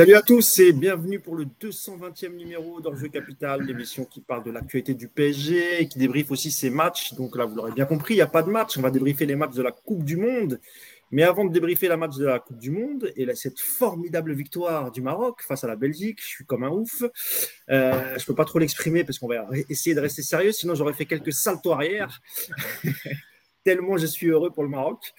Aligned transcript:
Salut 0.00 0.14
à 0.14 0.22
tous 0.22 0.60
et 0.60 0.72
bienvenue 0.72 1.20
pour 1.20 1.36
le 1.36 1.44
220e 1.44 2.34
numéro 2.34 2.80
d'Enjeu 2.80 3.08
Capital, 3.08 3.60
l'émission 3.60 4.06
qui 4.06 4.22
parle 4.22 4.42
de 4.42 4.50
l'actualité 4.50 4.94
du 4.94 5.08
PSG 5.08 5.82
et 5.82 5.88
qui 5.88 5.98
débriefe 5.98 6.30
aussi 6.30 6.50
ses 6.50 6.70
matchs. 6.70 7.12
Donc 7.12 7.36
là, 7.36 7.44
vous 7.44 7.54
l'aurez 7.54 7.72
bien 7.72 7.84
compris, 7.84 8.14
il 8.14 8.16
n'y 8.16 8.22
a 8.22 8.26
pas 8.26 8.42
de 8.42 8.48
match. 8.48 8.78
On 8.78 8.80
va 8.80 8.90
débriefer 8.90 9.26
les 9.26 9.36
matchs 9.36 9.52
de 9.52 9.62
la 9.62 9.72
Coupe 9.72 10.02
du 10.02 10.16
Monde. 10.16 10.58
Mais 11.10 11.22
avant 11.22 11.44
de 11.44 11.52
débriefer 11.52 11.86
la 11.86 11.98
match 11.98 12.16
de 12.16 12.24
la 12.24 12.38
Coupe 12.38 12.56
du 12.56 12.70
Monde 12.70 13.12
et 13.14 13.28
cette 13.34 13.60
formidable 13.60 14.32
victoire 14.32 14.90
du 14.90 15.02
Maroc 15.02 15.42
face 15.46 15.64
à 15.64 15.66
la 15.66 15.76
Belgique, 15.76 16.18
je 16.22 16.28
suis 16.28 16.46
comme 16.46 16.64
un 16.64 16.70
ouf. 16.70 17.02
Euh, 17.68 17.92
je 18.16 18.22
ne 18.22 18.26
peux 18.26 18.34
pas 18.34 18.46
trop 18.46 18.58
l'exprimer 18.58 19.04
parce 19.04 19.18
qu'on 19.18 19.28
va 19.28 19.44
essayer 19.68 19.94
de 19.94 20.00
rester 20.00 20.22
sérieux, 20.22 20.52
sinon 20.52 20.74
j'aurais 20.74 20.94
fait 20.94 21.04
quelques 21.04 21.34
saltos 21.34 21.72
arrière. 21.72 22.22
Tellement 23.64 23.98
je 23.98 24.06
suis 24.06 24.28
heureux 24.28 24.50
pour 24.50 24.62
le 24.62 24.70
Maroc. 24.70 25.12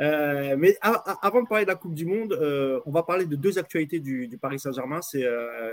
Euh, 0.00 0.56
mais 0.58 0.76
avant 0.80 1.42
de 1.42 1.48
parler 1.48 1.64
de 1.64 1.70
la 1.70 1.76
Coupe 1.76 1.94
du 1.94 2.06
Monde, 2.06 2.32
euh, 2.32 2.80
on 2.86 2.90
va 2.90 3.02
parler 3.02 3.26
de 3.26 3.36
deux 3.36 3.58
actualités 3.58 4.00
du, 4.00 4.28
Paris 4.40 4.58
Saint-Germain. 4.58 5.00
C'est 5.02 5.24
euh, 5.24 5.72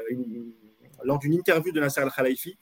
lors 1.03 1.19
d'une 1.19 1.33
interview 1.33 1.71
de 1.71 1.79
Nasser 1.79 2.01
Al-Khalifi, 2.01 2.57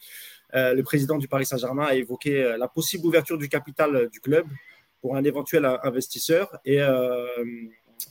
le 0.54 0.82
président 0.82 1.18
du 1.18 1.27
Paris 1.27 1.45
Saint-Germain 1.45 1.85
a 1.85 1.95
évoqué 1.95 2.55
la 2.58 2.68
possible 2.68 3.05
ouverture 3.05 3.38
du 3.38 3.49
capital 3.49 4.09
du 4.09 4.20
club 4.20 4.45
pour 5.02 5.16
un 5.16 5.23
éventuel 5.23 5.66
investisseur. 5.84 6.58
Et, 6.66 6.80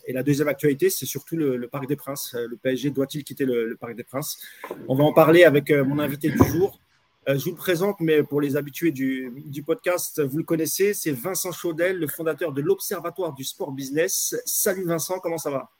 la 0.06 0.22
deuxième 0.22 0.48
actualité, 0.48 0.90
c'est 0.90 1.06
surtout 1.06 1.36
le, 1.36 1.66
Parc 1.66 1.86
des 1.86 1.96
Princes. 1.96 2.34
Le 2.34 2.56
PSG 2.58 2.90
doit-il 2.90 3.24
quitter 3.24 3.46
le, 3.46 3.66
le, 3.66 3.76
Parc 3.76 3.94
des 3.94 4.04
Princes? 4.04 4.38
On 4.86 4.94
va 4.94 5.04
en 5.04 5.14
parler 5.14 5.44
avec 5.44 5.70
mon 5.70 5.98
invité 5.98 6.28
du 6.28 6.36
jour. 6.36 6.78
Euh, 7.28 7.36
je 7.36 7.44
vous 7.44 7.50
le 7.50 7.56
présente, 7.56 7.96
mais 8.00 8.22
pour 8.22 8.40
les 8.40 8.56
habitués 8.56 8.90
du, 8.90 9.62
podcast, 9.66 10.22
vous 10.22 10.38
le 10.38 10.44
connaissez, 10.44 10.94
c'est 10.94 11.12
Vincent 11.12 11.52
Chaudel, 11.52 11.98
le 11.98 12.06
fondateur 12.06 12.52
de 12.52 12.62
l'Observatoire 12.62 13.34
du 13.34 13.44
Sport 13.44 13.72
Business. 13.72 14.34
Salut 14.46 14.84
Vincent, 14.84 15.18
comment 15.18 15.36
ça 15.36 15.50
va? 15.50 15.70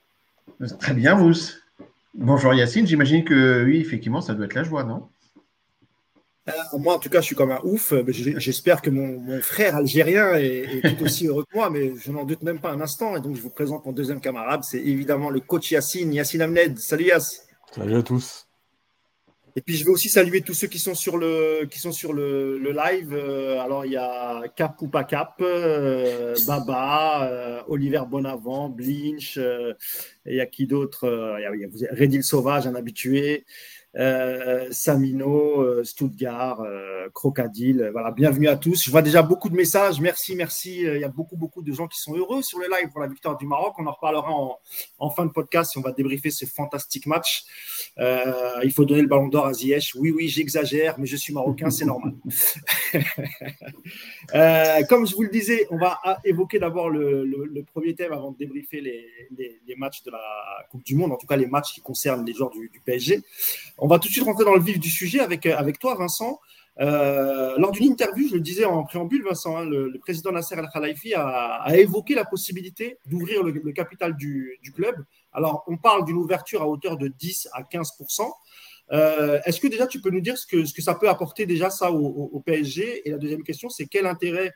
Très 0.78 0.92
bien, 0.92 1.14
vous. 1.14 1.32
Bonjour 2.14 2.52
Yacine, 2.52 2.86
j'imagine 2.86 3.24
que 3.24 3.64
oui, 3.64 3.80
effectivement, 3.80 4.20
ça 4.20 4.34
doit 4.34 4.44
être 4.44 4.54
la 4.54 4.64
joie, 4.64 4.84
non? 4.84 5.08
Euh, 6.48 6.78
moi, 6.78 6.94
en 6.94 6.98
tout 6.98 7.08
cas, 7.08 7.20
je 7.20 7.26
suis 7.26 7.36
comme 7.36 7.50
un 7.50 7.60
ouf. 7.62 7.94
J'espère 8.08 8.82
que 8.82 8.90
mon, 8.90 9.40
frère 9.40 9.76
algérien 9.76 10.34
est, 10.34 10.82
tout 10.82 11.04
aussi 11.04 11.28
heureux 11.28 11.44
que 11.44 11.56
moi, 11.56 11.70
mais 11.70 11.94
je 11.96 12.10
n'en 12.10 12.24
doute 12.24 12.42
même 12.42 12.60
pas 12.60 12.72
un 12.72 12.80
instant. 12.80 13.16
Et 13.16 13.20
donc, 13.20 13.36
je 13.36 13.42
vous 13.42 13.50
présente 13.50 13.84
mon 13.86 13.92
deuxième 13.92 14.20
camarade. 14.20 14.64
C'est 14.64 14.80
évidemment 14.80 15.30
le 15.30 15.40
coach 15.40 15.70
Yacine, 15.70 16.12
Yacine 16.12 16.42
Amned. 16.42 16.78
Salut 16.78 17.04
Yass. 17.04 17.46
Salut 17.74 17.96
à 17.96 18.02
tous. 18.02 18.47
Et 19.58 19.60
puis 19.60 19.74
je 19.74 19.84
vais 19.84 19.90
aussi 19.90 20.08
saluer 20.08 20.40
tous 20.42 20.54
ceux 20.54 20.68
qui 20.68 20.78
sont 20.78 20.94
sur 20.94 21.16
le, 21.16 21.66
qui 21.68 21.80
sont 21.80 21.90
sur 21.90 22.12
le, 22.12 22.58
live. 22.58 23.12
Euh, 23.12 23.58
alors 23.58 23.84
il 23.84 23.90
y 23.90 23.96
a 23.96 24.44
Cap 24.54 24.80
ou 24.82 24.86
pas 24.86 25.02
Cap, 25.02 25.34
euh, 25.40 26.36
Baba, 26.46 27.28
euh, 27.28 27.62
Oliver 27.66 28.02
Bonavent, 28.08 28.68
Blinch, 28.68 29.36
il 29.36 30.36
y 30.36 30.40
a 30.40 30.46
qui 30.46 30.68
d'autre 30.68 31.08
Il 31.40 31.60
y 31.60 31.64
a, 31.64 31.68
Redil 31.90 32.22
Sauvage, 32.22 32.68
un 32.68 32.76
habitué. 32.76 33.46
Euh, 33.96 34.68
Samino, 34.70 35.62
euh, 35.62 35.82
Stuttgart, 35.82 36.60
euh, 36.60 37.08
Crocodile. 37.14 37.88
Voilà, 37.92 38.10
bienvenue 38.10 38.48
à 38.48 38.56
tous. 38.56 38.84
Je 38.84 38.90
vois 38.90 39.00
déjà 39.00 39.22
beaucoup 39.22 39.48
de 39.48 39.54
messages. 39.54 39.98
Merci, 39.98 40.36
merci. 40.36 40.80
Il 40.82 41.00
y 41.00 41.04
a 41.04 41.08
beaucoup, 41.08 41.36
beaucoup 41.36 41.62
de 41.62 41.72
gens 41.72 41.86
qui 41.86 41.98
sont 41.98 42.14
heureux 42.14 42.42
sur 42.42 42.58
le 42.58 42.66
live 42.66 42.90
pour 42.90 43.00
la 43.00 43.08
victoire 43.08 43.38
du 43.38 43.46
Maroc. 43.46 43.74
On 43.78 43.86
en 43.86 43.92
reparlera 43.92 44.30
en, 44.98 45.10
fin 45.10 45.24
de 45.24 45.32
podcast 45.32 45.74
et 45.74 45.78
on 45.78 45.82
va 45.82 45.92
débriefer 45.92 46.30
ce 46.30 46.44
fantastique 46.44 47.06
match. 47.06 47.44
il 47.96 48.72
faut 48.74 48.84
donner 48.84 49.00
le 49.02 49.08
ballon 49.08 49.28
d'or 49.28 49.46
à 49.46 49.54
Ziyech. 49.54 49.94
Oui, 49.98 50.10
oui, 50.10 50.28
j'exagère, 50.28 50.98
mais 50.98 51.06
je 51.06 51.16
suis 51.16 51.32
marocain, 51.32 51.70
c'est 51.70 51.86
normal. 51.86 52.12
comme 54.88 55.06
je 55.06 55.14
vous 55.14 55.22
le 55.22 55.30
disais, 55.30 55.66
on 55.70 55.78
va 55.78 55.98
évoquer 56.24 56.58
d'abord 56.58 56.90
le, 56.90 57.64
premier 57.72 57.94
thème 57.94 58.12
avant 58.12 58.32
de 58.32 58.36
débriefer 58.36 58.82
les, 58.82 59.76
matchs 59.76 60.02
de 60.02 60.10
la 60.10 60.20
Coupe 60.70 60.82
du 60.82 60.94
Monde, 60.94 61.12
en 61.12 61.16
tout 61.16 61.26
cas 61.26 61.36
les 61.36 61.46
matchs 61.46 61.72
qui 61.72 61.80
concernent 61.80 62.26
les 62.26 62.34
joueurs 62.34 62.50
du, 62.50 62.68
du 62.68 62.80
PSG. 62.80 63.22
On 63.80 63.86
va 63.86 64.00
tout 64.00 64.08
de 64.08 64.12
suite 64.12 64.24
rentrer 64.24 64.44
dans 64.44 64.54
le 64.54 64.60
vif 64.60 64.80
du 64.80 64.90
sujet 64.90 65.20
avec, 65.20 65.46
euh, 65.46 65.72
toi, 65.80 65.94
Vincent. 65.94 66.40
Euh, 66.80 67.56
lors 67.58 67.70
d'une 67.70 67.84
interview, 67.92 68.28
je 68.28 68.34
le 68.34 68.40
disais 68.40 68.64
en 68.64 68.82
préambule, 68.84 69.22
Vincent, 69.24 69.56
hein, 69.56 69.64
le, 69.64 69.96
président 70.00 70.32
Nasser 70.32 70.56
Al-Khalifi 70.56 71.14
a, 71.14 71.64
évoqué 71.76 72.14
la 72.16 72.24
possibilité 72.24 72.98
d'ouvrir 73.06 73.44
le, 73.44 73.72
capital 73.72 74.16
du, 74.16 74.58
club. 74.74 74.96
Alors, 75.32 75.62
on 75.68 75.76
parle 75.76 76.04
d'une 76.04 76.16
ouverture 76.16 76.62
à 76.62 76.68
hauteur 76.68 76.96
de 76.96 77.06
10 77.06 77.50
à 77.52 77.62
15% 77.62 78.28
euh, 78.90 79.38
Est-ce 79.44 79.60
que 79.60 79.68
déjà 79.68 79.86
tu 79.86 80.00
peux 80.00 80.10
nous 80.10 80.20
dire 80.20 80.36
ce 80.36 80.46
que, 80.46 80.64
ce 80.64 80.82
ça 80.82 80.96
peut 80.96 81.08
apporter 81.08 81.46
déjà 81.46 81.70
ça 81.70 81.92
au, 81.92 82.40
PSG 82.44 83.08
Et 83.08 83.12
la 83.12 83.18
deuxième 83.18 83.44
question, 83.44 83.68
c'est 83.68 83.86
quel 83.86 84.06
intérêt 84.06 84.52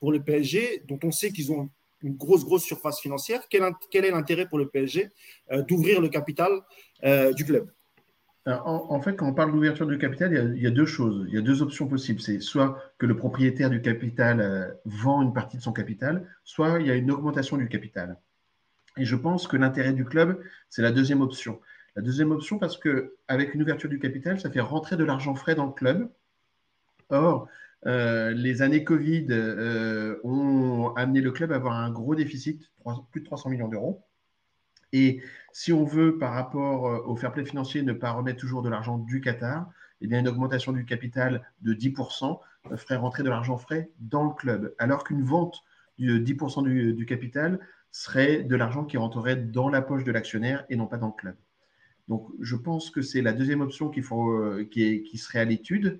pour 0.00 0.10
le 0.10 0.22
PSG, 0.22 0.82
dont 0.88 0.98
on 1.04 1.12
sait 1.12 1.30
qu'ils 1.30 1.52
ont 1.52 1.70
une 2.02 2.16
grosse, 2.16 2.44
grosse 2.44 2.64
surface 2.64 3.00
financière, 3.00 3.42
quel, 3.48 3.62
quel 3.90 4.04
est 4.04 4.10
l'intérêt 4.10 4.48
pour 4.48 4.58
le 4.58 4.68
PSG 4.68 5.10
d'ouvrir 5.68 6.00
le 6.00 6.08
capital 6.08 6.50
du 7.34 7.44
club? 7.44 7.70
En, 8.46 9.00
fait, 9.00 9.16
quand 9.16 9.26
on 9.26 9.32
parle 9.32 9.52
d'ouverture 9.52 9.86
du 9.86 9.96
capital, 9.96 10.52
il 10.54 10.62
y, 10.62 10.66
a, 10.66 10.70
deux 10.70 10.84
choses. 10.84 11.24
Il 11.28 11.34
y 11.34 11.38
a 11.38 11.40
deux 11.40 11.62
options 11.62 11.86
possibles. 11.86 12.20
C'est 12.20 12.40
soit 12.40 12.78
que 12.98 13.06
le 13.06 13.16
propriétaire 13.16 13.70
du 13.70 13.80
capital 13.80 14.40
euh, 14.40 14.68
vend 14.84 15.22
une 15.22 15.32
partie 15.32 15.56
de 15.56 15.62
son 15.62 15.72
capital, 15.72 16.28
soit 16.44 16.78
il 16.80 16.86
y 16.86 16.90
a 16.90 16.94
une 16.94 17.10
augmentation 17.10 17.56
du 17.56 17.68
capital. 17.68 18.18
Et 18.98 19.06
je 19.06 19.16
pense 19.16 19.48
que 19.48 19.56
l'intérêt 19.56 19.94
du 19.94 20.04
club, 20.04 20.42
c'est 20.68 20.82
la 20.82 20.92
deuxième 20.92 21.22
option. 21.22 21.60
La 21.96 22.02
deuxième 22.02 22.32
option, 22.32 22.58
parce 22.58 22.78
qu'avec 22.78 23.54
une 23.54 23.62
ouverture 23.62 23.88
du 23.88 23.98
capital, 23.98 24.38
ça 24.38 24.50
fait 24.50 24.60
rentrer 24.60 24.96
de 24.96 25.04
l'argent 25.04 25.34
frais 25.34 25.54
dans 25.54 25.66
le 25.66 25.72
club. 25.72 26.10
Or, 27.08 27.48
euh, 27.86 28.30
les 28.32 28.60
années 28.60 28.84
Covid 28.84 29.26
euh, 29.30 30.18
ont 30.22 30.92
amené 30.96 31.22
le 31.22 31.30
club 31.30 31.52
à 31.52 31.56
avoir 31.56 31.74
un 31.74 31.90
gros 31.90 32.14
déficit, 32.14 32.70
plus 33.10 33.20
de 33.20 33.26
300 33.26 33.50
millions 33.50 33.68
d'euros. 33.68 34.04
Et 34.94 35.20
si 35.52 35.72
on 35.72 35.84
veut, 35.84 36.18
par 36.18 36.32
rapport 36.32 36.86
euh, 36.86 37.02
au 37.04 37.16
fair 37.16 37.32
play 37.32 37.44
financier, 37.44 37.82
ne 37.82 37.92
pas 37.92 38.12
remettre 38.12 38.38
toujours 38.38 38.62
de 38.62 38.68
l'argent 38.68 38.96
du 38.96 39.20
Qatar, 39.20 39.68
eh 40.00 40.06
bien, 40.06 40.20
une 40.20 40.28
augmentation 40.28 40.72
du 40.72 40.84
capital 40.84 41.42
de 41.62 41.74
10% 41.74 42.38
euh, 42.70 42.76
ferait 42.76 42.94
rentrer 42.94 43.24
de 43.24 43.28
l'argent 43.28 43.58
frais 43.58 43.90
dans 43.98 44.22
le 44.22 44.30
club, 44.30 44.72
alors 44.78 45.02
qu'une 45.02 45.24
vente 45.24 45.60
de 45.98 46.18
10% 46.18 46.94
du, 46.94 47.06
capital 47.06 47.58
serait 47.90 48.44
de 48.44 48.54
l'argent 48.54 48.84
qui 48.84 48.96
rentrerait 48.96 49.36
dans 49.36 49.68
la 49.68 49.82
poche 49.82 50.04
de 50.04 50.12
l'actionnaire 50.12 50.64
et 50.68 50.76
non 50.76 50.86
pas 50.86 50.96
dans 50.96 51.08
le 51.08 51.12
club. 51.12 51.34
Donc, 52.06 52.28
je 52.40 52.54
pense 52.54 52.90
que 52.90 53.02
c'est 53.02 53.22
la 53.22 53.32
deuxième 53.32 53.62
option 53.62 53.90
euh, 53.96 54.64
qui, 54.64 55.18
serait 55.18 55.40
à 55.40 55.44
l'étude, 55.44 55.98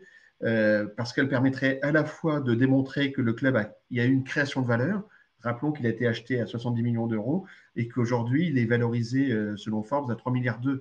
parce 0.96 1.12
qu'elle 1.12 1.28
permettrait 1.28 1.80
à 1.82 1.90
la 1.90 2.04
fois 2.04 2.40
de 2.40 2.54
démontrer 2.54 3.12
que 3.12 3.22
le 3.22 3.32
club 3.32 3.56
a, 3.56 3.72
il 3.90 3.96
y 3.96 4.00
a 4.00 4.04
une 4.04 4.24
création 4.24 4.60
de 4.60 4.66
valeur, 4.66 5.02
Rappelons 5.44 5.72
qu'il 5.72 5.86
a 5.86 5.90
été 5.90 6.06
acheté 6.06 6.40
à 6.40 6.46
70 6.46 6.82
millions 6.82 7.06
d'euros 7.06 7.44
et 7.76 7.88
qu'aujourd'hui, 7.88 8.48
il 8.48 8.58
est 8.58 8.64
valorisé, 8.66 9.32
euh, 9.32 9.56
selon 9.56 9.82
Forbes, 9.82 10.10
à 10.10 10.14
3 10.14 10.32
milliards 10.32 10.60
d'euros. 10.60 10.80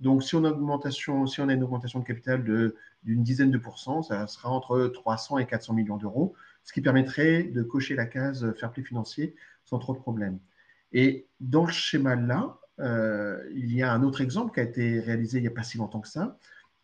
Donc, 0.00 0.24
si 0.24 0.34
on, 0.34 0.44
a 0.44 0.50
augmentation, 0.50 1.26
si 1.26 1.40
on 1.40 1.48
a 1.48 1.54
une 1.54 1.62
augmentation 1.62 2.00
de 2.00 2.04
capital 2.04 2.42
d'une 3.04 3.22
dizaine 3.22 3.52
de 3.52 3.58
pourcents, 3.58 4.02
ça 4.02 4.26
sera 4.26 4.50
entre 4.50 4.88
300 4.88 5.38
et 5.38 5.46
400 5.46 5.74
millions 5.74 5.96
d'euros, 5.96 6.34
ce 6.64 6.72
qui 6.72 6.80
permettrait 6.80 7.44
de 7.44 7.62
cocher 7.62 7.94
la 7.94 8.06
case 8.06 8.52
fair 8.58 8.72
play 8.72 8.82
financier 8.82 9.36
sans 9.64 9.78
trop 9.78 9.92
de 9.94 9.98
problèmes. 9.98 10.40
Et 10.92 11.28
dans 11.38 11.66
le 11.66 11.72
schéma-là, 11.72 12.58
euh, 12.80 13.48
il 13.54 13.72
y 13.72 13.82
a 13.84 13.92
un 13.92 14.02
autre 14.02 14.22
exemple 14.22 14.52
qui 14.52 14.58
a 14.58 14.64
été 14.64 14.98
réalisé 14.98 15.38
il 15.38 15.42
n'y 15.42 15.46
a 15.46 15.52
pas 15.52 15.62
si 15.62 15.78
longtemps 15.78 16.00
que 16.00 16.08
ça. 16.08 16.36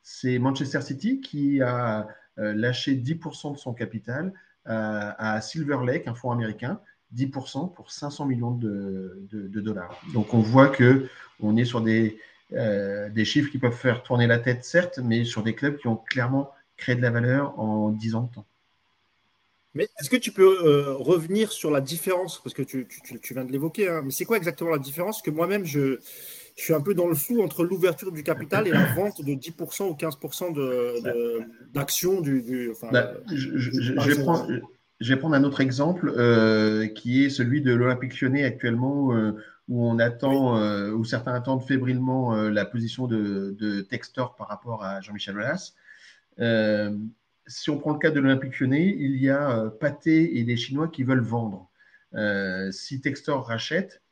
C'est 0.02 0.38
Manchester 0.38 0.80
City 0.80 1.20
qui 1.20 1.60
a 1.60 2.06
euh, 2.38 2.54
lâché 2.54 2.94
10% 2.94 3.52
de 3.54 3.58
son 3.58 3.74
capital 3.74 4.32
à 4.70 5.40
Silver 5.40 5.78
Lake, 5.82 6.06
un 6.08 6.14
fonds 6.14 6.30
américain, 6.30 6.78
10% 7.16 7.72
pour 7.74 7.90
500 7.90 8.26
millions 8.26 8.50
de, 8.50 9.28
dollars. 9.30 10.00
Donc 10.12 10.34
on 10.34 10.40
voit 10.40 10.68
que 10.68 11.08
on 11.40 11.56
est 11.56 11.64
sur 11.64 11.80
des, 11.80 12.18
euh, 12.52 13.08
des 13.10 13.24
chiffres 13.24 13.50
qui 13.50 13.58
peuvent 13.58 13.72
faire 13.72 14.02
tourner 14.02 14.26
la 14.26 14.38
tête, 14.38 14.64
certes, 14.64 14.98
mais 15.02 15.24
sur 15.24 15.42
des 15.42 15.54
clubs 15.54 15.76
qui 15.76 15.88
ont 15.88 15.96
clairement 15.96 16.50
créé 16.76 16.94
de 16.94 17.02
la 17.02 17.10
valeur 17.10 17.58
en 17.58 17.90
10 17.90 18.14
ans 18.14 18.22
de 18.22 18.34
temps. 18.34 18.46
Mais 19.74 19.88
est-ce 20.00 20.10
que 20.10 20.16
tu 20.16 20.32
peux 20.32 20.66
euh, 20.66 20.94
revenir 20.94 21.52
sur 21.52 21.70
la 21.70 21.80
différence? 21.80 22.42
Parce 22.42 22.54
que 22.54 22.62
tu, 22.62 22.86
viens 23.30 23.44
de 23.44 23.52
l'évoquer, 23.52 23.88
hein, 23.88 24.02
mais 24.02 24.10
c'est 24.10 24.24
quoi 24.24 24.36
exactement 24.36 24.70
la 24.70 24.78
différence? 24.78 25.20
Que 25.22 25.30
moi-même, 25.30 25.64
je, 25.64 25.98
je, 26.56 26.62
suis 26.62 26.72
un 26.72 26.80
peu 26.80 26.94
dans 26.94 27.06
le 27.06 27.14
flou 27.14 27.42
entre 27.42 27.64
l'ouverture 27.64 28.10
du 28.10 28.22
capital 28.22 28.66
et 28.66 28.70
la 28.70 28.92
vente 28.94 29.22
de 29.22 29.34
10% 29.34 29.88
ou 29.88 29.92
15% 29.92 31.72
d'actions 31.72 32.20
du. 32.20 32.42
du 32.42 32.70
enfin, 32.70 32.88
bah, 32.90 33.12
je, 33.32 33.56
je, 33.56 34.22
prends, 34.22 34.48
je 35.00 35.14
vais 35.14 35.18
prendre 35.18 35.34
un 35.34 35.44
autre 35.44 35.60
exemple 35.60 36.12
euh, 36.16 36.86
qui 36.88 37.24
est 37.24 37.30
celui 37.30 37.62
de 37.62 37.72
l'Olympique 37.72 38.20
lyonnais 38.20 38.44
actuellement 38.44 39.14
euh, 39.14 39.32
où 39.68 39.86
on 39.86 39.98
attend, 39.98 40.58
euh, 40.58 40.90
où 40.90 41.04
certains 41.04 41.34
attendent 41.34 41.62
fébrilement 41.62 42.34
la 42.34 42.64
position 42.64 43.06
de, 43.06 43.86
Textor 43.88 44.34
par 44.34 44.48
rapport 44.48 44.82
à 44.82 45.00
Jean-Michel 45.00 45.36
Aulas. 45.36 45.74
si 47.46 47.70
on 47.70 47.78
prend 47.78 47.92
le 47.92 47.98
cas 47.98 48.10
de 48.10 48.20
l'Olympique 48.20 48.58
lyonnais, 48.60 48.96
il 48.98 49.16
y 49.16 49.30
a 49.30 49.70
Pathé 49.78 50.38
et 50.38 50.44
des 50.44 50.56
Chinois 50.56 50.88
qui 50.88 51.04
veulent 51.04 51.20
vendre. 51.20 51.70
si 52.72 53.00
Textor 53.00 53.46
rachète, 53.46 54.02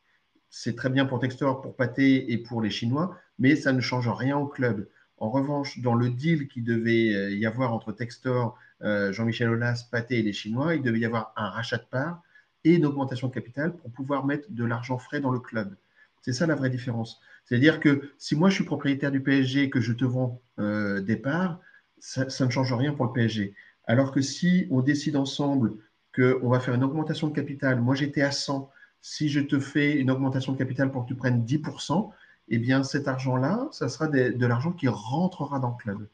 c'est 0.51 0.77
très 0.77 0.91
bien 0.91 1.07
pour 1.07 1.19
Textor, 1.19 1.63
pour 1.63 1.75
Pathé 1.75 2.33
et 2.33 2.39
pour 2.39 2.63
les 2.63 2.71
Chinois, 2.71 3.17
mais 3.39 3.57
ça 3.57 3.73
ne 3.73 3.81
change 3.81 4.09
rien 4.09 4.37
au 4.37 4.47
club. 4.47 4.89
En 5.19 5.31
revanche, 5.31 5.81
dans 5.81 5.95
le 5.95 6.11
deal 6.11 6.49
qui 6.49 6.61
devait 6.61 7.35
y 7.35 7.47
avoir 7.47 7.73
entre 7.73 7.93
Textor 7.93 8.59
euh, 8.83 9.13
Jean-Michel 9.13 9.49
Aulas, 9.49 9.89
Pathé 9.91 10.19
et 10.19 10.23
les 10.23 10.33
Chinois, 10.33 10.75
il 10.75 10.83
devait 10.83 10.99
y 10.99 11.05
avoir 11.05 11.33
un 11.37 11.49
rachat 11.49 11.79
de 11.79 11.85
parts 11.91 12.23
et 12.65 12.75
une 12.75 12.87
augmentation 12.87 13.29
de 13.29 13.35
capital 13.35 13.75
pour 13.75 13.91
pouvoir 13.91 14.27
mettre 14.27 14.51
de 14.51 14.65
l'argent 14.65 14.99
frais 14.99 15.21
dans 15.21 15.31
le 15.31 15.41
club. 15.41 15.75
C'est 16.23 16.33
ça 16.33 16.47
la 16.47 16.55
vraie 16.55 16.71
différence. 16.71 17.21
C'est-à-dire 17.45 17.81
que 17.81 18.11
si 18.19 18.35
moi 18.35 18.51
je 18.51 18.57
suis 18.57 18.65
propriétaire 18.65 19.13
du 19.13 19.21
PSG 19.21 19.65
et 19.65 19.71
que 19.71 19.81
je 19.81 19.93
te 19.93 20.05
vends 20.05 20.41
des 20.59 21.17
parts, 21.17 21.61
ça, 21.99 22.45
ne 22.45 22.51
change 22.51 22.73
rien 22.73 22.93
pour 22.93 23.07
le 23.07 23.13
PSG. 23.13 23.55
Alors 23.87 24.13
que 24.13 24.21
si 24.21 24.67
on 24.71 24.83
décide 24.83 25.17
ensemble 25.17 25.75
qu'on 26.15 26.49
va 26.49 26.61
faire 26.61 26.75
une 26.75 26.85
augmentation 26.85 27.29
de 27.29 27.35
capital, 27.35 27.81
moi 27.81 27.95
j'étais 27.95 28.23
à 28.23 28.33
100, 28.33 28.71
si 29.01 29.29
je 29.29 29.41
te 29.41 29.61
fais 29.61 29.99
une 29.99 30.11
augmentation 30.11 30.53
de 30.53 30.59
capital 30.59 30.91
pour 30.91 31.05
que 31.05 31.09
tu 31.09 31.15
prennes 31.15 31.45
10%, 31.45 32.11
eh 32.49 32.59
bien 32.59 32.83
cet 32.83 33.09
argent-là, 33.09 33.69
ça 33.73 33.89
sera 33.89 34.09
de 34.09 34.47
l'argent 34.47 34.73
qui 34.73 34.89
rentrera 34.89 35.59
dans 35.59 35.71
le 35.71 35.77
club. 35.77 36.09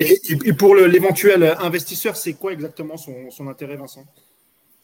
Et, 0.00 0.52
pour 0.52 0.74
l'éventuel 0.74 1.54
investisseur, 1.60 2.16
c'est 2.16 2.34
quoi 2.34 2.52
exactement 2.52 2.96
son, 2.96 3.48
intérêt, 3.48 3.76
Vincent? 3.76 4.04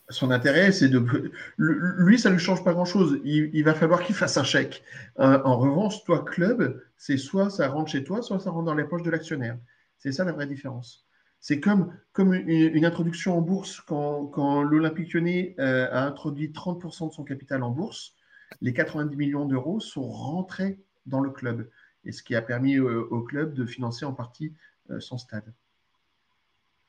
Son 0.08 0.30
intérêt, 0.30 0.72
c'est 0.72 0.88
de. 0.88 1.32
Lui, 1.56 2.18
ça 2.18 2.30
ne 2.30 2.34
lui 2.34 2.42
change 2.42 2.62
pas 2.64 2.72
grand-chose. 2.72 3.20
Il, 3.24 3.62
va 3.64 3.74
falloir 3.74 4.02
qu'il 4.02 4.14
fasse 4.14 4.36
un 4.36 4.44
chèque. 4.44 4.82
Euh, 5.18 5.40
en 5.44 5.58
revanche, 5.58 6.04
toi, 6.04 6.24
club, 6.24 6.80
c'est 6.96 7.16
soit 7.16 7.50
ça 7.50 7.68
rentre 7.68 7.90
chez 7.90 8.04
toi, 8.04 8.22
soit 8.22 8.38
ça 8.38 8.50
rentre 8.50 8.66
dans 8.66 8.74
les 8.74 8.84
poches 8.84 9.02
de 9.02 9.10
l'actionnaire. 9.10 9.58
C'est 9.98 10.12
ça 10.12 10.24
la 10.24 10.32
vraie 10.32 10.46
différence. 10.46 11.06
C'est 11.40 11.58
comme, 11.58 11.92
comme 12.12 12.34
une, 12.34 12.84
introduction 12.84 13.36
en 13.36 13.40
bourse. 13.40 13.80
Quand, 13.80 14.62
l'Olympique 14.62 15.12
lyonnais 15.12 15.54
euh, 15.58 15.88
a 15.90 16.04
introduit 16.04 16.50
30% 16.50 17.08
de 17.08 17.14
son 17.14 17.24
capital 17.24 17.62
en 17.62 17.70
bourse, 17.70 18.14
les 18.60 18.72
90 18.72 19.16
millions 19.16 19.46
d'euros 19.46 19.80
sont 19.80 20.08
rentrés 20.08 20.80
dans 21.06 21.20
le 21.20 21.30
club. 21.30 21.68
Et 22.04 22.12
ce 22.12 22.22
qui 22.22 22.34
a 22.34 22.42
permis 22.42 22.78
au 22.78 23.22
club 23.22 23.54
de 23.54 23.66
financer 23.66 24.06
en 24.06 24.14
partie 24.14 24.46
euh, 24.46 24.54
son 24.98 25.19
stade. 25.19 25.52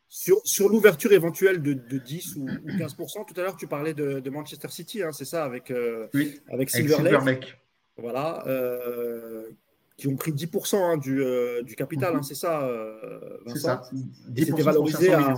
Sur, 0.08 0.42
sur 0.44 0.68
l'ouverture 0.68 1.14
éventuelle 1.14 1.62
de, 1.62 1.74
10 1.74 2.36
ou, 2.36 2.46
15%, 2.46 3.26
tout 3.26 3.40
à 3.40 3.44
l'heure 3.44 3.56
tu 3.56 3.68
parlais 3.68 3.94
de, 3.94 4.30
Manchester 4.30 4.68
City, 4.70 5.04
hein, 5.04 5.12
c'est 5.12 5.26
ça, 5.26 5.46
avec, 5.46 5.72
euh, 5.72 6.08
avec 6.50 6.70
Silver, 6.70 6.98
Lake. 7.24 7.58
Voilà, 7.98 8.44
euh, 8.48 9.50
qui 9.98 10.08
ont 10.08 10.16
pris 10.16 10.32
10% 10.32 10.76
hein, 10.76 10.98
du, 10.98 11.24
du, 11.64 11.76
capital, 11.76 12.14
hein, 12.14 12.18
mhm. 12.18 12.24
c'est 12.24 12.36
ça, 12.36 12.68
Vincent? 13.46 13.82
C'était 14.36 14.64
valorisé 14.64 15.14
à 15.14 15.36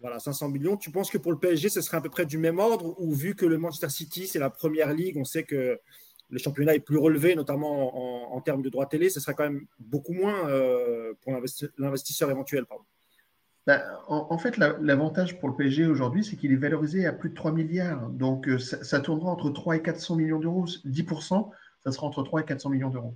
voilà, 0.00 0.18
500 0.18 0.48
millions. 0.48 0.76
Tu 0.76 0.90
penses 0.90 1.10
que 1.10 1.18
pour 1.18 1.32
le 1.32 1.38
PSG, 1.38 1.68
ce 1.68 1.80
serait 1.80 1.98
à 1.98 2.00
peu 2.00 2.08
près 2.08 2.26
du 2.26 2.38
même 2.38 2.58
ordre 2.58 2.94
ou 2.98 3.12
vu 3.12 3.34
que 3.34 3.46
le 3.46 3.58
Manchester 3.58 3.90
City, 3.90 4.26
c'est 4.26 4.38
la 4.38 4.50
première 4.50 4.92
ligue, 4.92 5.16
on 5.18 5.24
sait 5.24 5.44
que 5.44 5.78
le 6.30 6.38
championnat 6.38 6.74
est 6.74 6.80
plus 6.80 6.98
relevé, 6.98 7.34
notamment 7.34 8.34
en, 8.34 8.40
termes 8.40 8.62
de 8.62 8.68
droits 8.68 8.86
télé, 8.86 9.10
ce 9.10 9.20
sera 9.20 9.34
quand 9.34 9.44
même 9.44 9.66
beaucoup 9.78 10.12
moins 10.12 10.48
euh, 10.48 11.12
pour 11.22 11.32
l'investisseur 11.78 12.30
éventuel. 12.30 12.64
Bah, 13.66 13.82
en, 14.08 14.38
fait, 14.38 14.56
l'avantage 14.56 15.38
pour 15.38 15.48
le 15.48 15.54
PSG 15.54 15.86
aujourd'hui, 15.86 16.24
c'est 16.24 16.36
qu'il 16.36 16.52
est 16.52 16.56
valorisé 16.56 17.06
à 17.06 17.12
plus 17.12 17.30
de 17.30 17.34
3 17.34 17.52
milliards. 17.52 18.08
Donc, 18.08 18.48
euh, 18.48 18.58
ça, 18.58 19.00
tournera 19.00 19.30
entre 19.30 19.50
3 19.50 19.76
et 19.76 19.82
400 19.82 20.16
millions 20.16 20.38
d'euros. 20.38 20.64
10%, 20.86 21.50
ça 21.84 21.92
sera 21.92 22.06
entre 22.06 22.22
3 22.22 22.40
et 22.40 22.44
400 22.44 22.70
millions 22.70 22.90
d'euros. 22.90 23.14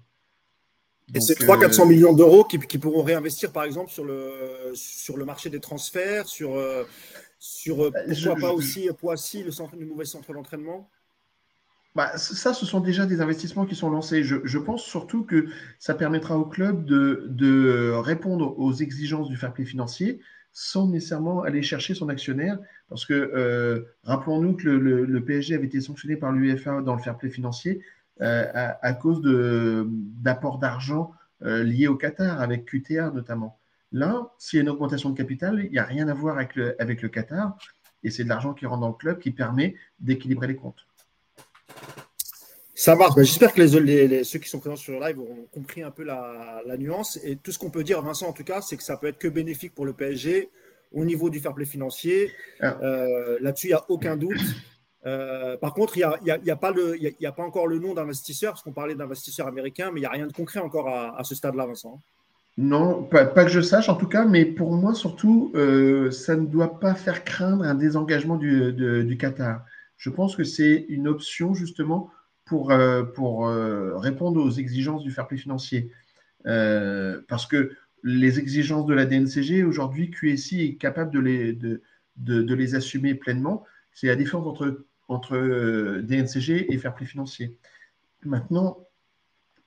Et 1.15 1.21
c'est 1.21 1.35
3 1.35 1.59
400 1.61 1.87
millions 1.87 2.13
d'euros 2.13 2.45
qui, 2.45 2.79
pourront 2.79 3.03
réinvestir, 3.03 3.53
par 3.53 3.65
exemple, 3.65 3.91
sur 3.91 4.05
le, 4.05 4.73
sur 4.75 5.17
le 5.17 5.25
marché 5.25 5.51
des 5.51 5.61
transferts, 5.61 6.27
sur, 6.27 6.55
euh, 6.55 6.85
sur 7.39 7.91
pourquoi 7.93 8.37
pas 8.37 8.53
aussi 8.53 8.89
Poissy, 8.99 9.43
le, 9.43 9.51
centre, 9.51 9.77
le 9.77 9.87
nouvel 9.87 10.07
centre 10.07 10.33
d'entraînement 10.33 10.89
bah, 11.95 12.17
ça, 12.17 12.53
ce 12.53 12.67
sont 12.67 12.81
déjà 12.81 13.07
des 13.07 13.21
investissements 13.21 13.67
qui 13.67 13.77
sont 13.77 13.89
lancés. 13.89 14.25
Je, 14.25 14.59
pense 14.59 14.83
surtout 14.83 15.25
que 15.25 15.47
ça 15.79 15.95
permettra 15.95 16.37
au 16.37 16.45
club 16.45 16.85
de, 16.85 17.93
répondre 17.95 18.59
aux 18.59 18.73
exigences 18.73 19.29
du 19.29 19.37
fair 19.37 19.53
play 19.53 19.65
financier 19.65 20.21
sans 20.57 20.89
nécessairement 20.89 21.43
aller 21.43 21.63
chercher 21.63 21.95
son 21.95 22.09
actionnaire. 22.09 22.59
Parce 22.89 23.07
que 23.07 23.15
euh, 23.15 23.85
rappelons-nous 24.05 24.55
que 24.57 24.69
le, 24.69 25.25
PSG 25.25 25.55
avait 25.55 25.67
été 25.67 25.81
sanctionné 25.81 26.17
par 26.17 26.33
l'UEFA 26.33 26.81
dans 26.83 26.95
le 26.95 27.03
fair 27.03 27.17
play 27.17 27.31
financier 27.31 27.81
euh, 28.23 28.47
à, 28.53 28.93
cause 28.95 29.21
d'apports 29.23 30.59
d'argent 30.59 31.13
euh, 31.43 31.63
liés 31.63 31.89
au 31.89 31.97
Qatar, 31.97 32.41
avec 32.41 32.65
QTA 32.65 33.11
notamment. 33.11 33.59
Là, 33.93 34.33
s'il 34.39 34.57
y 34.57 34.61
a 34.61 34.63
une 34.63 34.69
augmentation 34.69 35.11
de 35.11 35.17
capital, 35.17 35.61
il 35.65 35.71
n'y 35.71 35.79
a 35.79 35.85
rien 35.85 36.09
à 36.09 36.15
voir 36.15 36.37
avec 36.37 36.57
le, 36.57 36.81
avec 36.81 37.03
le 37.03 37.09
Qatar. 37.09 37.57
Et 38.03 38.11
c'est 38.11 38.25
de 38.25 38.29
l'argent 38.29 38.53
qui 38.53 38.67
rentre 38.67 38.81
dans 38.81 38.89
le 38.89 38.95
club 38.95 39.21
qui 39.21 39.31
permet 39.31 39.77
d'équilibrer 40.01 40.49
les 40.49 40.57
comptes. 40.57 40.87
Ça 42.75 42.97
marche. 42.97 43.15
Ben, 43.15 43.25
j'espère 43.25 43.53
que 43.53 43.63
les, 43.63 44.25
ceux 44.25 44.39
qui 44.41 44.49
sont 44.49 44.59
présents 44.59 44.77
sur 44.77 44.99
le 44.99 45.07
live 45.07 45.21
auront 45.21 45.47
compris 45.53 45.83
un 45.83 45.91
peu 45.91 46.03
la, 46.03 46.63
nuance. 46.77 47.19
Et 47.23 47.37
tout 47.37 47.53
ce 47.53 47.59
qu'on 47.59 47.71
peut 47.71 47.85
dire, 47.85 48.03
Vincent, 48.03 48.27
en 48.27 48.33
tout 48.33 48.45
cas, 48.45 48.61
c'est 48.61 48.77
que 48.77 48.83
ça 48.83 48.97
peut 48.97 49.07
être 49.07 49.19
que 49.19 49.29
bénéfique 49.29 49.75
pour 49.75 49.87
le 49.87 49.93
PSG 49.93 50.51
au 50.93 51.05
niveau 51.05 51.31
du 51.31 51.41
fair 51.41 51.55
play 51.55 51.65
financier. 51.65 52.31
Ah. 52.61 52.79
Euh, 52.83 53.39
là-dessus, 53.41 53.69
il 53.69 53.71
n'y 53.71 53.75
a 53.75 53.85
aucun 53.89 54.17
doute. 54.17 54.41
Euh, 55.07 55.57
par 55.59 55.75
contre, 55.75 55.97
il 55.97 56.07
n'y 56.23 56.31
a, 56.31 56.55
a, 56.55 57.33
pas 57.33 57.43
encore 57.43 57.67
le 57.67 57.79
nom 57.79 57.95
d'investisseur, 57.95 58.53
parce 58.53 58.63
qu'on 58.63 58.73
parlait 58.73 58.95
d'investisseurs 58.95 59.47
américains, 59.47 59.91
mais 59.93 60.01
il 60.01 60.03
n'y 60.03 60.07
a 60.07 60.11
rien 60.11 60.27
de 60.27 60.33
concret 60.33 60.61
encore 60.61 60.89
à, 60.89 61.23
ce 61.25 61.35
stade-là, 61.35 61.67
Vincent. 61.67 62.01
Non, 62.57 63.03
pas, 63.03 63.27
que 63.27 63.49
je 63.49 63.61
sache 63.61 63.89
en 63.89 63.97
tout 63.97 64.09
cas, 64.09 64.25
mais 64.25 64.45
pour 64.45 64.73
moi 64.73 64.95
surtout, 64.95 65.53
euh, 65.57 66.11
ça 66.11 66.37
ne 66.37 66.47
doit 66.47 66.79
pas 66.81 66.95
faire 66.95 67.25
craindre 67.25 67.65
un 67.65 67.75
désengagement 67.75 68.37
du, 68.37 68.73
du 68.73 69.17
Qatar. 69.19 69.65
Je 69.97 70.11
pense 70.11 70.37
que 70.37 70.45
c'est 70.45 70.87
une 70.89 71.09
option 71.09 71.55
justement 71.55 72.11
pour, 72.45 72.71
euh, 72.71 73.03
pour 73.03 73.47
euh, 73.47 73.97
répondre 73.97 74.43
aux 74.43 74.51
exigences 74.51 75.03
du 75.03 75.11
fair 75.11 75.27
play 75.27 75.39
financier. 75.39 75.91
Euh, 76.47 77.23
parce 77.29 77.47
que 77.47 77.73
les 78.03 78.39
exigences 78.39 78.87
de 78.87 78.95
la 78.95 79.07
DNCG, 79.07 79.65
aujourd'hui, 79.65 80.11
QSI 80.11 80.63
est 80.63 80.75
capable 80.77 81.11
de 81.11 81.21
les, 81.21 81.53
de, 81.55 81.81
de, 82.17 82.55
les 82.55 82.75
assumer 82.75 83.15
pleinement. 83.15 83.65
C'est 83.93 84.09
la 84.09 84.17
différence 84.17 84.47
entre, 84.47 84.85
entre 85.09 85.39
DNCG 86.03 86.73
et 86.73 86.79
fair 86.79 86.95
play 86.95 87.07
financier. 87.07 87.57
Maintenant, 88.25 88.87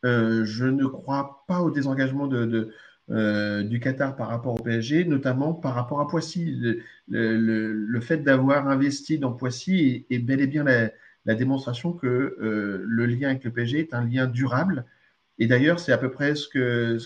je 0.03 0.65
ne 0.65 0.85
crois 0.85 1.43
pas 1.47 1.61
au 1.61 1.71
désengagement 1.71 2.27
de, 2.27 2.71
du 3.09 3.79
Qatar 3.79 4.15
par 4.15 4.27
rapport 4.27 4.59
au 4.59 4.61
PSG, 4.61 5.05
notamment 5.05 5.53
par 5.53 5.75
rapport 5.75 6.01
à 6.01 6.07
Poissy. 6.07 6.59
Le, 7.07 7.99
fait 8.01 8.17
d'avoir 8.17 8.67
investi 8.67 9.17
dans 9.17 9.31
Poissy 9.31 10.05
est, 10.09 10.19
bel 10.19 10.41
et 10.41 10.47
bien 10.47 10.63
la, 10.63 11.35
démonstration 11.35 11.93
que 11.93 12.07
euh, 12.07 12.83
le 12.85 13.05
lien 13.05 13.29
avec 13.29 13.43
le 13.43 13.51
PSG 13.51 13.79
est 13.79 13.93
un 13.93 14.05
lien 14.05 14.27
durable. 14.27 14.85
Et 15.39 15.47
d'ailleurs, 15.47 15.79
c'est 15.79 15.91
à 15.91 15.97
peu 15.97 16.11
près 16.11 16.35
ce 16.35 16.47
que 16.47 16.97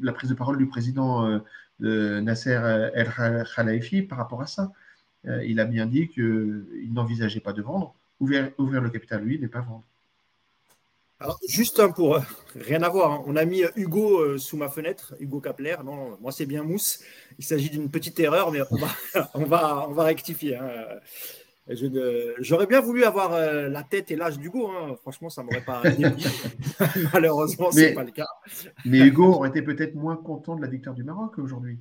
la 0.00 0.12
prise 0.12 0.30
de 0.30 0.34
parole 0.34 0.58
du 0.58 0.66
président 0.66 1.40
euh, 1.82 2.20
Nasser 2.20 2.60
El 2.94 3.08
Khalifi 3.54 4.02
par 4.02 4.18
rapport 4.18 4.42
à 4.42 4.46
ça. 4.46 4.72
Euh, 5.26 5.44
il 5.44 5.60
a 5.60 5.64
bien 5.64 5.86
dit 5.86 6.08
qu'il 6.08 6.92
n'envisageait 6.92 7.40
pas 7.40 7.52
de 7.52 7.62
vendre. 7.62 7.94
Ouvrir, 8.20 8.50
ouvrir 8.58 8.80
le 8.80 8.90
capital, 8.90 9.24
lui, 9.24 9.38
mais 9.38 9.48
pas 9.48 9.60
vendre. 9.60 9.84
Alors, 11.24 11.38
juste 11.48 11.80
un 11.80 11.90
pour 11.90 12.20
rien 12.54 12.82
à 12.82 12.90
voir, 12.90 13.10
hein. 13.10 13.24
on 13.26 13.34
a 13.34 13.46
mis 13.46 13.62
Hugo 13.76 14.36
sous 14.36 14.58
ma 14.58 14.68
fenêtre, 14.68 15.14
Hugo 15.20 15.40
Kapler. 15.40 15.76
Non, 15.82 16.18
moi 16.20 16.32
c'est 16.32 16.44
bien 16.44 16.62
Mousse. 16.62 17.00
Il 17.38 17.44
s'agit 17.46 17.70
d'une 17.70 17.90
petite 17.90 18.20
erreur, 18.20 18.52
mais 18.52 18.60
on 18.70 18.76
va, 18.76 18.88
on 19.34 19.44
va, 19.44 19.86
on 19.88 19.92
va 19.92 20.04
rectifier. 20.04 20.56
Hein. 20.56 20.68
J'aurais 22.40 22.66
bien 22.66 22.82
voulu 22.82 23.04
avoir 23.04 23.32
euh, 23.32 23.70
la 23.70 23.82
tête 23.82 24.10
et 24.10 24.16
l'âge 24.16 24.38
d'Hugo. 24.38 24.68
Hein. 24.68 24.96
Franchement, 25.00 25.30
ça 25.30 25.42
ne 25.42 25.46
m'aurait 25.46 25.64
pas 25.64 25.82
Malheureusement, 27.14 27.70
ce 27.72 27.80
n'est 27.80 27.94
pas 27.94 28.04
le 28.04 28.10
cas. 28.10 28.28
mais 28.84 28.98
Hugo 28.98 29.32
aurait 29.32 29.48
été 29.48 29.62
peut-être 29.62 29.94
moins 29.94 30.16
content 30.16 30.56
de 30.56 30.60
la 30.60 30.68
victoire 30.68 30.94
du 30.94 31.04
Maroc 31.04 31.38
aujourd'hui. 31.38 31.78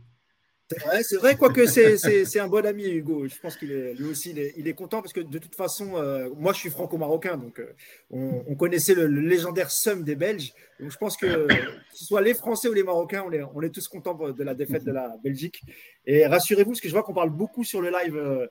C'est 0.70 1.18
vrai, 1.18 1.36
quoique 1.36 1.66
c'est 1.66 2.40
un 2.40 2.48
bon 2.48 2.66
ami, 2.66 2.86
Hugo. 2.86 3.28
Je 3.28 3.40
pense 3.40 3.58
qu'il 3.58 3.72
est 3.72 3.94
lui 3.94 4.06
aussi, 4.06 4.34
il 4.58 4.68
est, 4.68 4.74
content 4.74 5.02
parce 5.02 5.14
que 5.14 5.20
de 5.20 5.38
toute 5.38 5.56
façon, 5.56 5.98
euh, 5.98 6.30
moi 6.36 6.54
je 6.54 6.60
suis 6.60 6.70
franco-marocain, 6.70 7.38
donc 7.38 7.60
euh, 7.60 7.74
on, 8.10 8.56
connaissait 8.56 8.96
le, 8.96 9.08
légendaire 9.08 9.70
somme 9.70 10.04
des 10.04 10.16
Belges. 10.16 10.54
Donc 10.80 10.92
je 10.92 10.98
pense 10.98 11.18
que, 11.18 11.48
ce 11.94 12.06
soit 12.06 12.22
les 12.22 12.34
Français 12.34 12.70
ou 12.70 12.74
les 12.74 12.84
Marocains, 12.84 13.24
on 13.54 13.62
est 13.62 13.70
tous 13.70 13.88
contents 13.88 14.16
de 14.16 14.44
la 14.44 14.56
défaite 14.56 14.84
de 14.84 14.92
la 14.92 15.16
Belgique. 15.24 15.62
Et 16.06 16.26
rassurez-vous, 16.26 16.72
parce 16.72 16.82
que 16.82 16.88
je 16.88 16.94
vois 16.94 17.04
qu'on 17.04 17.14
parle 17.14 17.30
beaucoup 17.30 17.64
sur 17.64 17.82
le 17.82 17.90
live 17.90 18.50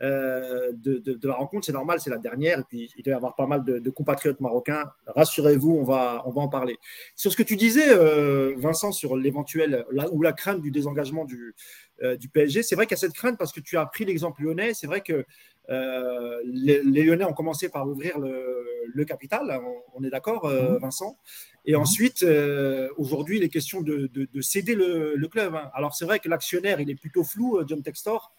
euh, 0.00 0.70
de, 0.74 1.18
la 1.26 1.34
rencontre. 1.34 1.66
C'est 1.66 1.72
normal, 1.72 1.98
c'est 2.00 2.10
la 2.10 2.18
dernière. 2.18 2.60
Et 2.60 2.64
puis, 2.68 2.90
il 2.96 3.02
doit 3.02 3.12
y 3.12 3.16
avoir 3.16 3.34
pas 3.34 3.46
mal 3.46 3.64
de, 3.64 3.90
compatriotes 3.90 4.40
marocains. 4.40 4.84
Rassurez-vous, 5.06 5.72
on 5.72 5.82
va, 5.82 6.22
on 6.24 6.30
va 6.30 6.42
en 6.42 6.48
parler. 6.48 6.76
Sur 7.16 7.32
ce 7.32 7.36
que 7.36 7.42
tu 7.42 7.56
disais, 7.56 7.88
euh, 7.88 8.54
Vincent, 8.56 8.92
sur 8.92 9.16
l'éventuel 9.16 9.84
ou 10.12 10.22
la 10.22 10.32
crainte 10.32 10.60
du 10.60 10.70
désengagement 10.70 11.24
du, 11.24 11.54
euh, 12.02 12.16
du 12.16 12.28
PSG, 12.28 12.62
c'est 12.62 12.76
vrai 12.76 12.86
qu'il 12.86 12.92
y 12.92 12.98
a 12.98 13.00
cette 13.00 13.14
crainte 13.14 13.38
parce 13.38 13.52
que 13.52 13.60
tu 13.60 13.76
as 13.76 13.86
pris 13.86 14.04
l'exemple 14.04 14.42
lyonnais. 14.42 14.72
C'est 14.72 14.86
vrai 14.86 15.00
que 15.00 15.24
les, 16.44 16.82
Lyonnais 16.82 17.24
ont 17.24 17.34
commencé 17.34 17.68
par 17.68 17.88
ouvrir 17.88 18.18
le, 18.20 19.04
capital. 19.04 19.60
On, 19.94 20.04
est 20.04 20.10
d'accord, 20.10 20.48
mhm. 20.48 20.78
Vincent 20.78 21.18
Et 21.64 21.72
mhm. 21.72 21.80
ensuite, 21.80 22.24
aujourd'hui, 22.96 23.38
il 23.38 23.42
est 23.42 23.48
question 23.48 23.82
de, 23.82 24.08
céder 24.40 24.76
le, 24.76 25.26
club. 25.26 25.56
Hein. 25.56 25.70
Alors, 25.74 25.94
c'est 25.94 26.04
vrai 26.04 26.20
que 26.20 26.28
l'actionnaire, 26.28 26.80
il 26.80 26.88
est 26.88 26.94
plutôt 26.94 27.24
flou, 27.24 27.60
John 27.66 27.82
Textor. 27.82 28.32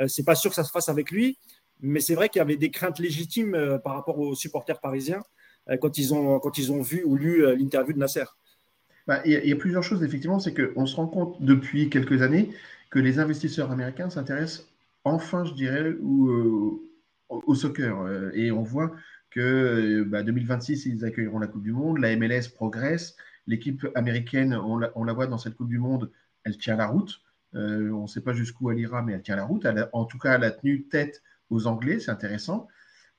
Euh, 0.00 0.08
c'est 0.08 0.24
pas 0.24 0.34
sûr 0.34 0.50
que 0.50 0.54
ça 0.54 0.64
se 0.64 0.70
fasse 0.70 0.88
avec 0.88 1.10
lui, 1.10 1.38
mais 1.80 2.00
c'est 2.00 2.14
vrai 2.14 2.28
qu'il 2.28 2.40
y 2.40 2.42
avait 2.42 2.56
des 2.56 2.70
craintes 2.70 2.98
légitimes 2.98 3.54
euh, 3.54 3.78
par 3.78 3.94
rapport 3.94 4.18
aux 4.18 4.34
supporters 4.34 4.80
parisiens 4.80 5.22
euh, 5.68 5.76
quand 5.76 5.98
ils 5.98 6.14
ont, 6.14 6.38
quand 6.40 6.58
ils 6.58 6.72
ont 6.72 6.82
vu 6.82 7.02
ou 7.04 7.16
lu 7.16 7.44
l'interview 7.56 7.92
de 7.92 7.98
Nasser. 7.98 8.24
Bah, 9.06 9.20
il 9.24 9.32
y, 9.32 9.52
a 9.52 9.56
plusieurs 9.56 9.82
choses, 9.82 10.02
effectivement. 10.02 10.38
C'est 10.38 10.54
qu'on 10.54 10.86
se 10.86 10.96
rend 10.96 11.06
compte 11.06 11.42
depuis 11.42 11.90
quelques 11.90 12.22
années 12.22 12.50
que 12.90 12.98
les 12.98 13.18
investisseurs 13.18 13.70
américains 13.70 14.08
s'intéressent 14.08 14.66
enfin, 15.04 15.44
je 15.44 15.52
dirais, 15.52 15.94
au, 16.02 17.54
soccer. 17.54 18.32
Et 18.34 18.50
on 18.50 18.62
voit 18.62 18.92
que 19.30 20.04
2026, 20.04 20.86
bah, 20.86 20.92
ils 20.94 21.04
accueilleront 21.04 21.38
la 21.38 21.46
Coupe 21.46 21.62
du 21.62 21.72
Monde, 21.72 21.98
la 21.98 22.16
MLS 22.16 22.48
progresse, 22.54 23.16
l'équipe 23.46 23.86
américaine, 23.94 24.54
on 24.54 24.78
la, 24.78 25.12
voit 25.12 25.26
dans 25.26 25.38
cette 25.38 25.54
Coupe 25.54 25.68
du 25.68 25.78
Monde, 25.78 26.10
elle 26.44 26.56
tient 26.56 26.76
la 26.76 26.86
route. 26.86 27.20
Euh, 27.54 27.90
on 27.90 28.02
ne 28.02 28.06
sait 28.06 28.20
pas 28.20 28.32
jusqu'où 28.32 28.70
elle 28.70 28.78
ira, 28.78 29.02
mais 29.02 29.12
elle 29.12 29.22
tient 29.22 29.36
la 29.36 29.44
route. 29.44 29.66
en 29.92 30.04
tout 30.04 30.18
cas, 30.18 30.34
elle 30.34 30.44
a 30.44 30.50
tenu 30.50 30.84
tête 30.84 31.22
aux 31.50 31.66
Anglais, 31.66 32.00
c'est 32.00 32.10
intéressant. 32.10 32.68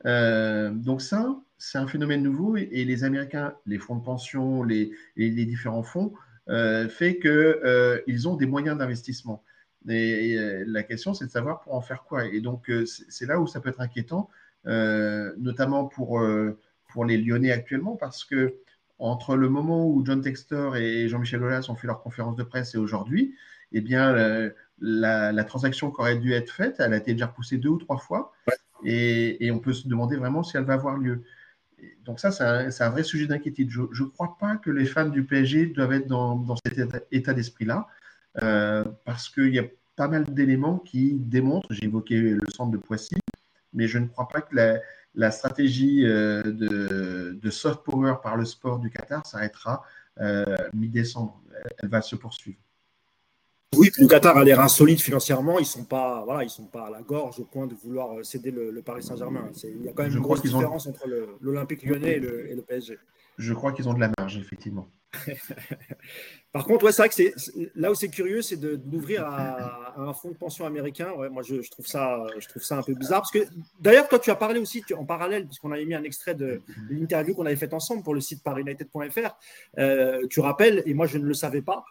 Euh, 0.06 0.72
donc 0.72 1.02
ça, 1.02 1.36
c'est 1.58 1.78
un 1.78 1.88
phénomène 1.88 2.22
nouveau 2.22 2.58
et, 2.58 2.86
les 2.86 3.04
Américains, 3.04 3.56
les 3.66 3.80
fonds 3.80 3.96
de 3.96 4.04
pension, 4.04 4.64
les, 4.64 4.92
les 5.16 5.46
différents 5.46 5.84
fonds, 5.84 6.14
euh, 6.50 6.90
fait 6.90 7.18
qu'ils 7.20 8.28
ont 8.28 8.36
des 8.36 8.46
moyens 8.46 8.78
d'investissement. 8.78 9.44
Et, 9.88 10.36
la 10.66 10.84
question, 10.84 11.14
c'est 11.14 11.26
de 11.26 11.32
savoir 11.32 11.62
pour 11.62 11.76
en 11.76 11.82
faire 11.82 12.04
quoi. 12.04 12.26
Et 12.26 12.42
donc, 12.42 12.72
c'est 12.86 13.26
là 13.26 13.40
où 13.40 13.48
ça 13.48 13.60
peut 13.62 13.70
être 13.70 13.82
inquiétant, 13.82 14.30
notamment 14.66 15.86
pour, 15.86 16.22
pour 16.90 17.06
les 17.06 17.18
Lyonnais 17.18 17.52
actuellement, 17.52 17.96
parce 17.96 18.26
que 18.26 18.56
entre 18.98 19.36
le 19.36 19.50
moment 19.50 19.88
où 19.88 20.06
John 20.06 20.22
Textor 20.22 20.78
et 20.78 21.08
Jean-Michel 21.10 21.44
Aulas 21.44 21.68
ont 21.70 21.76
fait 21.76 21.88
leur 21.88 22.02
conférence 22.02 22.36
de 22.36 22.44
presse 22.44 22.76
et 22.76 22.78
aujourd'hui, 22.78 23.36
eh 23.76 23.82
bien, 23.82 24.16
euh, 24.16 24.50
la, 24.80 25.44
transaction 25.44 25.92
qui 25.92 26.00
aurait 26.02 26.18
dû 26.18 26.34
être 26.34 26.52
faite, 26.52 26.78
elle 26.80 26.94
a 26.94 26.98
été 26.98 27.14
déjà 27.14 27.28
repoussée 27.28 27.58
deux 27.58 27.70
ou 27.70 27.78
trois 27.78 27.98
fois. 27.98 28.34
Et, 28.84 29.50
on 29.52 29.60
peut 29.60 29.74
se 29.74 29.88
demander 29.88 30.16
vraiment 30.16 30.44
si 30.44 30.58
elle 30.58 30.64
va 30.64 30.74
avoir 30.74 30.98
lieu. 30.98 31.24
Donc 32.06 32.20
ça, 32.20 32.32
c'est 32.32 32.84
un, 32.84 32.90
vrai 32.90 33.04
sujet 33.04 33.28
d'inquiétude. 33.28 33.70
Je 33.70 33.82
ne 33.82 34.10
crois 34.10 34.38
pas 34.40 34.58
que 34.58 34.72
les 34.72 34.86
fans 34.86 35.10
du 35.10 35.26
PSG 35.26 35.68
doivent 35.68 35.94
être 35.94 36.08
dans, 36.08 36.56
cet 36.66 36.80
état, 37.12 37.34
d'esprit-là, 37.34 37.88
euh, 38.42 38.86
parce 39.06 39.30
qu'il 39.30 39.54
y 39.54 39.60
a 39.60 39.66
pas 39.96 40.08
mal 40.08 40.26
d'éléments 40.26 40.80
qui 40.80 41.14
démontrent, 41.14 41.74
j'ai 41.74 41.86
évoqué 41.86 42.20
le 42.20 42.42
centre 42.56 42.72
de 42.72 42.78
Poissy, 42.78 43.16
mais 43.74 43.88
je 43.88 43.98
ne 43.98 44.08
crois 44.08 44.28
pas 44.28 44.42
que 44.42 44.56
la, 44.56 44.80
la 45.16 45.32
stratégie 45.32 46.06
euh, 46.06 46.44
de, 46.44 47.50
soft 47.50 47.84
power 47.84 48.16
par 48.22 48.38
le 48.38 48.46
sport 48.46 48.80
du 48.80 48.90
Qatar 48.90 49.26
s'arrêtera 49.26 49.84
euh, 50.20 50.58
mi-décembre. 50.74 51.42
Elle 51.80 51.90
va 51.90 52.02
se 52.02 52.16
poursuivre. 52.16 52.60
Oui, 53.74 53.90
le 53.98 54.08
Qatar 54.08 54.38
a 54.38 54.44
l'air 54.44 54.60
insolite 54.60 55.02
financièrement. 55.02 55.60
Ils 55.60 55.66
sont 55.66 55.84
pas, 55.84 56.24
voilà, 56.24 56.44
ils 56.44 56.50
sont 56.50 56.66
pas 56.66 56.88
à 56.88 56.90
la 56.90 57.02
gorge 57.02 57.40
au 57.40 57.46
point 57.46 57.68
de 57.68 57.74
vouloir 57.74 58.24
céder 58.24 58.52
le, 58.52 58.82
Paris 58.82 59.04
Saint-Germain. 59.04 59.50
Il 59.64 59.84
y 59.84 59.90
a 59.90 59.94
quand 59.94 60.04
même 60.04 60.14
une 60.14 60.22
grosse 60.22 60.42
différence 60.42 60.88
entre 60.88 61.08
l'Olympique 61.42 61.84
Lyonnais 61.84 62.14
et 62.14 62.20
le, 62.20 62.50
et 62.50 62.56
le 62.56 62.62
PSG. 62.62 62.98
Je 63.38 63.54
crois 63.54 63.74
qu'ils 63.74 63.90
ont 63.90 63.94
de 63.94 64.00
la 64.00 64.10
marge, 64.18 64.38
effectivement. 64.38 64.88
Par 66.52 66.66
contre, 66.66 66.86
ouais, 66.86 66.92
c'est 66.92 67.02
vrai 67.02 67.10
que 67.10 67.16
c'est 67.16 67.34
là 67.76 67.92
où 67.92 67.96
c'est 67.96 68.10
curieux, 68.10 68.42
c'est 68.42 68.58
d'ouvrir 68.58 69.26
à, 69.26 69.94
un 69.98 70.14
fonds 70.14 70.32
de 70.32 70.38
pension 70.38 70.66
américain. 70.66 71.12
Ouais, 71.14 71.30
moi, 71.30 71.44
je, 71.44 71.56
trouve 71.70 71.86
ça, 71.86 72.26
je 72.38 72.48
trouve 72.48 72.64
ça 72.64 72.78
un 72.78 72.84
peu 72.84 72.94
bizarre 72.94 73.22
parce 73.22 73.32
que 73.32 73.46
d'ailleurs, 73.80 74.08
toi, 74.08 74.20
tu 74.20 74.32
as 74.32 74.36
parlé 74.36 74.60
aussi 74.60 74.84
en 74.98 75.06
parallèle, 75.06 75.46
puisqu'on 75.46 75.72
avait 75.72 75.86
mis 75.86 75.96
un 75.96 76.04
extrait 76.04 76.36
de, 76.36 76.62
l'interview 76.90 77.36
qu'on 77.36 77.46
avait 77.46 77.56
faite 77.56 77.74
ensemble 77.74 78.04
pour 78.04 78.14
le 78.14 78.22
site 78.22 78.44
parisunited.fr. 78.44 79.36
Euh, 79.80 80.26
tu 80.30 80.40
rappelles, 80.40 80.84
et 80.86 80.94
moi, 80.94 81.08
je 81.08 81.18
ne 81.18 81.26
le 81.26 81.34
savais 81.34 81.62
pas, 81.62 81.84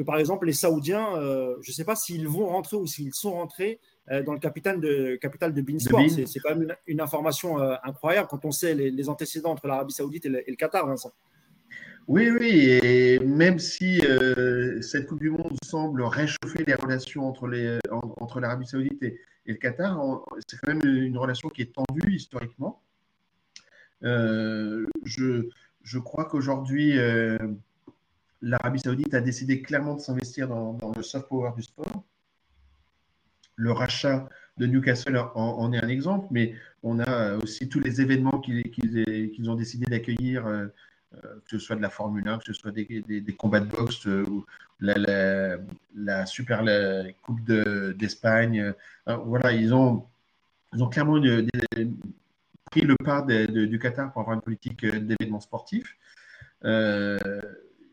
que 0.00 0.04
par 0.04 0.18
exemple, 0.18 0.46
les 0.46 0.52
Saoudiens, 0.52 1.16
euh, 1.16 1.56
je 1.60 1.70
ne 1.70 1.74
sais 1.74 1.84
pas 1.84 1.94
s'ils 1.94 2.26
vont 2.26 2.46
rentrer 2.46 2.76
ou 2.76 2.86
s'ils 2.86 3.12
sont 3.12 3.32
rentrés 3.32 3.80
euh, 4.10 4.22
dans 4.22 4.32
le 4.32 4.38
capital 4.38 4.80
de, 4.80 5.16
capital 5.16 5.52
de 5.52 5.60
Beansport. 5.60 6.00
C'est 6.08 6.40
quand 6.40 6.56
même 6.56 6.74
une, 6.86 7.00
information 7.00 7.58
incroyable 7.82 8.28
quand 8.28 8.44
on 8.44 8.50
sait 8.50 8.74
les, 8.74 9.08
antécédents 9.08 9.50
entre 9.50 9.66
l'Arabie 9.66 9.92
Saoudite 9.92 10.26
et 10.26 10.28
le, 10.30 10.48
et 10.48 10.50
le 10.50 10.56
Qatar, 10.56 10.86
Vincent. 10.86 11.12
Oui, 12.10 12.28
oui, 12.28 12.78
et 12.82 13.20
même 13.20 13.60
si 13.60 14.00
euh, 14.00 14.82
cette 14.82 15.06
Coupe 15.06 15.20
du 15.20 15.30
Monde 15.30 15.56
semble 15.62 16.02
réchauffer 16.02 16.64
les 16.66 16.74
relations 16.74 17.24
entre, 17.28 17.46
les, 17.46 17.78
entre 17.92 18.40
l'Arabie 18.40 18.66
Saoudite 18.66 19.00
et, 19.02 19.20
le 19.46 19.54
Qatar, 19.54 19.98
c'est 20.46 20.58
quand 20.58 20.74
même 20.74 20.84
une 20.84 21.16
relation 21.18 21.48
qui 21.48 21.62
est 21.62 21.72
tendue 21.72 22.14
historiquement. 22.14 22.82
Euh, 24.04 24.86
je, 25.04 25.48
je, 25.82 25.98
crois 25.98 26.24
qu'aujourd'hui, 26.24 26.98
euh, 26.98 27.38
l'Arabie 28.42 28.80
Saoudite 28.80 29.14
a 29.14 29.20
décidé 29.20 29.62
clairement 29.62 29.94
de 29.94 30.00
s'investir 30.00 30.48
dans, 30.48 30.78
le 30.96 31.02
soft 31.02 31.28
power 31.28 31.52
du 31.56 31.62
sport. 31.62 32.04
Le 33.56 33.72
rachat 33.72 34.28
de 34.56 34.66
Newcastle 34.66 35.18
en, 35.34 35.72
est 35.72 35.82
un 35.82 35.88
exemple, 35.88 36.26
mais 36.30 36.54
on 36.82 36.98
a 36.98 37.36
aussi 37.36 37.68
tous 37.68 37.80
les 37.80 38.00
événements 38.00 38.40
qu'ils, 38.40 39.50
ont 39.50 39.54
décidé 39.54 39.86
d'accueillir 39.86 40.46
euh, 40.46 40.68
que 41.44 41.50
ce 41.50 41.58
soit 41.58 41.76
de 41.76 41.82
la 41.82 41.90
Formule 41.90 42.26
1, 42.26 42.38
que 42.38 42.44
ce 42.44 42.52
soit 42.52 42.70
des, 42.70 43.34
combats 43.36 43.60
de 43.60 43.66
boxe 43.66 44.06
euh, 44.06 44.24
ou 44.24 44.46
la, 44.78 45.58
la, 45.94 46.24
Super 46.26 46.64
Coupe 47.22 47.42
d'Espagne. 47.44 48.72
Euh, 49.08 49.16
voilà, 49.16 49.52
ils 49.52 49.74
ont 49.74 50.06
clairement 50.90 51.20
pris 52.70 52.82
le 52.82 52.94
pas 53.04 53.22
du 53.22 53.78
Qatar 53.78 54.12
pour 54.12 54.22
avoir 54.22 54.36
une 54.36 54.42
politique 54.42 54.86
d'événements 54.86 55.40
sportifs. 55.40 55.96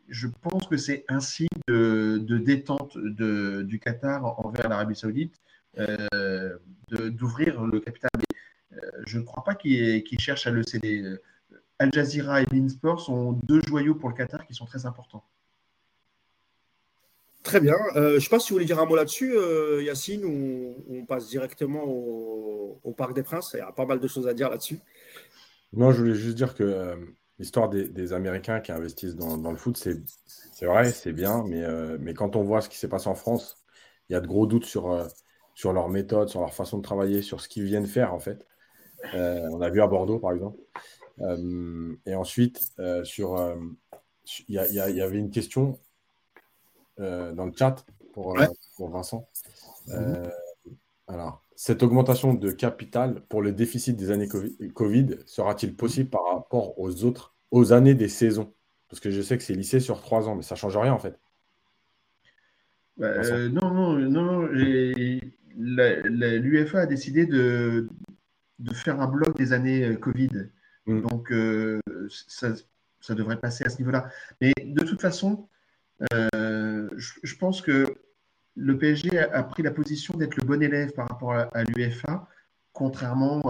Je 0.10 0.28
pense 0.28 0.68
que 0.68 0.78
c'est 0.78 1.06
un 1.08 1.20
signe 1.20 1.48
de, 1.68 2.38
détente 2.38 2.98
du 2.98 3.80
Qatar 3.80 4.40
envers 4.46 4.70
l'Arabie 4.70 4.96
Saoudite 4.96 5.36
d'ouvrir 6.92 7.64
le 7.64 7.80
capital. 7.80 8.10
je 9.06 9.20
ne 9.20 9.24
crois 9.24 9.44
pas 9.44 9.56
qu'ils 9.56 10.20
cherchent 10.20 10.48
à 10.48 10.52
le 10.52 10.64
céder. 10.64 11.18
Al 11.80 11.94
Jazeera 11.94 12.42
et 12.42 12.46
Beansport 12.46 13.02
sont 13.02 13.34
deux 13.34 13.62
joyaux 13.68 13.96
pour 13.96 14.10
le 14.10 14.16
Qatar 14.16 14.46
qui 14.48 14.54
sont 14.54 14.66
très 14.66 14.86
importants. 14.86 15.24
Très 17.48 17.62
bien. 17.62 17.76
Euh, 17.96 18.10
je 18.10 18.16
ne 18.16 18.20
sais 18.20 18.30
pas 18.30 18.40
si 18.40 18.50
vous 18.50 18.56
voulez 18.56 18.66
dire 18.66 18.78
un 18.78 18.86
mot 18.86 18.98
là-dessus, 18.98 19.34
euh, 19.38 19.82
Yacine, 19.82 20.26
ou 20.26 20.84
on 20.90 21.06
passe 21.06 21.30
directement 21.30 21.86
au, 21.86 22.94
Parc 22.98 23.14
des 23.14 23.24
Princes. 23.24 23.52
Il 23.54 23.60
y 23.60 23.62
a 23.62 23.72
pas 23.72 23.86
mal 23.86 24.00
de 24.00 24.08
choses 24.08 24.28
à 24.28 24.34
dire 24.34 24.50
là-dessus. 24.50 24.80
Non, 25.72 25.92
je 25.92 26.00
voulais 26.00 26.16
juste 26.16 26.36
dire 26.36 26.56
que 26.56 26.64
euh, 26.64 26.96
l'histoire 27.40 27.70
des, 27.70 28.14
Américains 28.14 28.60
qui 28.60 28.72
investissent 28.72 29.16
dans, 29.16 29.52
le 29.52 29.58
foot, 29.58 29.78
c'est 29.78 30.66
vrai, 30.66 30.92
c'est 30.92 31.14
bien, 31.14 31.44
mais, 31.48 31.64
mais 32.00 32.14
quand 32.14 32.36
on 32.36 32.44
voit 32.44 32.62
ce 32.62 32.70
qui 32.70 32.78
s'est 32.78 32.90
passé 32.90 33.08
en 33.08 33.16
France, 33.16 33.64
il 34.10 34.14
y 34.14 34.16
a 34.16 34.22
de 34.22 34.28
gros 34.28 34.48
doutes 34.48 34.66
sur, 34.66 35.08
sur 35.54 35.74
leur 35.74 35.90
méthode, 35.90 36.30
sur 36.30 36.40
leur 36.40 36.54
façon 36.54 36.78
de 36.78 36.84
travailler, 36.84 37.22
sur 37.22 37.42
ce 37.42 37.50
qu'ils 37.50 37.66
viennent 37.66 37.88
faire 37.88 38.14
en 38.14 38.20
fait. 38.20 38.46
on 39.14 39.62
a 39.62 39.70
vu 39.70 39.82
à 39.82 39.88
Bordeaux, 39.88 40.20
par 40.20 40.34
exemple. 40.34 40.58
Euh, 41.22 41.96
et 42.06 42.16
ensuite, 42.16 42.72
euh, 42.80 43.04
sur, 43.04 43.38
euh, 43.38 43.56
il 44.48 44.56
y, 44.56 44.80
avait 44.80 45.18
une 45.18 45.32
question 45.32 45.80
dans 46.98 47.46
le 47.46 47.54
chat 47.56 47.86
pour, 48.14 48.38
pour 48.76 48.90
Vincent. 48.90 49.28
Mhm. 49.88 50.30
alors, 51.08 51.44
cette 51.58 51.82
augmentation 51.82 52.36
de 52.36 52.52
capital 52.52 53.22
pour 53.30 53.42
le 53.42 53.52
déficit 53.52 53.98
des 53.98 54.12
années 54.12 54.30
Covid 54.76 55.18
sera-t-il 55.26 55.76
possible 55.76 56.08
par 56.08 56.22
rapport 56.32 56.80
aux 56.80 57.04
autres, 57.04 57.34
aux 57.50 57.74
années 57.74 57.96
des 57.96 58.10
saisons? 58.10 58.54
Parce 58.90 59.00
que 59.00 59.10
je 59.10 59.24
sais 59.24 59.40
que 59.40 59.44
c'est 59.44 59.56
lycée 59.56 59.80
sur 59.80 60.00
trois 60.00 60.30
ans, 60.30 60.36
mais 60.36 60.44
ça 60.44 60.54
ne 60.54 60.60
change 60.60 60.78
rien 60.78 60.94
en 60.94 61.00
fait. 61.00 61.20
non, 63.00 63.74
non, 63.74 63.98
non. 63.98 64.48
L'UFA 65.56 66.80
a 66.82 66.86
décidé 66.86 67.26
de, 67.26 67.90
de, 68.60 68.74
faire 68.76 69.02
un 69.02 69.08
bloc 69.08 69.36
des 69.36 69.52
années 69.52 69.98
Covid. 70.00 70.52
Mm. 70.86 71.02
Donc, 71.02 71.32
euh, 71.32 71.82
ça, 72.28 72.54
devrait 73.16 73.40
passer 73.40 73.66
à 73.66 73.70
ce 73.70 73.80
niveau-là. 73.80 74.12
Mais 74.42 74.54
de 74.64 74.84
toute 74.84 75.02
façon, 75.02 75.50
euh, 76.14 76.88
je, 76.96 77.36
pense 77.36 77.64
que 77.64 77.97
le 78.58 78.78
PSG 78.78 79.20
a, 79.20 79.44
pris 79.44 79.64
la 79.64 79.72
position 79.72 80.18
d'être 80.18 80.36
le 80.36 80.44
bon 80.44 80.62
élève 80.62 80.92
par 80.94 81.08
rapport 81.08 81.34
à, 81.34 81.64
l'UEFA, 81.64 82.28
contrairement 82.74 83.42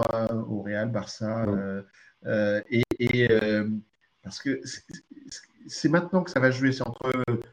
au 0.48 0.62
Real, 0.62 0.90
Barça. 0.90 1.46
Mm. 1.46 1.84
Euh, 2.26 2.60
et, 2.70 3.28
parce 4.22 4.40
que 4.42 4.60
c'est 5.66 5.88
maintenant 5.88 6.22
que 6.22 6.30
ça 6.30 6.40
va 6.40 6.50
jouer, 6.50 6.72
c'est 6.72 6.86
entre 6.86 7.10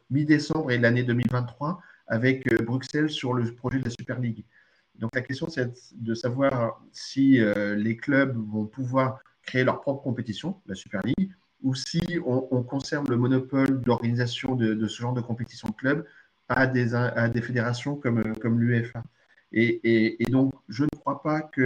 mi-décembre 0.09 0.71
et 0.71 0.77
l'année 0.77 1.03
2023 1.03 1.79
avec 2.07 2.53
Bruxelles 2.63 3.09
sur 3.09 3.33
le 3.33 3.53
projet 3.53 3.79
de 3.79 3.85
la 3.85 3.91
Super 3.91 4.19
League. 4.19 4.43
Donc 4.95 5.15
la 5.15 5.21
question, 5.21 5.47
c'est 5.47 5.71
de 5.93 6.13
savoir 6.13 6.81
si 6.91 7.39
les 7.77 7.95
clubs 7.95 8.35
vont 8.35 8.65
pouvoir 8.65 9.19
créer 9.43 9.63
leur 9.63 9.79
propre 9.81 10.03
compétition, 10.03 10.61
la 10.65 10.75
Super 10.75 11.01
League, 11.03 11.31
ou 11.63 11.73
si 11.73 12.01
on, 12.25 12.63
conserve 12.63 13.09
le 13.09 13.17
monopole 13.17 13.81
d'organisation 13.81 14.55
de, 14.55 14.87
ce 14.87 15.01
genre 15.01 15.13
de 15.13 15.21
compétition 15.21 15.69
de 15.69 15.73
club 15.73 16.05
à 16.49 16.67
des, 16.67 17.41
fédérations 17.41 17.95
comme, 17.95 18.21
l'UEFA. 18.59 19.03
Et, 19.51 20.25
donc, 20.29 20.53
je 20.69 20.83
ne 20.83 20.89
crois 20.89 21.21
pas 21.21 21.41
que 21.41 21.65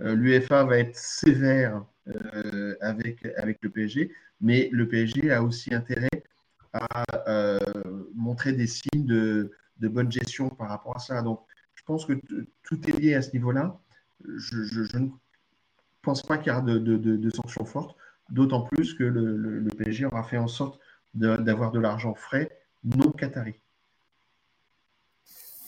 euh, 0.00 0.14
l'UEFA 0.14 0.64
va 0.64 0.78
être 0.78 0.96
sévère 0.96 1.84
euh, 2.08 2.76
avec, 2.80 3.22
le 3.22 3.68
PSG, 3.68 4.12
mais 4.40 4.68
le 4.72 4.88
PSG 4.88 5.32
a 5.32 5.42
aussi 5.42 5.74
intérêt 5.74 6.24
à 6.72 7.04
euh, 7.28 7.58
montrer 8.14 8.52
des 8.52 8.66
signes 8.66 9.06
de, 9.06 9.50
bonne 9.80 10.10
gestion 10.10 10.48
par 10.48 10.68
rapport 10.68 10.96
à 10.96 11.00
ça. 11.00 11.22
Donc, 11.22 11.40
je 11.74 11.82
pense 11.84 12.06
que 12.06 12.14
tout 12.62 12.88
est 12.88 12.98
lié 12.98 13.14
à 13.14 13.22
ce 13.22 13.32
niveau-là. 13.32 13.78
Je, 14.24 14.96
ne 14.98 15.08
pense 16.02 16.22
pas 16.22 16.38
qu'il 16.38 16.48
y 16.48 16.50
aura 16.50 16.62
de, 16.62 17.30
sanctions 17.30 17.64
fortes, 17.64 17.96
d'autant 18.30 18.62
plus 18.62 18.94
que 18.94 19.04
le, 19.04 19.68
PSG 19.76 20.06
aura 20.06 20.22
fait 20.22 20.38
en 20.38 20.48
sorte 20.48 20.80
d'avoir 21.14 21.70
de, 21.70 21.78
l'argent 21.78 22.14
frais 22.14 22.50
non 22.84 23.12
qatari. 23.12 23.60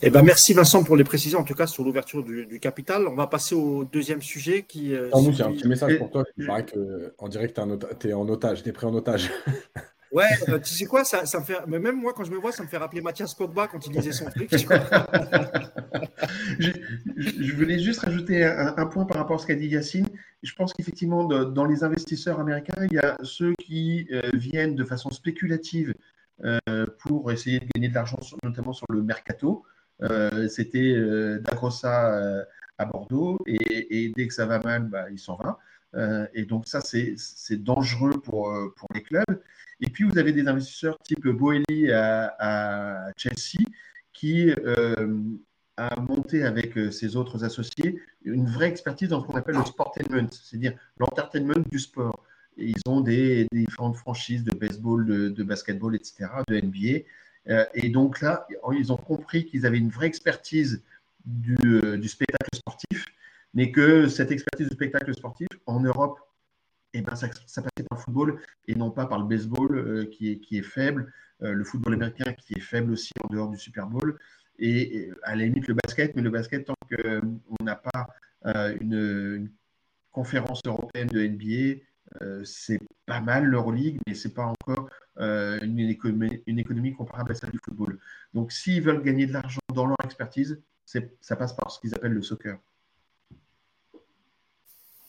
Eh 0.03 0.11
ben, 0.11 0.23
merci 0.23 0.53
Vincent 0.53 0.85
pour 0.85 0.95
les 0.97 1.05
précisions, 1.05 1.39
en 1.39 1.45
tout 1.45 1.55
cas 1.55 1.67
sur 1.67 1.83
l'ouverture 1.83 2.23
du, 2.23 2.61
capital. 2.61 3.09
On 3.09 3.15
va 3.15 3.27
passer 3.27 3.55
au 3.55 3.85
deuxième 3.85 4.21
sujet 4.21 4.63
qui. 4.63 4.95
Euh, 4.95 5.09
nous, 5.15 5.33
j'ai 5.33 5.43
un 5.43 5.53
petit 5.53 5.67
message 5.67 5.97
pour 5.99 6.11
toi. 6.11 6.25
Il 6.37 6.47
paraît 6.47 6.67
qu'on 7.17 7.29
dirait 7.29 7.49
que 7.49 7.55
tu 7.95 8.09
es, 8.09 8.13
en 8.13 8.29
otage, 8.29 8.63
tu 8.63 8.69
es 8.69 8.73
pris 8.73 8.87
en 8.87 8.95
otage. 8.95 9.31
Ouais, 10.13 10.25
euh, 10.49 10.61
tu 10.61 10.73
sais 10.73 10.87
quoi, 10.87 11.03
ça, 11.05 11.23
me 11.23 11.45
fait. 11.45 11.59
Mais 11.67 11.81
même 11.81 12.01
moi, 12.01 12.15
quand 12.15 12.23
je 12.23 12.31
me 12.31 12.37
vois, 12.37 12.53
ça 12.53 12.63
me 12.63 12.69
fait 12.69 12.77
rappeler 12.77 13.01
Mathias 13.01 13.35
Pogba 13.35 13.67
quand 13.67 13.85
il 13.87 13.93
disait 13.93 14.13
son 14.13 14.27
truc. 14.27 14.49
je, 17.19 17.53
voulais 17.55 17.81
juste 17.81 18.01
rajouter 18.01 18.45
un, 18.45 18.87
point 18.87 19.05
par 19.05 19.19
rapport 19.19 19.37
à 19.37 19.41
ce 19.41 19.47
qu'a 19.47 19.57
dit 19.57 19.67
Yacine. 19.67 20.07
Je 20.45 20.55
pense 20.55 20.73
qu'effectivement, 20.73 21.25
dans 21.25 21.65
les 21.65 21.83
investisseurs 21.83 22.39
américains, 22.39 22.87
il 22.89 22.95
y 22.95 22.99
a 22.99 23.19
ceux 23.25 23.53
qui 23.59 24.07
euh, 24.13 24.23
viennent 24.33 24.77
de 24.77 24.85
façon 24.85 25.11
spéculative 25.11 25.93
pour 27.01 27.33
essayer 27.33 27.59
de 27.59 27.67
gagner 27.75 27.89
de 27.89 27.95
l'argent, 27.95 28.21
notamment 28.45 28.73
sur 28.73 28.87
le 28.89 29.03
mercato. 29.03 29.65
Euh, 30.03 30.49
c'était 30.49 30.93
euh, 30.95 31.39
Dagrossa 31.41 32.15
euh, 32.15 32.45
à 32.79 32.85
Bordeaux 32.85 33.39
et, 33.47 34.13
dès 34.15 34.27
que 34.29 34.35
ça 34.35 34.47
va 34.47 34.59
mal, 34.59 34.85
bah, 34.89 35.07
il 35.11 35.19
s'en 35.19 35.37
va. 35.37 35.59
et 36.35 36.45
donc 36.45 36.67
ça, 36.69 36.81
c'est 36.83 37.17
dangereux 37.63 38.21
pour, 38.21 38.53
les 38.95 39.03
clubs. 39.03 39.43
Et 39.81 39.89
puis, 39.91 40.05
vous 40.05 40.19
avez 40.19 40.33
des 40.33 40.47
investisseurs 40.47 40.99
type 40.99 41.27
Boeli 41.27 41.91
à, 41.91 43.11
Chelsea 43.17 43.65
qui 44.13 44.51
a 45.79 46.01
monté 46.01 46.43
avec 46.43 46.75
ses 46.93 47.17
autres 47.17 47.45
associés 47.45 48.01
une 48.25 48.47
vraie 48.47 48.69
expertise 48.69 49.09
dans 49.09 49.21
ce 49.21 49.27
qu'on 49.27 49.37
appelle 49.37 49.57
le 49.57 49.65
sportainment, 49.65 50.29
c'est-à-dire 50.31 50.75
l'entertainment 50.99 51.65
du 51.71 51.79
sport. 51.79 52.25
ils 52.59 52.81
ont 52.87 53.01
des, 53.01 53.47
différentes 53.53 53.97
franchises 53.97 54.45
de 54.45 54.53
baseball, 54.53 55.07
de, 55.07 55.29
de, 55.31 55.43
basketball, 55.45 55.95
etc., 55.95 56.27
de 56.49 56.61
NBA. 56.61 57.05
Euh, 57.49 57.65
et 57.75 57.89
donc 57.89 58.21
là, 58.21 58.47
ils 58.73 58.93
ont 58.93 58.97
compris 58.97 59.45
qu'ils 59.47 59.67
avaient 59.67 59.79
une 59.79 59.91
vraie 59.91 60.07
expertise 60.07 60.83
du, 61.25 61.57
euh, 61.65 62.03
spectacle 62.07 62.55
sportif, 62.55 63.07
mais 63.55 63.71
que 63.71 64.09
cette 64.09 64.31
expertise 64.31 64.69
du 64.69 64.75
spectacle 64.75 65.15
sportif, 65.15 65.49
en 65.67 65.81
Europe, 65.81 66.19
eh 66.93 67.03
ben, 67.03 67.15
ça, 67.15 67.29
passait 67.29 67.63
par 67.89 67.99
le 67.99 68.03
football 68.03 68.41
et 68.69 68.75
non 68.75 68.91
pas 68.91 69.07
par 69.07 69.19
le 69.19 69.27
baseball 69.27 69.77
euh, 69.77 70.07
qui, 70.07 70.33
est, 70.33 70.39
qui 70.39 70.59
est 70.59 70.63
faible, 70.63 71.13
le 71.41 71.65
football 71.65 71.93
américain 71.93 72.33
qui 72.33 72.55
est 72.55 72.61
faible 72.61 72.93
aussi 72.93 73.13
en 73.23 73.29
dehors 73.31 73.51
du 73.51 73.59
Super 73.59 73.87
Bowl, 73.87 74.19
et, 74.59 75.11
à 75.23 75.37
la 75.37 75.45
limite 75.45 75.69
le 75.69 75.75
basket, 75.75 76.17
mais 76.17 76.23
le 76.23 76.31
basket, 76.31 76.65
tant 76.65 76.75
qu'on 76.89 77.65
n'a 77.65 77.77
pas 77.77 78.09
une, 78.81 79.51
conférence 80.17 80.63
européenne 80.65 81.09
de 81.09 81.21
NBA, 81.21 81.83
c'est 82.45 82.81
pas 83.07 83.21
mal 83.21 83.45
l'Euroleague, 83.45 83.99
mais 84.07 84.15
c'est 84.15 84.35
pas 84.35 84.45
encore 84.45 84.89
euh, 85.19 85.59
une, 85.63 85.79
économie, 85.81 86.93
comparable 86.93 87.33
à 87.33 87.35
celle 87.35 87.51
du 87.51 87.59
football. 87.65 87.99
Donc, 88.35 88.53
s'ils 88.53 88.83
veulent 88.83 89.03
gagner 89.03 89.27
de 89.27 89.33
l'argent 89.33 89.61
dans 89.75 89.87
leur 89.87 89.97
expertise, 90.05 90.61
ça 90.85 91.37
passe 91.37 91.55
par 91.55 91.71
ce 91.71 91.81
qu'ils 91.81 91.95
appellent 91.95 92.13
le 92.13 92.23
soccer. 92.23 92.59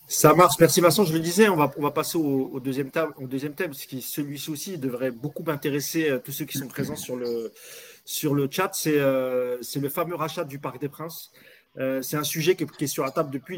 Ça 0.08 0.34
marche, 0.34 0.56
merci 0.62 0.80
Vincent. 0.80 1.04
Je 1.04 1.12
le 1.12 1.20
disais, 1.20 1.50
on 1.50 1.58
va, 1.58 1.92
passer 1.92 2.18
au, 2.18 2.62
deuxième, 2.62 2.90
thème, 2.90 3.12
au 3.18 3.28
deuxième 3.28 3.54
thème, 3.54 3.72
qui 3.72 4.02
celui-ci 4.02 4.50
aussi 4.50 4.78
devrait 4.78 5.12
beaucoup 5.12 5.44
intéresser 5.48 6.10
euh, 6.10 6.20
tous 6.20 6.32
ceux 6.32 6.46
qui 6.46 6.58
sont 6.58 6.70
présents 6.70 6.96
sur 6.96 7.18
le, 7.18 7.52
sur 8.06 8.34
le 8.34 8.48
chat. 8.50 8.70
C'est 8.74 8.98
euh, 8.98 9.58
le 9.76 9.90
fameux 9.90 10.16
rachat 10.16 10.46
du 10.46 10.60
Parc 10.60 10.80
des 10.80 10.88
Princes. 10.88 11.34
Euh, 11.80 12.02
c'est 12.02 12.18
un 12.18 12.24
sujet 12.24 12.56
qui 12.56 12.64
est, 12.64 12.88
sur 12.88 13.04
la 13.04 13.12
table 13.12 13.30
depuis 13.30 13.58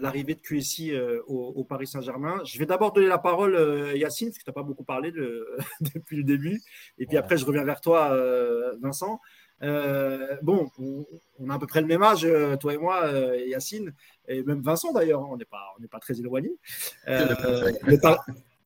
l'arrivée 0.00 0.34
de 0.34 0.40
QSI 0.40 0.92
euh, 0.92 1.20
au, 1.26 1.62
Paris 1.64 1.86
Saint-Germain. 1.86 2.40
Je 2.44 2.58
vais 2.58 2.66
d'abord 2.66 2.92
donner 2.92 3.06
la 3.06 3.18
parole 3.18 3.56
à 3.56 3.60
euh, 3.60 3.96
Yacine, 3.96 4.28
parce 4.28 4.38
que 4.38 4.44
tu 4.44 4.50
n'as 4.50 4.54
pas 4.54 4.62
beaucoup 4.62 4.84
parlé 4.84 5.12
depuis 5.80 6.16
le 6.16 6.24
début. 6.24 6.60
Et 6.98 7.06
puis 7.06 7.16
après, 7.16 7.36
je 7.36 7.44
reviens 7.44 7.64
vers 7.64 7.80
toi, 7.80 8.16
Vincent. 8.80 9.20
bon, 10.42 10.70
on, 11.38 11.50
a 11.50 11.54
à 11.54 11.58
peu 11.58 11.66
près 11.66 11.80
le 11.80 11.86
même 11.86 12.02
âge, 12.02 12.26
toi 12.60 12.74
et 12.74 12.78
moi, 12.78 13.08
Yacine, 13.46 13.92
et 14.28 14.42
même 14.42 14.62
Vincent 14.62 14.92
d'ailleurs, 14.92 15.22
hein, 15.22 15.28
on 15.30 15.36
n'est 15.36 15.44
pas, 15.44 15.76
pas 15.90 16.00
très 16.00 16.18
éloignés. 16.18 16.56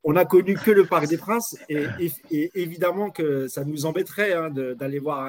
on 0.03 0.14
n'a 0.14 0.25
connu 0.25 0.55
que 0.55 0.71
le 0.71 0.87
Parc 0.87 1.07
des 1.09 1.19
Princes 1.19 1.59
et, 1.69 2.11
évidemment 2.31 3.11
que 3.11 3.47
ça 3.49 3.64
nous 3.64 3.85
embêterait 3.85 4.33
hein, 4.33 4.49
d'aller 4.51 4.99
voir 4.99 5.29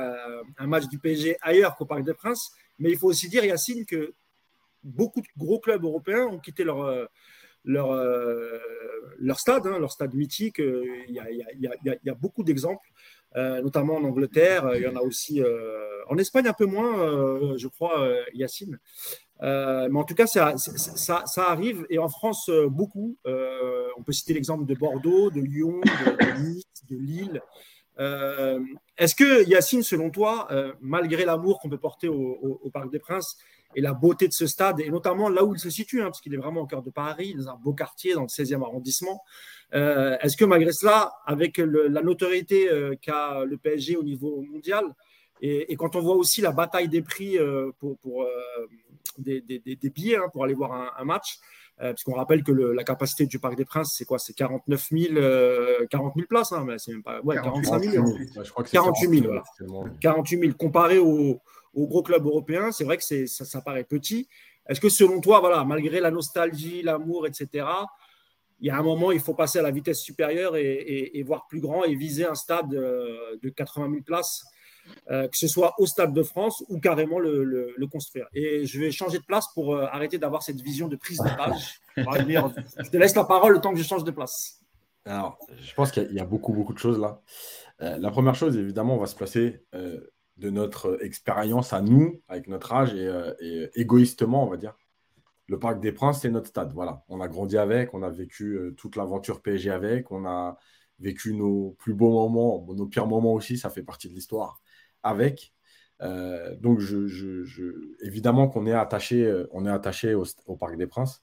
un, 0.57 0.67
match 0.67 0.87
du 0.87 0.97
PSG 0.97 1.35
ailleurs 1.41 1.75
qu'au 1.75 1.85
Parc 1.85 2.03
des 2.03 2.13
Princes. 2.13 2.53
Mais 2.79 2.91
il 2.91 2.97
faut 2.97 3.07
aussi 3.07 3.29
dire, 3.29 3.43
Yacine, 3.45 3.85
que 3.85 4.13
beaucoup 4.83 5.21
de 5.21 5.27
gros 5.37 5.59
clubs 5.59 5.83
européens 5.83 6.25
ont 6.27 6.39
quitté 6.39 6.63
leur, 6.63 6.81
euh, 6.81 7.05
leur, 7.63 7.91
euh, 7.91 8.57
leur 9.19 9.39
stade, 9.39 9.67
hein, 9.67 9.79
leur 9.79 9.91
stade 9.91 10.13
mythique. 10.13 10.59
Il 10.59 11.13
y 11.13 12.09
a, 12.09 12.13
beaucoup 12.15 12.43
d'exemples, 12.43 12.87
euh, 13.35 13.61
notamment 13.61 13.95
en 13.95 14.03
Angleterre. 14.03 14.71
Il 14.75 14.81
y 14.81 14.87
en 14.87 14.95
a 14.95 15.01
aussi 15.01 15.41
en 16.09 16.17
Espagne 16.17 16.47
un 16.47 16.53
peu 16.53 16.65
moins, 16.65 17.57
je 17.57 17.67
crois, 17.67 18.09
Yacine. 18.33 18.79
mais 19.41 19.97
en 19.99 20.03
tout 20.03 20.15
cas, 20.15 20.27
ça, 20.27 20.55
ça, 20.57 21.47
arrive. 21.47 21.85
Et 21.89 21.99
en 21.99 22.09
France, 22.09 22.49
beaucoup. 22.67 23.17
on 23.25 24.03
peut 24.03 24.13
citer 24.13 24.33
l'exemple 24.33 24.65
de 24.65 24.75
Bordeaux, 24.75 25.29
de 25.29 25.41
Lyon, 25.41 25.81
de 26.89 26.95
Lille. 26.95 27.41
Euh, 28.01 28.59
est-ce 28.97 29.15
que, 29.15 29.47
Yacine, 29.47 29.83
selon 29.83 30.09
toi, 30.09 30.47
euh, 30.51 30.73
malgré 30.81 31.23
l'amour 31.23 31.59
qu'on 31.59 31.69
peut 31.69 31.77
porter 31.77 32.07
au, 32.07 32.69
Parc 32.73 32.91
des 32.91 32.99
Princes 32.99 33.37
et 33.75 33.81
la 33.81 33.93
beauté 33.93 34.27
de 34.27 34.33
ce 34.33 34.47
stade, 34.47 34.79
et 34.81 34.89
notamment 34.89 35.29
là 35.29 35.45
où 35.45 35.53
il 35.53 35.59
se 35.59 35.69
situe, 35.69 36.01
hein, 36.01 36.05
parce 36.05 36.19
qu'il 36.19 36.33
est 36.33 36.37
vraiment 36.37 36.61
au 36.61 36.65
cœur 36.65 36.81
de 36.81 36.89
Paris, 36.89 37.35
dans 37.35 37.49
un 37.49 37.55
beau 37.55 37.73
quartier, 37.73 38.13
dans 38.15 38.21
le 38.21 38.27
16e 38.27 38.63
arrondissement, 38.63 39.21
euh, 39.73 40.17
est-ce 40.21 40.35
que 40.35 40.45
malgré 40.45 40.73
cela, 40.73 41.13
avec 41.25 41.57
la 41.57 42.01
notoriété 42.01 42.69
qu'a 43.01 43.45
le 43.45 43.57
PSG 43.57 43.95
au 43.95 44.03
niveau 44.03 44.41
mondial, 44.41 44.83
et, 45.43 45.75
quand 45.75 45.95
on 45.95 46.01
voit 46.01 46.15
aussi 46.15 46.41
la 46.41 46.51
bataille 46.51 46.89
des 46.89 47.01
prix 47.01 47.37
pour, 47.79 48.27
des, 49.17 49.41
billets 49.95 50.17
hein, 50.17 50.29
pour 50.33 50.43
aller 50.43 50.53
voir 50.53 50.93
un 50.97 51.05
match, 51.05 51.39
puisqu'on 51.89 52.13
rappelle 52.13 52.43
que 52.43 52.51
la 52.51 52.83
capacité 52.83 53.25
du 53.25 53.39
Parc 53.39 53.55
des 53.55 53.65
Princes, 53.65 53.95
c'est 53.97 54.05
quoi? 54.05 54.19
C'est 54.19 54.33
49 54.33 54.87
000, 54.91 55.13
40 55.89 56.13
000 56.15 56.27
places, 56.27 56.51
hein, 56.51 56.63
mais 56.65 56.77
c'est 56.77 56.91
même 56.91 57.03
pas. 57.03 57.21
Ouais, 57.21 57.35
45 57.35 57.83
000. 57.83 58.05
48 58.71 59.09
000, 59.09 59.25
voilà. 59.25 59.43
48 59.99 60.39
000. 60.39 60.53
Comparé 60.57 60.99
aux, 60.99 61.41
gros 61.75 62.03
clubs 62.03 62.25
européens, 62.25 62.71
c'est 62.71 62.83
vrai 62.83 62.97
que 62.97 63.03
ça, 63.03 63.45
ça 63.45 63.61
paraît 63.61 63.83
petit. 63.83 64.27
Est-ce 64.69 64.79
que 64.79 64.89
selon 64.89 65.21
toi, 65.21 65.39
voilà, 65.39 65.63
malgré 65.63 65.99
la 65.99 66.11
nostalgie, 66.11 66.81
l'amour, 66.81 67.27
etc., 67.27 67.65
il 68.61 68.67
y 68.67 68.69
a 68.69 68.77
un 68.77 68.83
moment, 68.83 69.11
il 69.11 69.19
faut 69.19 69.33
passer 69.33 69.57
à 69.57 69.63
la 69.63 69.71
vitesse 69.71 69.99
supérieure 69.99 70.55
et, 70.55 71.23
voir 71.25 71.47
plus 71.47 71.59
grand 71.59 71.83
et 71.83 71.95
viser 71.95 72.25
un 72.25 72.35
stade 72.35 72.73
euh, 72.75 73.35
de 73.41 73.49
80 73.49 73.89
000 73.89 74.03
places? 74.03 74.45
Euh, 75.09 75.27
que 75.27 75.37
ce 75.37 75.47
soit 75.47 75.73
au 75.77 75.85
Stade 75.85 76.13
de 76.13 76.23
France 76.23 76.63
ou 76.69 76.79
carrément 76.79 77.19
le, 77.19 77.75
construire. 77.91 78.27
Et 78.33 78.65
je 78.65 78.79
vais 78.79 78.91
changer 78.91 79.19
de 79.19 79.23
place 79.23 79.45
pour 79.53 79.75
euh, 79.75 79.85
arrêter 79.91 80.17
d'avoir 80.17 80.43
cette 80.43 80.61
vision 80.61 80.87
de 80.87 80.95
prise 80.95 81.19
de 81.19 81.35
page. 81.35 81.81
je 81.97 82.89
te 82.89 82.97
laisse 82.97 83.15
la 83.15 83.25
parole 83.25 83.53
le 83.53 83.59
temps 83.59 83.71
que 83.73 83.79
je 83.79 83.83
change 83.83 84.03
de 84.03 84.11
place. 84.11 84.61
Alors, 85.05 85.37
je 85.61 85.73
pense 85.73 85.91
qu'il 85.91 86.11
y, 86.13 86.19
a 86.19 86.25
beaucoup, 86.25 86.53
beaucoup 86.53 86.73
de 86.73 86.79
choses 86.79 86.99
là. 86.99 87.21
Euh, 87.81 87.97
la 87.97 88.11
première 88.11 88.35
chose, 88.35 88.55
évidemment, 88.55 88.95
on 88.95 88.99
va 88.99 89.07
se 89.07 89.15
placer 89.15 89.65
de 89.73 90.49
notre 90.49 91.03
expérience 91.03 91.73
à 91.73 91.81
nous, 91.81 92.21
avec 92.27 92.47
notre 92.47 92.71
âge 92.71 92.93
et, 92.93 93.69
égoïstement, 93.73 94.45
on 94.45 94.49
va 94.49 94.57
dire. 94.57 94.75
Le 95.47 95.59
Parc 95.59 95.81
des 95.81 95.91
Princes, 95.91 96.21
c'est 96.21 96.29
notre 96.29 96.47
stade. 96.47 96.71
Voilà, 96.73 97.03
on 97.09 97.19
a 97.19 97.27
grandi 97.27 97.57
avec, 97.57 97.93
on 97.93 98.03
a 98.03 98.09
vécu 98.09 98.57
toute 98.77 98.95
l'aventure 98.95 99.41
PSG 99.41 99.71
avec, 99.71 100.11
on 100.11 100.25
a 100.25 100.57
vécu 100.99 101.33
nos 101.33 101.71
plus 101.79 101.95
beaux 101.95 102.11
moments, 102.11 102.65
nos 102.73 102.85
pires 102.85 103.07
moments 103.07 103.33
aussi, 103.33 103.57
ça 103.57 103.69
fait 103.69 103.83
partie 103.83 104.07
de 104.07 104.13
l'histoire 104.13 104.61
avec. 105.03 105.53
Euh, 106.01 106.55
donc, 106.57 106.79
je, 106.79 107.45
évidemment 108.03 108.47
qu'on 108.47 108.65
est 108.65 108.73
attaché, 108.73 109.23
euh, 109.23 109.47
on 109.51 109.65
est 109.65 109.69
attaché 109.69 110.15
au, 110.15 110.55
Parc 110.55 110.75
des 110.77 110.87
Princes. 110.87 111.21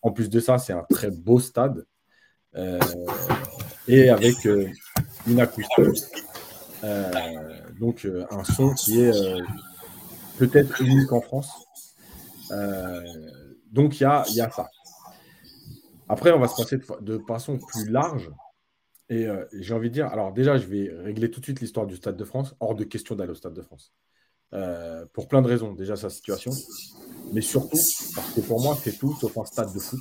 En 0.00 0.12
plus 0.12 0.30
de 0.30 0.40
ça, 0.40 0.58
c'est 0.58 0.72
un 0.72 0.84
très 0.88 1.10
beau 1.10 1.40
stade 1.40 1.84
euh, 2.54 2.78
et 3.88 4.10
avec 4.10 4.36
une 5.26 5.40
acoustique, 5.40 6.04
donc 7.80 8.06
un 8.30 8.44
son 8.44 8.74
qui 8.74 9.00
est 9.00 9.12
peut-être 10.38 10.80
unique 10.80 11.12
en 11.12 11.20
France. 11.20 11.50
donc, 13.72 14.00
il 14.00 14.04
y 14.04 14.06
a, 14.06 14.24
y 14.30 14.40
a, 14.40 14.50
ça. 14.50 14.68
Après, 16.08 16.30
on 16.30 16.38
va 16.38 16.46
se 16.46 16.56
passer 16.56 16.78
de 17.00 17.18
façon 17.26 17.58
plus 17.58 17.88
large 17.88 18.30
et 19.08 19.26
euh, 19.26 19.44
j'ai 19.52 19.74
envie 19.74 19.88
de 19.88 19.94
dire, 19.94 20.06
alors 20.06 20.32
déjà, 20.32 20.56
je 20.56 20.66
vais 20.66 20.90
régler 20.90 21.30
tout 21.30 21.40
de 21.40 21.44
suite 21.44 21.60
l'histoire 21.60 21.86
du 21.86 21.96
Stade 21.96 22.16
de 22.16 22.24
France, 22.24 22.54
hors 22.60 22.74
de 22.74 22.84
question 22.84 23.14
d'aller 23.14 23.32
au 23.32 23.34
Stade 23.34 23.54
de 23.54 23.62
France. 23.62 23.92
Euh, 24.54 25.06
pour 25.12 25.28
plein 25.28 25.40
de 25.42 25.48
raisons. 25.48 25.72
Déjà, 25.72 25.96
sa 25.96 26.10
situation, 26.10 26.52
mais 27.32 27.40
surtout, 27.40 27.78
parce 28.14 28.32
que 28.34 28.40
pour 28.42 28.60
moi, 28.60 28.76
c'est 28.82 28.98
tout 28.98 29.14
sauf 29.18 29.36
un 29.38 29.46
stade 29.46 29.72
de 29.72 29.78
foot. 29.78 30.00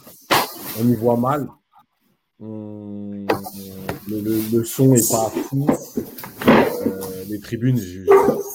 On 0.79 0.87
y 0.87 0.95
voit 0.95 1.15
mal. 1.15 1.47
Le, 2.39 3.25
son 4.65 4.87
n'est 4.89 5.07
pas 5.09 5.29
fou. 5.29 5.67
Euh, 6.47 7.23
les 7.29 7.39
tribunes, 7.39 7.77
je 7.77 8.03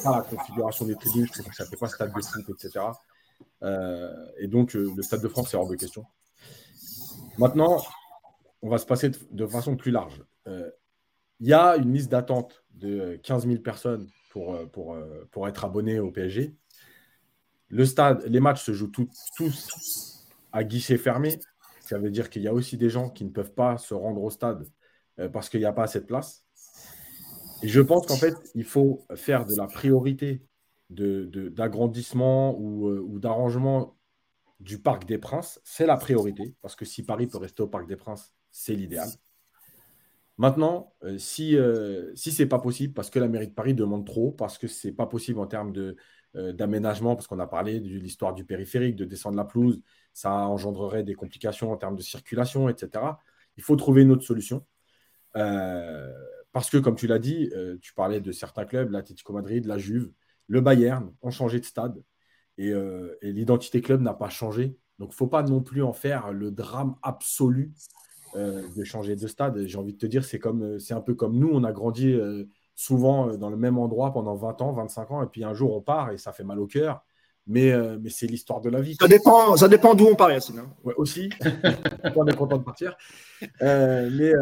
pas 0.05 0.19
la 0.19 0.23
configuration 0.23 0.85
des 0.85 0.97
tribunes, 0.97 1.27
je 1.27 1.33
trouve 1.33 1.47
que 1.47 1.57
ça 1.57 1.65
fait 1.65 1.77
pas 1.77 1.89
stade 1.89 2.13
de 2.15 2.21
foot, 2.23 2.45
etc. 2.51 2.85
et 4.39 4.49
donc, 4.49 4.75
le 4.75 5.03
Stade 5.03 5.23
de 5.23 5.29
France, 5.29 5.49
c'est 5.51 5.57
hors 5.57 5.69
de 5.69 5.77
question. 5.77 6.05
Maintenant, 7.39 7.83
on 8.61 8.69
va 8.69 8.79
se 8.79 8.87
passer 8.87 9.11
de 9.31 9.47
façon 9.47 9.77
plus 9.77 9.93
large. 9.93 10.23
Euh, 10.47 10.71
il 11.41 11.49
y 11.49 11.53
a 11.53 11.77
une 11.77 11.93
liste 11.93 12.11
d'attente 12.11 12.65
de 12.71 13.19
15 13.23 13.47
000 13.47 13.61
personnes 13.61 14.09
pour, 14.31 14.59
pour, 14.71 14.97
pour 15.31 15.49
être 15.49 15.65
abonné 15.65 15.99
au 15.99 16.11
PSG. 16.11 16.55
Le 17.69 17.85
stade, 17.85 18.25
les 18.27 18.41
matchs 18.41 18.65
se 18.65 18.73
jouent 18.73 18.91
tous 18.91 20.25
à 20.53 20.65
guichet 20.65 20.97
fermé. 20.97 21.39
Ça 21.81 21.99
veut 21.99 22.11
dire 22.11 22.31
qu'il 22.31 22.43
y 22.43 22.49
a 22.49 22.55
aussi 22.55 22.77
des 22.77 22.89
gens 22.89 23.11
qui 23.11 23.25
ne 23.25 23.31
peuvent 23.31 23.53
pas 23.53 23.77
se 23.77 23.93
rendre 23.93 24.23
au 24.23 24.31
stade 24.31 24.67
parce 25.33 25.49
qu'il 25.51 25.61
n'y 25.61 25.67
a 25.67 25.73
pas 25.73 25.85
assez 25.85 26.01
de 26.01 26.07
place. 26.07 26.47
Et 27.63 27.69
je 27.69 27.81
pense 27.81 28.07
qu'en 28.07 28.17
fait, 28.17 28.35
il 28.55 28.65
faut 28.65 29.05
faire 29.15 29.45
de 29.45 29.55
la 29.57 29.67
priorité 29.67 30.43
d'agrandissement 30.91 32.53
de, 32.53 32.59
ou 32.59 33.19
d'arrangement 33.19 33.97
du 34.61 34.79
Parc 34.79 35.07
des 35.07 35.19
Princes. 35.19 35.61
C'est 35.65 35.87
la 35.87 35.97
priorité, 35.97 36.55
parce 36.63 36.77
que 36.77 36.85
si 36.85 37.03
Paris 37.03 37.27
peut 37.27 37.39
rester 37.39 37.63
au 37.63 37.69
Parc 37.69 37.87
des 37.87 37.97
Princes, 37.97 38.33
c'est 38.51 38.75
l'idéal. 38.75 39.09
Maintenant, 40.39 40.95
euh, 41.03 41.17
si, 41.19 41.57
euh, 41.57 42.15
si 42.15 42.31
ce 42.31 42.43
n'est 42.43 42.49
pas 42.49 42.59
possible, 42.59 42.93
parce 42.93 43.09
que 43.09 43.19
la 43.19 43.29
mairie 43.29 43.49
de 43.49 43.55
Paris 43.55 43.75
demande 43.75 44.07
trop, 44.07 44.33
parce 44.33 44.59
que 44.59 44.69
ce 44.69 44.89
n'est 44.89 44.93
pas 44.95 45.07
possible 45.07 45.39
en 45.39 45.47
termes 45.47 45.73
euh, 46.37 46.53
d'aménagement, 46.53 47.17
parce 47.17 47.27
qu'on 47.27 47.39
a 47.39 47.47
parlé 47.47 47.81
de 47.81 47.89
l'histoire 47.89 48.35
du 48.35 48.45
périphérique, 48.45 48.97
de 48.97 49.07
descendre 49.07 49.37
la 49.37 49.47
pelouse, 49.47 49.81
ça 50.13 50.33
engendrerait 50.49 51.05
des 51.05 51.15
complications 51.15 51.73
en 51.73 51.77
termes 51.79 51.97
de 51.97 52.03
circulation, 52.03 52.69
etc. 52.69 53.19
Il 53.57 53.63
faut 53.63 53.77
trouver 53.77 54.03
une 54.03 54.11
autre 54.11 54.25
solution. 54.25 54.67
parce 56.53 56.71
que, 56.71 56.79
comme 56.79 56.97
tu 56.97 57.07
l'as 57.07 57.19
dit, 57.19 57.51
tu 57.83 57.95
parlais 57.95 58.21
de 58.21 58.33
certains 58.33 58.65
clubs, 58.65 58.91
l'Atlético 58.91 59.33
Madrid, 59.33 59.65
la 59.67 59.79
Juve, 59.79 60.11
le 60.49 60.61
Bayern 60.61 61.13
ont 61.23 61.31
changé 61.31 61.61
de 61.61 61.65
stade 61.65 62.03
et, 62.59 62.71
et 62.71 63.33
l'identité 63.33 63.81
club 63.83 64.01
n'a 64.03 64.15
pas 64.15 64.31
changé. 64.31 64.77
Donc, 64.99 65.11
il 65.11 65.13
ne 65.13 65.17
faut 65.17 65.27
pas 65.27 65.43
non 65.43 65.63
plus 65.63 65.83
en 65.83 65.93
faire 65.93 66.33
le 66.33 66.51
drame 66.51 66.97
absolu 67.03 67.73
euh, 68.35 68.63
de 68.75 68.85
changer 68.85 69.17
de 69.17 69.27
stade. 69.27 69.67
J'ai 69.67 69.79
envie 69.79 69.93
de 69.93 69.99
te 69.99 70.07
dire, 70.07 70.25
c'est 70.25 70.39
comme, 70.39 70.63
euh, 70.63 70.79
c'est 70.79 70.95
un 70.95 71.01
peu 71.01 71.15
comme 71.15 71.39
nous, 71.39 71.49
on 71.53 71.65
a 71.65 71.73
grandi 71.73 72.13
euh, 72.13 72.45
souvent 72.75 73.37
dans 73.37 73.51
le 73.51 73.57
même 73.57 73.79
endroit 73.79 74.13
pendant 74.13 74.35
20 74.35 74.63
ans, 74.63 74.73
25 74.73 75.11
ans, 75.11 75.23
et 75.23 75.27
puis 75.27 75.45
un 75.45 75.55
jour 75.55 75.75
on 75.75 75.81
part 75.81 76.11
et 76.11 76.19
ça 76.19 76.33
fait 76.33 76.45
mal 76.45 76.59
au 76.59 76.67
cœur. 76.67 77.03
Mais, 77.49 77.73
mais 78.01 78.11
c'est 78.11 78.27
l'histoire 78.27 78.61
de 78.61 78.69
la 78.69 78.81
vie. 78.81 78.97
Ça 78.97 79.07
dépend, 79.07 79.57
ça 79.57 79.69
dépend 79.69 79.95
d'où 79.95 80.07
on 80.07 80.17
part, 80.17 80.33
Yacine. 80.33 80.59
Hein. 80.59 80.69
Ouais, 80.83 80.95
aussi. 80.97 81.31
on 82.17 82.27
est 82.27 82.35
content 82.35 82.59
de 82.59 82.65
partir. 82.65 82.97
mais, 83.61 84.33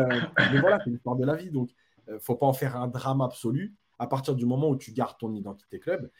voilà, 0.58 0.78
c'est 0.82 0.88
l'histoire 0.88 1.14
de 1.14 1.26
la 1.26 1.36
vie. 1.36 1.50
Donc, 1.50 1.68
il 2.08 2.14
ne 2.14 2.18
faut 2.18 2.34
pas 2.34 2.46
en 2.46 2.54
faire 2.54 2.76
un 2.76 2.88
drame 2.88 3.20
absolu 3.20 3.74
à 3.98 4.06
partir 4.06 4.34
du 4.34 4.46
moment 4.46 4.70
où 4.70 4.76
tu 4.76 4.90
gardes 4.92 5.18
ton 5.18 5.34
identité 5.34 5.78
club. 5.78 6.10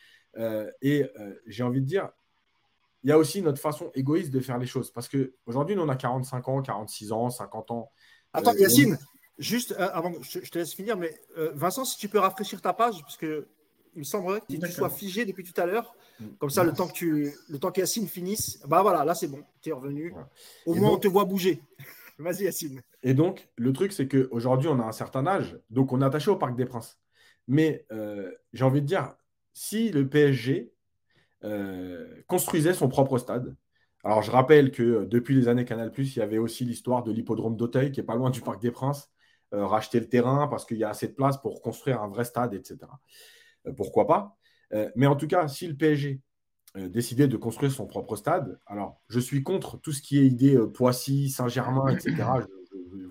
et 0.83 1.07
j'ai 1.47 1.63
envie 1.63 1.81
de 1.81 1.87
dire, 1.87 2.11
il 3.05 3.11
y 3.11 3.13
a 3.13 3.19
aussi 3.19 3.43
notre 3.43 3.61
façon 3.61 3.91
égoïste 3.95 4.31
de 4.31 4.41
faire 4.41 4.59
les 4.59 4.67
choses. 4.67 4.91
Parce 4.91 5.09
qu'aujourd'hui, 5.09 5.77
nous, 5.77 5.83
on 5.83 5.89
a 5.91 5.97
45 5.97 6.49
ans, 6.49 6.63
46 6.63 7.13
ans, 7.13 7.29
50 7.29 7.71
ans. 7.71 7.93
Attends, 8.33 8.55
euh, 8.55 8.59
Yacine, 8.59 8.99
juste 9.39 9.73
euh, 9.73 9.91
avant, 9.93 10.13
je, 10.23 10.41
je, 10.43 10.51
te 10.51 10.59
laisse 10.59 10.73
finir, 10.73 10.97
mais 10.97 11.15
euh, 11.37 11.53
Vincent, 11.55 11.85
si 11.85 11.99
tu 11.99 12.09
peux 12.09 12.19
rafraîchir 12.19 12.63
ta 12.63 12.73
page, 12.73 13.03
parce 13.03 13.19
que 13.19 13.47
il 13.95 14.01
me 14.01 14.05
semblerait 14.05 14.41
que 14.41 14.57
tu 14.57 14.73
sois 14.73 14.89
figé 14.89 15.25
depuis 15.25 15.45
tout 15.45 15.59
à 15.61 15.67
l'heure. 15.67 15.95
Mm. 16.19 16.27
Comme 16.39 16.51
ça, 16.51 16.65
le 16.65 16.73
temps 16.73 16.89
que 16.89 16.95
tu, 16.95 17.31
le 17.49 17.59
temps 17.59 17.71
qu'Yacine 17.71 18.09
finisse, 18.09 18.59
bah 18.67 18.83
voilà, 18.83 19.05
là 19.05 19.15
c'est 19.15 19.29
bon, 19.29 19.45
tu 19.61 19.69
es 19.69 19.73
revenu. 19.73 20.15
Au 20.67 20.75
moins, 20.75 20.93
on 20.93 20.99
te 20.99 21.07
voit 21.07 21.27
bouger. 21.27 21.61
Vas-y, 22.19 22.45
Yacine. 22.45 22.81
Et 23.03 23.13
donc, 23.13 23.49
le 23.57 23.73
truc, 23.73 23.93
c'est 23.93 24.09
qu'aujourd'hui, 24.09 24.69
on 24.69 24.81
a 24.81 24.85
un 24.85 24.93
certain 24.93 25.27
âge, 25.27 25.59
donc 25.69 25.93
on 25.93 26.01
est 26.01 26.05
attaché 26.05 26.31
au 26.31 26.37
Parc 26.37 26.57
des 26.57 26.65
Princes. 26.65 26.99
Mais 27.47 27.87
j'ai 28.55 28.65
envie 28.65 28.81
de 28.81 28.87
dire, 28.87 29.15
si 29.53 29.91
le 29.91 30.09
PSG 30.09 30.71
euh, 30.71 30.74
construisait 32.27 32.75
son 32.75 32.89
propre 32.89 33.19
stade. 33.19 33.55
Alors, 34.05 34.23
je 34.23 34.31
rappelle 34.31 34.71
que 34.71 34.83
euh, 34.83 35.07
depuis 35.07 35.35
les 35.35 35.49
années 35.49 35.65
Canal, 35.65 35.91
il 35.97 36.17
y 36.17 36.21
avait 36.21 36.39
aussi 36.39 36.65
l'histoire 36.65 37.03
de 37.03 37.11
l'hippodrome 37.11 37.57
d'Auteuil, 37.57 37.91
qui 37.91 38.01
est 38.01 38.05
pas 38.05 38.15
loin 38.15 38.31
du 38.31 38.43
Parc 38.43 38.61
des 38.61 38.71
Princes. 38.71 39.11
Euh, 39.55 39.67
racheter 39.67 39.99
le 39.99 40.09
terrain 40.09 40.47
parce 40.49 40.67
qu'il 40.67 40.77
y 40.77 40.85
a 40.85 40.91
assez 40.91 41.09
de 41.09 41.13
place 41.13 41.39
pour 41.39 41.63
construire 41.63 42.03
un 42.03 42.09
vrai 42.09 42.25
stade, 42.25 42.55
etc. 42.55 42.79
pourquoi 43.77 44.07
pas? 44.07 44.37
Mais 44.97 45.07
en 45.07 45.15
tout 45.15 45.29
cas, 45.29 45.47
si 45.47 45.69
le 45.69 45.77
PSG 45.77 46.21
décidait 46.75 47.29
de 47.29 47.37
construire 47.37 47.71
son 47.71 47.87
propre 47.87 48.17
stade, 48.17 48.59
alors 48.67 49.01
je 49.09 49.21
suis 49.21 49.45
contre 49.45 49.79
tout 49.79 49.93
ce 49.93 50.03
qui 50.03 50.19
est 50.19 50.27
idée 50.27 50.59
Poissy, 50.75 51.31
Saint-Germain, 51.31 51.87
etc. 51.89 52.25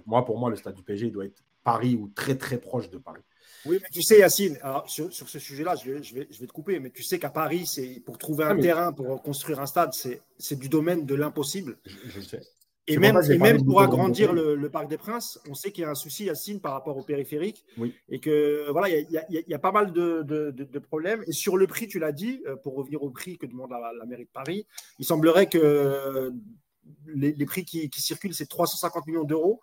moi, 0.05 0.25
pour 0.25 0.37
moi, 0.37 0.49
le 0.49 0.57
stade 0.57 0.75
du 0.75 0.83
PSG 0.83 1.11
doit 1.11 1.25
être 1.25 1.45
Paris 1.63 1.95
ou 1.95 2.09
très 2.09 2.35
très 2.37 2.57
proche 2.57 2.89
de 2.89 2.97
Paris. 2.97 3.21
Oui, 3.65 3.79
mais 3.81 3.89
tu 3.91 4.01
sais, 4.01 4.19
Yacine, 4.19 4.57
sur, 4.87 5.11
ce 5.11 5.39
sujet-là, 5.39 5.75
je 5.75 5.91
vais, 5.91 6.03
je, 6.03 6.13
vais, 6.15 6.25
te 6.25 6.51
couper, 6.51 6.79
mais 6.79 6.89
tu 6.89 7.03
sais 7.03 7.19
qu'à 7.19 7.29
Paris, 7.29 7.65
c'est 7.65 8.01
pour 8.05 8.17
trouver 8.17 8.43
un 8.43 8.57
ah, 8.57 8.61
terrain 8.61 8.93
pour 8.93 9.21
construire 9.21 9.59
un 9.59 9.65
stade, 9.65 9.91
c'est 9.93 10.59
du 10.59 10.69
domaine 10.69 11.05
de 11.05 11.15
l'impossible. 11.15 11.77
Je, 12.07 12.19
sais. 12.19 12.41
Et 12.87 12.97
même, 12.97 13.17
et 13.29 13.37
même 13.37 13.63
pour 13.63 13.81
agrandir 13.81 14.33
le, 14.33 14.69
Parc 14.69 14.89
des 14.89 14.97
Princes, 14.97 15.39
on 15.49 15.53
sait 15.53 15.71
qu'il 15.71 15.83
y 15.83 15.85
a 15.85 15.89
un 15.89 15.95
souci, 15.95 16.25
Yacine, 16.25 16.59
par 16.59 16.73
rapport 16.73 16.97
au 16.97 17.03
périphérique. 17.03 17.63
Oui. 17.77 17.93
Et 18.09 18.19
que 18.19 18.69
voilà, 18.71 18.89
il 18.89 19.07
y, 19.09 19.53
a, 19.53 19.59
pas 19.59 19.71
mal 19.71 19.93
de, 19.93 20.79
problèmes. 20.79 21.23
Et 21.27 21.31
sur 21.31 21.55
le 21.55 21.65
prix, 21.65 21.87
tu 21.87 21.99
l'as 21.99 22.11
dit, 22.11 22.41
euh, 22.45 22.57
pour 22.57 22.75
revenir 22.75 23.01
au 23.01 23.09
prix 23.09 23.37
que 23.37 23.45
demande 23.45 23.71
la, 23.71 24.05
mairie 24.05 24.25
de 24.25 24.29
Paris, 24.33 24.67
il 24.99 25.05
semblerait 25.05 25.47
que 25.47 26.33
les, 27.07 27.45
prix 27.45 27.63
qui 27.63 27.89
circulent, 28.01 28.33
c'est 28.33 28.49
350 28.49 29.07
millions 29.07 29.23
d'euros. 29.23 29.61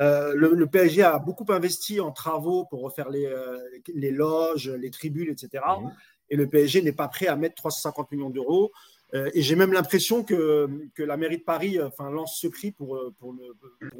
Euh, 0.00 0.34
le, 0.34 0.66
PSG 0.66 1.02
a 1.02 1.18
beaucoup 1.18 1.50
investi 1.50 2.00
en 2.00 2.12
travaux 2.12 2.64
pour 2.64 2.82
refaire 2.82 3.08
les, 3.08 3.26
euh, 3.26 3.58
les 3.94 4.10
loges, 4.10 4.68
les 4.68 4.90
tribunes, 4.90 5.30
etc. 5.30 5.64
Mhm. 5.80 5.92
Et 6.28 6.36
le 6.36 6.48
PSG 6.48 6.82
n'est 6.82 6.92
pas 6.92 7.08
prêt 7.08 7.28
à 7.28 7.36
mettre 7.36 7.54
350 7.56 8.12
millions 8.12 8.30
d'euros. 8.30 8.72
Euh, 9.14 9.30
et 9.34 9.40
j'ai 9.40 9.54
même 9.54 9.72
l'impression 9.72 10.24
que, 10.24 10.68
que, 10.94 11.02
la 11.02 11.16
mairie 11.16 11.38
de 11.38 11.44
Paris 11.44 11.80
enfin, 11.80 12.10
lance 12.10 12.38
ce 12.40 12.48
prix 12.48 12.72
pour, 12.72 13.00
pour, 13.18 13.34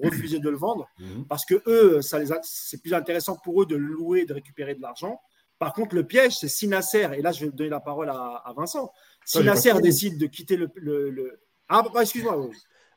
refuser 0.03 0.41
de 0.41 0.51
le 0.51 0.57
vendre. 0.57 0.89
Mhm. 0.99 1.27
Parce 1.29 1.45
que 1.45 1.63
eux, 1.67 2.01
c'est 2.43 2.83
plus 2.83 2.93
intéressant 2.93 3.37
pour 3.37 3.63
eux 3.63 3.67
de 3.67 3.77
le 3.77 3.87
louer 3.87 4.27
de 4.27 4.35
récupérer 4.35 4.75
de 4.75 4.83
l'argent. 4.83 5.21
Par 5.59 5.73
contre, 5.73 5.95
le 5.95 6.05
piège, 6.05 6.37
c'est 6.37 6.49
si 6.49 6.69
Nasser, 6.69 7.09
et 7.17 7.23
là 7.23 7.33
je 7.33 7.47
vais 7.47 7.51
donner 7.51 7.71
la 7.71 7.81
parole 7.81 8.11
à, 8.11 8.53
Vincent, 8.55 8.93
si 9.25 9.43
Nasser 9.43 9.73
décide 9.81 10.19
de 10.19 10.27
quitter 10.27 10.57
le. 10.57 10.69
le, 10.77 11.41
Ah, 11.69 11.83
bah, 11.83 12.03
excuse-moi. 12.03 12.51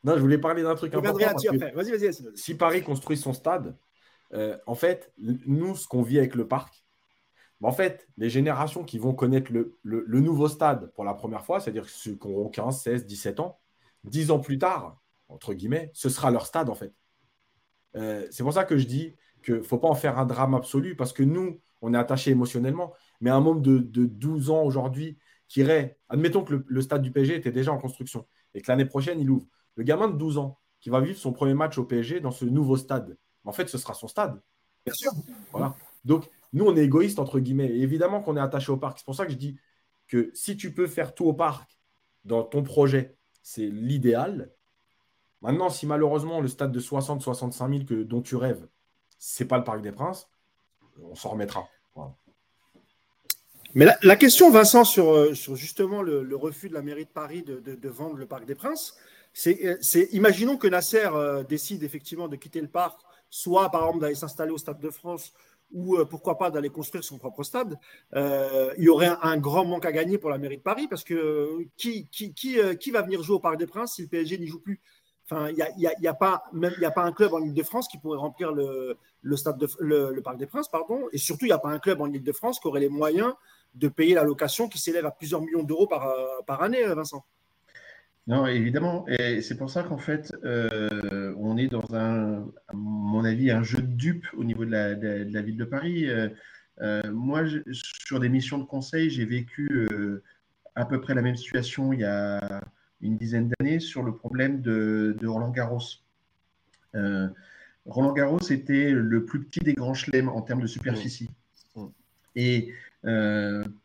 Non, 0.03 0.15
je 0.15 0.21
voulais 0.21 0.37
parler 0.37 0.63
d'un 0.63 0.75
truc 0.75 0.93
important. 0.93 1.17
Vas-y, 1.73 1.91
vas-y. 1.91 2.13
Si 2.35 2.55
Paris 2.55 2.83
construit 2.83 3.17
son 3.17 3.33
stade, 3.33 3.77
euh, 4.33 4.57
en 4.65 4.75
fait, 4.75 5.11
nous, 5.17 5.75
ce 5.75 5.87
qu'on 5.87 6.01
vit 6.01 6.19
avec 6.19 6.35
le 6.35 6.47
parc, 6.47 6.85
en 7.61 7.71
fait, 7.71 8.07
les 8.17 8.29
générations 8.29 8.83
qui 8.83 8.97
vont 8.99 9.13
connaître 9.13 9.51
le, 9.51 10.19
nouveau 10.21 10.47
stade 10.47 10.91
pour 10.93 11.03
la 11.03 11.13
première 11.13 11.43
fois, 11.45 11.59
c'est-à-dire 11.59 11.89
ceux 11.89 12.15
qui 12.15 12.27
auront 12.27 12.49
15, 12.49 12.81
16, 12.81 13.05
17 13.05 13.39
ans, 13.41 13.59
10 14.05 14.31
ans 14.31 14.39
plus 14.39 14.57
tard, 14.57 15.01
entre 15.27 15.53
guillemets, 15.53 15.91
ce 15.93 16.07
sera 16.07 16.31
leur 16.31 16.45
stade, 16.45 16.69
en 16.69 16.75
fait. 16.75 16.93
Euh, 17.97 18.25
c'est 18.31 18.43
pour 18.43 18.53
ça 18.53 18.63
que 18.63 18.77
je 18.77 18.85
dis 18.85 19.15
qu'il 19.43 19.55
ne 19.55 19.61
faut 19.61 19.77
pas 19.77 19.89
en 19.89 19.95
faire 19.95 20.17
un 20.17 20.25
drame 20.25 20.53
absolu, 20.53 20.95
parce 20.95 21.11
que 21.11 21.23
nous, 21.23 21.61
on 21.81 21.93
est 21.93 21.97
attachés 21.97 22.31
émotionnellement, 22.31 22.93
mais 23.19 23.29
un 23.29 23.41
môme 23.41 23.61
de, 23.61 23.79
12 23.79 24.49
ans 24.51 24.63
aujourd'hui 24.63 25.17
qui 25.49 25.61
irait, 25.61 25.97
admettons 26.07 26.43
que 26.43 26.53
le, 26.53 26.65
le 26.67 26.81
stade 26.81 27.01
du 27.01 27.11
PSG 27.11 27.35
était 27.35 27.51
déjà 27.51 27.73
en 27.73 27.77
construction 27.77 28.25
et 28.53 28.61
que 28.61 28.71
l'année 28.71 28.85
prochaine, 28.85 29.19
il 29.19 29.29
ouvre. 29.29 29.47
Le 29.79 29.85
gamin 29.85 30.09
de 30.09 30.17
12 30.17 30.39
ans 30.39 30.59
qui 30.81 30.89
va 30.89 30.99
vivre 30.99 31.17
son 31.17 31.31
premier 31.31 31.53
match 31.53 31.77
au 31.77 31.85
PSG 31.85 32.19
dans 32.19 32.31
ce 32.31 32.43
nouveau 32.43 32.75
stade, 32.75 33.17
en 33.45 33.53
fait, 33.53 33.69
ce 33.69 33.77
sera 33.77 33.93
son 33.93 34.09
stade. 34.09 34.41
Bien 34.85 34.93
sûr. 34.93 35.13
Voilà. 35.53 35.73
Donc, 36.03 36.29
nous, 36.51 36.65
on 36.65 36.75
est 36.75 36.83
égoïste, 36.83 37.17
entre 37.17 37.39
guillemets. 37.39 37.71
évidemment 37.77 38.21
qu'on 38.21 38.35
est 38.35 38.41
attaché 38.41 38.73
au 38.73 38.77
parc. 38.77 38.97
C'est 38.97 39.05
pour 39.05 39.15
ça 39.15 39.25
que 39.25 39.31
je 39.31 39.37
dis 39.37 39.57
que 40.09 40.31
si 40.33 40.57
tu 40.57 40.73
peux 40.73 40.85
faire 40.85 41.15
tout 41.15 41.27
au 41.27 41.33
parc 41.33 41.79
dans 42.25 42.43
ton 42.43 42.61
projet, 42.61 43.15
c'est 43.41 43.67
l'idéal. 43.67 44.51
Maintenant, 45.41 45.69
si 45.69 45.87
malheureusement 45.87 46.41
le 46.41 46.49
stade 46.49 46.73
de 46.73 46.79
60-65 46.81 47.71
000 47.71 47.85
que, 47.85 48.03
dont 48.03 48.21
tu 48.21 48.35
rêves, 48.35 48.67
c'est 49.17 49.45
pas 49.45 49.57
le 49.57 49.63
Parc 49.63 49.81
des 49.81 49.93
Princes, 49.93 50.27
on 51.01 51.15
s'en 51.15 51.29
remettra. 51.29 51.69
Mais 53.75 53.87
la, 54.01 54.15
question, 54.17 54.51
Vincent, 54.51 54.83
sur, 54.83 55.09
euh, 55.09 55.33
sur 55.33 55.55
justement 55.55 56.01
le, 56.01 56.35
refus 56.35 56.67
de 56.67 56.73
la 56.73 56.81
mairie 56.81 57.05
de 57.05 57.11
Paris 57.11 57.43
de 57.43 57.89
vendre 57.89 58.17
le 58.17 58.25
Parc 58.25 58.43
des 58.43 58.55
Princes, 58.55 58.97
c'est, 59.39 60.09
imaginons 60.11 60.57
que 60.57 60.67
Nasser 60.67 61.07
euh, 61.13 61.43
décide 61.43 61.83
effectivement 61.83 62.27
de 62.27 62.35
quitter 62.35 62.59
le 62.59 62.67
parc, 62.67 62.99
soit 63.29 63.69
par 63.69 63.83
exemple 63.83 64.01
d'aller 64.01 64.15
s'installer 64.15 64.51
au 64.51 64.57
Stade 64.57 64.81
de 64.81 64.89
France, 64.89 65.31
ou 65.71 65.95
euh, 65.95 66.03
pourquoi 66.03 66.37
pas 66.37 66.51
d'aller 66.51 66.69
construire 66.69 67.05
son 67.05 67.17
propre 67.17 67.43
stade. 67.43 67.79
il 68.13 68.83
y 68.83 68.89
aurait 68.89 69.11
un, 69.21 69.37
grand 69.37 69.63
manque 69.63 69.85
à 69.85 69.93
gagner 69.93 70.17
pour 70.17 70.29
la 70.29 70.37
mairie 70.37 70.57
de 70.57 70.61
Paris, 70.61 70.87
parce 70.89 71.05
que 71.05 71.65
qui, 71.77 72.91
va 72.91 73.01
venir 73.01 73.23
jouer 73.23 73.37
au 73.37 73.39
Parc 73.39 73.57
des 73.57 73.67
Princes 73.67 73.93
si 73.93 74.01
le 74.01 74.09
PSG 74.09 74.39
n'y 74.39 74.47
joue 74.47 74.59
plus? 74.59 74.81
Enfin, 75.31 75.49
il 75.49 75.55
n'y 75.55 76.07
a, 76.07 76.13
pas, 76.13 76.43
un 76.51 77.11
club 77.13 77.33
en 77.33 77.39
Ile-de-France 77.39 77.87
qui 77.87 77.97
pourrait 77.97 78.17
remplir 78.17 78.51
le, 78.51 78.97
stade 79.37 79.57
de, 79.57 79.69
le, 79.79 80.21
Parc 80.21 80.37
des 80.37 80.47
Princes, 80.47 80.67
pardon. 80.67 81.07
Et 81.13 81.17
surtout, 81.17 81.45
il 81.45 81.49
n'y 81.49 81.53
a 81.53 81.59
pas 81.59 81.69
un 81.69 81.79
club 81.79 82.01
en 82.01 82.07
Ile-de-France 82.07 82.59
qui 82.59 82.67
aurait 82.67 82.79
les 82.79 82.89
moyens 82.89 83.33
de 83.75 83.87
payer 83.87 84.15
la 84.15 84.23
location 84.23 84.67
qui 84.67 84.79
s'élève 84.79 85.05
à 85.05 85.11
plusieurs 85.11 85.41
millions 85.41 85.63
d'euros 85.63 85.87
par 85.87 86.61
année, 86.61 86.83
Vincent. 86.83 87.23
Non, 88.29 88.45
évidemment. 88.45 89.07
Et 89.07 89.41
c'est 89.41 89.57
pour 89.57 89.71
ça 89.71 89.81
qu'en 89.81 89.97
fait, 89.97 90.31
euh, 90.43 91.33
on 91.39 91.57
est 91.57 91.67
dans 91.67 91.95
un, 91.95 92.45
à 92.67 92.73
mon 92.75 93.25
avis, 93.25 93.49
un 93.49 93.63
jeu 93.63 93.81
de 93.81 93.91
dupes 93.91 94.27
au 94.37 94.43
niveau 94.43 94.65
de 94.65 94.69
la, 94.69 95.41
ville 95.41 95.57
de 95.57 95.65
Paris. 95.65 96.07
Euh, 96.07 96.29
euh, 96.81 97.01
moi, 97.11 97.41
sur 97.71 98.19
des 98.19 98.29
missions 98.29 98.59
de 98.59 98.65
conseil, 98.65 99.09
j'ai 99.09 99.25
vécu 99.25 99.89
à 100.75 100.85
peu 100.85 101.01
près 101.01 101.15
la 101.15 101.23
même 101.23 101.35
situation 101.35 101.91
il 101.91 102.01
y 102.01 102.05
a 102.05 102.61
une 103.01 103.17
dizaine 103.17 103.49
d'années 103.49 103.79
sur 103.79 104.03
le 104.03 104.15
problème 104.15 104.61
de, 104.61 105.17
Roland 105.23 105.49
Garros. 105.49 105.81
Roland 106.93 108.13
Garros 108.13 108.51
était 108.51 108.91
le 108.91 109.25
plus 109.25 109.43
petit 109.43 109.61
des 109.61 109.73
grands 109.73 109.95
chelems 109.95 110.29
en 110.29 110.43
termes 110.43 110.61
de 110.61 110.67
superficie. 110.67 111.31
Et 112.35 112.75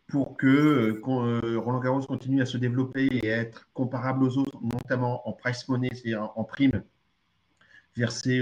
pour 0.06 0.36
que 0.36 1.00
Roland 1.02 1.80
Garros 1.80 2.02
continue 2.02 2.42
à 2.42 2.46
se 2.46 2.58
développer 2.58 3.08
et 3.10 3.32
à 3.32 3.38
être 3.38 3.68
comparable 3.72 4.24
aux 4.24 4.38
autres, 4.38 4.58
notamment 4.62 5.26
en 5.28 5.32
price 5.32 5.68
money, 5.68 5.88
c'est-à-dire 5.92 6.30
en 6.36 6.44
prime 6.44 6.82
versée 7.96 8.40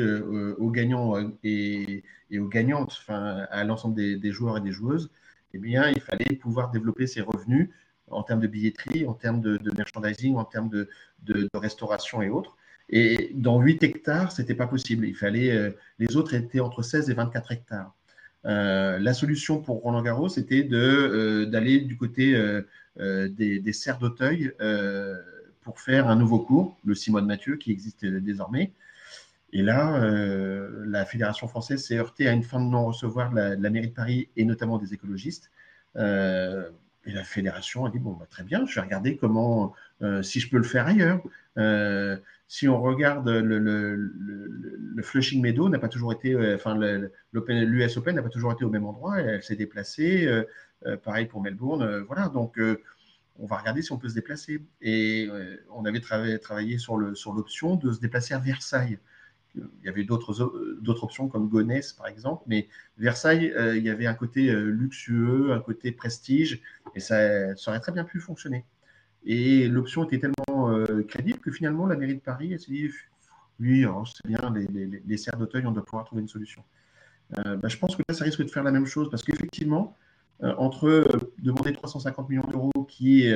aux 0.58 0.70
gagnants 0.70 1.14
et, 1.44 2.02
aux 2.34 2.48
gagnantes, 2.48 2.96
enfin, 3.00 3.46
à 3.50 3.64
l'ensemble 3.64 3.94
des, 3.94 4.32
joueurs 4.32 4.56
et 4.58 4.60
des 4.60 4.72
joueuses, 4.72 5.10
eh 5.54 5.58
bien, 5.58 5.88
il 5.90 6.00
fallait 6.00 6.36
pouvoir 6.36 6.70
développer 6.70 7.06
ses 7.06 7.20
revenus 7.20 7.70
en 8.10 8.22
termes 8.22 8.40
de 8.40 8.46
billetterie, 8.46 9.06
en 9.06 9.14
termes 9.14 9.40
de, 9.40 9.58
merchandising, 9.76 10.36
en 10.36 10.44
termes 10.44 10.70
de, 10.70 10.88
restauration 11.54 12.22
et 12.22 12.28
autres. 12.28 12.56
Et 12.88 13.30
dans 13.34 13.60
8 13.60 13.82
hectares, 13.84 14.32
ce 14.32 14.42
n'était 14.42 14.54
pas 14.54 14.66
possible. 14.66 15.06
Il 15.06 15.14
fallait, 15.14 15.50
euh, 15.50 15.70
les 15.98 16.16
autres 16.16 16.34
étaient 16.34 16.60
entre 16.60 16.82
16 16.82 17.10
et 17.10 17.14
24 17.14 17.52
hectares. 17.52 17.94
Euh, 18.44 18.98
la 18.98 19.14
solution 19.14 19.60
pour 19.60 19.82
Roland 19.82 20.02
Garros, 20.02 20.28
c'était 20.28 20.68
euh, 20.72 21.46
d'aller 21.46 21.80
du 21.80 21.96
côté 21.96 22.34
des, 22.98 23.60
des, 23.60 23.72
serres 23.72 23.98
d'Auteuil 23.98 24.52
pour 25.62 25.80
faire 25.80 26.08
un 26.08 26.16
nouveau 26.16 26.40
cours, 26.40 26.76
le 26.84 26.94
Simone 26.94 27.26
Mathieu, 27.26 27.56
qui 27.56 27.70
existe 27.70 28.04
désormais. 28.04 28.72
Et 29.54 29.62
là, 29.62 30.00
la 30.86 31.04
Fédération 31.04 31.46
française 31.46 31.84
s'est 31.84 31.98
heurtée 31.98 32.26
à 32.26 32.32
une 32.32 32.42
fin 32.42 32.58
de 32.58 32.70
non-recevoir 32.70 33.30
de, 33.30 33.56
la, 33.60 33.70
mairie 33.70 33.88
de 33.88 33.94
Paris 33.94 34.28
et 34.36 34.44
notamment 34.44 34.78
des 34.78 34.94
écologistes. 34.94 35.50
Et 37.04 37.12
la 37.12 37.24
fédération 37.24 37.84
a 37.84 37.90
dit 37.90 37.98
bon, 37.98 38.12
bah, 38.12 38.26
très 38.30 38.44
bien, 38.44 38.64
je 38.66 38.74
vais 38.74 38.80
regarder 38.80 39.16
comment, 39.16 39.74
euh, 40.02 40.22
si 40.22 40.40
je 40.40 40.48
peux 40.48 40.58
le 40.58 40.62
faire 40.62 40.86
ailleurs. 40.86 41.20
Euh, 42.52 42.58
si 42.58 42.68
on 42.68 42.80
regarde 42.80 43.28
le, 43.28 45.02
Flushing 45.02 45.42
Meadow 45.42 45.68
n'a 45.68 45.78
pas 45.78 45.88
toujours 45.88 46.12
été, 46.12 46.34
euh, 46.34 46.54
enfin 46.56 46.78
l'US 47.32 47.96
Open 47.96 48.16
n'a 48.16 48.22
pas 48.22 48.28
toujours 48.28 48.52
été 48.52 48.64
au 48.64 48.70
même 48.70 48.84
endroit, 48.84 49.20
elle, 49.20 49.42
s'est 49.42 49.56
déplacée. 49.56 50.28
pareil 51.02 51.26
pour 51.26 51.40
Melbourne, 51.40 52.04
voilà. 52.06 52.28
Donc 52.28 52.58
on 53.38 53.46
va 53.46 53.56
regarder 53.56 53.82
si 53.82 53.92
on 53.92 53.98
peut 53.98 54.08
se 54.08 54.14
déplacer. 54.14 54.62
Et 54.80 55.28
on 55.70 55.84
avait 55.84 56.00
travaillé 56.00 56.78
sur 56.78 56.96
l'option 56.96 57.76
de 57.76 57.92
se 57.92 58.00
déplacer 58.00 58.34
à 58.34 58.38
Versailles 58.38 58.98
il 59.54 59.86
y 59.86 59.88
avait 59.88 60.04
d'autres 60.04 61.02
options 61.02 61.28
comme 61.28 61.48
Gonesse, 61.48 61.92
par 61.92 62.06
exemple, 62.06 62.44
mais 62.46 62.68
Versailles, 62.98 63.52
euh, 63.56 63.76
il 63.76 63.84
y 63.84 63.90
avait 63.90 64.06
un 64.06 64.14
côté 64.14 64.50
euh, 64.50 64.70
luxueux, 64.70 65.52
un 65.52 65.60
côté 65.60 65.92
prestige, 65.92 66.60
et 66.94 67.00
ça, 67.00 67.16
aurait 67.66 67.80
très 67.80 67.92
bien 67.92 68.04
pu 68.04 68.20
fonctionner. 68.20 68.64
Et 69.24 69.68
l'option 69.68 70.04
était 70.04 70.18
tellement 70.18 70.34
euh, 70.50 70.51
crédible 71.06 71.38
que 71.38 71.50
finalement, 71.50 71.86
la 71.86 71.96
mairie 71.96 72.16
de 72.16 72.20
Paris 72.20 72.58
s'est 72.58 72.72
dit 72.72 72.90
oui, 73.60 73.84
oh, 73.86 74.04
c'est 74.06 74.26
bien, 74.26 74.52
les, 74.52 75.16
serres 75.16 75.36
d'Auteuil, 75.36 75.66
on 75.66 75.72
doit 75.72 75.84
pouvoir 75.84 76.04
trouver 76.04 76.22
une 76.22 76.28
solution. 76.28 76.64
Bah, 77.36 77.68
je 77.68 77.76
pense 77.76 77.96
que 77.96 78.02
là, 78.08 78.14
ça 78.14 78.24
risque 78.24 78.42
de 78.42 78.50
faire 78.50 78.64
la 78.64 78.72
même 78.72 78.86
chose, 78.86 79.08
parce 79.10 79.22
qu'effectivement, 79.22 79.96
entre 80.40 81.06
demander 81.38 81.72
350 81.72 82.28
millions 82.28 82.46
d'euros 82.50 82.84
qui 82.88 83.32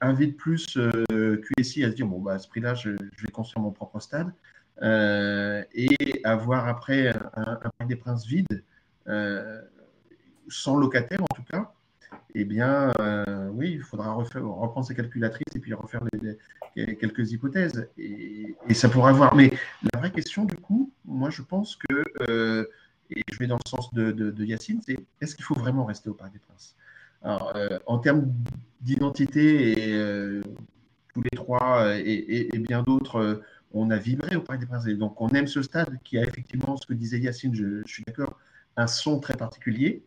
invite 0.00 0.36
plus 0.36 0.78
QSI 1.58 1.84
à 1.84 1.90
se 1.90 1.96
dire 1.96 2.06
bon, 2.06 2.20
bah, 2.20 2.34
à 2.34 2.38
ce 2.38 2.48
prix-là, 2.48 2.74
je, 2.74 2.90
vais 2.90 3.30
construire 3.32 3.62
mon 3.64 3.72
propre 3.72 3.98
stade, 3.98 4.32
euh, 4.82 5.62
et 5.72 6.20
avoir 6.24 6.68
après 6.68 7.14
un, 7.34 7.56
Parc 7.56 7.86
des 7.86 7.96
Princes 7.96 8.26
vide, 8.26 8.64
euh, 9.06 9.62
sans 10.48 10.76
locataire 10.76 11.22
en 11.22 11.34
tout 11.34 11.44
cas, 11.44 11.73
eh 12.34 12.44
bien, 12.44 12.92
euh, 13.00 13.48
oui, 13.52 13.72
il 13.72 13.82
faudra 13.82 14.12
reprendre 14.12 14.86
ses 14.86 14.94
calculatrices 14.94 15.54
et 15.54 15.60
puis 15.60 15.72
refaire 15.74 16.02
quelques 16.74 17.32
hypothèses. 17.32 17.88
Et, 17.98 18.56
ça 18.74 18.88
pourra 18.88 19.10
avoir. 19.10 19.34
Mais 19.34 19.52
la 19.92 20.00
vraie 20.00 20.10
question, 20.10 20.44
du 20.44 20.56
coup, 20.56 20.92
moi, 21.04 21.30
je 21.30 21.42
pense 21.42 21.76
que, 21.76 22.68
et 23.10 23.22
je 23.30 23.38
vais 23.38 23.46
dans 23.46 23.58
le 23.64 23.68
sens 23.68 23.92
de, 23.94 24.44
Yacine, 24.44 24.80
c'est 24.84 24.98
est-ce 25.20 25.36
qu'il 25.36 25.44
faut 25.44 25.54
vraiment 25.54 25.84
rester 25.84 26.08
au 26.10 26.14
Parc 26.14 26.32
des 26.32 26.40
Princes? 26.40 26.74
Alors, 27.22 27.54
en 27.86 27.98
termes 27.98 28.32
d'identité, 28.80 29.90
et 29.90 30.42
tous 31.14 31.22
les 31.22 31.36
trois 31.36 31.96
et 31.96 32.58
bien 32.58 32.82
d'autres 32.82 33.42
on 33.74 33.90
a 33.90 33.96
vibré 33.96 34.36
au 34.36 34.40
Parc 34.40 34.60
des 34.60 34.66
Princes. 34.66 34.86
donc, 34.86 35.20
on 35.20 35.28
aime 35.30 35.48
ce 35.48 35.60
stade 35.60 35.98
qui 36.04 36.16
a 36.16 36.22
effectivement, 36.22 36.76
ce 36.76 36.86
que 36.86 36.94
disait 36.94 37.18
Yacine, 37.18 37.54
je, 37.54 37.82
suis 37.86 38.04
d'accord, 38.06 38.38
un 38.76 38.86
son 38.86 39.20
très 39.20 39.34
particulier. 39.34 40.02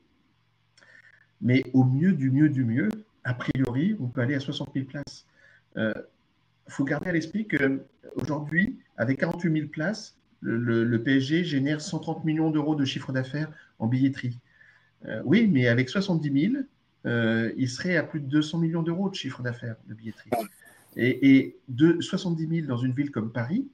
Mais 1.41 1.63
au 1.73 1.84
mieux 1.84 2.13
du 2.13 2.32
mieux 2.32 2.50
du 2.50 2.65
mieux, 2.65 2.89
a 3.23 3.34
priori, 3.34 3.95
on 4.00 4.08
peut 4.08 4.21
aller 4.21 4.36
à 4.36 4.39
60 4.39 4.69
000 4.73 4.86
places. 4.86 5.26
Il 5.76 5.82
euh, 5.82 5.93
faut 6.67 6.84
garder 6.84 7.10
à 7.10 7.12
l'esprit 7.12 7.47
qu'aujourd'hui, 7.47 8.80
avec 8.97 9.19
48 9.19 9.54
000 9.54 9.67
places, 9.67 10.17
le, 10.41 10.97
PSG 10.97 11.43
génère 11.43 11.82
130 11.82 12.23
millions 12.26 12.52
d'euros 12.52 12.76
de 12.76 12.86
chiffre 12.86 13.12
d'affaires 13.12 13.52
en 13.80 13.88
billetterie. 13.88 14.38
Euh, 15.06 15.21
oui, 15.26 15.47
mais 15.47 15.67
avec 15.67 15.89
70 15.89 16.52
000, 16.52 16.63
euh, 17.06 17.52
il 17.58 17.69
serait 17.69 17.97
à 17.97 18.04
plus 18.04 18.19
de 18.19 18.28
200 18.28 18.60
millions 18.60 18.84
d'euros 18.84 19.10
de 19.10 19.15
chiffre 19.15 19.41
d'affaires 19.41 19.76
de 19.88 19.93
billetterie. 19.93 20.30
Et, 20.95 21.58
de 21.67 22.02
70 22.02 22.47
000 22.62 22.67
dans 22.67 22.78
une 22.78 22.91
ville 22.91 23.12
comme 23.12 23.32
Paris, 23.32 23.67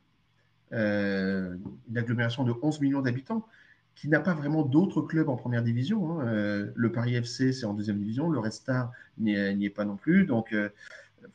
euh, 0.74 1.56
une 1.90 1.98
agglomération 1.98 2.44
de 2.44 2.54
11 2.62 2.82
millions 2.82 3.02
d'habitants, 3.02 3.48
qui 3.96 4.10
n'a 4.10 4.20
pas 4.20 4.34
vraiment 4.34 4.64
d'autres 4.64 5.02
clubs 5.02 5.30
en 5.30 5.36
première 5.36 5.64
division. 5.64 6.20
Hein. 6.20 6.28
Euh, 6.28 6.72
le 6.76 6.92
Paris 6.92 7.16
FC, 7.16 7.54
c'est 7.54 7.66
en 7.66 7.74
deuxième 7.74 8.00
division. 8.00 8.30
Le 8.30 8.40
Red 8.40 8.52
Star 8.52 8.92
n'y 9.18 9.36
est, 9.36 9.70
pas 9.70 9.86
non 9.86 9.96
plus. 9.96 10.26
Donc, 10.26 10.54
euh, 10.54 10.70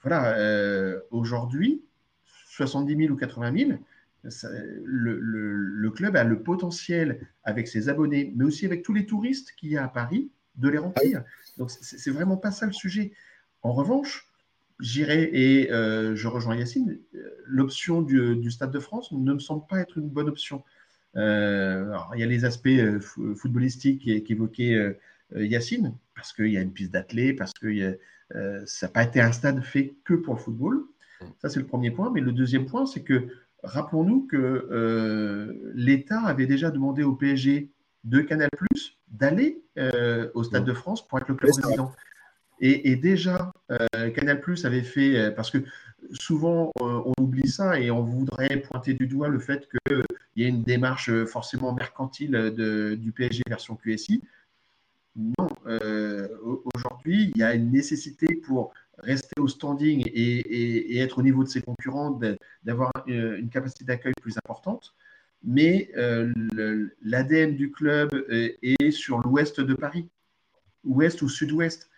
voilà, 0.02 0.36
aujourd'hui, 1.10 1.82
70 2.50 2.96
000 2.96 3.14
ou 3.14 3.16
80 3.16 3.56
000, 3.56 3.70
le, 4.84 5.90
club 5.90 6.16
a 6.16 6.24
le 6.24 6.42
potentiel, 6.42 7.26
avec 7.44 7.68
ses 7.68 7.88
abonnés, 7.88 8.32
mais 8.36 8.44
aussi 8.44 8.66
avec 8.66 8.82
tous 8.82 8.92
les 8.92 9.06
touristes 9.06 9.52
qu'il 9.56 9.70
y 9.70 9.76
a 9.76 9.84
à 9.84 9.88
Paris, 9.88 10.30
de 10.56 10.68
les 10.68 10.78
remplir. 10.78 11.22
Donc, 11.56 11.70
c'est 11.70 12.10
vraiment 12.10 12.36
pas 12.36 12.50
ça 12.50 12.66
le 12.66 12.72
sujet. 12.72 13.12
En 13.62 13.72
revanche, 13.72 14.28
j'irai 14.80 15.30
et 15.32 15.72
euh, 15.72 16.14
je 16.14 16.28
rejoins 16.28 16.56
Yacine. 16.56 16.98
L'option 17.44 18.02
du, 18.02 18.50
Stade 18.50 18.70
de 18.70 18.78
France 18.78 19.12
ne 19.12 19.34
me 19.34 19.38
semble 19.38 19.66
pas 19.66 19.80
être 19.80 19.98
une 19.98 20.08
bonne 20.08 20.28
option. 20.28 20.62
Euh, 21.16 21.96
il 22.14 22.20
y 22.20 22.22
a 22.22 22.26
les 22.26 22.44
aspects 22.44 22.66
euh, 22.68 23.00
footballistiques 23.00 24.24
qu'évoquait 24.24 24.96
Yacine, 25.34 25.94
parce 26.14 26.32
qu'il 26.32 26.48
y 26.48 26.56
a 26.56 26.60
une 26.60 26.72
piste 26.72 26.92
d'athlée, 26.92 27.32
parce 27.32 27.52
que 27.52 27.98
ça 28.66 28.86
n'a 28.86 28.92
pas 28.92 29.04
été 29.04 29.20
un 29.20 29.32
stade 29.32 29.62
fait 29.62 29.94
que 30.04 30.14
pour 30.14 30.34
le 30.34 30.40
football. 30.40 30.84
Ça, 31.40 31.48
c'est 31.48 31.60
le 31.60 31.66
premier 31.66 31.90
point. 31.90 32.10
Mais 32.12 32.20
le 32.20 32.32
deuxième 32.32 32.66
point, 32.66 32.86
c'est 32.86 33.02
que 33.02 33.28
rappelons-nous 33.62 34.26
que 34.26 35.72
l'État 35.74 36.20
avait 36.20 36.46
déjà 36.46 36.70
demandé 36.70 37.02
au 37.02 37.14
PSG 37.14 37.70
de 38.04 38.20
Canal 38.20 38.48
d'aller 39.08 39.62
au 40.34 40.44
Stade 40.44 40.64
de 40.64 40.72
France 40.72 41.06
pour 41.06 41.18
être 41.18 41.28
le 41.28 41.34
club 41.34 41.52
résident. 41.54 41.92
Et, 42.60 42.96
déjà, 42.96 43.52
euh, 43.70 44.10
Canal 44.10 44.40
Plus 44.40 44.64
avait 44.64 44.82
fait, 44.82 45.16
euh, 45.16 45.30
parce 45.30 45.50
que 45.50 45.58
souvent 46.12 46.72
euh, 46.80 47.02
on 47.04 47.22
oublie 47.22 47.48
ça 47.48 47.78
et 47.78 47.90
on 47.90 48.02
voudrait 48.02 48.60
pointer 48.60 48.94
du 48.94 49.06
doigt 49.06 49.28
le 49.28 49.38
fait 49.38 49.68
qu'il 49.68 50.04
y 50.36 50.44
ait 50.44 50.48
une 50.48 50.62
démarche 50.62 51.24
forcément 51.24 51.72
mercantile 51.72 52.54
du 52.98 53.12
PSG 53.12 53.42
version 53.48 53.76
QSI. 53.76 54.22
Non, 55.16 55.48
aujourd'hui, 56.74 57.32
il 57.34 57.38
y 57.38 57.42
a 57.42 57.52
une 57.54 57.72
nécessité 57.72 58.36
pour 58.36 58.72
rester 58.98 59.40
au 59.40 59.48
standing 59.48 60.04
et, 60.06 60.98
être 60.98 61.18
au 61.18 61.22
niveau 61.22 61.42
de 61.42 61.48
ses 61.48 61.60
concurrents, 61.60 62.20
d'avoir 62.62 62.92
une 63.08 63.48
capacité 63.48 63.84
d'accueil 63.84 64.12
plus 64.20 64.36
importante. 64.38 64.94
Mais 65.42 65.90
l'ADN 67.02 67.56
du 67.56 67.72
club 67.72 68.10
est 68.30 68.90
sur 68.92 69.18
l'ouest 69.18 69.60
de 69.60 69.74
Paris, 69.74 70.08
ouest 70.84 71.20
ou 71.22 71.28
sud-ouest 71.28 71.90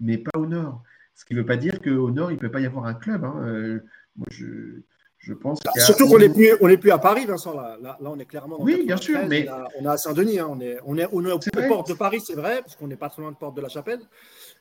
mais 0.00 0.18
pas 0.18 0.38
au 0.38 0.46
nord. 0.46 0.82
Ce 1.16 1.24
qui 1.24 1.34
ne 1.34 1.40
veut 1.40 1.46
pas 1.46 1.56
dire 1.56 1.80
qu'au 1.80 2.10
nord, 2.10 2.30
il 2.30 2.34
ne 2.34 2.38
peut 2.38 2.50
pas 2.50 2.60
y 2.60 2.66
avoir 2.66 2.84
un 2.84 2.94
club. 2.94 3.24
Hein. 3.24 3.42
Euh, 3.46 3.80
moi, 4.16 4.26
je, 4.30 4.82
je 5.18 5.32
pense 5.32 5.60
bah, 5.64 5.72
Surtout 5.76 6.08
qu'on 6.08 6.18
n'est 6.18 6.28
plus, 6.28 6.52
on 6.60 6.76
plus 6.76 6.90
à 6.90 6.98
Paris, 6.98 7.24
Vincent. 7.24 7.54
Là, 7.54 7.78
là, 7.80 7.96
on 8.02 8.18
est 8.18 8.26
clairement. 8.26 8.58
Dans 8.58 8.64
oui, 8.64 8.84
bien 8.86 8.98
sûr. 8.98 9.20
Mais... 9.26 9.48
On 9.80 9.84
est 9.84 9.88
à 9.88 9.96
Saint-Denis. 9.96 10.38
Hein. 10.38 10.48
On, 10.50 10.60
est, 10.60 10.78
on, 10.84 10.98
est, 10.98 11.08
on 11.10 11.24
est 11.24 11.32
aux 11.32 11.68
portes 11.68 11.88
de 11.88 11.94
Paris, 11.94 12.20
c'est 12.20 12.34
vrai, 12.34 12.60
parce 12.60 12.76
qu'on 12.76 12.86
n'est 12.86 12.96
pas 12.96 13.08
trop 13.08 13.22
loin 13.22 13.32
de 13.32 13.36
porte 13.36 13.56
de 13.56 13.62
la 13.62 13.70
Chapelle. 13.70 14.00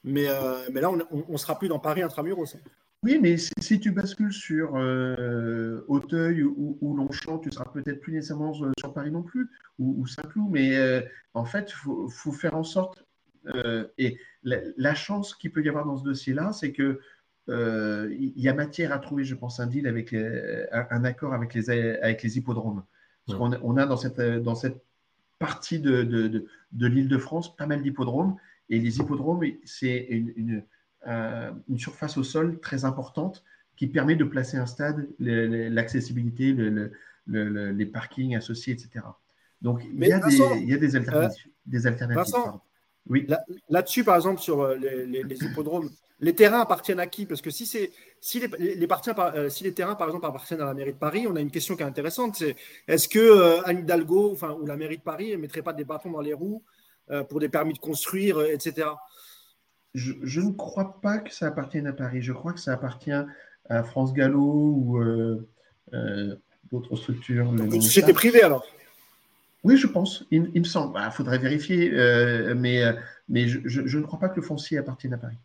Mais, 0.06 0.30
euh, 0.30 0.62
mais 0.72 0.80
là, 0.80 0.90
on 0.90 1.32
ne 1.32 1.38
sera 1.38 1.60
plus 1.60 1.68
dans 1.68 1.80
Paris 1.80 2.02
intramuros. 2.02 2.56
Oui, 3.04 3.20
mais 3.22 3.36
si, 3.38 3.80
tu 3.82 3.92
bascules 3.92 4.34
sur 4.34 4.78
euh, 4.78 5.84
Auteuil 5.90 6.42
ou, 6.42 6.78
ou, 6.80 6.96
Longchamp, 6.96 7.40
tu 7.40 7.52
seras 7.52 7.66
peut-être 7.66 8.00
plus 8.00 8.14
nécessairement 8.14 8.54
sur 8.54 8.94
Paris 8.94 9.12
non 9.12 9.24
plus, 9.24 9.50
ou, 9.78 10.08
Saint-Cloud. 10.08 10.48
Mais 10.52 11.06
en 11.34 11.44
fait, 11.44 11.70
il 11.70 11.76
faut, 11.76 12.08
faut, 12.08 12.32
faire 12.32 12.56
en 12.56 12.64
sorte 12.64 13.06
euh, 13.54 13.86
et 13.98 14.18
la, 14.44 14.96
chance 14.96 15.36
qu'il 15.36 15.52
peut 15.52 15.64
y 15.64 15.70
avoir 15.70 15.86
dans 15.86 15.98
ce 15.98 16.04
dossier-là, 16.04 16.54
c'est 16.54 16.72
que 16.72 17.00
euh, 17.50 18.16
il 18.18 18.40
y 18.42 18.50
a 18.50 18.54
matière 18.54 18.92
à 18.92 19.00
trouver, 19.00 19.24
je 19.24 19.36
pense, 19.36 19.60
un 19.60 19.68
deal 19.68 19.88
avec 19.88 20.14
un, 20.14 21.04
accord 21.04 21.34
avec 21.34 21.54
les, 21.54 21.70
avec 21.70 22.24
les 22.24 22.38
hippodromes. 22.38 22.84
Parce 23.26 23.38
qu'on 23.38 23.54
on 23.62 23.78
a 23.78 23.86
dans 23.86 23.98
cette, 23.98 24.22
dans 24.22 24.56
cette 24.56 24.84
partie 25.40 25.80
de, 25.80 26.04
de, 26.04 26.48
de, 26.72 26.88
l'île 26.88 27.08
de 27.08 27.18
France 27.18 27.56
pas 27.56 27.66
mal 27.66 27.82
d'hippodromes. 27.82 28.36
Et 28.70 28.80
les 28.80 29.00
hippodromes, 29.00 29.44
c'est 29.64 30.08
une, 30.10 30.34
une, 30.36 30.64
euh, 31.08 31.52
une, 31.70 31.78
surface 31.78 32.18
au 32.18 32.24
sol 32.24 32.60
très 32.60 32.86
importante 32.86 33.44
qui 33.76 33.88
permet 33.88 34.16
de 34.16 34.24
placer 34.24 34.58
un 34.58 34.66
stade, 34.66 35.08
l'accessibilité, 35.20 36.54
le, 36.54 36.92
les 37.28 37.86
parkings 37.86 38.36
associés, 38.36 38.74
etc. 38.74 39.06
Donc, 39.62 39.84
il 39.84 40.08
y, 40.08 40.12
a 40.12 40.20
des, 40.20 40.36
il 40.62 40.70
y 40.70 40.74
a 40.74 40.78
des 40.78 40.96
alternatives. 40.96 41.48
des 41.66 41.88
alternatives 41.88 42.34
Oui. 43.08 43.28
Là-dessus, 43.70 44.04
par 44.04 44.16
exemple, 44.16 44.42
sur 44.42 44.62
euh, 44.62 44.76
les, 44.76 45.44
hippodromes, 45.44 45.90
les 46.20 46.34
terrains 46.34 46.62
appartiennent 46.62 47.00
à 47.00 47.08
qui? 47.08 47.26
Parce 47.26 47.42
que 47.42 47.52
si, 47.52 47.66
c'est, 47.66 47.92
si, 48.20 48.40
les, 48.40 48.50
euh, 48.50 49.50
si 49.50 49.64
les 49.64 49.74
terrains, 49.74 49.96
par 49.96 50.08
exemple, 50.08 50.26
appartiennent 50.26 50.62
à 50.62 50.66
la 50.66 50.74
mairie 50.74 50.94
de 50.94 50.98
Paris, 50.98 51.28
on 51.28 51.36
a 51.36 51.42
une 51.42 51.52
question 51.52 51.76
qui 51.76 51.84
est 51.84 51.86
intéressante. 51.86 52.36
C'est 52.36 52.56
est-ce 52.88 53.08
que 53.08 53.20
euh, 53.20 53.62
Anne 53.66 53.80
Hidalgo 53.80 54.32
enfin, 54.32 54.58
ou 54.60 54.66
la 54.66 54.76
mairie 54.76 54.98
de 54.98 55.04
Paris 55.04 55.32
ne 55.32 55.38
mettrait 55.38 55.62
pas 55.62 55.74
des 55.74 55.84
bâtons 55.84 56.12
dans 56.12 56.22
les 56.22 56.34
roues 56.34 56.64
pour 57.30 57.40
des 57.40 57.50
permis 57.50 57.74
de 57.74 57.78
construire, 57.78 58.42
etc. 58.42 58.88
Je, 59.94 60.42
ne 60.42 60.52
crois 60.54 61.00
pas 61.02 61.20
que 61.20 61.32
ça 61.32 61.46
appartienne 61.46 61.86
à 61.86 61.94
Paris. 61.94 62.24
Je 62.24 62.34
crois 62.34 62.52
que 62.52 62.60
ça 62.60 62.74
appartient 62.74 63.12
à 63.70 63.84
France 63.84 64.12
Gallo 64.12 64.42
ou 64.42 65.00
d'autres 66.72 66.96
structures. 66.96 67.54
Une 67.54 67.80
société 67.80 68.12
privée 68.12 68.42
alors 68.42 68.66
oui, 69.66 69.78
je 69.78 69.88
pense. 69.88 70.24
Il, 70.30 70.44
me 70.44 70.64
semble. 70.64 70.92
Il 70.92 71.02
bah, 71.02 71.10
faudrait 71.10 71.40
vérifier, 71.40 71.92
euh, 71.92 72.54
mais, 72.56 72.84
euh, 72.84 72.94
mais 73.28 73.48
je, 73.48 73.98
ne 73.98 74.04
crois 74.04 74.20
pas 74.20 74.30
que 74.30 74.36
le 74.36 74.44
foncier 74.44 74.78
appartienne 74.78 75.16
à 75.16 75.18
Paris. 75.18 75.38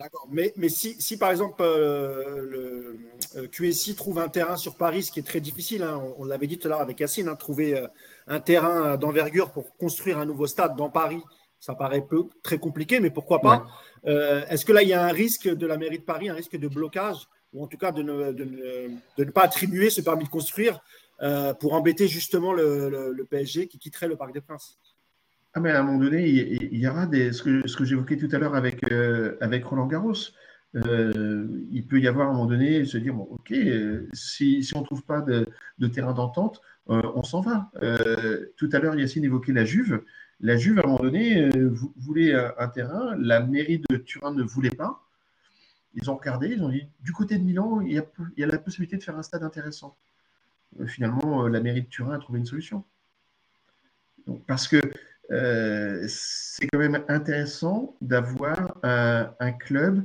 D'accord. 0.00 0.26
Mais, 0.32 0.52
mais 0.56 0.68
si, 0.68 1.00
si, 1.00 1.16
par 1.16 1.30
exemple 1.30 1.62
euh, 1.62 2.96
le 3.36 3.46
QSI 3.46 3.94
trouve 3.94 4.18
un 4.18 4.28
terrain 4.28 4.56
sur 4.56 4.74
Paris, 4.74 5.04
ce 5.04 5.12
qui 5.12 5.20
est 5.20 5.26
très 5.26 5.38
difficile, 5.38 5.84
hein, 5.84 6.02
on, 6.18 6.24
l'avait 6.24 6.48
dit 6.48 6.58
tout 6.58 6.66
à 6.66 6.70
l'heure 6.70 6.80
avec 6.80 6.98
Yacine, 6.98 7.28
hein, 7.28 7.36
trouver 7.36 7.80
un 8.26 8.40
terrain 8.40 8.96
d'envergure 8.96 9.52
pour 9.52 9.76
construire 9.76 10.18
un 10.18 10.26
nouveau 10.26 10.48
stade 10.48 10.74
dans 10.74 10.90
Paris, 10.90 11.22
ça 11.60 11.76
paraît 11.76 12.04
peu, 12.04 12.24
très 12.42 12.58
compliqué, 12.58 12.98
mais 12.98 13.10
pourquoi 13.10 13.40
pas 13.40 13.66
Est-ce 14.04 14.64
que 14.64 14.72
là, 14.72 14.82
il 14.82 14.88
y 14.88 14.94
a 14.94 15.04
un 15.04 15.12
risque 15.12 15.48
de 15.48 15.66
la 15.66 15.76
mairie 15.76 15.98
de 15.98 16.04
Paris, 16.04 16.30
un 16.30 16.34
risque 16.34 16.56
de 16.56 16.66
blocage, 16.66 17.28
ou 17.52 17.62
en 17.62 17.68
tout 17.68 17.78
cas 17.78 17.92
de 17.92 18.02
ne, 18.02 18.32
de 18.32 18.44
ne 19.18 19.30
pas 19.30 19.42
attribuer 19.42 19.90
ce 19.90 20.00
permis 20.00 20.24
de 20.24 20.30
construire 20.30 20.80
euh, 21.22 21.52
pour 21.52 21.74
embêter 21.74 22.08
justement 22.08 22.52
le, 22.54 23.26
PSG 23.28 23.68
qui 23.68 23.78
quitterait 23.78 24.08
le 24.08 24.16
Parc 24.16 24.32
des 24.32 24.40
Princes. 24.40 24.78
Ah 25.52 25.60
mais 25.60 25.70
à 25.70 25.80
un 25.80 25.82
moment 25.82 25.98
donné, 25.98 26.26
il, 26.26 26.78
y 26.78 26.88
aura 26.88 27.06
ce 27.06 27.42
que, 27.42 27.84
j'évoquais 27.84 28.16
tout 28.16 28.28
à 28.32 28.38
l'heure 28.38 28.54
avec, 28.54 28.90
euh, 28.90 29.36
Roland 29.64 29.86
Garros. 29.86 30.14
Euh, 30.76 31.48
il 31.72 31.86
peut 31.86 32.00
y 32.00 32.06
avoir 32.06 32.28
à 32.28 32.30
un 32.30 32.34
moment 32.34 32.46
donné 32.46 32.84
se 32.84 32.96
dire 32.96 33.12
bon, 33.12 33.24
ok, 33.24 33.52
si, 34.12 34.70
on 34.74 34.80
ne 34.80 34.84
trouve 34.84 35.04
pas 35.04 35.20
de, 35.20 35.46
terrain 35.88 36.14
d'entente, 36.14 36.62
on 36.86 37.22
s'en 37.22 37.40
va. 37.40 37.70
tout 38.56 38.70
à 38.72 38.78
l'heure, 38.78 38.94
Yacine 38.94 39.24
évoquait 39.24 39.52
la 39.52 39.64
Juve. 39.64 40.02
La 40.40 40.56
Juve, 40.56 40.78
à 40.78 40.82
un 40.84 40.86
moment 40.86 41.02
donné, 41.02 41.50
voulait 41.96 42.32
un, 42.34 42.68
terrain. 42.68 43.14
La 43.18 43.40
mairie 43.40 43.82
de 43.90 43.96
Turin 43.96 44.32
ne 44.32 44.42
voulait 44.42 44.70
pas. 44.70 45.02
Ils 45.94 46.08
ont 46.08 46.16
regardé, 46.16 46.48
ils 46.48 46.62
ont 46.62 46.68
dit 46.68 46.86
du 47.00 47.12
côté 47.12 47.36
de 47.36 47.42
Milan, 47.42 47.80
il 47.80 47.92
y 48.36 48.42
a 48.42 48.46
la 48.46 48.58
possibilité 48.58 48.96
de 48.96 49.02
faire 49.02 49.18
un 49.18 49.22
stade 49.22 49.42
intéressant. 49.42 49.96
Euh, 50.78 50.86
finalement, 50.86 51.44
euh, 51.44 51.48
la 51.48 51.60
mairie 51.60 51.82
de 51.82 51.88
Turin 51.88 52.14
a 52.14 52.18
trouvé 52.18 52.38
une 52.38 52.46
solution. 52.46 52.84
parce 54.46 54.68
que 54.68 54.80
euh, 55.32 56.04
c'est 56.08 56.68
quand 56.68 56.78
même 56.78 57.04
intéressant 57.08 57.96
d'avoir 58.00 58.78
un, 58.82 59.52
club 59.52 60.04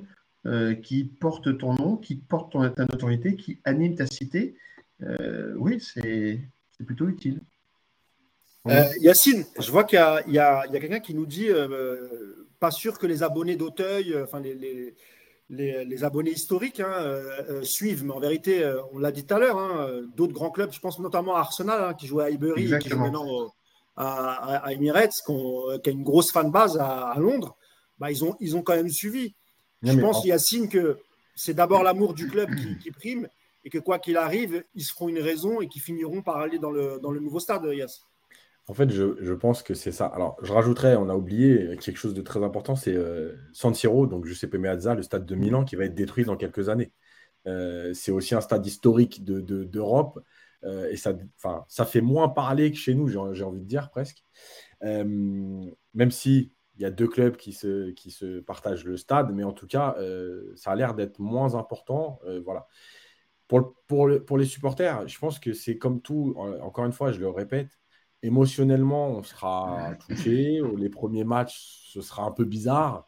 qui 0.84 1.06
porte 1.06 1.58
ton 1.58 1.74
nom, 1.74 1.98
qui 1.98 2.16
porte 2.16 2.52
ton, 2.52 2.70
ta 2.70 2.84
notoriété, 2.86 3.36
qui 3.36 3.60
anime 3.64 3.96
ta 3.96 4.06
cité. 4.06 4.56
oui, 5.56 5.80
c'est 5.80 6.40
plutôt 6.86 7.08
utile. 7.08 7.42
Yacine, 9.00 9.46
je 9.60 9.72
vois 9.72 9.84
qu'il 9.84 10.00
y 10.28 10.40
a, 10.40 10.64
quelqu'un 10.72 11.00
qui 11.00 11.14
nous 11.16 11.26
dit 11.26 11.50
pas 12.60 12.72
sûr 12.72 12.98
que 13.00 13.08
les 13.08 13.24
abonnés 13.24 13.56
d'Auteuil, 13.56 14.16
enfin 14.24 14.40
les, 14.40 14.54
les, 14.54 14.96
abonnés 16.04 16.32
historiques 16.32 16.80
hein, 16.80 16.92
euh, 16.92 17.42
euh, 17.50 17.64
suivent, 17.64 18.04
mais 18.04 18.14
en 18.14 18.20
vérité, 18.20 18.64
euh, 18.64 18.82
on 18.92 18.98
l'a 18.98 19.12
dit 19.12 19.26
tout 19.26 19.36
à 19.36 19.40
l'heure, 19.40 19.58
hein, 19.58 20.02
d'autres 20.16 20.34
grands 20.34 20.52
clubs, 20.52 20.72
je 20.72 20.80
pense 20.80 21.00
notamment 21.00 21.36
à 21.36 21.40
Arsenal, 21.40 21.84
hein, 21.84 21.94
qui 21.94 22.08
joue 22.08 22.20
à 22.20 22.26
Highbury, 22.26 22.72
qui 22.80 22.90
joue 22.90 23.00
maintenant 23.00 23.54
à, 23.96 24.72
Emirates, 24.72 25.14
qui, 25.26 25.90
a 25.90 25.92
une 25.92 26.04
grosse 26.04 26.32
fan 26.32 26.52
base 26.52 26.78
à, 26.78 27.16
Londres, 27.18 27.56
bah, 28.00 28.12
ils, 28.12 28.24
ont, 28.24 28.36
ils 28.40 28.56
ont 28.58 28.62
quand 28.62 28.76
même 28.76 28.90
suivi. 28.90 29.36
je 29.84 29.98
pense, 30.00 30.26
Yacine, 30.26 30.68
que 30.68 30.98
c'est 31.36 31.54
d'abord 31.54 31.84
l'amour 31.84 32.14
du 32.14 32.28
club 32.28 32.50
qui, 32.82 32.92
prime 32.92 33.28
et 33.64 33.70
que 33.70 33.80
quoi 33.80 34.00
qu'il 34.00 34.18
arrive, 34.18 34.64
ils 34.74 34.84
se 34.84 34.94
feront 34.94 35.10
une 35.10 35.20
raison 35.20 35.62
et 35.62 35.68
qu'ils 35.68 35.82
finiront 35.82 36.22
par 36.22 36.38
aller 36.38 36.60
dans 36.60 36.72
le, 36.72 37.00
dans 37.02 37.12
le 37.12 37.20
nouveau 37.20 37.40
stade, 37.40 37.66
Yass. 37.66 38.06
En 38.68 38.74
fait, 38.74 38.90
je, 38.90 39.34
pense 39.34 39.62
que 39.62 39.76
c'est 39.76 39.92
ça. 39.92 40.08
Alors, 40.08 40.38
je 40.42 40.52
rajouterais, 40.52 40.96
on 40.96 41.08
a 41.08 41.16
oublié 41.16 41.78
quelque 41.78 41.98
chose 41.98 42.16
de 42.16 42.22
très 42.24 42.44
important, 42.44 42.76
c'est 42.76 42.96
euh, 42.96 43.36
San 43.54 43.76
Siro, 43.76 44.08
donc 44.08 44.26
Giuseppe 44.26 44.56
Meazza, 44.56 44.96
le 44.96 45.04
stade 45.04 45.26
de 45.26 45.36
Milan, 45.36 45.66
qui 45.66 45.76
va 45.76 45.86
être 45.86 45.94
détruit 45.94 46.26
dans 46.26 46.36
quelques 46.36 46.68
années. 46.70 46.92
Euh, 47.46 47.94
c'est 47.94 48.12
aussi 48.12 48.34
un 48.34 48.42
stade 48.42 48.66
historique 48.66 49.24
d'Europe, 49.24 50.20
de, 50.64 50.68
euh, 50.68 50.90
et 50.90 50.98
ça, 50.98 51.14
ça 51.68 51.86
fait 51.86 52.02
moins 52.02 52.28
parler 52.28 52.72
que 52.72 52.78
chez 52.78 52.96
nous, 52.96 53.08
j'ai 53.08 53.44
envie 53.44 53.62
de 53.62 53.68
dire 53.68 53.92
presque. 53.92 54.26
même 54.82 56.12
si 56.12 56.52
il 56.78 56.82
y 56.82 56.86
a 56.86 56.92
deux 56.92 57.08
clubs 57.08 57.38
qui 57.38 57.54
se, 57.54 57.92
qui 57.92 58.10
se 58.10 58.40
partagent 58.40 58.84
le 58.84 58.98
stade, 58.98 59.32
mais 59.32 59.44
en 59.44 59.54
tout 59.54 59.68
cas, 59.68 59.96
ça 60.56 60.72
a 60.72 60.76
l'air 60.76 60.96
d'être 60.96 61.20
moins 61.20 61.54
important. 61.54 62.20
voilà. 62.44 62.68
Pour, 63.48 63.76
pour 63.86 64.38
les 64.40 64.46
supporters, 64.46 65.08
je 65.08 65.20
pense 65.20 65.38
que 65.38 65.54
c'est 65.54 65.78
comme 65.78 66.02
tout, 66.02 66.36
encore 66.64 66.86
une 66.86 66.92
fois, 66.92 67.12
je 67.12 67.20
le 67.20 67.30
répète, 67.30 67.70
émotionnellement, 68.26 69.10
on 69.10 69.24
sera 69.24 69.94
touché. 70.08 70.62
Les 70.78 70.90
premiers 70.90 71.24
matchs, 71.24 71.90
ce 71.94 72.02
sera 72.02 72.24
un 72.24 72.32
peu 72.32 72.46
bizarre. 72.46 73.08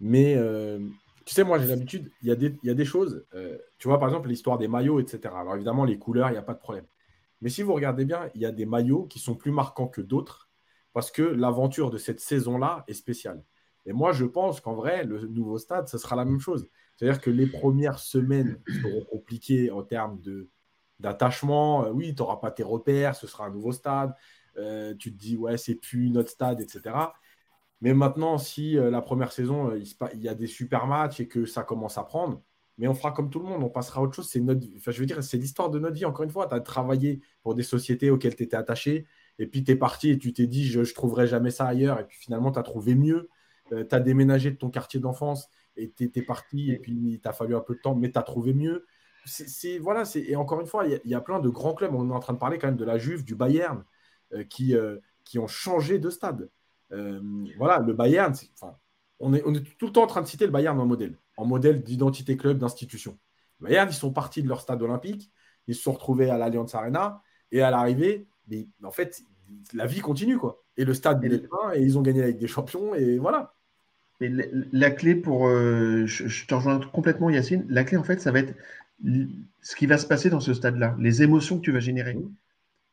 Mais 0.00 0.34
euh, 0.36 0.78
tu 1.24 1.34
sais, 1.34 1.44
moi, 1.44 1.58
j'ai 1.58 1.66
l'habitude, 1.66 2.10
il 2.22 2.28
y, 2.28 2.70
a 2.70 2.74
des 2.74 2.84
choses. 2.84 3.26
Euh, 3.34 3.58
tu 3.78 3.88
vois, 3.88 3.98
par 3.98 4.08
exemple, 4.08 4.28
l'histoire 4.28 4.58
des 4.58 4.68
maillots, 4.68 5.00
etc. 5.00 5.34
Alors, 5.36 5.54
évidemment, 5.54 5.84
les 5.84 5.98
couleurs, 5.98 6.28
il 6.28 6.32
n'y 6.32 6.38
a 6.38 6.42
pas 6.42 6.54
de 6.54 6.58
problème. 6.58 6.86
Mais 7.40 7.50
si 7.50 7.62
vous 7.62 7.74
regardez 7.74 8.04
bien, 8.04 8.30
il 8.34 8.40
y 8.40 8.46
a 8.46 8.52
des 8.52 8.66
maillots 8.66 9.04
qui 9.04 9.18
sont 9.18 9.34
plus 9.34 9.50
marquants 9.50 9.88
que 9.88 10.00
d'autres 10.00 10.48
parce 10.92 11.10
que 11.10 11.22
l'aventure 11.22 11.90
de 11.90 11.98
cette 11.98 12.20
saison-là 12.20 12.84
est 12.88 12.94
spéciale. 12.94 13.44
Et 13.84 13.92
moi, 13.92 14.12
je 14.12 14.24
pense 14.24 14.60
qu'en 14.60 14.74
vrai, 14.74 15.04
le 15.04 15.26
nouveau 15.26 15.58
stade, 15.58 15.88
ce 15.88 15.98
sera 15.98 16.16
la 16.16 16.24
même 16.24 16.40
chose. 16.40 16.66
C'est-à-dire 16.96 17.20
que 17.20 17.30
les 17.30 17.46
premières 17.46 17.98
semaines 17.98 18.58
seront 18.82 19.04
compliquées 19.04 19.70
en 19.70 19.82
termes 19.82 20.20
de 20.22 20.48
d'attachement. 20.98 21.84
Euh, 21.84 21.90
oui, 21.90 22.14
tu 22.14 22.22
n'auras 22.22 22.36
pas 22.36 22.50
tes 22.50 22.62
repères, 22.62 23.14
ce 23.14 23.26
sera 23.26 23.46
un 23.46 23.50
nouveau 23.50 23.72
stade. 23.72 24.14
Euh, 24.58 24.94
tu 24.94 25.12
te 25.12 25.18
dis, 25.18 25.36
ouais, 25.36 25.56
c'est 25.56 25.74
plus 25.74 26.10
notre 26.10 26.30
stade, 26.30 26.60
etc. 26.60 27.14
Mais 27.80 27.94
maintenant, 27.94 28.38
si 28.38 28.78
euh, 28.78 28.90
la 28.90 29.02
première 29.02 29.32
saison, 29.32 29.70
euh, 29.70 29.78
il, 30.14 30.20
y 30.20 30.28
a 30.28 30.34
des 30.34 30.46
super 30.46 30.86
matchs 30.86 31.20
et 31.20 31.28
que 31.28 31.44
ça 31.44 31.62
commence 31.62 31.98
à 31.98 32.04
prendre, 32.04 32.42
mais 32.78 32.88
on 32.88 32.94
fera 32.94 33.12
comme 33.12 33.30
tout 33.30 33.38
le 33.38 33.46
monde, 33.46 33.62
on 33.62 33.68
passera 33.70 34.00
à 34.00 34.04
autre 34.04 34.14
chose. 34.14 34.28
C'est 34.28 34.40
notre, 34.40 34.62
je 34.76 35.00
veux 35.00 35.06
dire, 35.06 35.22
c'est 35.22 35.36
l'histoire 35.38 35.70
de 35.70 35.78
notre 35.78 35.94
vie. 35.94 36.04
Encore 36.04 36.24
une 36.24 36.30
fois, 36.30 36.46
tu 36.46 36.54
as 36.54 36.60
travaillé 36.60 37.20
pour 37.42 37.54
des 37.54 37.62
sociétés 37.62 38.10
auxquelles 38.10 38.36
tu 38.36 38.44
étais 38.44 38.56
attaché, 38.56 39.06
et 39.38 39.46
puis 39.46 39.64
tu 39.64 39.72
es 39.72 39.76
parti 39.76 40.10
et 40.10 40.18
tu 40.18 40.32
t'es 40.32 40.46
dit, 40.46 40.66
je 40.66 40.80
ne 40.80 40.84
trouverai 40.84 41.26
jamais 41.26 41.50
ça 41.50 41.66
ailleurs, 41.66 42.00
et 42.00 42.04
puis 42.04 42.18
finalement, 42.18 42.52
tu 42.52 42.58
as 42.58 42.62
trouvé 42.62 42.94
mieux. 42.94 43.28
tu 43.70 43.86
as 43.90 44.00
déménagé 44.00 44.50
de 44.50 44.56
ton 44.56 44.70
quartier 44.70 45.00
d'enfance 45.00 45.48
et 45.76 45.90
tu 45.92 46.04
étais 46.04 46.22
parti, 46.22 46.70
et 46.72 46.78
puis 46.78 46.92
il 46.92 47.20
t'a 47.20 47.32
fallu 47.32 47.54
un 47.54 47.60
peu 47.60 47.74
de 47.74 47.80
temps, 47.80 47.94
mais 47.94 48.10
tu 48.10 48.18
as 48.18 48.22
trouvé 48.22 48.54
mieux. 48.54 48.86
C'est, 49.26 49.78
voilà, 49.78 50.04
et 50.14 50.36
encore 50.36 50.60
une 50.60 50.66
fois, 50.68 50.86
il 50.86 51.00
y, 51.04 51.14
a 51.14 51.20
plein 51.20 51.40
de 51.40 51.48
grands 51.48 51.74
clubs. 51.74 51.92
On 51.94 52.08
est 52.10 52.14
en 52.14 52.20
train 52.20 52.32
de 52.32 52.38
parler 52.38 52.58
quand 52.58 52.68
même 52.68 52.76
de 52.76 52.84
la 52.84 52.96
Juve, 52.96 53.24
du 53.24 53.34
Bayern. 53.34 53.84
Euh, 54.34 54.42
qui, 54.42 54.74
euh, 54.74 54.96
qui 55.24 55.38
ont 55.38 55.46
changé 55.46 56.00
de 56.00 56.10
stade. 56.10 56.48
Euh, 56.92 57.20
voilà, 57.58 57.78
le 57.78 57.92
Bayern, 57.92 58.34
on 59.20 59.34
est, 59.34 59.42
on 59.46 59.54
est 59.54 59.62
tout 59.78 59.86
le 59.86 59.92
temps 59.92 60.02
en 60.02 60.08
train 60.08 60.20
de 60.20 60.26
citer 60.26 60.46
le 60.46 60.50
Bayern 60.50 60.78
en 60.80 60.86
modèle, 60.86 61.16
en 61.36 61.44
modèle 61.44 61.82
d'identité 61.82 62.36
club, 62.36 62.58
d'institution. 62.58 63.16
Le 63.60 63.68
Bayern, 63.68 63.88
ils 63.88 63.94
sont 63.94 64.12
partis 64.12 64.42
de 64.42 64.48
leur 64.48 64.60
stade 64.60 64.82
olympique, 64.82 65.30
ils 65.68 65.76
se 65.76 65.82
sont 65.82 65.92
retrouvés 65.92 66.28
à 66.28 66.38
l'Allianz 66.38 66.74
Arena, 66.74 67.22
et 67.52 67.62
à 67.62 67.70
l'arrivée, 67.70 68.26
en 68.82 68.90
fait, 68.90 69.22
la 69.72 69.86
vie 69.86 70.00
continue, 70.00 70.38
quoi. 70.38 70.64
Et 70.76 70.84
le 70.84 70.94
stade 70.94 71.24
est 71.24 71.38
plein, 71.38 71.72
et 71.74 71.82
ils 71.82 71.98
ont 71.98 72.02
gagné 72.02 72.22
avec 72.22 72.38
des 72.38 72.48
champions, 72.48 72.94
et 72.96 73.18
voilà. 73.18 73.54
Et 74.20 74.28
la, 74.72 74.90
clé 74.90 75.14
pour. 75.14 75.48
je, 75.48 76.46
te 76.46 76.54
rejoins 76.54 76.80
complètement, 76.80 77.30
Yacine. 77.30 77.64
La 77.68 77.84
clé, 77.84 77.96
en 77.96 78.04
fait, 78.04 78.20
ça 78.20 78.32
va 78.32 78.40
être 78.40 78.54
ce 79.60 79.76
qui 79.76 79.86
va 79.86 79.98
se 79.98 80.06
passer 80.06 80.30
dans 80.30 80.40
ce 80.40 80.52
stade-là, 80.52 80.96
les 80.98 81.22
émotions 81.22 81.58
que 81.58 81.62
tu 81.62 81.72
vas 81.72 81.80
générer. 81.80 82.14
Mmh. 82.14 82.32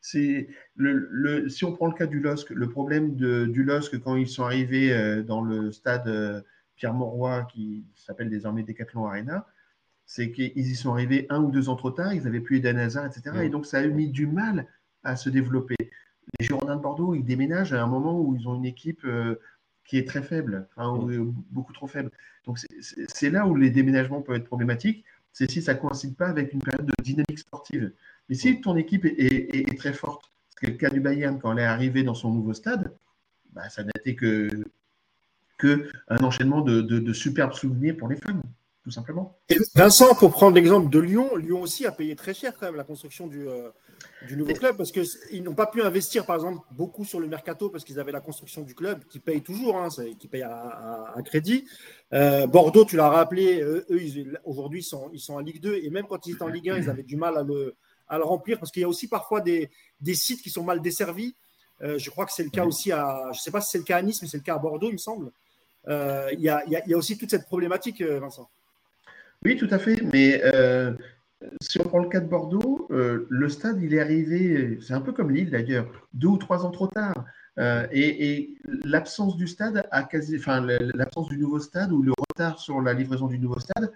C'est 0.06 0.49
le, 0.76 1.47
si 1.47 1.64
on 1.64 1.72
prend 1.72 1.88
le 1.88 1.93
cas 1.93 2.08
du 2.08 2.20
LOSC, 2.20 2.49
le 2.49 2.70
problème 2.70 3.16
de, 3.16 3.45
du 3.45 3.64
LOSC 3.64 4.01
quand 4.01 4.18
ils 4.18 4.28
sont 4.28 4.43
arrivés 4.43 4.91
euh, 4.91 5.24
dans 5.24 5.41
le 5.41 5.72
stade 5.72 6.10
euh, 6.10 6.41
Pierre 6.76 6.93
Mauroy, 6.93 7.45
qui 7.45 7.86
s'appelle 7.95 8.30
désormais 8.30 8.64
Decathlon 8.64 9.06
Arena, 9.06 9.47
c'est 10.06 10.34
qu'ils 10.34 10.58
y 10.58 10.76
sont 10.76 10.91
arrivés 10.91 11.26
un 11.30 11.41
ou 11.41 11.51
deux 11.51 11.70
ans 11.70 11.78
trop 11.78 11.89
tard, 11.89 12.14
ils 12.14 12.24
n'avaient 12.24 12.41
plus 12.41 12.58
Eden 12.58 12.80
Hazard, 12.80 13.06
etc. 13.06 13.43
Et 13.43 13.49
donc 13.49 13.66
ça 13.66 13.78
a 13.78 13.88
mis 13.88 14.10
du 14.10 14.28
mal 14.28 14.68
à 15.06 15.16
se 15.16 15.30
développer. 15.30 15.78
Les 16.38 16.45
Girondins 16.45 16.76
de 16.76 16.82
Bordeaux, 16.82 17.16
ils 17.16 17.24
déménagent 17.24 17.72
à 17.72 17.82
un 17.82 17.88
moment 17.88 18.20
où 18.20 18.36
ils 18.36 18.45
ont 18.45 18.56
une 18.56 18.66
équipe 18.66 19.06
euh, 19.06 19.39
qui 19.86 19.97
est 19.97 20.06
très 20.06 20.22
faible, 20.22 20.68
beaucoup 21.49 21.72
trop 21.72 21.88
faible. 21.88 22.12
Donc 22.45 22.60
c'est 23.08 23.30
là 23.30 23.47
où 23.47 23.56
les 23.56 23.70
déménagements 23.70 24.22
peuvent 24.22 24.36
être 24.36 24.43
problématiques, 24.43 25.06
c'est 25.32 25.49
si 25.49 25.62
ça 25.62 25.76
ne 25.76 25.80
coïncide 25.80 26.18
pas 26.18 26.28
avec 26.28 26.51
une 26.51 26.60
période 26.60 26.86
de 26.86 27.04
dynamique 27.04 27.39
sportive. 27.39 27.93
Mais 28.30 28.36
si 28.36 28.61
ton 28.61 28.76
équipe 28.76 29.05
est, 29.05 29.78
très 29.78 29.93
forte, 29.93 30.30
ce 30.49 30.59
qui 30.59 30.65
est 30.65 30.74
le 30.74 30.78
cas 30.78 30.89
du 30.89 30.99
Bayern 30.99 31.39
quand 31.39 31.51
elle 31.53 31.59
est 31.59 31.65
arrivée 31.67 32.03
dans 32.03 32.15
son 32.15 32.32
nouveau 32.32 32.53
stade, 32.53 32.93
bah, 33.51 33.69
ça 33.69 33.84
n'a 33.84 33.91
été 33.99 34.15
que, 34.15 34.49
que 35.57 35.89
un 36.07 36.24
enchaînement 36.24 36.61
de, 36.61 37.13
superbes 37.13 37.53
souvenirs 37.53 37.95
pour 37.97 38.07
les 38.07 38.15
fans. 38.15 38.41
tout 38.84 38.91
simplement. 38.91 39.38
Et 39.49 39.57
Vincent, 39.76 40.15
pour 40.15 40.32
prendre 40.32 40.55
l'exemple 40.55 40.89
de 40.89 40.99
Lyon, 40.99 41.36
Lyon 41.36 41.61
aussi 41.61 41.86
a 41.86 41.91
payé 41.91 42.15
très 42.15 42.34
cher 42.34 42.53
quand 42.57 42.65
même 42.65 42.76
la 42.76 42.84
construction 42.84 43.28
du, 43.28 43.47
euh, 43.47 43.69
du 44.28 44.38
nouveau 44.38 44.53
club 44.53 44.78
parce 44.78 44.91
qu'ils 44.91 45.43
n'ont 45.43 45.53
pas 45.53 45.67
pu 45.67 45.82
investir, 45.82 46.26
par 46.26 46.36
exemple, 46.38 46.65
beaucoup 46.71 47.05
sur 47.05 47.19
le 47.19 47.28
mercato 47.28 47.69
parce 47.69 47.84
qu'ils 47.84 47.99
avaient 47.99 48.11
la 48.11 48.21
construction 48.21 48.61
du 48.61 48.74
club 48.74 49.03
qui 49.05 49.19
paye 49.19 49.41
toujours, 49.41 49.78
hein, 49.78 49.89
qui 50.17 50.28
paye 50.28 50.43
un, 50.43 51.21
crédit. 51.24 51.65
Euh, 52.13 52.47
Bordeaux, 52.47 52.86
tu 52.86 52.95
l'as 52.95 53.09
rappelé, 53.09 53.61
eux, 53.61 53.86
aujourd'hui, 54.45 54.80
ils 54.80 54.84
sont, 54.84 55.09
ils 55.13 55.19
sont 55.19 55.34
en 55.34 55.39
Ligue 55.39 55.61
2 55.61 55.76
et 55.84 55.89
même 55.89 56.07
quand 56.07 56.26
ils 56.26 56.34
étaient 56.34 56.43
en 56.43 56.47
Ligue 56.47 56.69
1, 56.69 56.78
ils 56.78 56.89
avaient 56.89 57.03
du 57.03 57.17
mal 57.17 57.38
à 57.38 57.43
le, 57.43 57.76
à 58.14 58.18
le 58.18 58.24
remplir 58.24 58.59
parce 58.59 58.72
qu'il 58.72 58.82
y 58.82 58.86
a 58.86 58.88
aussi 58.88 59.07
parfois 59.07 59.41
des, 59.41 59.70
des 60.01 60.16
sites 60.16 60.41
qui 60.41 60.49
sont 60.49 60.64
mal 60.64 60.82
desservis. 60.82 61.36
Euh, 61.82 61.97
je 61.97 62.09
crois 62.09 62.26
que 62.26 62.32
c'est 62.32 62.43
le 62.43 62.49
cas 62.49 62.66
aussi 62.66 62.91
à, 62.91 63.24
je 63.34 63.39
ne 63.39 63.41
sais 63.41 63.51
pas 63.51 63.61
si 63.61 63.72
c'est 63.72 63.78
le 63.80 63.84
cas 63.84 63.97
à 63.97 64.01
Nice, 64.01 64.22
mais 64.22 64.28
c'est 64.28 64.38
le 64.38 64.43
cas 64.43 64.55
à 64.55 64.59
Bordeaux, 64.59 64.89
il 64.89 64.93
me 64.93 64.97
semble. 64.97 65.32
Euh, 65.88 66.30
il 66.34 66.39
y, 66.39 66.49
a, 66.49 66.64
y, 66.68 66.93
a, 66.93 66.97
aussi 66.97 67.18
toute 67.18 67.30
cette 67.30 67.45
problématique, 67.45 68.01
Vincent. 68.01 68.49
Oui, 69.43 69.57
tout 69.57 69.68
à 69.72 69.80
fait. 69.80 70.01
Mais 70.14 70.41
si 71.61 71.80
on 71.80 71.84
prend 71.84 71.99
le 71.99 72.09
cas 72.09 72.20
de 72.20 72.28
Bordeaux, 72.28 72.88
euh, 72.91 73.26
le 73.30 73.49
stade, 73.49 73.82
il 73.82 73.93
est 73.93 73.99
arrivé, 73.99 74.80
c'est 74.82 74.93
un 74.93 75.01
peu 75.01 75.11
comme 75.11 75.32
Lille 75.32 75.49
d'ailleurs, 75.49 75.88
deux 76.14 76.28
ou 76.28 76.38
trois 76.38 76.66
ans 76.66 76.72
trop 76.72 76.88
tard. 76.88 77.26
Euh, 77.59 77.88
et, 77.91 78.55
l'absence 78.84 79.38
du 79.38 79.47
stade 79.47 79.86
a 79.91 80.03
quasi, 80.03 80.38
enfin, 80.38 80.61
l'absence 80.61 81.30
du 81.30 81.38
nouveau 81.38 81.59
stade 81.59 81.91
ou 81.91 82.01
le 82.01 82.14
retard 82.18 82.59
sur 82.59 82.82
la 82.82 82.93
livraison 82.93 83.28
du 83.28 83.38
nouveau 83.38 83.59
stade 83.59 83.91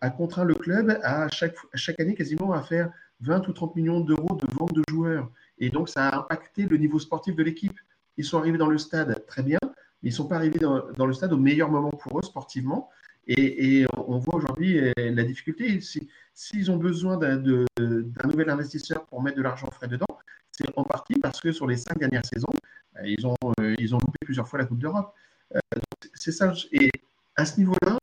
a 0.00 0.10
contraint 0.10 0.44
le 0.44 0.54
club 0.54 0.98
à 1.02 1.28
chaque, 1.28 1.56
chaque 1.74 1.98
année 2.00 2.14
quasiment 2.14 2.52
à 2.52 2.62
faire 2.62 2.90
20 3.20 3.48
ou 3.48 3.52
30 3.52 3.76
millions 3.76 4.00
d'euros 4.00 4.36
de 4.36 4.46
vente 4.54 4.72
de 4.74 4.82
joueurs. 4.88 5.30
Et 5.58 5.70
donc, 5.70 5.88
ça 5.88 6.08
a 6.08 6.18
impacté 6.18 6.66
le 6.66 6.76
niveau 6.76 6.98
sportif 6.98 7.34
de 7.34 7.42
l'équipe. 7.42 7.78
Ils 8.16 8.24
sont 8.24 8.38
arrivés 8.38 8.58
dans 8.58 8.68
le 8.68 8.78
stade 8.78 9.24
très 9.26 9.42
bien, 9.42 9.58
mais 10.02 10.10
ils 10.10 10.12
ne 10.12 10.16
sont 10.16 10.26
pas 10.26 10.36
arrivés 10.36 10.58
dans, 10.58 11.06
le 11.06 11.12
stade 11.12 11.32
au 11.32 11.36
meilleur 11.36 11.70
moment 11.70 11.90
pour 11.90 12.18
eux 12.18 12.22
sportivement. 12.22 12.90
Et, 13.26 13.84
on 13.96 14.18
voit 14.18 14.36
aujourd'hui 14.36 14.78
euh, 14.78 14.92
la 14.96 15.22
difficulté. 15.22 15.80
S'ils 16.34 16.70
ont 16.70 16.78
besoin 16.78 17.18
d'un 17.18 17.66
nouvel 18.24 18.50
investisseur 18.50 19.04
pour 19.06 19.22
mettre 19.22 19.36
de 19.36 19.42
l'argent 19.42 19.70
frais 19.70 19.88
dedans, 19.88 20.06
c'est 20.50 20.66
en 20.76 20.84
partie 20.84 21.18
parce 21.20 21.40
que 21.40 21.52
sur 21.52 21.66
les 21.66 21.76
cinq 21.76 21.98
dernières 21.98 22.24
saisons, 22.24 22.46
euh, 22.96 23.02
ils 23.04 23.26
ont, 23.26 23.36
euh, 23.60 23.74
ils 23.78 23.94
ont 23.94 23.98
loupé 23.98 24.18
plusieurs 24.24 24.48
fois 24.48 24.58
la 24.58 24.64
Coupe 24.64 24.78
d'Europe. 24.78 25.14
c'est 26.14 26.32
ça. 26.32 26.52
Et 26.72 26.90
à 27.36 27.44
ce 27.44 27.58
niveau-là, 27.58 27.98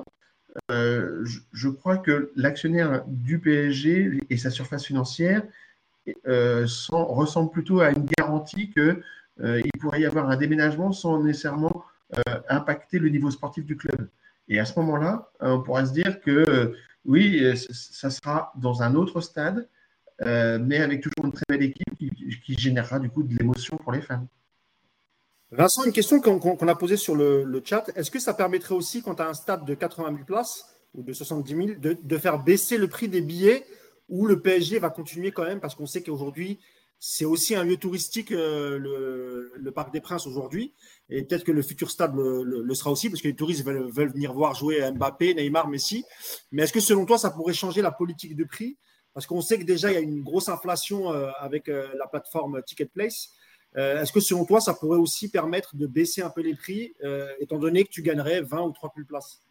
je, 0.69 1.69
crois 1.69 1.97
que 1.97 2.31
l'actionnaire 2.35 3.03
du 3.07 3.39
PSG 3.39 4.21
et 4.29 4.37
sa 4.37 4.49
surface 4.49 4.85
financière 4.85 5.43
ressemblent 6.91 7.51
plutôt 7.51 7.81
à 7.81 7.91
une 7.91 8.05
garantie 8.17 8.71
qu'il 8.71 9.71
pourrait 9.79 10.01
y 10.01 10.05
avoir 10.05 10.29
un 10.29 10.37
déménagement 10.37 10.91
sans 10.91 11.21
nécessairement 11.23 11.83
impacter 12.47 12.99
le 12.99 13.09
niveau 13.09 13.31
sportif 13.31 13.65
du 13.65 13.75
club. 13.75 14.07
Et 14.47 14.59
à 14.59 14.65
ce 14.65 14.79
moment-là, 14.79 15.29
euh, 15.41 15.53
on 15.53 15.61
pourra 15.61 15.85
se 15.85 15.93
dire 15.93 16.21
que 16.21 16.31
euh, 16.31 16.77
oui, 17.05 17.39
euh, 17.43 17.55
ça 17.55 18.09
sera 18.09 18.51
dans 18.55 18.83
un 18.83 18.95
autre 18.95 19.21
stade, 19.21 19.67
mais 20.21 20.77
avec 20.77 21.01
toujours 21.01 21.25
une 21.25 21.33
très 21.33 21.45
belle 21.49 21.63
équipe 21.63 21.93
qui, 21.97 22.57
générera 22.57 22.99
du 22.99 23.09
coup 23.09 23.23
de 23.23 23.35
l'émotion 23.35 23.77
pour 23.77 23.91
les 23.91 24.01
fans. 24.01 24.27
Vincent, 25.55 25.83
une 25.83 25.93
question 25.93 26.19
qu'on 26.19 26.67
a 26.67 26.75
posée 26.75 26.97
sur 26.97 27.15
le, 27.15 27.61
chat. 27.63 27.89
Est-ce 27.95 28.11
que 28.11 28.19
ça 28.19 28.33
permettrait 28.33 28.75
aussi, 28.75 29.01
quand 29.01 29.15
tu 29.15 29.21
as 29.21 29.27
un 29.27 29.33
stade 29.33 29.65
de 29.65 29.73
80 29.73 30.11
000 30.11 30.25
places 30.25 30.65
ou 30.93 31.03
de 31.03 31.13
70 31.13 31.55
000, 31.55 31.67
de, 31.79 32.17
faire 32.17 32.43
baisser 32.43 32.77
le 32.77 32.87
prix 32.87 33.07
des 33.07 33.21
billets 33.21 33.65
ou 34.09 34.27
le 34.27 34.41
PSG 34.41 34.79
va 34.79 34.89
continuer 34.89 35.31
quand 35.31 35.45
même? 35.45 35.59
Parce 35.59 35.75
qu'on 35.75 35.85
sait 35.85 36.03
qu'aujourd'hui, 36.03 36.59
c'est 36.99 37.25
aussi 37.25 37.55
un 37.55 37.63
lieu 37.63 37.77
touristique, 37.77 38.31
le, 38.31 39.51
le, 39.55 39.71
Parc 39.71 39.93
des 39.93 40.01
Princes 40.01 40.27
aujourd'hui. 40.27 40.73
Et 41.09 41.23
peut-être 41.23 41.43
que 41.43 41.51
le 41.51 41.61
futur 41.61 41.89
stade 41.89 42.15
le, 42.15 42.73
sera 42.73 42.91
aussi, 42.91 43.09
parce 43.09 43.21
que 43.21 43.27
les 43.27 43.35
touristes 43.35 43.63
veulent, 43.63 44.11
venir 44.11 44.33
voir 44.33 44.55
jouer 44.55 44.91
Mbappé, 44.91 45.35
Neymar, 45.35 45.69
Messi. 45.69 46.03
Mais 46.51 46.63
est-ce 46.63 46.73
que 46.73 46.79
selon 46.79 47.05
toi, 47.05 47.17
ça 47.17 47.29
pourrait 47.29 47.53
changer 47.53 47.81
la 47.81 47.91
politique 47.91 48.35
de 48.35 48.43
prix? 48.43 48.77
Parce 49.13 49.25
qu'on 49.27 49.41
sait 49.41 49.57
que 49.57 49.63
déjà, 49.63 49.91
il 49.91 49.93
y 49.93 49.97
a 49.97 50.01
une 50.01 50.21
grosse 50.23 50.49
inflation 50.49 51.13
euh, 51.13 51.29
avec 51.39 51.69
euh, 51.69 51.87
la 51.97 52.07
plateforme 52.07 52.61
Ticket 52.63 52.85
Place. 52.85 53.29
Euh, 53.77 54.01
est-ce 54.01 54.11
que 54.11 54.19
selon 54.19 54.45
toi, 54.45 54.61
ça 54.61 54.73
pourrait 54.73 54.97
aussi 54.97 55.29
permettre 55.29 55.75
de 55.75 55.87
baisser 55.87 56.21
un 56.21 56.29
peu 56.29 56.41
les 56.41 56.55
prix, 56.55 56.93
étant 57.39 57.59
donné 57.59 57.83
que 57.83 57.89
tu 57.89 58.01
gagnerais 58.01 58.41
20 58.41 58.61
ou 58.61 58.71
30 58.71 58.91
000 58.95 59.07
places? 59.07 59.41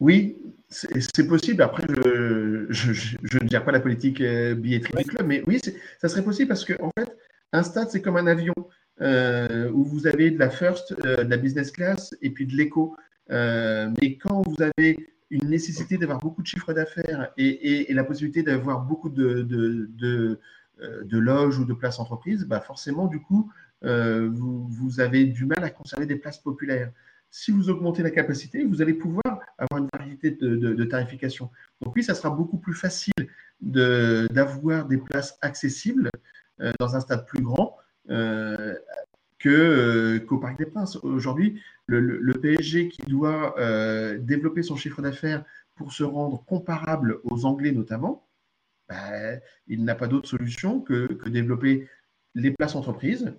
Oui, 0.00 0.36
c'est 0.68 1.26
possible. 1.28 1.62
Après, 1.62 1.84
je, 1.88 3.16
ne 3.42 3.48
gère 3.48 3.64
pas 3.64 3.72
la 3.72 3.80
politique 3.80 4.20
billetterie 4.20 5.04
du 5.04 5.10
club, 5.10 5.26
mais 5.26 5.42
oui, 5.46 5.60
ça 6.00 6.08
serait 6.08 6.24
possible 6.24 6.48
parce 6.48 6.64
que, 6.64 6.74
en 6.82 6.90
fait, 6.98 7.16
un 7.52 7.62
stade, 7.62 7.88
c'est 7.90 8.02
comme 8.02 8.16
un 8.16 8.26
avion. 8.26 8.54
Euh, 9.00 9.70
où 9.72 9.84
vous 9.84 10.06
avez 10.06 10.30
de 10.30 10.38
la 10.38 10.50
first, 10.50 10.94
euh, 11.04 11.24
de 11.24 11.30
la 11.30 11.36
business 11.36 11.72
class 11.72 12.14
et 12.20 12.30
puis 12.30 12.46
de 12.46 12.54
l'éco. 12.54 12.94
Euh, 13.30 13.90
mais 14.00 14.16
quand 14.16 14.42
vous 14.46 14.62
avez 14.62 15.08
une 15.30 15.48
nécessité 15.48 15.96
d'avoir 15.96 16.18
beaucoup 16.18 16.42
de 16.42 16.46
chiffres 16.46 16.72
d'affaires 16.72 17.32
et, 17.38 17.92
la 17.92 18.04
possibilité 18.04 18.42
d'avoir 18.42 18.80
beaucoup 18.82 19.08
de, 19.08 19.42
de, 19.42 20.38
loges 21.10 21.58
ou 21.58 21.64
de 21.64 21.72
places 21.74 21.98
entreprises, 21.98 22.44
bah 22.44 22.60
forcément, 22.60 23.06
du 23.06 23.20
coup, 23.20 23.50
vous, 23.82 25.00
avez 25.00 25.24
du 25.24 25.46
mal 25.46 25.62
à 25.64 25.70
conserver 25.70 26.06
des 26.06 26.16
places 26.16 26.38
populaires. 26.38 26.90
Si 27.30 27.50
vous 27.50 27.70
augmentez 27.70 28.02
la 28.02 28.10
capacité, 28.10 28.64
vous 28.64 28.82
allez 28.82 28.94
pouvoir 28.94 29.40
avoir 29.58 29.82
une 29.82 29.88
variété 29.92 30.30
de, 30.30 30.84
tarification. 30.84 31.50
Donc 31.80 31.96
oui, 31.96 32.02
ça 32.02 32.14
sera 32.14 32.30
beaucoup 32.30 32.58
plus 32.58 32.74
facile 32.74 33.28
d'avoir 33.60 34.86
des 34.86 34.98
places 34.98 35.38
accessibles 35.40 36.10
dans 36.78 36.94
un 36.96 37.00
stade 37.00 37.26
plus 37.26 37.42
grand 37.42 37.76
euh, 38.10 38.74
euh, 39.46 40.20
qu'au 40.20 40.38
Parc 40.38 40.58
des 40.58 40.66
Princes. 40.66 40.96
Aujourd'hui, 41.02 41.60
le, 41.86 42.32
PSG 42.34 42.88
qui 42.88 43.02
doit 43.02 43.58
euh, 43.58 44.18
développer 44.18 44.62
son 44.62 44.76
chiffre 44.76 45.02
d'affaires 45.02 45.44
pour 45.76 45.92
se 45.92 46.04
rendre 46.04 46.44
comparable 46.44 47.18
aux 47.24 47.44
Anglais 47.44 47.72
notamment, 47.72 48.24
bah, 48.92 49.38
il 49.66 49.84
n'a 49.84 49.94
pas 49.94 50.06
d'autre 50.06 50.28
solution 50.28 50.80
que, 50.80 51.08
développer 51.28 51.88
les 52.34 52.50
places 52.50 52.74
entreprises. 52.74 53.34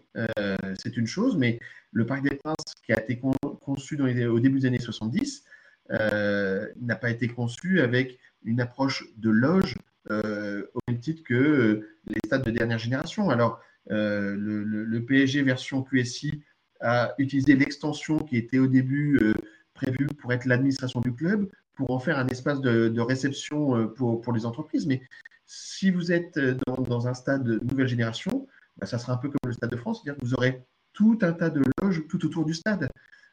c'est 0.79 0.97
une 0.97 1.07
chose, 1.07 1.37
mais 1.37 1.59
le 1.91 2.05
Parc 2.05 2.23
des 2.23 2.35
Princes 2.35 2.75
qui 2.85 2.93
a 2.93 3.01
été 3.01 3.19
conçu 3.61 3.99
au 4.01 4.39
début 4.39 4.59
des 4.59 4.67
années 4.67 4.79
70 4.79 5.43
n'a 5.89 6.95
pas 6.95 7.09
été 7.09 7.27
conçu 7.27 7.81
avec 7.81 8.19
une 8.43 8.61
approche 8.61 9.05
de 9.17 9.29
loge 9.29 9.75
au 10.09 10.79
même 10.87 10.99
titre 10.99 11.23
que 11.23 11.87
les 12.07 12.19
stades 12.25 12.43
de 12.43 12.51
dernière 12.51 12.77
génération. 12.77 13.29
Alors, 13.29 13.61
euh, 13.91 14.35
le, 14.37 15.05
PSG 15.05 15.43
version 15.43 15.83
QSI 15.83 16.41
a 16.79 17.13
utilisé 17.17 17.55
l'extension 17.55 18.19
qui 18.19 18.37
était 18.37 18.59
au 18.59 18.67
début 18.67 19.17
euh, 19.21 19.33
prévue 19.73 20.07
pour 20.07 20.31
être 20.31 20.45
l'administration 20.45 21.01
du 21.01 21.13
club, 21.13 21.49
pour 21.75 21.91
en 21.91 21.99
faire 21.99 22.17
un 22.17 22.27
espace 22.27 22.61
de, 22.61 22.99
réception 22.99 23.75
euh, 23.75 23.87
pour, 23.87 24.21
pour, 24.21 24.33
les 24.33 24.45
entreprises. 24.45 24.85
Mais 24.85 25.01
si 25.45 25.91
vous 25.91 26.11
êtes 26.11 26.39
dans, 26.67 27.07
un 27.07 27.13
stade 27.13 27.43
de 27.43 27.59
nouvelle 27.59 27.87
génération, 27.87 28.47
bah, 28.77 28.85
ça 28.85 28.97
sera 28.97 29.13
un 29.13 29.17
peu 29.17 29.29
comme 29.29 29.39
le 29.45 29.53
Stade 29.53 29.69
de 29.69 29.75
France, 29.75 30.01
c'est-à-dire 30.03 30.19
que 30.19 30.25
vous 30.25 30.33
aurez 30.33 30.63
tout 30.93 31.17
un 31.21 31.33
tas 31.33 31.49
de 31.49 31.61
loges 31.81 32.07
tout 32.07 32.25
autour 32.25 32.45
du 32.45 32.53
stade. 32.53 32.87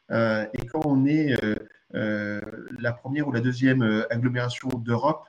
et 0.09 0.65
quand 0.71 0.81
on 0.85 1.05
est 1.05 1.35
la 1.93 2.93
première 2.93 3.27
ou 3.27 3.31
la 3.31 3.41
deuxième 3.41 4.05
agglomération 4.09 4.69
d'Europe, 4.69 5.27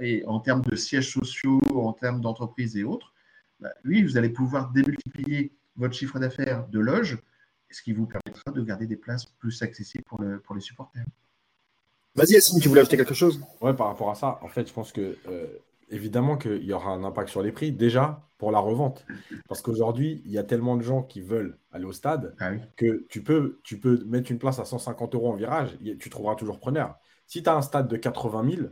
et 0.00 0.24
en 0.26 0.40
termes 0.40 0.62
de 0.62 0.76
sièges 0.76 1.12
sociaux, 1.12 1.60
en 1.74 1.92
termes 1.92 2.20
d'entreprises 2.20 2.76
et 2.76 2.84
autres, 2.84 3.12
bah, 3.60 3.70
oui, 3.84 4.02
vous 4.02 4.16
allez 4.16 4.28
pouvoir 4.28 4.70
démultiplier 4.72 5.52
votre 5.76 5.94
chiffre 5.94 6.18
d'affaires 6.18 6.66
de 6.68 6.80
loge, 6.80 7.18
ce 7.70 7.82
qui 7.82 7.92
vous 7.92 8.06
permettra 8.06 8.50
de 8.52 8.60
garder 8.62 8.86
des 8.86 8.96
places 8.96 9.24
plus 9.24 9.62
accessibles 9.62 10.04
pour, 10.04 10.54
les 10.54 10.60
supporters. 10.60 11.04
Vas-y, 12.14 12.32
Yassine, 12.32 12.60
tu 12.60 12.68
voulais 12.68 12.80
ajouter 12.80 12.96
quelque 12.96 13.14
chose? 13.14 13.40
Oui, 13.60 13.72
par 13.74 13.86
rapport 13.86 14.10
à 14.10 14.14
ça, 14.14 14.38
en 14.42 14.48
fait, 14.48 14.68
je 14.68 14.72
pense 14.72 14.92
que 14.92 15.16
euh, 15.28 15.46
évidemment 15.92 16.36
qu'il 16.36 16.64
y 16.64 16.72
aura 16.72 16.90
un 16.90 17.04
impact 17.04 17.28
sur 17.28 17.42
les 17.42 17.52
prix, 17.52 17.70
déjà 17.70 18.26
pour 18.38 18.50
la 18.50 18.58
revente. 18.58 19.06
Parce 19.48 19.62
qu'aujourd'hui, 19.62 20.22
il 20.24 20.32
y 20.32 20.38
a 20.38 20.42
tellement 20.42 20.76
de 20.76 20.82
gens 20.82 21.02
qui 21.02 21.20
veulent 21.20 21.58
aller 21.70 21.84
au 21.84 21.92
stade 21.92 22.34
ah 22.40 22.52
que 22.76 23.06
tu 23.08 23.22
peux, 23.22 23.60
tu 23.62 23.78
peux 23.78 24.02
mettre 24.04 24.30
une 24.30 24.38
place 24.38 24.58
à 24.58 24.64
150 24.64 25.14
euros 25.14 25.30
en 25.30 25.36
virage, 25.36 25.78
tu 26.00 26.10
trouveras 26.10 26.34
toujours 26.34 26.58
preneur. 26.58 26.96
Si 27.26 27.42
tu 27.42 27.48
as 27.48 27.54
un 27.54 27.62
stade 27.62 27.88
de 27.88 27.96
80 27.96 28.50
000, 28.50 28.68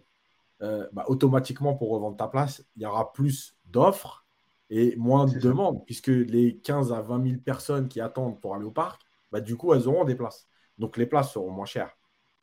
euh, 0.62 0.88
bah, 0.92 1.04
automatiquement, 1.06 1.74
pour 1.74 1.90
revendre 1.90 2.16
ta 2.16 2.26
place, 2.26 2.64
il 2.76 2.82
y 2.82 2.86
aura 2.86 3.12
plus 3.12 3.56
d'offres 3.66 4.26
et 4.70 4.96
moins 4.96 5.26
de 5.26 5.38
demandes, 5.38 5.84
puisque 5.84 6.08
les 6.08 6.58
15 6.58 6.92
à 6.92 7.00
20 7.00 7.24
000 7.24 7.40
personnes 7.40 7.88
qui 7.88 8.00
attendent 8.00 8.40
pour 8.40 8.54
aller 8.54 8.64
au 8.64 8.70
parc, 8.70 9.02
bah, 9.30 9.40
du 9.40 9.56
coup, 9.56 9.72
elles 9.74 9.86
auront 9.86 10.04
des 10.04 10.14
places. 10.14 10.48
Donc 10.78 10.96
les 10.96 11.06
places 11.06 11.32
seront 11.32 11.50
moins 11.50 11.66
chères 11.66 11.96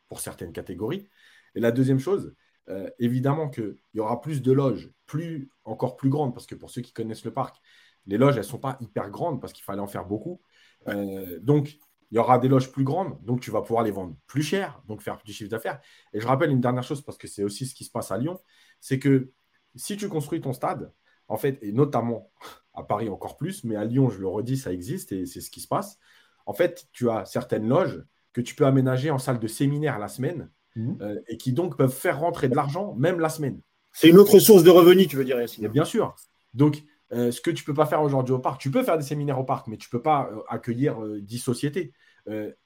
pour 0.07 0.19
certaines 0.19 0.51
catégories. 0.51 1.09
Et 1.55 1.59
la 1.59 1.71
deuxième 1.71 1.99
chose, 1.99 2.33
euh, 2.69 2.89
évidemment 2.99 3.49
qu'il 3.49 3.77
y 3.93 3.99
aura 3.99 4.21
plus 4.21 4.41
de 4.41 4.51
loges, 4.51 4.91
plus, 5.05 5.49
encore 5.63 5.95
plus 5.95 6.09
grandes, 6.09 6.33
parce 6.33 6.45
que 6.45 6.55
pour 6.55 6.69
ceux 6.69 6.81
qui 6.81 6.93
connaissent 6.93 7.25
le 7.25 7.33
parc, 7.33 7.57
les 8.05 8.17
loges, 8.17 8.35
elles 8.35 8.41
ne 8.41 8.47
sont 8.47 8.59
pas 8.59 8.77
hyper 8.81 9.09
grandes 9.09 9.39
parce 9.39 9.53
qu'il 9.53 9.63
fallait 9.63 9.81
en 9.81 9.87
faire 9.87 10.05
beaucoup. 10.05 10.41
Euh, 10.87 11.39
donc, 11.41 11.77
il 12.11 12.15
y 12.15 12.19
aura 12.19 12.39
des 12.39 12.47
loges 12.47 12.71
plus 12.71 12.85
grandes, 12.85 13.21
donc 13.23 13.41
tu 13.41 13.51
vas 13.51 13.61
pouvoir 13.61 13.83
les 13.83 13.91
vendre 13.91 14.15
plus 14.27 14.41
cher, 14.41 14.81
donc 14.87 15.01
faire 15.01 15.19
du 15.25 15.33
chiffre 15.33 15.49
d'affaires. 15.49 15.81
Et 16.13 16.19
je 16.21 16.27
rappelle 16.27 16.51
une 16.51 16.61
dernière 16.61 16.83
chose, 16.83 17.01
parce 17.01 17.17
que 17.17 17.27
c'est 17.27 17.43
aussi 17.43 17.65
ce 17.65 17.75
qui 17.75 17.83
se 17.83 17.91
passe 17.91 18.11
à 18.11 18.17
Lyon, 18.17 18.39
c'est 18.79 18.99
que 18.99 19.31
si 19.75 19.97
tu 19.97 20.07
construis 20.07 20.39
ton 20.39 20.53
stade, 20.53 20.91
en 21.27 21.37
fait, 21.37 21.59
et 21.61 21.73
notamment 21.73 22.31
à 22.73 22.83
Paris 22.83 23.09
encore 23.09 23.35
plus, 23.35 23.63
mais 23.63 23.75
à 23.75 23.83
Lyon, 23.83 24.09
je 24.09 24.19
le 24.19 24.27
redis, 24.27 24.57
ça 24.57 24.71
existe 24.71 25.11
et 25.11 25.25
c'est 25.25 25.41
ce 25.41 25.51
qui 25.51 25.59
se 25.59 25.67
passe. 25.67 25.99
En 26.45 26.53
fait, 26.53 26.87
tu 26.93 27.09
as 27.09 27.25
certaines 27.25 27.67
loges 27.67 28.01
que 28.31 28.39
tu 28.39 28.55
peux 28.55 28.65
aménager 28.65 29.11
en 29.11 29.17
salle 29.17 29.39
de 29.39 29.47
séminaire 29.47 29.99
la 29.99 30.07
semaine 30.07 30.49
mhm. 30.77 31.21
et 31.27 31.37
qui 31.37 31.53
donc 31.53 31.77
peuvent 31.77 31.93
faire 31.93 32.19
rentrer 32.19 32.49
de 32.49 32.55
l'argent 32.55 32.95
même 32.95 33.19
la 33.19 33.29
semaine. 33.29 33.59
C'est 33.93 34.09
une 34.09 34.17
autre 34.17 34.39
source 34.39 34.63
de 34.63 34.69
revenus, 34.69 35.07
tu 35.07 35.15
veux 35.15 35.25
dire, 35.25 35.39
Yacine 35.39 35.67
Bien 35.67 35.85
sûr. 35.85 36.15
Donc, 36.53 36.83
ce 37.11 37.41
que 37.41 37.49
tu 37.49 37.63
ne 37.63 37.65
peux 37.65 37.73
pas 37.73 37.87
faire 37.87 38.01
aujourd'hui 38.03 38.33
au 38.33 38.39
parc, 38.39 38.61
tu 38.61 38.69
peux 38.69 38.83
faire 38.83 38.97
des 38.97 39.03
séminaires 39.03 39.39
au 39.39 39.43
parc, 39.43 39.67
mais 39.67 39.77
tu 39.77 39.87
ne 39.91 39.97
peux 39.97 40.03
pas 40.03 40.29
accueillir 40.47 40.99
10 41.19 41.39
sociétés. 41.39 41.93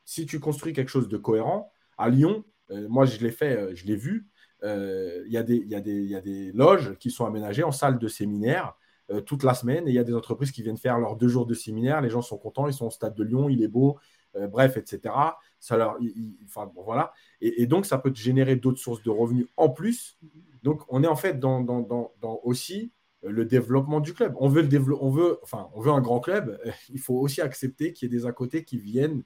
si 0.03 0.25
tu 0.25 0.39
construis 0.39 0.73
quelque 0.73 0.89
chose 0.89 1.07
de 1.07 1.17
cohérent, 1.17 1.71
à 1.97 2.09
Lyon, 2.09 2.43
moi 2.69 3.05
je 3.05 3.19
l'ai 3.19 3.31
fait, 3.31 3.73
je 3.75 3.85
l'ai 3.85 3.95
vu, 3.95 4.27
il 4.63 5.27
y, 5.27 5.33
y, 5.33 6.15
a 6.15 6.21
des 6.21 6.51
loges 6.53 6.97
qui 6.97 7.11
sont 7.11 7.25
aménagées 7.25 7.63
en 7.63 7.71
salle 7.71 7.97
de 7.97 8.07
séminaire 8.09 8.75
euh, 9.11 9.21
toute 9.21 9.43
la 9.43 9.53
semaine. 9.53 9.87
Et 9.87 9.91
il 9.91 9.95
y 9.95 9.99
a 9.99 10.03
des 10.03 10.13
entreprises 10.13 10.51
qui 10.51 10.63
viennent 10.63 10.77
faire 10.77 10.99
leurs 10.99 11.15
deux 11.15 11.27
jours 11.27 11.45
de 11.45 11.53
séminaire. 11.53 12.01
Les 12.01 12.09
gens 12.09 12.21
sont 12.21 12.37
contents, 12.37 12.67
ils 12.67 12.73
sont 12.73 12.87
au 12.87 12.91
stade 12.91 13.15
de 13.15 13.23
Lyon, 13.23 13.49
il 13.49 13.63
est 13.63 13.67
beau, 13.67 13.97
euh, 14.35 14.47
bref, 14.47 14.77
etc. 14.77 15.13
Ça 15.59 15.77
leur, 15.77 15.97
enfin, 16.45 16.71
voilà. 16.75 17.13
Et, 17.41 17.65
donc, 17.65 17.85
ça 17.85 17.97
peut 17.97 18.11
générer 18.13 18.55
d'autres 18.55 18.79
sources 18.79 19.03
de 19.03 19.09
revenus 19.09 19.47
en 19.57 19.69
plus. 19.69 20.17
Donc, 20.63 20.81
on 20.89 21.03
est 21.03 21.07
en 21.07 21.15
fait 21.15 21.39
dans, 21.39 21.61
dans, 21.61 21.81
dans, 21.81 22.39
aussi 22.43 22.91
euh, 23.23 23.31
le 23.31 23.45
développement 23.45 23.99
du 23.99 24.13
club. 24.13 24.35
On 24.39 24.47
veut, 24.47 24.61
le 24.61 24.95
on, 25.01 25.09
veut, 25.09 25.39
enfin, 25.43 25.69
on 25.73 25.81
veut 25.81 25.91
un 25.91 26.01
grand 26.01 26.19
club. 26.19 26.59
Il 26.89 26.99
faut 26.99 27.15
aussi 27.15 27.41
accepter 27.41 27.93
qu'il 27.93 28.11
y 28.11 28.15
ait 28.15 28.19
des 28.19 28.25
à 28.25 28.31
côté 28.31 28.63
qui 28.63 28.77
viennent 28.77 29.23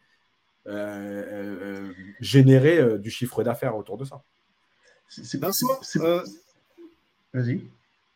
générer 2.22 2.98
du 2.98 3.12
chiffre 3.12 3.44
d'affaires 3.44 3.78
autour 3.78 3.98
de 3.98 4.06
ça. 4.06 4.24
C'est 5.08 5.40
Vas-y. 7.36 7.62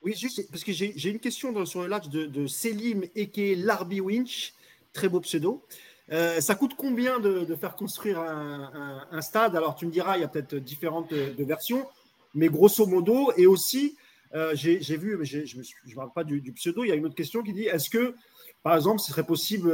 Oui, 0.02 0.16
juste 0.16 0.50
parce 0.50 0.64
que 0.64 0.72
j'ai 0.72 1.10
une 1.10 1.20
question 1.20 1.66
sur 1.66 1.82
le 1.82 1.88
lac 1.88 2.08
de, 2.08 2.26
de 2.26 2.48
Selim 2.48 3.04
Eke 3.16 3.58
Larbi 3.58 4.00
Winch, 4.00 4.54
très 4.94 5.10
beau 5.10 5.20
pseudo. 5.20 5.62
Euh, 6.12 6.42
ça 6.42 6.56
coûte 6.56 6.74
combien 6.76 7.20
de, 7.20 7.56
faire 7.56 7.76
construire 7.76 8.20
un, 8.20 9.22
stade? 9.22 9.56
Alors 9.56 9.76
tu 9.76 9.86
me 9.86 9.92
diras, 9.92 10.18
il 10.18 10.22
y 10.22 10.24
a 10.24 10.28
peut-être 10.28 10.56
différentes 10.56 11.12
euh, 11.14 11.34
versions, 11.40 11.86
mais 12.34 12.48
grosso 12.48 12.86
modo, 12.86 13.32
et 13.38 13.46
aussi, 13.46 13.96
euh, 14.34 14.52
j'ai 14.56 14.98
vu, 14.98 15.18
mais 15.18 15.26
je 15.26 15.58
ne 15.58 15.96
parle 15.96 16.12
pas 16.14 16.24
du, 16.24 16.52
pseudo, 16.54 16.84
il 16.84 16.88
y 16.88 16.92
a 16.92 16.96
une 16.96 17.06
autre 17.06 17.16
question 17.16 17.44
qui 17.44 17.54
dit, 17.54 17.66
est-ce 17.66 17.90
que, 17.90 18.16
par 18.64 18.76
exemple, 18.76 19.00
ce 19.00 19.12
serait 19.12 19.26
possible 19.26 19.72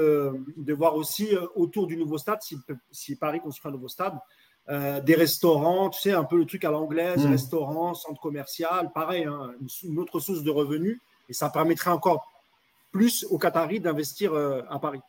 de 0.57 0.73
voir 0.73 0.95
aussi 0.95 1.29
autour 1.55 1.87
du 1.87 1.97
nouveau 1.97 2.17
stade, 2.17 2.41
si, 2.41 2.57
si 2.91 3.15
Paris 3.15 3.39
construit 3.39 3.69
un 3.69 3.73
nouveau 3.73 3.87
stade, 3.87 4.17
des 4.67 5.15
restaurants, 5.15 5.89
tu 5.89 6.01
sais, 6.01 6.11
un 6.11 6.23
peu 6.23 6.37
le 6.37 6.45
truc 6.45 6.63
à 6.65 6.71
l'anglaise, 6.71 7.25
restaurant, 7.25 7.27
hmm. 7.27 7.31
restaurants, 7.31 7.93
centre 7.93 8.21
commercial, 8.21 8.91
pareil, 8.93 9.23
hein, 9.25 9.53
une, 9.83 9.99
autre 9.99 10.19
source 10.19 10.43
de 10.43 10.51
revenus. 10.51 10.99
Et 11.29 11.33
ça 11.33 11.49
permettrait 11.49 11.91
encore 11.91 12.31
plus 12.91 13.25
aux 13.29 13.37
Qataris 13.37 13.79
d'investir 13.79 14.33
à 14.69 14.79
Paris? 14.79 15.01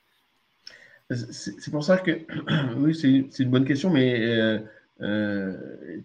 C'est 1.11 1.71
pour 1.71 1.85
ça 1.85 1.99
que, 1.99 2.27
oui, 2.77 2.95
c'est 2.95 3.43
une 3.43 3.51
bonne 3.51 3.65
question, 3.65 3.91
mais 3.91 4.61
euh, 5.01 5.57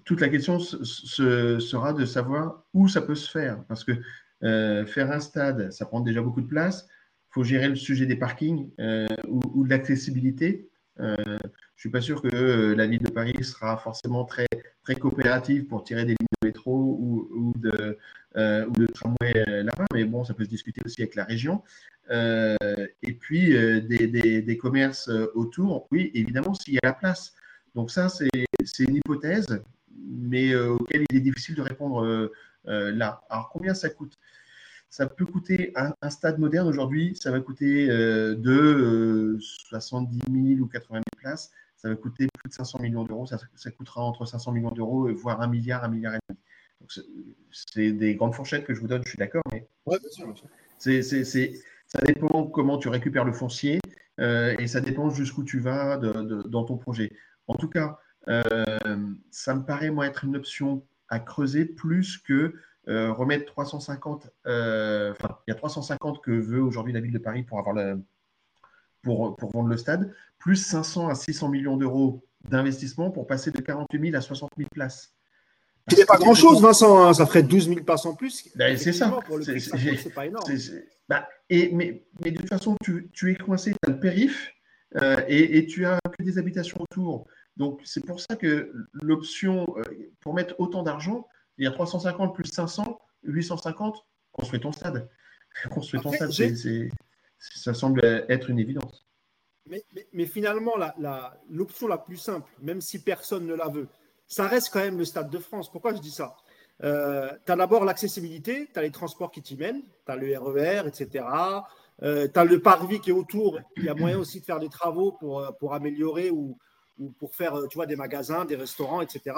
toute 0.04 0.22
la 0.22 0.30
question 0.30 0.60
sera 0.60 1.93
de 1.93 2.06
savoir 2.06 2.64
où 2.74 2.88
ça 2.88 3.02
peut 3.02 3.16
se 3.16 3.30
faire. 3.30 3.64
Parce 3.68 3.84
que 3.84 3.93
faire 4.41 5.12
un 5.12 5.20
stade, 5.20 5.72
ça 5.72 5.86
prend 5.86 6.02
déjà 6.02 6.22
beaucoup 6.22 6.41
de 6.41 6.47
place. 6.47 6.88
Il 7.30 7.34
faut 7.34 7.43
gérer 7.43 7.70
le 7.70 7.76
sujet 7.76 8.06
des 8.06 8.16
parkings 8.16 8.70
ou 9.28 9.64
de 9.64 9.70
l'accessibilité. 9.70 10.72
Euh, 10.99 11.16
je 11.18 11.32
ne 11.32 11.39
suis 11.76 11.89
pas 11.89 12.02
sûr 12.02 12.22
que 12.22 12.30
euh, 12.34 12.76
la 12.76 12.86
ville 12.86 13.02
de 13.02 13.10
Paris 13.10 13.43
sera 13.43 13.78
forcément 13.78 14.26
très, 14.26 14.47
très 14.84 14.95
coopérative 14.95 15.66
pour 15.66 15.84
tirer 15.84 16.04
des 16.04 16.12
lignes 16.12 16.28
de 16.41 16.47
métro 16.47 16.97
ou, 16.99 17.54
de, 17.58 17.97
euh, 18.38 18.65
ou 18.65 18.71
de 18.71 18.86
tramway 18.88 19.34
là-bas, 19.45 19.86
mais 19.93 20.05
bon, 20.05 20.23
ça 20.23 20.34
peut 20.34 20.45
se 20.45 20.49
discuter 20.49 20.82
aussi 20.86 21.01
avec 21.01 21.15
la 21.15 21.25
région. 21.25 21.63
et 22.09 23.13
puis 23.19 23.49
des, 23.49 24.41
des, 24.41 24.57
commerces 24.57 25.09
autour, 25.36 25.88
oui, 25.91 26.11
évidemment, 26.13 26.53
s'il 26.53 26.73
y 26.75 26.77
a 26.77 26.88
la 26.88 26.93
place. 26.93 27.34
Donc 27.75 27.91
ça, 27.91 28.09
c'est 28.09 28.84
une 28.84 28.95
hypothèse, 28.95 29.63
mais 30.07 30.55
auquel 30.55 31.05
il 31.09 31.17
est 31.17 31.21
difficile 31.21 31.55
de 31.55 31.61
répondre 31.61 32.29
là. 32.65 33.21
Alors 33.29 33.49
combien 33.49 33.73
ça 33.73 33.89
coûte? 33.89 34.17
Ça 34.91 35.07
peut 35.07 35.25
coûter 35.25 35.71
un, 35.77 36.09
stade 36.09 36.38
moderne 36.38 36.67
aujourd'hui, 36.67 37.15
ça 37.15 37.32
va 37.32 37.39
coûter 37.39 37.89
euh, 37.89 38.36
de 38.36 39.38
70 39.39 40.19
euh, 40.19 40.47
000 40.55 40.59
ou 40.59 40.67
80 40.67 40.95
000 40.95 41.03
places, 41.15 41.49
ça 41.77 41.88
va 41.88 41.95
coûter 41.95 42.27
plus 42.38 42.49
de 42.49 42.53
500 42.53 42.79
millions 42.79 43.05
d'euros, 43.05 43.25
ça, 43.25 43.38
coûtera 43.71 44.03
entre 44.03 44.25
500 44.25 44.51
millions 44.51 44.71
d'euros, 44.71 45.09
voire 45.13 45.39
un 45.39 45.47
milliard, 45.47 45.86
un 45.86 45.88
milliard 45.88 46.15
et 46.15 46.19
demi. 46.27 46.39
C'est 47.51 47.91
des 47.91 48.15
grandes 48.15 48.34
fourchettes 48.34 48.65
que 48.65 48.73
je 48.73 48.82
vous 48.82 48.88
donne, 48.88 49.03
je 49.03 49.09
suis 49.09 49.17
d'accord, 49.17 49.43
mais 49.51 49.67
ça 51.88 52.01
dépend 52.01 52.45
comment 52.45 52.77
tu 52.77 52.89
récupères 52.89 53.25
le 53.25 53.34
foncier 53.34 53.79
euh, 54.19 54.55
et 54.59 54.67
ça 54.67 54.82
dépend 54.82 55.09
jusqu'où 55.09 55.43
tu 55.43 55.59
vas 55.59 55.97
dans 55.97 56.63
ton 56.63 56.77
projet. 56.77 57.11
En 57.47 57.55
tout 57.55 57.69
cas, 57.69 57.99
ça 58.25 59.55
me 59.55 59.63
paraît 59.63 59.91
moi 59.91 60.07
être 60.07 60.25
une 60.25 60.36
option 60.36 60.84
à 61.09 61.19
creuser 61.19 61.65
plus 61.65 62.17
que 62.17 62.55
euh, 62.88 63.11
remettre 63.13 63.45
350, 63.45 64.32
euh, 64.47 65.11
enfin, 65.11 65.38
il 65.45 65.51
y 65.51 65.53
a 65.53 65.55
350 65.55 66.21
que 66.23 66.32
veut 66.32 66.63
aujourd'hui 66.63 66.93
la 66.93 66.99
ville 66.99 67.11
de 67.11 67.19
Paris 67.19 67.43
pour, 67.43 67.59
avoir 67.59 67.75
pour, 69.03 69.36
pour 69.36 69.51
vendre 69.51 69.69
le 69.69 69.77
stade, 69.77 70.13
plus 70.39 70.55
500 70.55 71.09
à 71.09 71.15
600 71.15 71.49
millions 71.49 71.77
d'euros 71.77 72.25
d'investissement 72.49 73.11
pour 73.11 73.27
passer 73.27 73.51
de 73.51 73.61
48 73.61 74.01
000 74.01 74.15
à 74.15 74.21
60 74.21 74.49
000 74.57 74.67
places. 74.71 75.13
Ce 75.95 76.05
pas 76.05 76.17
grand-chose, 76.17 76.61
Vincent, 76.61 77.03
hein. 77.03 77.13
ça 77.13 77.25
ferait 77.25 77.43
12 77.43 77.67
000 77.67 77.83
places 77.83 78.05
en 78.05 78.15
plus. 78.15 78.49
Ben, 78.55 78.77
c'est 78.77 78.93
ça. 78.93 79.19
C'est 79.43 80.13
pas 80.13 80.25
énorme. 80.25 80.51
Bah, 81.09 81.27
et, 81.49 81.71
mais, 81.73 82.05
mais, 82.23 82.31
de 82.31 82.37
toute 82.37 82.49
façon, 82.49 82.75
tu, 82.83 83.09
tu 83.13 83.31
es 83.31 83.35
coincé, 83.35 83.71
tu 83.71 83.89
as 83.89 83.93
le 83.93 83.99
périph' 83.99 84.53
euh, 85.01 85.21
et, 85.27 85.57
et, 85.57 85.65
tu 85.65 85.85
as 85.85 85.99
que 86.17 86.23
des 86.23 86.37
habitations 86.37 86.81
autour. 86.81 87.25
Donc, 87.57 87.81
c'est 87.83 88.05
pour 88.05 88.19
ça 88.21 88.35
que 88.35 88.71
l'option, 88.93 89.67
pour 90.21 90.33
mettre 90.33 90.55
autant 90.59 90.83
d'argent, 90.83 91.27
il 91.57 91.65
y 91.65 91.67
a 91.67 91.71
350 91.71 92.33
plus 92.33 92.45
500, 92.45 92.99
850, 93.23 94.05
construis 94.31 94.59
ton 94.59 94.71
stade. 94.71 95.09
Construis 95.69 95.99
ton 95.99 96.13
stade, 96.13 96.31
ça 97.39 97.73
semble 97.73 98.05
être 98.29 98.49
une 98.49 98.57
évidence. 98.57 99.05
Mais, 100.13 100.25
finalement, 100.25 100.73
l'option 101.49 101.87
la, 101.87 101.97
plus 101.97 102.17
simple, 102.17 102.49
même 102.61 102.81
si 102.81 103.03
personne 103.03 103.45
ne 103.45 103.53
la 103.53 103.67
veut, 103.67 103.87
ça 104.32 104.47
reste 104.47 104.69
quand 104.71 104.79
même 104.79 104.97
le 104.97 105.05
Stade 105.05 105.29
de 105.29 105.39
France. 105.39 105.69
Pourquoi 105.71 105.93
je 105.93 105.99
dis 105.99 106.11
ça? 106.11 106.36
Euh, 106.84 107.29
Tu 107.45 107.51
as 107.51 107.55
d'abord 107.55 107.86
l'accessibilité, 107.86 108.69
tu 108.73 108.79
as 108.79 108.82
les 108.82 108.91
transports 108.91 109.32
qui 109.32 109.41
t'y 109.41 109.55
mènent, 109.55 109.82
tu 110.05 110.11
as 110.11 110.15
le 110.15 110.38
RER, 110.38 110.88
etc. 110.88 111.25
tu 112.01 112.07
as 112.39 112.43
le 112.45 112.59
parvis 112.59 112.99
qui 112.99 113.09
est 113.09 113.13
autour. 113.13 113.59
Il 113.77 113.86
y 113.86 113.89
a 113.89 113.93
moyen 113.93 114.17
aussi 114.17 114.39
de 114.39 114.45
faire 114.45 114.59
des 114.59 114.69
travaux 114.69 115.11
pour, 115.11 115.45
pour 115.59 115.73
améliorer 115.73 116.32
ou, 116.32 116.57
ou 117.01 117.09
pour 117.19 117.36
faire 117.36 117.55
euh, 117.55 117.67
tu 117.67 117.75
vois, 117.75 117.86
des 117.86 117.95
magasins, 117.95 118.45
des 118.45 118.55
restaurants, 118.55 119.01
etc. 119.01 119.36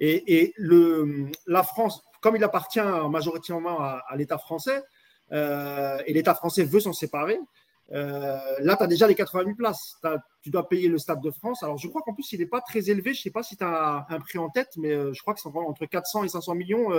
Et, 0.00 0.52
le, 0.56 1.30
la 1.46 1.62
France, 1.62 2.02
comme 2.20 2.36
il 2.36 2.44
appartient 2.44 2.80
majoritairement 3.10 3.80
à, 3.80 4.16
l'État 4.16 4.38
français, 4.38 4.82
euh, 5.32 5.98
et 6.06 6.12
l'État 6.12 6.34
français 6.34 6.64
veut 6.64 6.80
s'en 6.80 6.92
séparer, 6.92 7.38
euh, 7.92 8.38
là, 8.60 8.76
tu 8.76 8.82
as 8.82 8.86
déjà 8.86 9.06
les 9.06 9.14
80 9.14 9.44
000 9.44 9.56
places. 9.56 9.96
Tu 10.42 10.50
dois 10.50 10.68
payer 10.68 10.88
le 10.88 10.98
Stade 10.98 11.20
de 11.20 11.30
France. 11.30 11.62
Alors, 11.62 11.78
je 11.78 11.88
crois 11.88 12.02
qu'en 12.02 12.14
plus, 12.14 12.32
il 12.32 12.40
n'est 12.40 12.46
pas 12.46 12.60
très 12.60 12.90
élevé. 12.90 13.14
Je 13.14 13.20
ne 13.20 13.22
sais 13.22 13.30
pas 13.30 13.42
si 13.42 13.56
tu 13.56 13.64
as 13.64 14.06
un 14.08 14.20
prix 14.20 14.38
en 14.38 14.48
tête, 14.48 14.70
mais 14.76 14.90
je 14.90 15.20
crois 15.20 15.34
que 15.34 15.40
c'est 15.40 15.48
entre 15.48 15.86
400 15.86 16.24
et 16.24 16.28
500 16.28 16.54
millions, 16.54 16.90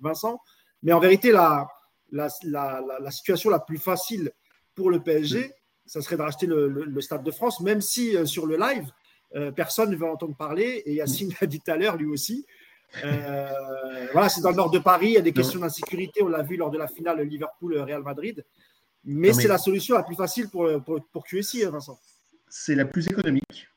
Vincent. 0.00 0.40
Mais 0.82 0.92
en 0.92 1.00
vérité, 1.00 1.30
la, 1.30 1.68
la, 2.10 2.28
la, 2.42 3.10
situation 3.10 3.50
la 3.50 3.60
plus 3.60 3.78
facile 3.78 4.32
pour 4.74 4.90
le 4.90 5.00
PSG, 5.02 5.52
ça 5.84 6.00
serait 6.00 6.16
de 6.16 6.22
racheter 6.22 6.46
le, 6.46 6.68
le 6.68 7.00
Stade 7.00 7.22
de 7.22 7.30
France, 7.30 7.60
même 7.60 7.80
si 7.82 8.16
sur 8.26 8.46
le 8.46 8.56
live, 8.56 8.90
euh, 9.36 9.52
personne 9.52 9.90
ne 9.90 9.96
veut 9.96 10.08
entendre 10.08 10.36
parler. 10.36 10.82
Et 10.86 10.94
Yacine 10.94 11.32
l'a 11.40 11.46
dit 11.46 11.60
tout 11.60 11.70
à 11.70 11.76
l'heure, 11.76 11.96
lui 11.96 12.06
aussi. 12.06 12.46
Euh, 13.04 13.48
voilà, 14.12 14.28
c'est 14.28 14.40
dans 14.40 14.50
le 14.50 14.56
nord 14.56 14.70
de 14.70 14.78
Paris. 14.78 15.08
Il 15.08 15.12
y 15.12 15.18
a 15.18 15.22
des 15.22 15.32
questions 15.32 15.60
d'insécurité. 15.60 16.22
On 16.22 16.28
l'a 16.28 16.42
vu 16.42 16.56
lors 16.56 16.70
de 16.70 16.78
la 16.78 16.88
finale 16.88 17.20
Liverpool-Real 17.22 18.02
Madrid. 18.02 18.44
Mais, 19.04 19.32
c'est 19.32 19.48
la 19.48 19.58
solution 19.58 19.96
la 19.96 20.02
plus 20.02 20.14
facile 20.14 20.48
pour, 20.48 20.68
pour, 20.84 21.00
pour 21.12 21.24
QSI, 21.24 21.64
hein, 21.64 21.70
Vincent. 21.70 21.98
C'est 22.48 22.74
la 22.74 22.84
plus 22.84 23.06
économique. 23.06 23.68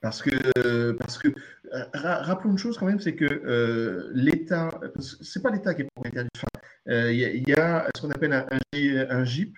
Parce 0.00 0.22
que, 0.22 0.92
parce 0.92 1.18
que 1.18 1.28
euh, 1.72 1.84
rappelons 1.92 2.52
une 2.52 2.58
chose 2.58 2.78
quand 2.78 2.86
même, 2.86 3.00
c'est 3.00 3.14
que 3.14 4.10
l'État, 4.14 4.70
c'est 5.00 5.42
pas 5.42 5.50
l'État 5.50 5.74
qui 5.74 5.82
est 5.82 5.88
propriétaire 5.94 6.24
du 6.24 6.40
fin. 6.40 7.10
Il 7.10 7.48
y, 7.48 7.54
a 7.54 7.88
ce 7.94 8.02
qu'on 8.02 8.10
appelle 8.10 8.32
un, 8.32 8.46
un, 8.50 9.24
GIP, 9.24 9.56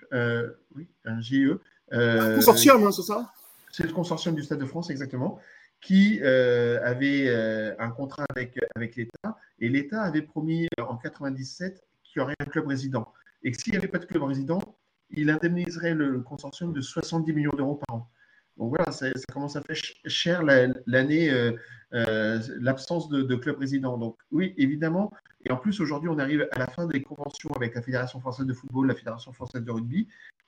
oui, 0.75 0.89
un 1.05 1.21
GIE. 1.21 1.51
un 1.91 2.35
consortium, 2.35 2.87
hein, 2.87 2.93
c'est 2.93 3.03
ça? 3.03 3.33
C'est 3.71 3.87
le 3.87 3.93
consortium 3.93 4.35
du 4.35 4.43
Stade 4.43 4.59
de 4.59 4.67
France, 4.67 4.91
exactement, 4.91 5.39
qui 5.81 6.21
euh, 6.23 6.81
avait 6.85 7.29
euh, 7.29 7.75
un 7.79 7.91
contrat 7.91 8.25
avec, 8.35 8.59
avec 8.75 8.97
l'État. 8.97 9.39
Et 9.61 9.69
l'État 9.69 10.03
avait 10.03 10.23
promis 10.23 10.67
euh, 10.79 10.85
en 10.85 10.97
97 10.97 11.83
qu'il 12.03 12.21
y 12.21 12.23
aurait 12.23 12.35
un 12.41 12.45
club 12.45 12.67
résident. 12.67 13.11
Et 13.43 13.53
que 13.53 13.61
s'il 13.61 13.73
n'y 13.73 13.79
avait 13.79 13.89
pas 13.89 13.99
de 13.99 14.07
club 14.07 14.23
résident, 14.23 14.61
il 15.11 15.31
indemniserait 15.31 15.95
le, 15.95 16.21
consortium 16.21 16.73
de 16.73 16.81
70 16.81 17.33
millions 17.33 17.53
d'euros 17.57 17.81
par 17.87 17.97
an. 17.97 18.11
Donc 18.57 18.71
voilà, 18.77 18.93
ça, 18.93 19.09
commence 19.33 19.57
à 19.57 19.63
faire 19.63 19.77
cher 20.07 20.43
l'année, 20.43 21.33
l'absence 21.91 23.09
de, 23.09 23.35
club 23.37 23.59
résident. 23.59 23.97
Donc 23.97 24.19
oui, 24.31 24.55
évidemment. 24.59 25.11
Et 25.47 25.51
en 25.51 25.57
plus, 25.57 25.81
aujourd'hui, 25.81 26.11
on 26.11 26.19
arrive 26.19 26.47
à 26.53 26.59
la 26.59 26.67
fin 26.67 26.87
des 26.87 27.01
conventions 27.01 27.49
avec 27.57 27.75
la 27.75 27.81
Fédération 27.81 28.21
française 28.21 28.47
de 28.47 28.53
football, 28.53 28.89
la 28.89 28.95
Fédération 28.95 29.33
française 29.33 29.65
de 29.65 29.71
rugby. 29.71 30.07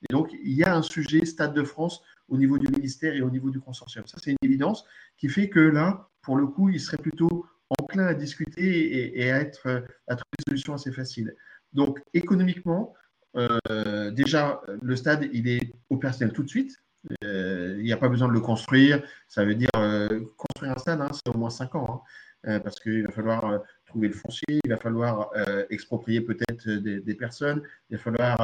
Et 0.09 0.13
donc, 0.13 0.31
il 0.33 0.53
y 0.53 0.65
a 0.65 0.77
un 0.77 0.83
sujet 0.83 1.25
Stade 1.25 1.55
de 1.55 1.63
France 1.63 2.03
au 2.29 2.37
niveau 2.37 2.59
du 2.59 2.69
ministère 2.69 3.15
et 3.15 3.23
au 3.23 3.31
niveau 3.31 3.51
du 3.51 3.61
consortium. 3.61 4.07
Ça, 4.07 4.19
c'est 4.23 4.33
une 4.33 4.37
évidence 4.43 4.85
qui 5.17 5.29
fait 5.29 5.49
que 5.49 5.61
là, 5.61 6.11
pour 6.21 6.37
le 6.37 6.47
coup, 6.47 6.69
il 6.69 6.81
serait 6.81 6.99
plutôt 6.99 7.47
enclin 7.81 8.07
à 8.07 8.15
discuter 8.15 9.19
et, 9.19 9.31
à, 9.31 9.41
être, 9.41 9.85
à 10.09 10.17
trouver 10.17 10.37
des 10.39 10.51
solutions 10.51 10.75
assez 10.75 10.93
faciles. 10.93 11.35
Donc, 11.73 12.03
économiquement, 12.15 12.95
euh, 13.37 14.11
déjà, 14.11 14.61
le 14.81 14.97
stade, 14.97 15.29
il 15.33 15.49
est 15.49 15.73
opérationnel 15.91 16.35
tout 16.35 16.43
de 16.43 16.49
suite. 16.49 16.77
Euh, 17.25 17.77
il 17.79 17.85
n'y 17.85 17.93
a 17.93 17.97
pas 17.97 18.09
besoin 18.09 18.29
de 18.29 18.33
le 18.33 18.41
construire. 18.41 19.03
Ça 19.29 19.45
veut 19.45 19.55
dire 19.55 19.71
euh, 19.77 20.21
construire 20.37 20.73
un 20.73 20.79
stade, 20.79 21.01
hein, 21.01 21.11
c'est 21.13 21.35
au 21.35 21.39
moins 21.39 21.51
5 21.51 21.75
ans. 21.75 22.05
Hein. 22.45 22.61
parce 22.61 22.81
qu'il 22.81 23.05
va 23.05 23.13
falloir 23.13 23.63
trouver 23.87 24.09
le 24.09 24.15
foncier, 24.15 24.61
il 24.65 24.71
va 24.71 24.77
falloir 24.77 25.31
exproprier 25.71 26.21
peut-être 26.21 26.69
des, 26.69 27.15
personnes, 27.15 27.63
il 27.89 27.97
va 27.97 28.03
falloir 28.03 28.37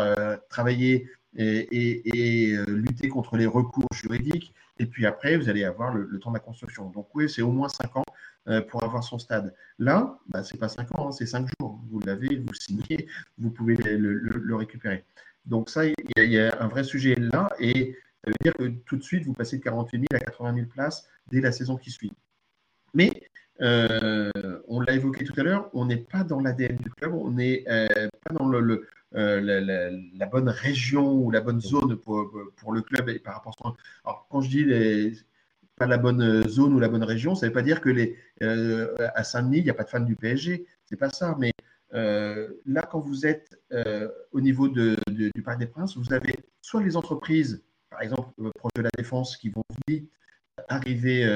travailler 0.49 1.11
et, 1.37 2.57
lutter 2.66 3.09
contre 3.09 3.37
les 3.37 3.47
recours 3.47 3.89
juridiques. 3.95 4.55
Et 4.79 4.87
puis 4.87 5.07
après, 5.07 5.37
vous 5.37 5.49
allez 5.49 5.64
avoir 5.64 5.93
le, 5.95 6.18
temps 6.18 6.31
de 6.31 6.37
la 6.37 6.41
construction. 6.41 6.91
Donc 6.91 7.09
oui, 7.14 7.29
c'est 7.29 7.43
au 7.43 7.51
moins 7.51 7.68
5 7.68 7.97
ans 7.97 8.05
euh, 8.49 8.61
pour 8.61 8.83
avoir 8.85 9.03
son 9.03 9.18
stade. 9.18 9.55
Là, 9.79 10.18
bah, 10.29 10.43
ce 10.43 10.55
n'est 10.55 10.61
pas 10.61 10.68
5 10.68 10.99
ans, 10.99 11.09
hein, 11.09 11.12
c'est 11.12 11.26
5 11.26 11.49
jours. 11.61 11.81
Vous 11.91 12.01
l'avez, 12.01 12.37
vous 12.37 12.55
signez, 12.55 13.09
vous 13.39 13.51
pouvez 13.51 13.76
le, 13.76 14.55
récupérer. 14.55 15.05
Donc 15.47 15.70
ça, 15.70 15.85
il 15.87 15.95
y, 16.16 16.39
a 16.39 16.57
un 16.61 16.68
vrai 16.68 16.85
sujet 16.85 17.14
là, 17.16 17.49
et 17.59 17.97
ça 18.22 18.31
veut 18.31 18.37
dire 18.43 18.55
que 18.55 18.68
tout 18.87 18.97
de 18.97 19.03
suite, 19.03 19.24
vous 19.24 19.33
passez 19.33 19.59
de 19.59 19.62
48 19.62 19.99
000 19.99 20.07
à 20.12 20.18
80 20.18 20.55
000 20.55 20.66
places 20.66 21.09
dès 21.31 21.41
la 21.41 21.53
saison 21.53 21.76
qui 21.76 21.91
suit. 21.91 22.12
Mais 22.95 23.11
euh, 23.61 24.31
on 24.68 24.81
l'a 24.81 24.95
évoqué 24.95 25.24
tout 25.24 25.39
à 25.39 25.43
l'heure, 25.43 25.68
on 25.72 25.87
n'est 25.87 25.97
pas 25.97 26.22
dans 26.22 26.41
l'ADN 26.41 26.76
du 26.76 26.91
club, 26.91 27.14
on 27.14 27.31
n'est 27.33 27.64
euh, 27.68 28.09
pas 28.24 28.35
dans 28.35 28.49
le, 28.49 28.87
la, 29.12 30.26
bonne 30.26 30.48
région 30.48 31.12
ou 31.12 31.30
la 31.30 31.40
bonne 31.40 31.61
zone 31.61 31.96
pour, 31.96 32.30
pour 32.56 32.72
le 32.72 32.82
club 32.82 33.09
et 33.09 33.18
par 33.18 33.34
rapport 33.34 33.54
à 33.64 33.74
Alors, 34.04 34.26
quand 34.28 34.40
je 34.40 34.50
dis 34.50 34.64
les, 34.64 35.14
pas 35.78 35.86
la 35.86 35.96
bonne 35.96 36.20
euh, 36.20 36.48
zone 36.48 36.74
ou 36.74 36.80
la 36.80 36.88
bonne 36.88 37.04
région. 37.04 37.34
Ça 37.34 37.46
ne 37.46 37.50
veut 37.50 37.54
pas 37.54 37.62
dire 37.62 37.80
que 37.80 37.88
les, 37.88 38.16
euh, 38.42 38.94
à 39.14 39.24
Saint-Denis, 39.24 39.59
il 39.59 39.64
n'y 39.64 39.70
a 39.70 39.74
pas 39.74 39.84
de 39.84 39.88
fans 39.88 40.00
du 40.00 40.16
PSG. 40.16 40.66
C'est 40.84 40.96
pas 40.96 41.11
ça. 41.11 41.36
Mais 41.38 41.52
euh, 41.94 42.48
là, 42.66 42.82
quand 42.82 43.00
vous 43.00 43.24
êtes 43.24 43.59
au 44.32 44.40
niveau 44.40 44.68
du 44.68 44.96
Parc 45.44 45.59
des 45.59 45.66
Princes, 45.66 45.96
vous 45.96 46.12
avez 46.12 46.36
soit 46.61 46.82
les 46.82 46.96
entreprises, 46.96 47.64
par 47.90 48.02
exemple 48.02 48.30
proche 48.56 48.72
de 48.76 48.82
la 48.82 48.90
Défense, 48.96 49.36
qui 49.36 49.48
vont 49.50 49.64
vite 49.86 50.11
arriver 50.68 51.26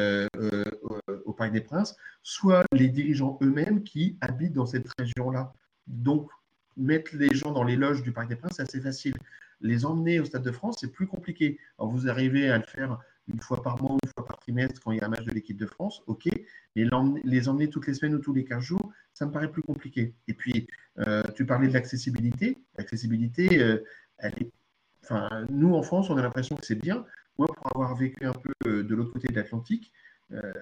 au 1.25 1.33
Parc 1.33 1.53
des 1.53 1.61
Princes, 1.61 1.97
soit 2.23 2.65
les 2.73 2.89
dirigeants 2.89 3.39
eux-mêmes 3.43 3.83
qui 3.83 4.19
habitent 4.21 4.53
dans 4.53 4.67
cette 4.67 4.89
région-là. 4.99 5.55
Donc, 5.87 6.31
mettre 6.77 7.17
les 7.17 7.35
gens 7.35 7.53
dans 7.53 7.65
les 7.65 7.77
loges 7.77 8.03
du 8.03 8.13
Parc 8.13 8.29
des 8.29 8.37
Princes, 8.37 8.55
c'est 8.57 8.63
assez 8.63 8.81
facile. 8.81 9.15
Les 9.61 9.85
emmener 9.85 10.21
au 10.21 10.25
Stade 10.25 10.43
de 10.43 10.53
France, 10.53 10.79
c'est 10.81 10.93
plus 10.93 11.07
compliqué. 11.07 11.59
Alors, 11.79 11.91
vous 11.91 12.09
arrivez 12.09 12.51
à 12.51 12.59
le 12.59 12.65
faire 12.65 12.99
une 13.29 13.41
fois 13.41 13.63
par 13.63 13.81
mois, 13.81 13.97
une 14.03 14.11
fois 14.15 14.25
par 14.25 14.39
trimestre 14.39 14.81
quand 14.83 14.93
il 14.93 14.99
y 14.99 15.01
a 15.01 15.07
un 15.07 15.09
match 15.09 15.25
de 15.25 15.31
l'équipe 15.31 15.57
de 15.57 15.67
France, 15.67 16.03
ok, 16.07 16.29
mais 16.75 16.85
les 17.25 17.49
emmener 17.49 17.69
toutes 17.69 17.87
les 17.87 17.95
semaines 17.95 18.15
ou 18.15 18.19
tous 18.19 18.33
les 18.33 18.45
15 18.45 18.63
jours, 18.63 18.93
ça 19.15 19.27
me 19.27 19.31
paraît 19.31 19.51
plus 19.51 19.63
compliqué. 19.63 20.15
Et 20.29 20.35
puis, 20.35 20.67
euh, 20.99 21.23
tu 21.35 21.47
parlais 21.47 21.69
de 21.69 21.73
l'accessibilité. 21.73 22.59
L'accessibilité, 22.77 23.61
euh, 23.61 23.85
elle 24.19 24.35
est. 24.41 24.51
Enfin, 25.05 25.47
nous 25.51 25.75
en 25.75 25.83
France, 25.83 26.11
on 26.11 26.17
a 26.17 26.23
l'impression 26.23 26.57
que 26.57 26.65
c'est 26.65 26.81
bien. 26.81 27.05
Moi, 27.39 27.49
pour 27.49 27.67
avoir 27.75 27.97
vécu 27.97 28.25
un 28.25 28.33
peu 28.33 28.53
euh, 28.67 28.83
de 28.85 28.95
l'autre 28.95 29.13
côté 29.13 29.29
de 29.29 29.35
l'Atlantique, 29.35 29.93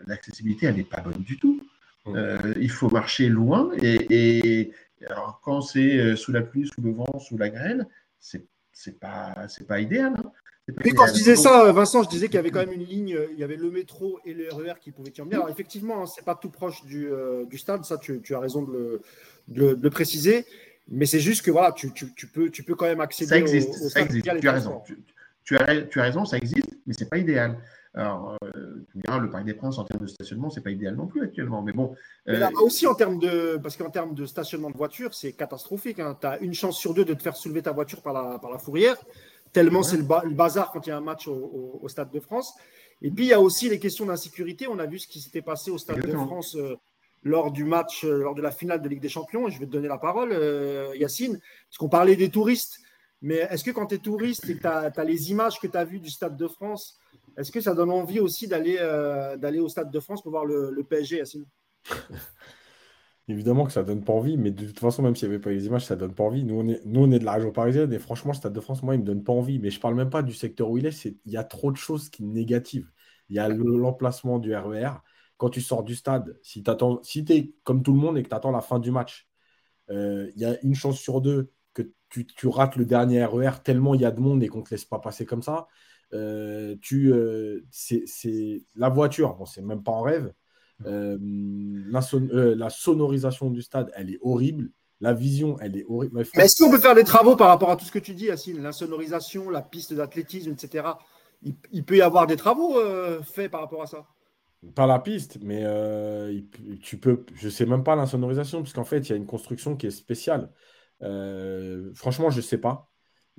l'accessibilité, 0.08 0.66
elle 0.66 0.74
n'est 0.74 0.82
pas 0.82 1.00
bonne 1.00 1.22
du 1.22 1.38
tout. 1.38 1.62
il 2.06 2.70
faut 2.70 2.90
marcher 2.90 3.28
loin 3.28 3.70
et, 3.80 4.72
alors, 5.06 5.40
quand 5.42 5.60
c'est 5.60 6.16
sous 6.16 6.32
la 6.32 6.42
pluie, 6.42 6.66
sous 6.66 6.82
le 6.82 6.92
vent, 6.92 7.18
sous 7.18 7.38
la 7.38 7.48
grêle, 7.48 7.86
c'est 8.18 8.44
c'est 8.72 8.98
pas 8.98 9.34
c'est 9.48 9.66
pas 9.66 9.80
idéal. 9.80 10.14
Hein. 10.16 10.32
Oui, 10.84 10.92
quand 10.92 11.06
je 11.06 11.12
disais 11.12 11.36
ça, 11.36 11.70
Vincent, 11.72 12.02
je 12.02 12.08
disais 12.08 12.26
qu'il 12.26 12.36
y 12.36 12.38
avait 12.38 12.50
quand 12.50 12.60
même 12.60 12.72
une 12.72 12.84
ligne, 12.84 13.18
il 13.32 13.38
y 13.38 13.44
avait 13.44 13.56
le 13.56 13.70
métro 13.70 14.20
et 14.24 14.34
le 14.34 14.52
RER 14.52 14.74
qui 14.80 14.92
pouvaient 14.92 15.12
y 15.16 15.20
emmener. 15.20 15.34
Alors 15.34 15.48
effectivement, 15.48 16.02
hein, 16.02 16.06
c'est 16.06 16.24
pas 16.24 16.34
tout 16.34 16.50
proche 16.50 16.84
du, 16.84 17.08
euh, 17.08 17.44
du 17.46 17.58
stade, 17.58 17.84
ça 17.84 17.98
tu, 17.98 18.20
tu, 18.20 18.34
as 18.34 18.38
raison 18.38 18.62
de 18.62 18.72
le, 18.72 19.00
de 19.48 19.78
le, 19.82 19.90
préciser, 19.90 20.46
mais 20.88 21.06
c'est 21.06 21.20
juste 21.20 21.44
que 21.44 21.50
voilà, 21.50 21.72
tu, 21.72 21.92
tu, 21.92 22.06
peux, 22.26 22.50
tu 22.50 22.62
peux 22.62 22.74
quand 22.74 22.86
même 22.86 23.00
accéder 23.00 23.30
ça 23.30 23.38
existe, 23.38 23.70
au, 23.82 23.88
ça 23.88 24.00
existe. 24.00 24.24
Tu 24.40 24.48
as 24.48 24.52
raison. 24.52 24.82
Tu, 25.44 25.56
as, 25.56 25.82
tu 25.82 26.00
as 26.00 26.02
raison, 26.02 26.24
ça 26.24 26.36
existe, 26.36 26.76
mais 26.86 26.94
c'est 26.94 27.08
pas 27.08 27.18
idéal. 27.18 27.58
Alors, 27.92 28.36
euh, 28.44 28.84
le 28.94 29.30
Parc 29.30 29.44
des 29.44 29.54
Princes, 29.54 29.78
en 29.78 29.84
termes 29.84 30.02
de 30.02 30.06
stationnement, 30.06 30.48
c'est 30.48 30.60
pas 30.60 30.70
idéal 30.70 30.94
non 30.94 31.06
plus 31.06 31.22
actuellement. 31.22 31.60
Mais 31.60 31.72
bon. 31.72 31.94
Mais 32.26 32.38
là, 32.38 32.50
euh, 32.54 32.64
aussi, 32.64 32.86
en 32.86 32.94
termes 32.94 33.18
de. 33.18 33.58
Parce 33.60 33.76
qu'en 33.76 33.90
termes 33.90 34.14
de 34.14 34.26
stationnement 34.26 34.70
de 34.70 34.76
voiture, 34.76 35.12
c'est 35.12 35.32
catastrophique. 35.32 35.98
Hein. 35.98 36.16
Tu 36.20 36.26
as 36.26 36.38
une 36.38 36.54
chance 36.54 36.78
sur 36.78 36.94
deux 36.94 37.04
de 37.04 37.14
te 37.14 37.22
faire 37.22 37.36
soulever 37.36 37.62
ta 37.62 37.72
voiture 37.72 38.00
par 38.02 38.12
la, 38.12 38.38
par 38.38 38.50
la 38.50 38.58
fourrière 38.58 38.96
tellement 39.52 39.82
c'est 39.82 39.96
le, 39.96 40.04
bazar 40.04 40.72
quand 40.72 40.86
il 40.86 40.90
y 40.90 40.92
a 40.92 40.96
un 40.96 41.02
match 41.02 41.28
au, 41.28 41.86
Stade 41.88 42.10
de 42.10 42.20
France. 42.20 42.54
Et 43.02 43.10
puis, 43.10 43.26
il 43.26 43.28
y 43.28 43.32
a 43.32 43.40
aussi 43.40 43.68
les 43.68 43.78
questions 43.78 44.06
d'insécurité. 44.06 44.66
On 44.68 44.78
a 44.78 44.86
vu 44.86 44.98
ce 44.98 45.08
qui 45.08 45.20
s'était 45.20 45.42
passé 45.42 45.70
au 45.70 45.78
Stade 45.78 46.06
de 46.06 46.12
France 46.12 46.56
euh, 46.56 46.76
lors 47.24 47.50
du 47.50 47.64
match, 47.64 48.04
euh, 48.04 48.22
lors 48.22 48.34
de 48.34 48.42
la 48.42 48.50
finale 48.50 48.82
de 48.82 48.88
Ligue 48.88 49.00
des 49.00 49.08
Champions. 49.08 49.48
Et 49.48 49.50
je 49.50 49.58
vais 49.58 49.66
te 49.66 49.70
donner 49.70 49.88
la 49.88 49.98
parole, 49.98 50.32
Yacine, 50.94 51.40
parce 51.68 51.78
qu'on 51.78 51.88
parlait 51.88 52.16
des 52.16 52.30
touristes. 52.30 52.80
Mais 53.22 53.36
est-ce 53.50 53.64
que 53.64 53.70
quand 53.70 53.86
tu 53.86 53.96
es 53.96 53.98
touriste 53.98 54.48
et 54.48 54.56
que 54.56 54.60
tu 54.60 54.66
as, 54.66 55.04
les 55.04 55.30
images 55.30 55.60
que 55.60 55.66
tu 55.66 55.76
as 55.76 55.84
vues 55.84 56.00
du 56.00 56.10
Stade 56.10 56.36
de 56.36 56.48
France, 56.48 56.98
est-ce 57.40 57.52
que 57.52 57.60
ça 57.60 57.74
donne 57.74 57.90
envie 57.90 58.20
aussi 58.20 58.46
d'aller 58.46 58.76
d'aller 59.38 59.58
au 59.58 59.68
Stade 59.68 59.90
de 59.90 60.00
France 60.00 60.22
pour 60.22 60.30
voir 60.30 60.44
le, 60.44 60.70
le 60.70 60.84
PSG, 60.84 61.16
Yacine 61.18 61.46
Évidemment 63.30 63.64
que 63.64 63.72
ça 63.72 63.84
donne 63.84 64.02
pas 64.02 64.12
envie, 64.12 64.36
mais 64.36 64.50
de 64.50 64.66
toute 64.66 64.80
façon, 64.80 65.02
même 65.02 65.14
s'il 65.14 65.28
n'y 65.28 65.34
avait 65.34 65.40
pas 65.40 65.50
les 65.50 65.66
images, 65.66 65.84
ça 65.84 65.94
donne 65.94 66.14
pas 66.14 66.24
envie. 66.24 66.42
Nous, 66.42 66.54
on 66.56 66.66
est, 66.66 66.84
nous, 66.84 67.02
on 67.02 67.12
est 67.12 67.20
de 67.20 67.24
la 67.24 67.34
région 67.34 67.52
parisienne 67.52 67.92
et 67.92 67.98
franchement, 68.00 68.32
le 68.32 68.36
Stade 68.36 68.52
de 68.52 68.60
France, 68.60 68.82
moi, 68.82 68.96
il 68.96 69.00
me 69.00 69.04
donne 69.04 69.22
pas 69.22 69.32
envie. 69.32 69.60
Mais 69.60 69.70
je 69.70 69.78
parle 69.78 69.94
même 69.94 70.10
pas 70.10 70.22
du 70.22 70.34
secteur 70.34 70.68
où 70.68 70.78
il 70.78 70.86
est. 70.86 71.04
il 71.04 71.32
y 71.32 71.36
a 71.36 71.44
trop 71.44 71.70
de 71.70 71.76
choses 71.76 72.08
qui 72.10 72.22
sont 72.24 72.28
négatives. 72.28 72.90
Il 73.28 73.36
y 73.36 73.38
a 73.38 73.48
l'emplacement 73.48 74.40
du 74.40 74.54
RER. 74.54 74.84
E 74.84 74.98
Quand 75.36 75.50
tu 75.50 75.60
sors 75.60 75.84
du 75.84 75.94
stade, 75.94 76.36
si 76.42 76.64
tu 76.64 77.32
es 77.32 77.54
comme 77.62 77.82
tout 77.84 77.92
le 77.92 77.98
monde 78.00 78.18
et 78.18 78.22
que 78.24 78.28
tu 78.28 78.34
attends 78.34 78.50
la 78.50 78.62
fin 78.62 78.80
du 78.80 78.90
match, 78.90 79.28
euh, 79.90 80.30
il 80.34 80.40
y 80.42 80.44
a 80.44 80.60
une 80.64 80.74
chance 80.74 80.98
sur 80.98 81.20
deux 81.20 81.52
que 81.72 81.82
tu, 82.08 82.48
rates 82.48 82.76
le 82.76 82.84
dernier 82.84 83.24
RER 83.24 83.48
e 83.48 83.62
tellement 83.62 83.94
il 83.94 84.00
y 84.00 84.04
a 84.04 84.10
de 84.10 84.20
monde 84.20 84.42
et 84.42 84.48
qu'on 84.48 84.58
ne 84.58 84.64
te 84.64 84.70
laisse 84.70 84.84
pas 84.84 84.98
passer 84.98 85.24
comme 85.24 85.42
ça. 85.42 85.68
Euh, 86.12 86.76
tu, 86.80 87.12
euh, 87.12 87.64
c'est 87.70 88.64
la 88.74 88.88
voiture, 88.88 89.34
bon, 89.34 89.44
c'est 89.44 89.62
même 89.62 89.82
pas 89.82 89.92
en 89.92 90.02
rêve. 90.02 90.32
Euh, 90.86 91.18
euh, 91.20 92.54
la, 92.56 92.70
sonorisation 92.70 93.50
du 93.50 93.62
stade, 93.62 93.90
elle 93.94 94.10
est 94.10 94.18
horrible. 94.22 94.70
La 95.00 95.14
vision, 95.14 95.56
elle 95.60 95.76
est 95.76 95.84
horrible. 95.88 96.24
Mais, 96.34 96.44
est-ce 96.44 96.62
qu'on 96.62 96.70
peut 96.70 96.78
faire 96.78 96.94
des 96.94 97.04
travaux 97.04 97.36
par 97.36 97.48
rapport 97.48 97.70
à 97.70 97.76
tout 97.76 97.84
ce 97.84 97.92
que 97.92 97.98
tu 97.98 98.14
dis, 98.14 98.26
Yacine? 98.26 98.62
La 98.62 98.72
sonorisation, 98.72 99.50
la 99.50 99.62
piste 99.62 99.94
d'athlétisme, 99.94 100.52
etc. 100.52 100.88
Il, 101.42 101.84
peut 101.84 101.96
y 101.96 102.02
avoir 102.02 102.26
des 102.26 102.36
travaux 102.36 102.74
faits 103.22 103.50
par 103.50 103.62
rapport 103.62 103.82
à 103.82 103.86
ça? 103.86 104.04
Pas 104.74 104.86
la 104.86 104.98
piste, 104.98 105.38
mais 105.42 105.64
tu 106.82 106.98
peux. 106.98 107.24
Je 107.34 107.48
sais 107.48 107.64
même 107.64 107.82
pas 107.82 107.96
la 107.96 108.06
sonorisation, 108.06 108.62
parce 108.62 108.74
qu'en 108.74 108.84
fait, 108.84 108.98
il 108.98 109.10
y 109.10 109.12
a 109.12 109.16
une 109.16 109.26
construction 109.26 109.74
qui 109.74 109.86
est 109.86 109.90
spéciale. 109.90 110.50
franchement, 111.94 112.28
je 112.28 112.38
ne 112.38 112.42
sais 112.42 112.58
pas. 112.58 112.89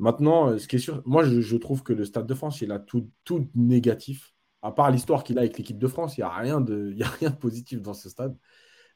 Maintenant, 0.02 0.58
ce 0.58 0.68
qui 0.68 0.76
est 0.76 0.80
sûr, 0.80 1.02
moi, 1.06 1.24
je, 1.24 1.56
trouve 1.56 1.84
que 1.84 1.94
le 1.94 2.04
Stade 2.04 2.28
de 2.28 2.34
France, 2.34 2.60
il 2.62 2.72
a 2.74 2.80
tout, 2.80 3.10
tout 3.24 3.50
négatif 3.56 4.34
à 4.62 4.72
part 4.72 4.92
l'histoire 4.92 5.24
qu'il 5.24 5.38
a 5.38 5.42
avec 5.42 5.58
l'équipe 5.58 5.78
de 5.78 5.88
France, 5.88 6.18
il 6.18 6.22
n'y 6.22 6.26
a, 6.26 6.30
rien 6.30 6.62
de, 6.62 6.96
a 7.02 7.08
rien 7.08 7.30
de 7.30 7.36
positif 7.36 7.82
dans 7.82 7.94
ce 7.94 8.10
stade. 8.10 8.38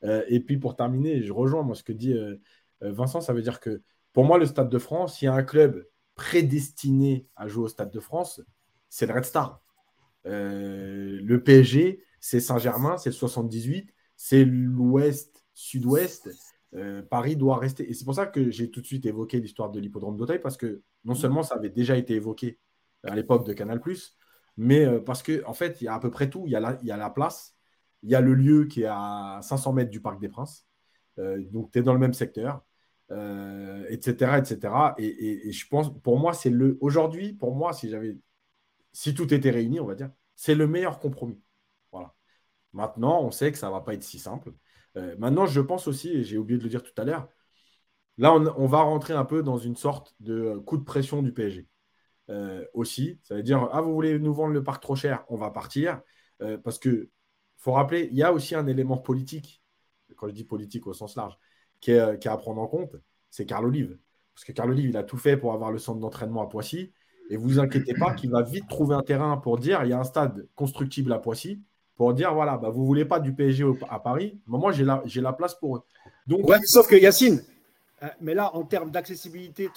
Euh, 0.04 0.24
et 0.28 0.40
puis 0.40 0.58
pour 0.58 0.76
terminer, 0.76 1.24
je 1.24 1.34
rejoins 1.34 1.64
moi, 1.64 1.76
ce 1.76 1.84
que 1.84 1.94
dit 1.94 2.14
euh, 2.14 2.36
euh, 2.84 2.92
Vincent, 2.92 3.22
ça 3.22 3.34
veut 3.34 3.42
dire 3.42 3.60
que 3.60 3.82
pour 4.14 4.24
moi, 4.24 4.38
le 4.38 4.46
Stade 4.46 4.70
de 4.70 4.78
France, 4.78 5.22
il 5.22 5.26
y 5.26 5.28
a 5.28 5.34
un 5.34 5.44
club 5.44 5.86
prédestiné 6.16 7.28
à 7.36 7.50
jouer 7.50 7.66
au 7.66 7.68
Stade 7.68 7.92
de 7.92 8.00
France, 8.00 8.42
c'est 8.90 9.06
le 9.08 9.14
Red 9.14 9.26
Star. 9.26 9.62
le 10.24 11.38
PSG, 11.44 12.02
c'est 12.22 12.40
Saint-Germain, 12.40 12.98
c'est 12.98 13.10
le 13.10 13.16
78, 13.16 13.94
c'est 14.16 14.46
l'Ouest, 14.46 15.46
Sud-Ouest. 15.54 16.30
Paris 17.10 17.36
doit 17.36 17.58
rester. 17.58 17.90
Et 17.90 17.94
c'est 17.94 18.06
pour 18.06 18.16
ça 18.16 18.26
que 18.26 18.50
j'ai 18.52 18.70
tout 18.70 18.82
de 18.82 18.86
suite 18.86 19.06
évoqué 19.06 19.40
l'histoire 19.40 19.72
de 19.72 19.80
l'hippodrome 19.80 20.18
d'Auteuil, 20.18 20.40
parce 20.40 20.58
que 20.58 20.82
non 21.06 21.16
seulement 21.16 21.44
ça 21.44 21.56
avait 21.56 21.70
déjà 21.70 21.96
été 21.96 22.16
évoqué 22.16 22.60
à 23.04 23.16
l'époque 23.16 23.46
de 23.46 23.54
Canal, 23.54 23.82
mais 24.58 24.86
euh, 24.86 25.00
parce 25.00 25.24
qu'en 25.24 25.50
en 25.50 25.54
fait, 25.54 25.82
il 25.82 25.86
y 25.86 25.88
a 25.88 25.96
à 25.96 26.00
peu 26.00 26.12
près 26.12 26.30
tout. 26.30 26.44
Il 26.46 26.52
y 26.52 26.56
a 26.56 26.60
la, 26.60 26.78
il 26.82 26.88
y 26.88 26.92
a 26.92 26.98
la 26.98 27.10
place, 27.10 27.56
il 28.04 28.10
y 28.10 28.16
a 28.16 28.22
le 28.22 28.34
lieu 28.34 28.66
qui 28.66 28.84
est 28.84 28.90
à 28.90 29.40
500 29.42 29.74
mètres 29.74 29.92
du 29.92 30.02
Parc 30.02 30.20
des 30.20 30.30
Princes. 30.30 30.68
Euh, 31.20 31.44
donc, 31.52 31.72
tu 31.72 31.80
es 31.80 31.82
dans 31.82 31.94
le 31.94 32.00
même 32.00 32.14
secteur, 32.14 32.66
etc. 33.10 34.36
Euh, 34.36 34.38
etc. 34.40 34.74
Et, 34.98 35.48
et, 35.50 35.52
je 35.52 35.68
pense, 35.68 35.92
pour 36.02 36.20
moi, 36.20 36.34
c'est 36.34 36.50
le. 36.50 36.78
Aujourd'hui, 36.82 37.34
pour 37.34 37.56
moi, 37.56 37.74
si 37.74 37.90
j'avais. 37.90 38.18
Si 38.94 39.14
tout 39.14 39.34
était 39.34 39.52
réuni, 39.52 39.80
on 39.80 39.86
va 39.86 39.96
dire, 39.96 40.12
c'est 40.36 40.56
le 40.56 40.68
meilleur 40.68 41.00
compromis. 41.00 41.42
Voilà. 41.92 42.16
Maintenant, 42.74 43.22
on 43.24 43.32
sait 43.32 43.52
que 43.52 43.58
ça 43.58 43.68
ne 43.68 43.74
va 43.74 43.82
pas 43.82 43.94
être 43.94 44.04
si 44.04 44.20
simple. 44.20 44.54
Maintenant, 45.18 45.46
je 45.46 45.62
pense 45.62 45.88
aussi, 45.88 46.10
et 46.10 46.24
j'ai 46.24 46.38
oublié 46.38 46.58
de 46.58 46.64
le 46.64 46.70
dire 46.70 46.84
tout 46.84 46.94
à 46.98 47.06
l'heure, 47.06 47.28
là, 48.18 48.34
on, 48.34 48.66
va 48.68 48.82
rentrer 48.82 49.14
un 49.14 49.26
peu 49.26 49.44
dans 49.44 49.58
une 49.58 49.76
sorte 49.76 50.16
de 50.20 50.58
coup 50.60 50.78
de 50.78 50.84
pression 50.84 51.22
du 51.22 51.34
PSG. 51.34 51.68
Euh, 52.30 52.66
aussi. 52.74 53.20
Ça 53.24 53.36
veut 53.36 53.44
dire, 53.44 53.70
ah, 53.72 53.82
vous 53.82 53.94
voulez 53.94 54.18
nous 54.18 54.34
vendre 54.34 54.54
le 54.54 54.64
parc 54.64 54.82
trop 54.82 54.96
cher, 54.96 55.24
on 55.30 55.36
va 55.36 55.52
partir. 55.52 56.02
Euh, 56.42 56.58
parce 56.58 56.80
que 56.80 57.10
faut 57.58 57.74
rappeler, 57.74 58.10
il 58.12 58.18
y 58.18 58.24
a 58.24 58.34
aussi 58.34 58.56
un 58.56 58.66
élément 58.66 58.98
politique, 58.98 59.62
quand 60.16 60.28
je 60.28 60.34
dis 60.34 60.44
politique 60.44 60.88
au 60.88 60.94
sens 60.94 61.16
large, 61.16 61.38
qui 61.82 61.92
est, 61.92 62.00
à 62.00 62.38
prendre 62.38 62.62
en 62.62 62.68
compte, 62.68 62.96
c'est 63.30 63.46
Carl 63.46 63.66
Olive. 63.66 64.00
Parce 64.34 64.44
que 64.44 64.52
Carl 64.54 64.72
Olive, 64.72 64.90
il 64.90 64.98
a 64.98 65.04
tout 65.04 65.18
fait 65.18 65.38
pour 65.38 65.54
avoir 65.54 65.72
le 65.72 65.78
centre 65.78 66.00
d'entraînement 66.00 66.42
à 66.42 66.50
Poissy. 66.50 66.92
Et 67.30 67.38
vous 67.38 67.60
inquiétez 67.60 67.94
pas 67.94 68.14
qu'il 68.14 68.32
va 68.32 68.42
vite 68.42 68.68
trouver 68.68 68.96
un 68.96 69.02
terrain 69.02 69.38
pour 69.38 69.58
dire 69.60 69.84
il 69.84 69.90
y 69.90 69.94
a 69.94 70.00
un 70.00 70.04
stade 70.04 70.48
constructible 70.56 71.14
à 71.14 71.20
Poissy. 71.20 71.62
Pour 71.98 72.14
dire 72.14 72.34
voilà, 72.34 72.58
bah, 72.58 72.70
vous 72.70 72.82
ne 72.82 72.86
voulez 72.86 73.06
pas 73.06 73.20
du 73.20 73.34
PSG 73.34 73.66
à 73.90 74.00
Paris, 74.00 74.40
moi 74.48 74.72
j'ai 74.72 74.84
la, 74.84 75.04
la 75.16 75.34
place 75.34 75.56
pour 75.56 75.78
eux. 75.78 75.82
Donc, 76.28 76.42
sauf 76.66 76.88
que 76.88 76.96
Yacine, 76.96 77.42
euh, 78.04 78.08
mais 78.20 78.34
là, 78.34 78.54
en 78.56 78.64
termes 78.64 78.92
d'accessibilité, 78.92 79.70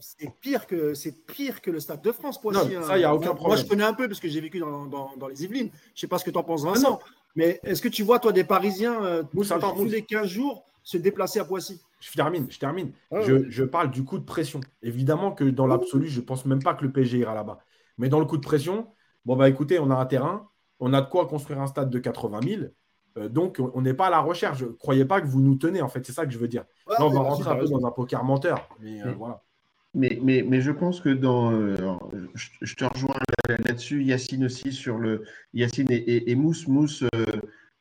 c'est 0.00 0.30
pire 0.40 0.66
que 0.66 0.94
c'est 0.94 1.24
pire 1.26 1.60
que 1.60 1.70
le 1.70 1.80
Stade 1.80 2.02
de 2.02 2.10
France. 2.10 2.40
Pour 2.40 2.52
non, 2.52 2.60
ça, 2.82 2.96
il 2.96 3.00
n'y 3.00 3.04
a 3.04 3.14
aucun 3.14 3.34
problème. 3.34 3.46
Moi, 3.46 3.56
je 3.56 3.64
connais 3.64 3.84
un 3.84 3.94
peu 3.94 4.08
parce 4.08 4.20
que 4.20 4.28
j'ai 4.28 4.40
vécu 4.40 4.58
dans, 4.58 4.86
dans, 4.86 5.28
les 5.28 5.44
Yvelines. 5.44 5.70
Je 5.70 5.76
ne 5.76 6.00
sais 6.00 6.06
pas 6.08 6.18
ce 6.18 6.24
que 6.24 6.30
tu 6.30 6.38
en 6.38 6.42
penses, 6.42 6.64
Vincent. 6.64 6.98
Mais 7.36 7.60
est-ce 7.62 7.80
que 7.80 7.88
tu 7.88 8.02
vois, 8.02 8.18
toi, 8.18 8.32
des 8.32 8.44
Parisiens 8.44 9.02
euh, 9.04 9.22
tous 9.32 9.84
les 9.84 10.02
15 10.02 10.26
jours 10.26 10.64
se 10.82 10.96
déplacer 10.98 11.38
à 11.38 11.44
Poissy? 11.44 11.80
Je 12.00 12.10
termine, 12.12 12.46
je 12.50 12.58
termine. 12.58 12.92
je, 13.12 13.48
je, 13.48 13.64
parle 13.64 13.90
du 13.90 14.04
coup 14.04 14.18
de 14.18 14.24
pression. 14.24 14.60
Évidemment 14.82 15.30
que 15.30 15.44
dans 15.44 15.68
l'absolu, 15.68 16.08
je 16.08 16.20
ne 16.20 16.24
pense 16.24 16.44
même 16.44 16.62
pas 16.62 16.74
que 16.74 16.84
le 16.84 16.90
PSG 16.90 17.18
ira 17.18 17.34
là-bas. 17.34 17.58
Mais 17.96 18.08
dans 18.08 18.18
le 18.18 18.26
coup 18.26 18.36
de 18.36 18.42
pression, 18.42 18.88
bon, 19.24 19.36
bah 19.36 19.48
écoutez, 19.48 19.78
on 19.78 19.90
a 19.90 19.94
un 19.94 20.06
terrain, 20.06 20.48
on 20.82 20.92
a 20.92 21.00
de 21.00 21.08
quoi 21.08 21.28
construire 21.28 21.60
un 21.60 21.68
stade 21.68 21.90
de 21.90 21.98
80 22.00 22.40
000. 22.42 22.62
Euh, 23.16 23.28
donc, 23.28 23.60
on 23.74 23.82
n'est 23.82 23.94
pas 23.94 24.08
à 24.08 24.10
la 24.10 24.18
recherche. 24.18 24.62
Ne 24.62 24.66
croyez 24.66 25.04
pas 25.04 25.20
que 25.20 25.28
vous 25.28 25.40
nous 25.40 25.54
tenez, 25.54 25.80
en 25.80 25.88
fait. 25.88 26.04
C'est 26.04 26.12
ça 26.12 26.26
que 26.26 26.32
je 26.32 26.38
veux 26.38 26.48
dire. 26.48 26.64
Là, 26.88 26.96
on 27.06 27.10
va 27.10 27.20
rentrer 27.20 27.48
un 27.48 27.56
peu 27.56 27.68
dans 27.68 27.86
un 27.86 27.92
poker 27.92 28.24
menteur. 28.24 28.68
Mais, 28.80 29.00
euh, 29.00 29.12
voilà. 29.16 29.40
Mais, 29.94 30.18
mais, 30.20 30.42
mais, 30.42 30.60
je 30.60 30.72
pense 30.72 31.00
que 31.00 31.08
dans. 31.08 31.52
Euh, 31.52 31.76
je, 32.34 32.74
te 32.74 32.84
rejoins 32.84 33.14
là-dessus, 33.48 34.02
Yacine 34.02 34.44
aussi, 34.46 34.72
sur 34.72 34.98
le. 34.98 35.22
Yacine 35.54 35.86
et, 35.90 36.32
et, 36.32 36.34
Mousse. 36.34 36.66
Mousse, 36.66 37.04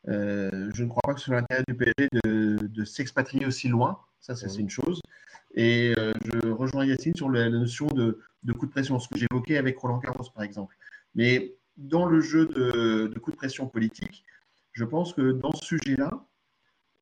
je 0.05 0.83
ne 0.83 0.87
crois 0.87 1.01
pas 1.03 1.13
que 1.15 1.19
ce 1.19 1.25
soit 1.25 1.35
l'intérêt 1.37 1.63
du 1.67 1.73
PSG 1.73 2.09
de, 2.23 2.67
de 2.67 2.85
s'expatrier 2.85 3.47
aussi 3.47 3.67
loin. 3.67 3.97
Ça, 4.19 4.35
c'est 4.35 4.53
une 4.57 4.69
chose. 4.69 5.01
Et 5.55 5.95
je 5.95 6.49
rejoins 6.49 6.85
Yacine 6.85 7.15
sur 7.15 7.31
la, 7.31 7.49
notion 7.49 7.87
de, 7.87 8.19
de, 8.43 8.53
coup 8.53 8.67
de 8.67 8.71
pression, 8.71 8.99
ce 8.99 9.07
que 9.07 9.17
j'évoquais 9.17 9.57
avec 9.57 9.79
Roland 9.79 9.97
Garros, 9.97 10.29
par 10.35 10.43
exemple. 10.43 10.75
Mais 11.15 11.55
dans 11.77 12.05
le 12.05 12.21
jeu 12.21 12.45
de, 12.47 13.07
de 13.07 13.19
coup 13.19 13.31
de 13.31 13.35
pression 13.35 13.67
politique, 13.67 14.23
je 14.73 14.85
pense 14.85 15.13
que 15.13 15.31
dans 15.31 15.51
ce 15.53 15.65
sujet-là, 15.65 16.25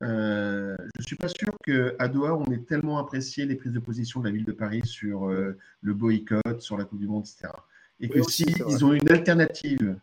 euh, 0.02 0.76
je 0.94 1.00
ne 1.00 1.04
suis 1.04 1.16
pas 1.16 1.28
sûr 1.28 1.52
qu'à 1.64 2.08
Doha, 2.08 2.34
on 2.34 2.46
ait 2.46 2.62
tellement 2.62 2.98
apprécié 2.98 3.44
les 3.44 3.54
prises 3.54 3.72
de 3.72 3.78
position 3.78 4.20
de 4.20 4.26
la 4.26 4.30
ville 4.30 4.44
de 4.44 4.52
Paris 4.52 4.82
sur 4.84 5.28
euh, 5.28 5.58
le 5.82 5.94
boycott, 5.94 6.60
sur 6.60 6.78
la 6.78 6.84
Coupe 6.84 7.00
du 7.00 7.06
Monde, 7.06 7.26
etc. 7.26 7.52
Et 8.00 8.08
que 8.08 8.22
s'ils 8.22 8.56
ils 8.68 8.84
ont 8.84 8.94
une 8.94 9.10
alternative, 9.10 9.98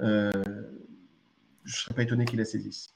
euh, 0.00 0.30
je 1.64 1.72
ne 1.72 1.76
serais 1.76 1.94
pas 1.94 2.02
étonné 2.02 2.26
qu'ils 2.26 2.38
la 2.38 2.44
saisissent. 2.44 2.94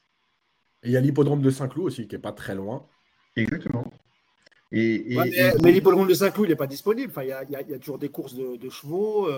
Et 0.83 0.89
il 0.89 0.91
y 0.91 0.97
a 0.97 1.01
l'hippodrome 1.01 1.41
de 1.41 1.49
Saint-Cloud 1.49 1.87
aussi, 1.87 2.07
qui 2.07 2.15
n'est 2.15 2.21
pas 2.21 2.33
très 2.33 2.53
loin. 2.53 2.85
Exactement. 3.35 3.91
Et, 4.71 5.15
mais, 5.63 5.71
l'hippodrome 5.71 6.07
de 6.07 6.13
Saint-Cloud, 6.13 6.47
il 6.47 6.51
n'est 6.51 6.57
pas 6.57 6.67
disponible. 6.67 7.11
Enfin, 7.11 7.23
il, 7.23 7.29
y 7.29 7.31
a, 7.31 7.43
y 7.43 7.73
a, 7.73 7.79
toujours 7.79 7.97
des 7.97 8.09
courses 8.09 8.35
de, 8.35 8.69
chevaux. 8.69 9.29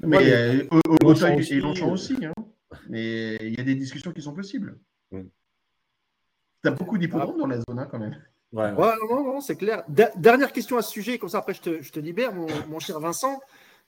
mais 0.00 0.66
au, 0.70 0.80
au, 1.04 1.14
et 1.14 1.60
Longchamp 1.60 1.92
aussi. 1.92 2.16
Hein. 2.24 2.32
Mais 2.88 3.36
il 3.36 3.56
y 3.56 3.60
a 3.60 3.64
des 3.64 3.74
discussions 3.74 4.12
qui 4.12 4.22
sont 4.22 4.32
possibles. 4.32 4.78
Mm. 5.10 5.20
Tu 6.62 6.68
as 6.68 6.72
beaucoup 6.72 6.96
d'hippodromes 6.96 7.38
dans 7.38 7.46
la 7.46 7.56
zone 7.56 7.78
hein, 7.78 7.88
quand 7.90 7.98
même. 7.98 8.16
Ouais, 8.52 8.70
non, 8.72 9.24
non, 9.24 9.40
c'est 9.40 9.56
clair. 9.56 9.82
dernière 9.88 10.52
question 10.52 10.76
à 10.76 10.82
ce 10.82 10.90
sujet, 10.90 11.18
comme 11.18 11.30
ça 11.30 11.38
après 11.38 11.54
je 11.54 11.62
te, 11.62 11.82
je 11.82 11.90
te 11.90 11.98
libère, 11.98 12.34
mon, 12.34 12.78
cher 12.80 13.00
Vincent. 13.00 13.40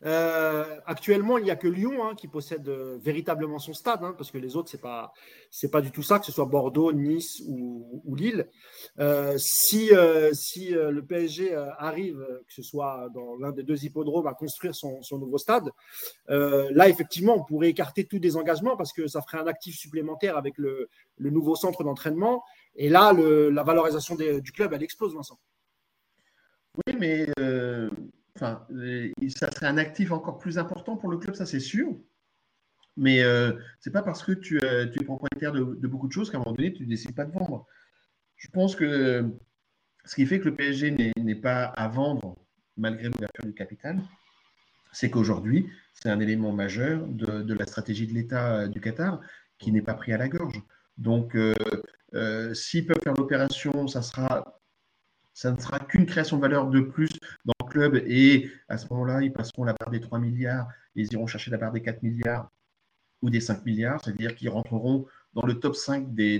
Euh, 0.04 0.80
actuellement, 0.84 1.38
il 1.38 1.44
n'y 1.44 1.50
a 1.50 1.56
que 1.56 1.68
Lyon 1.68 2.04
hein, 2.04 2.14
qui 2.14 2.28
possède 2.28 2.68
euh, 2.68 2.98
véritablement 3.00 3.58
son 3.58 3.72
stade, 3.72 4.00
hein, 4.02 4.14
parce 4.16 4.30
que 4.30 4.36
les 4.36 4.54
autres, 4.54 4.68
ce 4.68 4.76
n'est 4.76 4.82
pas, 4.82 5.12
pas 5.72 5.80
du 5.80 5.90
tout 5.92 6.02
ça, 6.02 6.18
que 6.18 6.26
ce 6.26 6.32
soit 6.32 6.44
Bordeaux, 6.44 6.92
Nice 6.92 7.42
ou, 7.46 8.14
Lille. 8.14 8.46
Euh, 8.98 9.34
si 9.38 9.90
si 10.32 10.70
le 10.70 11.02
PSG 11.04 11.54
arrive, 11.78 12.24
que 12.46 12.52
ce 12.52 12.62
soit 12.62 13.08
dans 13.14 13.36
l'un 13.36 13.52
des 13.52 13.62
deux 13.62 13.84
hippodromes, 13.84 14.26
à 14.26 14.34
construire 14.34 14.74
son, 14.74 15.00
nouveau 15.12 15.38
stade, 15.38 15.70
là, 16.28 16.88
effectivement, 16.88 17.36
on 17.36 17.44
pourrait 17.44 17.70
écarter 17.70 18.04
tous 18.04 18.18
des 18.18 18.36
engagements 18.36 18.76
parce 18.76 18.92
que 18.92 19.06
ça 19.06 19.22
ferait 19.22 19.38
un 19.38 19.46
actif 19.46 19.76
supplémentaire 19.76 20.36
avec 20.36 20.58
le, 20.58 20.88
nouveau 21.18 21.56
centre 21.56 21.82
d'entraînement. 21.82 22.44
Et 22.76 22.88
là, 22.88 23.12
la 23.12 23.62
valorisation 23.62 24.16
du 24.16 24.52
club, 24.52 24.72
elle 24.72 24.82
explose, 24.82 25.14
Vincent. 25.14 25.38
Oui, 26.86 26.96
mais 26.98 27.26
Enfin, 28.36 28.66
ça 29.28 29.50
serait 29.52 29.66
un 29.66 29.78
actif 29.78 30.10
encore 30.10 30.38
plus 30.38 30.58
important 30.58 30.96
pour 30.96 31.08
le 31.08 31.18
club, 31.18 31.36
ça 31.36 31.46
c'est 31.46 31.60
sûr. 31.60 31.96
Mais 32.96 33.22
euh, 33.22 33.52
ce 33.80 33.88
n'est 33.88 33.92
pas 33.92 34.02
parce 34.02 34.22
que 34.22 34.32
tu, 34.32 34.58
es 34.58 35.04
propriétaire 35.04 35.52
de, 35.52 35.86
beaucoup 35.86 36.08
de 36.08 36.12
choses 36.12 36.30
qu'à 36.30 36.38
un 36.38 36.40
moment 36.40 36.54
donné, 36.54 36.72
tu 36.72 36.86
décides 36.86 37.14
pas 37.14 37.24
de 37.24 37.32
vendre. 37.32 37.66
Je 38.36 38.48
pense 38.48 38.76
que 38.76 39.24
ce 40.04 40.14
qui 40.14 40.26
fait 40.26 40.38
que 40.38 40.46
le 40.46 40.54
PSG 40.54 41.12
n'est 41.16 41.34
pas 41.34 41.64
à 41.64 41.88
vendre 41.88 42.36
malgré 42.76 43.08
l'ouverture 43.08 43.44
du 43.44 43.54
capital, 43.54 44.00
c'est 44.92 45.10
qu'aujourd'hui, 45.10 45.68
c'est 45.92 46.10
un 46.10 46.20
élément 46.20 46.52
majeur 46.52 47.06
de, 47.06 47.54
la 47.54 47.66
stratégie 47.66 48.06
de 48.06 48.14
l'État 48.14 48.60
euh, 48.60 48.68
du 48.68 48.80
Qatar 48.80 49.20
qui 49.58 49.72
n'est 49.72 49.82
pas 49.82 49.94
pris 49.94 50.12
à 50.12 50.18
la 50.18 50.28
gorge. 50.28 50.60
Donc, 50.98 51.36
euh, 51.36 52.54
s'ils 52.54 52.86
peuvent 52.86 53.02
faire 53.02 53.14
l'opération, 53.14 53.88
ça 53.88 54.00
ne 55.50 55.58
sera 55.58 55.78
qu'une 55.80 56.06
création 56.06 56.36
de 56.36 56.42
valeur 56.42 56.68
de 56.68 56.80
plus 56.80 57.10
club 57.74 57.96
et 58.06 58.50
à 58.68 58.78
ce 58.78 58.86
moment-là, 58.90 59.22
ils 59.22 59.32
passeront 59.32 59.64
la 59.64 59.74
barre 59.74 59.90
des 59.90 60.00
3 60.00 60.18
milliards, 60.18 60.68
ils 60.94 61.12
iront 61.12 61.26
chercher 61.26 61.50
la 61.50 61.58
barre 61.58 61.72
des 61.72 61.82
4 61.82 62.02
milliards 62.02 62.50
ou 63.22 63.30
des 63.30 63.40
5 63.40 63.64
milliards, 63.66 64.00
c'est-à-dire 64.04 64.34
qu'ils 64.34 64.50
rentreront 64.50 65.06
dans 65.34 65.46
le 65.46 65.54
top 65.54 65.74
5 65.74 66.14
des, 66.14 66.38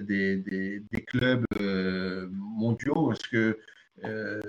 des, 0.00 1.04
clubs 1.06 1.44
euh, 1.60 2.28
mondiaux, 2.32 3.08
parce 3.08 3.22
que 3.22 3.58
euh, 4.04 4.40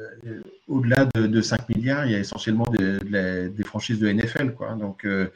au-delà 0.68 1.06
de, 1.06 1.42
5 1.42 1.70
milliards, 1.70 2.06
il 2.06 2.14
y 2.14 2.16
a 2.16 2.20
essentiellement 2.20 2.66
des 2.72 3.64
franchises 3.66 4.00
de 4.00 4.12
NFL. 4.12 4.54
Quoi. 4.54 4.76
Donc, 4.76 5.06
euh, 5.06 5.28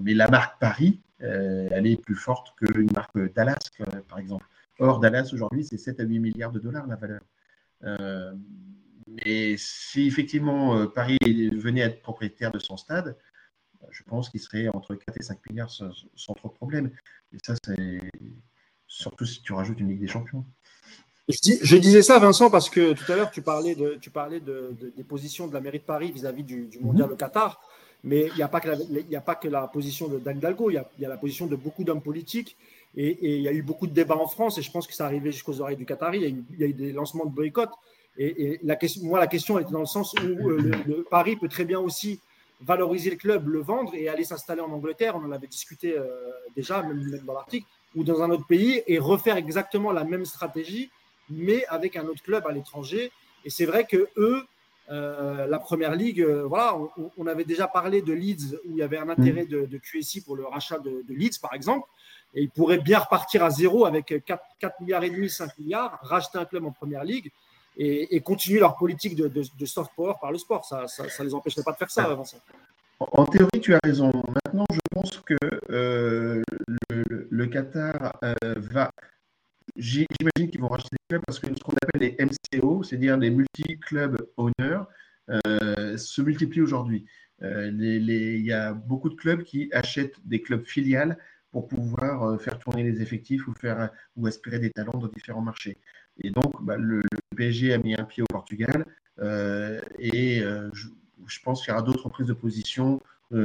mais 0.00 0.14
la 0.14 0.28
marque 0.28 0.60
Paris, 0.60 1.00
elle 1.20 1.86
est 1.86 2.00
plus 2.00 2.14
forte 2.14 2.54
qu'une 2.58 2.90
marque 2.92 3.16
Dallas, 3.34 3.58
par 4.08 4.18
exemple. 4.18 4.44
Or, 4.80 5.00
Dallas, 5.00 5.30
aujourd'hui, 5.32 5.64
c'est 5.64 5.78
7 5.78 6.00
à 6.00 6.04
8 6.04 6.18
milliards 6.18 6.52
de 6.52 6.60
dollars 6.60 6.86
la 6.86 6.96
valeur. 6.96 7.22
Mais 9.24 9.56
si 9.56 10.06
effectivement 10.06 10.76
euh, 10.76 10.86
Paris 10.86 11.18
venait 11.56 11.82
à 11.82 11.86
être 11.86 12.02
propriétaire 12.02 12.50
de 12.52 12.58
son 12.58 12.76
stade, 12.76 13.16
je 13.90 14.02
pense 14.04 14.28
qu'il 14.28 14.40
serait 14.40 14.68
entre 14.68 14.94
4 14.94 15.16
et 15.18 15.22
5 15.22 15.38
milliards 15.48 15.70
sans, 15.70 16.34
trop 16.34 16.48
de 16.48 16.54
problème. 16.54 16.90
Et 17.32 17.38
ça, 17.44 17.54
c'est 17.64 18.00
surtout 18.86 19.24
si 19.24 19.42
tu 19.42 19.52
rajoutes 19.52 19.80
une 19.80 19.88
Ligue 19.88 20.00
des 20.00 20.08
Champions. 20.08 20.44
Je, 21.28 21.76
disais 21.76 22.00
ça, 22.00 22.18
Vincent, 22.18 22.50
parce 22.50 22.70
que 22.70 22.94
tout 22.94 23.12
à 23.12 23.16
l'heure, 23.16 23.30
tu 23.30 23.42
parlais, 23.42 23.74
de, 23.74 23.98
tu 24.00 24.10
parlais 24.10 24.40
de, 24.40 24.74
des 24.96 25.04
positions 25.04 25.46
de 25.46 25.52
la 25.52 25.60
mairie 25.60 25.78
de 25.78 25.84
Paris 25.84 26.10
vis-à-vis 26.10 26.42
du, 26.42 26.70
mondial 26.80 27.12
au 27.12 27.16
Qatar. 27.16 27.60
Mais 28.02 28.28
il 28.28 28.36
n'y 28.36 28.42
a, 28.42 28.48
pas 28.48 28.60
que 28.60 28.68
la, 28.68 29.18
a 29.18 29.20
pas 29.20 29.34
que 29.34 29.48
la 29.48 29.66
position 29.66 30.08
de 30.08 30.18
Dan 30.18 30.40
il 30.40 30.72
y, 30.72 30.78
a, 30.78 30.88
il 30.98 31.02
y 31.02 31.04
a 31.04 31.08
la 31.08 31.16
position 31.16 31.46
de 31.46 31.56
beaucoup 31.56 31.84
d'hommes 31.84 32.00
politiques 32.00 32.56
et, 32.96 33.36
il 33.36 33.42
y 33.42 33.48
a 33.48 33.52
eu 33.52 33.62
beaucoup 33.62 33.86
de 33.86 33.92
débats 33.92 34.16
en 34.16 34.26
France, 34.26 34.58
et 34.58 34.62
je 34.62 34.70
pense 34.70 34.86
que 34.86 34.94
ça 34.94 35.04
arrivait 35.04 35.32
jusqu'aux 35.32 35.60
oreilles 35.60 35.76
du 35.76 35.84
Qatari. 35.84 36.18
Il 36.18 36.58
y 36.58 36.64
a 36.64 36.66
eu, 36.66 36.72
des 36.72 36.92
lancements 36.92 37.26
de 37.26 37.30
boycott. 37.30 37.70
Et, 38.18 38.58
la 38.64 38.76
question, 38.76 39.04
moi, 39.04 39.20
la 39.20 39.28
question 39.28 39.58
était 39.58 39.70
dans 39.70 39.80
le 39.80 39.86
sens 39.86 40.12
où 40.14 40.50
euh, 40.50 40.72
le, 40.86 41.06
Paris 41.08 41.36
peut 41.36 41.48
très 41.48 41.64
bien 41.64 41.78
aussi 41.78 42.20
valoriser 42.60 43.10
le 43.10 43.16
club, 43.16 43.48
le 43.48 43.60
vendre 43.60 43.94
et 43.94 44.08
aller 44.08 44.24
s'installer 44.24 44.60
en 44.60 44.72
Angleterre. 44.72 45.14
On 45.14 45.24
en 45.24 45.30
avait 45.30 45.46
discuté 45.46 45.96
euh, 45.96 46.06
déjà, 46.56 46.82
même, 46.82 47.20
dans 47.24 47.34
l'article, 47.34 47.66
ou 47.94 48.02
dans 48.02 48.20
un 48.22 48.30
autre 48.30 48.46
pays, 48.46 48.82
et 48.88 48.98
refaire 48.98 49.36
exactement 49.36 49.92
la 49.92 50.02
même 50.02 50.24
stratégie, 50.24 50.90
mais 51.30 51.64
avec 51.66 51.96
un 51.96 52.06
autre 52.06 52.22
club 52.22 52.44
à 52.46 52.52
l'étranger. 52.52 53.12
Et 53.44 53.50
c'est 53.50 53.66
vrai 53.66 53.84
que 53.84 54.08
eux, 54.16 54.42
euh, 54.90 55.46
la 55.46 55.58
première 55.60 55.94
ligue, 55.94 56.24
voilà, 56.24 56.76
on, 57.16 57.26
avait 57.28 57.44
déjà 57.44 57.68
parlé 57.68 58.02
de 58.02 58.12
Leeds 58.12 58.56
où 58.64 58.70
il 58.70 58.76
y 58.76 58.82
avait 58.82 58.98
un 58.98 59.10
intérêt 59.10 59.44
mm. 59.44 59.66
de, 59.66 59.78
QSI 59.78 60.22
pour 60.22 60.34
le 60.34 60.44
rachat 60.44 60.78
de, 60.78 61.04
de 61.06 61.14
Leeds, 61.14 61.38
par 61.40 61.54
exemple 61.54 61.86
et 62.34 62.42
ils 62.42 62.50
pourraient 62.50 62.78
bien 62.78 62.98
repartir 62.98 63.42
à 63.42 63.48
zéro 63.48 63.86
avec 63.86 64.22
4, 64.24 64.42
4 64.58 64.80
milliards 64.80 65.02
et 65.02 65.08
demi, 65.08 65.30
5 65.30 65.58
milliards, 65.58 65.98
racheter 66.02 66.36
un 66.36 66.44
club 66.44 66.66
en 66.66 66.72
première 66.72 67.02
ligue 67.02 67.32
et, 67.78 68.20
continuer 68.20 68.58
leur 68.58 68.76
politique 68.76 69.14
de, 69.14 69.28
de, 69.28 69.66
soft 69.66 69.92
power 69.94 70.14
par 70.20 70.32
le 70.32 70.38
sport. 70.38 70.64
Ça 70.64 70.86
ne 71.20 71.24
les 71.24 71.34
empêcherait 71.34 71.62
pas 71.62 71.72
de 71.72 71.76
faire 71.76 71.90
ça, 71.90 72.14
Vincent. 72.14 72.38
En 73.00 73.24
théorie, 73.26 73.60
tu 73.60 73.74
as 73.74 73.80
raison. 73.84 74.10
Maintenant, 74.44 74.66
je 74.72 74.80
pense 74.90 75.20
que 75.20 75.36
euh, 75.70 76.42
le, 76.90 77.46
Qatar 77.46 78.18
euh, 78.24 78.34
va. 78.56 78.90
J'imagine 79.76 80.50
qu'ils 80.50 80.60
vont 80.60 80.68
racheter 80.68 80.88
des 80.92 80.98
clubs 81.08 81.22
parce 81.24 81.38
que 81.38 81.46
ce 81.46 81.62
qu'on 81.62 81.74
appelle 81.80 82.00
les 82.00 82.16
MCO, 82.24 82.82
c'est-à-dire 82.82 83.16
les 83.16 83.30
multi-clubs 83.30 84.16
owners, 84.36 84.80
euh, 85.30 85.96
se 85.96 86.22
multiplient 86.22 86.62
aujourd'hui. 86.62 87.06
Il 87.40 88.44
y 88.44 88.52
a 88.52 88.72
beaucoup 88.72 89.10
de 89.10 89.14
clubs 89.14 89.44
qui 89.44 89.68
achètent 89.72 90.16
des 90.24 90.42
clubs 90.42 90.64
filiales 90.64 91.16
pour 91.52 91.68
pouvoir 91.68 92.40
faire 92.40 92.58
tourner 92.58 92.82
les 92.82 93.00
effectifs 93.00 93.46
ou, 93.46 93.54
faire, 93.54 93.90
ou 94.16 94.26
aspirer 94.26 94.58
des 94.58 94.70
talents 94.70 94.98
dans 94.98 95.06
différents 95.06 95.40
marchés. 95.40 95.78
Et 96.22 96.30
donc, 96.30 96.62
bah, 96.62 96.76
le, 96.76 97.02
PSG 97.36 97.72
a 97.72 97.78
mis 97.78 97.94
un 97.94 98.04
pied 98.04 98.22
au 98.22 98.26
Portugal 98.26 98.84
euh, 99.20 99.80
et 99.98 100.42
euh, 100.42 100.68
je, 100.72 100.88
pense 101.44 101.62
qu'il 101.62 101.70
y 101.70 101.72
aura 101.72 101.82
d'autres 101.82 102.08
prises 102.08 102.26
de 102.26 102.32
position 102.32 103.00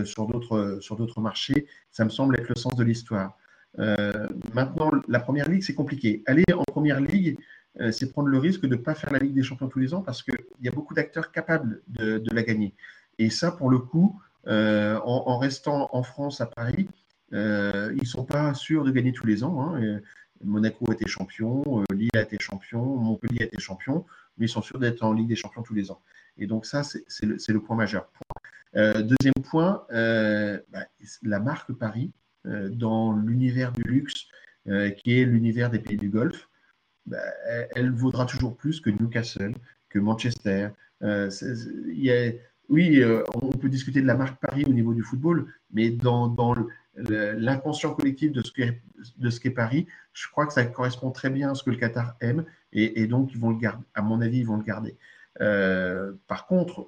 sur 0.05 0.26
d'autres 0.28 1.21
marchés. 1.21 1.67
Ça 1.91 2.05
me 2.05 2.09
semble 2.09 2.39
être 2.39 2.49
le 2.49 2.55
sens 2.55 2.76
de 2.76 2.84
l'histoire. 2.84 3.38
maintenant, 3.78 4.91
la 5.07 5.19
première 5.19 5.49
ligue, 5.49 5.61
c'est 5.61 5.76
compliqué. 5.76 6.24
Aller 6.26 6.45
en 6.55 6.63
première 6.63 7.01
ligue, 7.01 7.38
c'est 7.91 8.11
prendre 8.11 8.30
le 8.30 8.38
risque 8.38 8.61
de 8.61 8.67
ne 8.67 8.82
pas 8.82 8.95
faire 8.95 9.11
la 9.11 9.19
Ligue 9.19 9.34
des 9.34 9.43
Champions 9.43 9.67
tous 9.67 9.80
les 9.80 9.93
ans 9.93 10.01
parce 10.01 10.24
qu'il 10.24 10.38
y 10.61 10.69
a 10.69 10.71
beaucoup 10.71 10.93
d'acteurs 10.93 11.32
capables 11.32 11.82
de, 11.88 12.24
la 12.34 12.43
gagner. 12.43 12.74
Et 13.19 13.30
ça, 13.30 13.51
pour 13.51 13.69
le 13.69 13.80
coup, 13.80 14.21
en, 14.47 15.01
en, 15.03 15.38
restant 15.38 15.89
en 15.91 16.01
France, 16.01 16.39
à 16.39 16.45
Paris, 16.45 16.88
ils 17.34 17.99
ne 17.99 18.05
sont 18.05 18.24
pas 18.24 18.53
sûrs 18.53 18.86
de 18.86 18.91
gagner 18.91 19.11
tous 19.11 19.28
les 19.28 19.43
ans. 19.43 19.76
Hein. 19.76 19.99
Monaco 20.44 20.86
a 20.89 20.94
été 20.94 21.08
champion, 21.08 21.84
Lille 21.91 22.10
a 22.16 22.22
été 22.22 22.38
champion, 22.39 22.84
Montpellier 22.98 23.41
a 23.41 23.46
été 23.46 23.60
champion, 23.60 24.06
mais 24.38 24.46
ils 24.46 24.50
sont 24.50 24.62
sûrs 24.62 24.80
d'être 24.80 25.04
en 25.04 25.14
Ligue 25.14 25.28
des 25.28 25.36
champions 25.36 25.64
tous 25.64 25.74
les 25.74 25.91
ans. 25.91 26.02
Et 26.38 26.48
donc 26.48 26.66
ça, 26.66 26.84
c'est 26.84 27.26
le, 27.26 27.60
point 27.60 27.76
majeur. 27.76 28.12
deuxième 28.74 29.44
point, 29.44 29.86
bah, 29.89 30.88
la 31.22 31.39
marque 31.39 31.74
Paris 31.74 32.12
dans 32.46 33.14
l'univers 33.14 33.72
du 33.72 33.84
luxe, 33.84 34.28
qui 34.66 35.20
est 35.20 35.26
l'univers 35.26 35.70
des 35.70 35.80
pays 35.80 35.98
du 35.98 36.10
Golfe, 36.10 36.50
bah, 37.06 37.18
elle 37.76 37.91
vaudra 37.91 38.26
toujours 38.26 38.56
plus 38.56 38.80
que 38.80 38.89
Newcastle, 38.89 39.54
que 39.89 40.00
Manchester. 40.00 40.70
Euh, 41.04 41.30
oui, 42.70 43.01
euh, 43.01 43.24
on 43.36 43.49
peut 43.51 43.70
discuter 43.70 44.01
de 44.01 44.07
la 44.07 44.16
marque 44.16 44.39
Paris 44.39 44.64
au 44.66 44.74
niveau 44.74 44.93
du 44.93 45.03
football, 45.03 45.53
mais 45.72 45.89
dans, 45.89 46.34
l'inconscient 46.95 47.93
collectif 47.93 48.32
de 48.32 48.41
ce 48.41 49.39
qu'est 49.39 49.49
Paris, 49.49 49.88
je 50.14 50.28
crois 50.30 50.45
que 50.45 50.53
ça 50.53 50.64
correspond 50.66 51.11
très 51.11 51.30
bien 51.30 51.51
à 51.51 51.55
ce 51.55 51.64
que 51.64 51.72
le 51.72 51.78
Qatar 51.78 52.16
aime, 52.22 52.45
et, 52.72 53.07
donc 53.07 53.32
ils 53.34 53.39
vont 53.39 53.49
le 53.49 53.57
garder. 53.57 53.84
À 53.95 54.01
mon 54.01 54.22
avis, 54.22 54.39
ils 54.39 54.47
vont 54.47 54.57
le 54.57 54.64
garder. 54.64 54.95
Euh, 55.41 56.14
par 56.28 56.45
contre, 56.45 56.88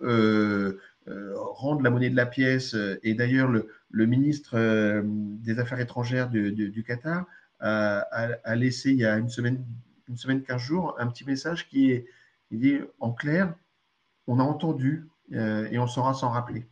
rendre 1.35 1.81
la 1.81 1.89
monnaie 1.89 2.11
de 2.11 2.15
la 2.15 2.27
pièce, 2.27 2.75
et 3.03 3.15
d'ailleurs 3.15 3.49
le, 3.49 4.05
ministre 4.05 5.03
des 5.43 5.59
Affaires 5.59 5.79
étrangères 5.79 6.29
du, 6.29 6.83
Qatar 6.85 7.25
a, 7.59 8.55
laissé 8.55 8.91
il 8.91 8.97
y 8.97 9.05
a 9.05 9.17
une 9.17 9.29
semaine, 9.29 9.65
une 10.07 10.17
semaine, 10.17 10.43
quinze 10.43 10.61
jours, 10.61 10.95
un 10.99 11.07
petit 11.07 11.25
message 11.25 11.67
qui 11.67 11.91
est 11.91 12.05
en 12.99 13.11
clair, 13.11 13.53
on 14.27 14.39
a 14.39 14.43
entendu 14.43 15.07
euh, 15.33 15.67
et 15.71 15.79
on 15.79 15.87
saura 15.87 16.13
s'en 16.13 16.29
rappeler. 16.29 16.65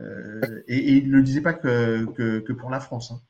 Euh, 0.00 0.62
et, 0.68 0.92
il 0.96 1.10
ne 1.10 1.16
le 1.16 1.22
disait 1.22 1.40
pas 1.40 1.54
que, 1.54 2.52
pour 2.52 2.70
la 2.70 2.80
France. 2.80 3.12
Hein. 3.12 3.20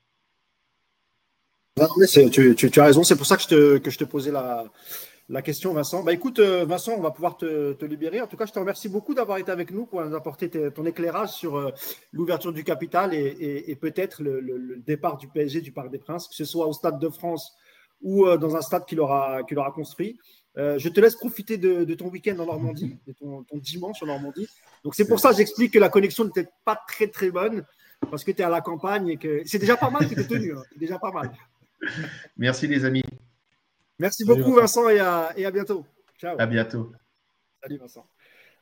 tu, 2.56 2.80
as 2.80 2.84
raison, 2.84 3.04
c'est 3.04 3.16
pour 3.16 3.26
ça 3.26 3.36
que 3.36 3.42
je 3.42 3.98
te, 3.98 4.04
posais 4.04 4.30
la, 4.30 5.42
question, 5.42 5.72
Vincent. 5.72 6.02
Bah, 6.02 6.12
écoute, 6.12 6.38
euh, 6.38 6.64
Vincent, 6.64 6.92
on 6.96 7.00
va 7.00 7.10
pouvoir 7.10 7.36
te, 7.36 7.84
libérer. 7.84 8.20
En 8.20 8.26
tout 8.26 8.36
cas, 8.36 8.46
je 8.46 8.52
te 8.52 8.58
remercie 8.58 8.88
beaucoup 8.88 9.14
d'avoir 9.14 9.38
été 9.38 9.50
avec 9.50 9.70
nous 9.70 9.86
pour 9.86 10.04
nous 10.04 10.14
apporter 10.14 10.50
ton 10.50 10.84
éclairage 10.84 11.30
sur 11.30 11.72
l'ouverture 12.12 12.52
du 12.52 12.64
capital 12.64 13.14
et, 13.14 13.76
peut-être 13.80 14.22
le, 14.22 14.82
départ 14.86 15.16
du 15.16 15.28
PSG 15.28 15.60
du 15.60 15.72
Parc 15.72 15.90
des 15.90 15.98
Princes, 15.98 16.28
que 16.28 16.34
ce 16.34 16.44
soit 16.44 16.66
au 16.66 16.72
Stade 16.72 16.98
de 16.98 17.08
France 17.08 17.54
ou 18.00 18.24
dans 18.36 18.54
un 18.54 18.60
stade 18.62 18.84
qu'il 18.86 19.00
aura 19.00 19.42
construit. 19.74 20.18
Euh, 20.58 20.76
je 20.78 20.88
te 20.88 21.00
laisse 21.00 21.14
profiter 21.14 21.56
de, 21.56 21.94
ton 21.94 22.08
week-end 22.08 22.36
en 22.38 22.46
Normandie, 22.46 22.98
de 23.06 23.12
ton, 23.12 23.44
dimanche 23.54 24.02
en 24.02 24.06
Normandie. 24.06 24.48
Donc 24.82 24.94
c'est 24.94 25.06
pour 25.06 25.20
ça 25.20 25.30
que 25.30 25.36
j'explique 25.36 25.72
que 25.72 25.78
la 25.78 25.88
connexion 25.88 26.24
n'était 26.24 26.48
pas 26.64 26.80
très 26.88 27.06
très 27.06 27.30
bonne, 27.30 27.64
parce 28.10 28.24
que 28.24 28.32
tu 28.32 28.42
es 28.42 28.44
à 28.44 28.48
la 28.48 28.60
campagne 28.60 29.08
et 29.08 29.16
que 29.16 29.42
c'est 29.44 29.58
déjà 29.58 29.76
pas 29.76 29.90
mal 29.90 30.08
que 30.08 30.14
tu 30.14 30.20
es 30.20 30.26
tenu. 30.26 30.52
Hein. 30.52 30.62
C'est 30.72 30.78
déjà 30.78 30.98
pas 30.98 31.12
mal. 31.12 31.30
Merci 32.36 32.66
les 32.66 32.84
amis. 32.84 33.04
Merci 34.00 34.24
beaucoup 34.24 34.52
Vincent 34.52 34.88
et 34.88 34.98
à, 34.98 35.32
et 35.36 35.46
à 35.46 35.50
bientôt. 35.50 35.84
Ciao. 36.18 36.36
À 36.38 36.46
bientôt. 36.46 36.92
Salut 37.62 37.78
Vincent. 37.78 38.06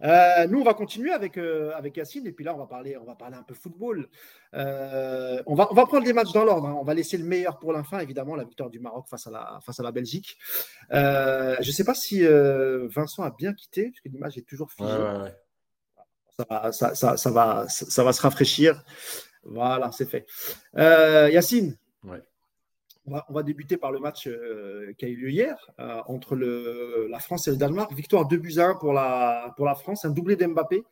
Euh, 0.02 0.46
nous, 0.46 0.60
on 0.60 0.64
va 0.64 0.74
continuer 0.74 1.12
avec, 1.12 1.38
euh, 1.38 1.72
avec 1.74 1.96
Yacine 1.96 2.26
et 2.26 2.32
puis 2.32 2.44
là, 2.44 2.54
on 2.54 2.58
va 2.58 2.66
parler, 2.66 2.96
on 2.96 3.04
va 3.04 3.14
parler 3.14 3.36
un 3.36 3.42
peu 3.42 3.54
football. 3.54 4.08
Euh, 4.54 5.42
on, 5.46 5.54
va, 5.54 5.68
on 5.70 5.74
va 5.74 5.86
prendre 5.86 6.04
les 6.04 6.12
matchs 6.12 6.32
dans 6.32 6.44
l'ordre. 6.44 6.68
Hein. 6.68 6.76
On 6.78 6.84
va 6.84 6.94
laisser 6.94 7.16
le 7.16 7.24
meilleur 7.24 7.58
pour 7.58 7.72
la 7.72 7.82
fin, 7.82 8.00
évidemment, 8.00 8.36
la 8.36 8.44
victoire 8.44 8.70
du 8.70 8.78
Maroc 8.78 9.06
face 9.08 9.26
à 9.26 9.30
la, 9.30 9.58
face 9.62 9.80
à 9.80 9.82
la 9.82 9.92
Belgique. 9.92 10.36
je 10.90 11.66
ne 11.66 11.72
sais 11.72 11.84
pas 11.84 11.94
si 11.94 12.22
Vincent 12.24 13.22
a 13.22 13.30
bien 13.30 13.52
quitté, 13.54 13.90
parce 13.90 14.00
que 14.00 14.08
l'image 14.08 14.36
est 14.38 14.46
toujours 14.46 14.70
figée. 14.70 14.90
Ça, 16.38 16.94
ça, 16.94 17.16
ça, 17.16 17.30
va, 17.30 17.66
ça 17.68 18.04
va 18.04 18.12
se 18.12 18.20
rafraîchir. 18.20 18.82
Voilà, 19.44 19.90
c'est 19.92 20.08
fait. 20.08 20.26
Yacine, 20.74 21.76
On 23.08 23.32
va, 23.32 23.42
débuter 23.44 23.76
par 23.76 23.92
le 23.92 24.00
match 24.00 24.26
euh, 24.26 24.92
qui 24.98 25.04
a 25.04 25.08
eu 25.08 25.14
lieu 25.14 25.30
hier 25.30 25.70
euh, 25.78 26.00
entre 26.06 26.34
la 26.34 27.20
France 27.20 27.46
et 27.46 27.52
le 27.52 27.56
Danemark. 27.56 27.92
Victoire 27.92 28.26
2 28.26 28.36
buts 28.36 28.58
1 28.58 28.74
pour 28.74 28.92
la, 28.92 29.54
France, 29.76 30.04
un 30.04 30.10
doublé 30.10 30.34
d'Mbappé. 30.34 30.82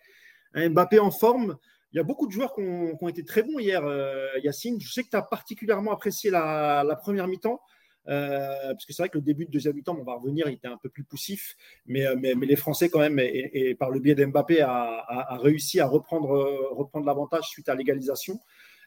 Mbappé 0.54 1.00
en 1.00 1.10
forme. 1.10 1.56
Il 1.92 1.96
y 1.96 2.00
a 2.00 2.04
beaucoup 2.04 2.28
de 2.28 2.32
joueurs 2.32 2.54
qui 2.54 2.60
ont, 2.60 3.08
été 3.08 3.24
très 3.24 3.42
bons 3.42 3.58
hier, 3.58 3.84
euh, 3.84 4.28
Yacine. 4.44 4.80
Je 4.80 4.92
sais 4.92 5.02
que 5.02 5.10
tu 5.10 5.16
as 5.16 5.22
particulièrement 5.22 5.92
apprécié 5.92 6.30
la, 6.30 6.98
première 7.02 7.26
mi-temps. 7.26 7.60
parce 8.04 8.86
que 8.86 8.92
c'est 8.92 9.02
vrai 9.02 9.08
que 9.08 9.18
le 9.18 9.24
début 9.24 9.46
de 9.46 9.50
deuxième 9.50 9.74
mi-temps, 9.74 9.96
on 9.98 10.04
va 10.04 10.14
revenir, 10.14 10.48
il 10.48 10.54
était 10.54 10.68
un 10.68 10.76
peu 10.76 10.88
plus 10.88 11.02
poussif, 11.02 11.56
mais, 11.86 12.06
les 12.14 12.56
Français 12.56 12.90
quand 12.90 13.00
même, 13.00 13.18
et, 13.18 13.74
par 13.74 13.90
le 13.90 13.98
biais 13.98 14.14
d'Mbappé, 14.14 14.60
a, 14.60 15.36
réussi 15.42 15.80
à 15.80 15.88
reprendre 15.88 17.04
l'avantage 17.04 17.48
suite 17.48 17.68
à 17.68 17.74
l'égalisation. 17.74 18.38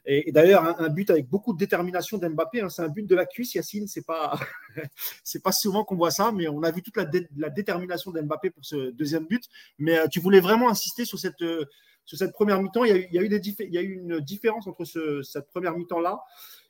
Et, 0.09 0.31
d'ailleurs, 0.31 0.79
un, 0.79 0.87
but 0.87 1.09
avec 1.09 1.27
beaucoup 1.27 1.51
de 1.51 1.57
détermination 1.57 2.17
d'Mbappé, 2.17 2.61
hein, 2.61 2.69
c'est 2.69 2.81
un 2.81 2.87
but 2.87 3.05
de 3.05 3.13
la 3.13 3.25
cuisse, 3.25 3.53
Yacine. 3.55 3.87
C'est 3.87 4.05
pas, 4.05 4.39
c'est 5.23 5.43
pas 5.43 5.51
souvent 5.51 5.83
qu'on 5.83 5.97
voit 5.97 6.11
ça, 6.11 6.31
mais 6.31 6.47
on 6.47 6.63
a 6.63 6.71
vu 6.71 6.81
toute 6.81 6.95
la, 6.95 7.49
détermination 7.49 8.11
d'Mbappé 8.11 8.49
pour 8.49 8.63
ce 8.63 8.91
deuxième 8.91 9.25
but. 9.25 9.43
Mais 9.77 9.99
euh, 9.99 10.07
tu 10.07 10.21
voulais 10.21 10.39
vraiment 10.39 10.69
insister 10.69 11.03
sur 11.03 11.19
cette, 11.19 11.41
euh, 11.41 11.65
sur 12.05 12.17
cette 12.17 12.31
première 12.31 12.61
mi-temps. 12.61 12.85
Il 12.85 12.89
y 12.89 12.93
a 12.93 12.97
eu, 12.97 13.07
il 13.11 13.73
y 13.73 13.77
a 13.77 13.81
eu, 13.81 13.95
une 13.95 14.21
différence 14.21 14.65
entre 14.65 14.85
ce, 14.85 15.21
cette 15.23 15.49
première 15.49 15.77
mi-temps 15.77 15.99
là 15.99 16.21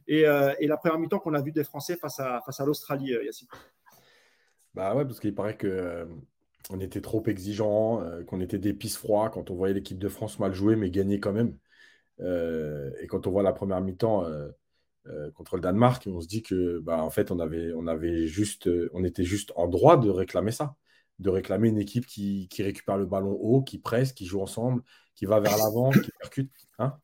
et, 0.07 0.25
euh, 0.25 0.55
et, 0.59 0.65
la 0.65 0.77
première 0.77 0.97
mi-temps 0.97 1.19
qu'on 1.19 1.35
a 1.35 1.41
vue 1.41 1.51
des 1.51 1.63
Français 1.63 1.95
face 1.95 2.19
à, 2.19 2.41
face 2.43 2.59
à 2.59 2.65
l'Australie, 2.65 3.13
Yacine. 3.23 3.47
Bah 4.73 4.95
ouais, 4.95 5.05
parce 5.05 5.19
qu'il 5.19 5.35
paraît 5.35 5.57
que 5.57 6.07
on 6.71 6.79
était 6.79 7.01
trop 7.01 7.23
exigeant, 7.27 8.03
qu'on 8.25 8.41
était 8.41 8.57
des 8.57 8.73
pistes 8.73 8.97
froids 8.97 9.29
quand 9.29 9.51
on 9.51 9.55
voyait 9.55 9.75
l'équipe 9.75 9.99
de 9.99 10.09
France 10.09 10.39
mal 10.39 10.53
jouer, 10.53 10.75
mais 10.75 10.89
gagner 10.89 11.19
quand 11.19 11.33
même. 11.33 11.55
Euh, 12.21 12.91
et 13.01 13.07
quand 13.07 13.27
on 13.27 13.31
voit 13.31 13.43
la 13.43 13.53
première 13.53 13.81
mi-temps 13.81 14.25
euh, 14.25 14.49
euh, 15.07 15.31
contre 15.31 15.55
le 15.55 15.61
Danemark, 15.61 16.03
on 16.07 16.21
se 16.21 16.27
dit 16.27 16.41
que, 16.41 16.79
bah, 16.79 17.03
en 17.03 17.09
fait, 17.09 17.31
on 17.31 17.39
avait, 17.39 17.71
on 17.73 17.87
avait 17.87 18.27
juste, 18.27 18.69
on 18.93 19.03
était 19.03 19.23
juste 19.23 19.51
en 19.55 19.67
droit 19.67 19.97
de 19.97 20.09
réclamer 20.09 20.51
ça, 20.51 20.75
de 21.19 21.29
réclamer 21.29 21.69
une 21.69 21.79
équipe 21.79 22.05
qui, 22.05 22.47
qui 22.49 22.63
récupère 22.63 22.97
le 22.97 23.05
ballon 23.05 23.37
haut, 23.39 23.61
qui 23.61 23.79
presse, 23.79 24.13
qui 24.13 24.25
joue 24.25 24.41
ensemble, 24.41 24.81
qui 25.15 25.25
va 25.25 25.39
vers 25.39 25.57
l'avant, 25.57 25.91
qui 25.91 26.11
percute. 26.19 26.51
Hein 26.79 26.97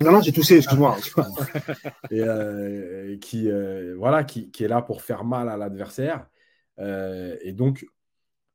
non, 0.00 0.12
non, 0.12 0.20
j'ai 0.20 0.32
toussé, 0.32 0.58
excuse-moi. 0.58 0.96
et 2.10 3.18
qui, 3.20 3.50
voilà, 3.96 4.24
qui, 4.24 4.50
qui, 4.50 4.64
est 4.64 4.68
là 4.68 4.80
pour 4.80 5.02
faire 5.02 5.24
mal 5.24 5.48
à 5.48 5.56
l'adversaire. 5.56 6.28
et 6.78 7.52
donc, 7.52 7.84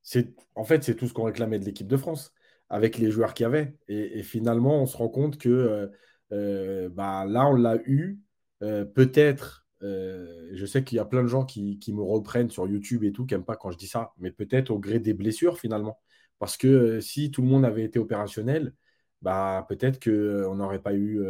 c'est, 0.01 0.33
en 0.55 0.63
fait, 0.63 0.83
c'est 0.83 0.95
tout 0.95 1.07
ce 1.07 1.13
qu'on 1.13 1.23
réclamait 1.23 1.59
de 1.59 1.65
l'équipe 1.65 1.87
de 1.87 1.97
France 1.97 2.33
avec 2.73 2.97
les 2.97 3.11
joueurs 3.11 3.35
qu'il 3.35 3.43
y 3.43 3.47
avait. 3.47 3.77
Et, 3.87 4.23
finalement, 4.23 4.81
on 4.81 4.87
se 4.87 4.97
rend 4.97 5.07
compte 5.07 5.37
que 5.37 5.49
euh, 5.49 5.87
euh, 6.31 6.89
bah, 6.89 7.23
là, 7.25 7.47
on 7.47 7.55
l'a 7.55 7.77
eu. 7.85 8.19
Euh, 8.63 8.83
peut-être, 8.83 9.67
je 9.81 10.65
sais 10.65 10.83
qu'il 10.83 10.95
y 10.95 10.99
a 10.99 11.05
plein 11.05 11.21
de 11.23 11.27
gens 11.27 11.45
qui, 11.45 11.79
me 11.89 12.01
reprennent 12.01 12.49
sur 12.49 12.67
YouTube 12.67 13.03
et 13.03 13.11
tout, 13.11 13.25
qui 13.25 13.35
n'aiment 13.35 13.45
pas 13.45 13.55
quand 13.57 13.69
je 13.71 13.77
dis 13.77 13.87
ça, 13.87 14.13
mais 14.17 14.31
peut-être 14.31 14.71
au 14.71 14.79
gré 14.79 14.99
des 14.99 15.13
blessures 15.13 15.59
finalement. 15.59 15.99
Parce 16.39 16.57
que 16.57 16.99
si 16.99 17.29
tout 17.31 17.43
le 17.43 17.47
monde 17.47 17.63
avait 17.65 17.83
été 17.83 17.99
opérationnel, 17.99 18.73
bah, 19.21 19.65
peut-être 19.69 20.03
qu'on 20.03 20.55
n'aurait 20.55 20.81
pas 20.81 20.95
eu 20.95 21.21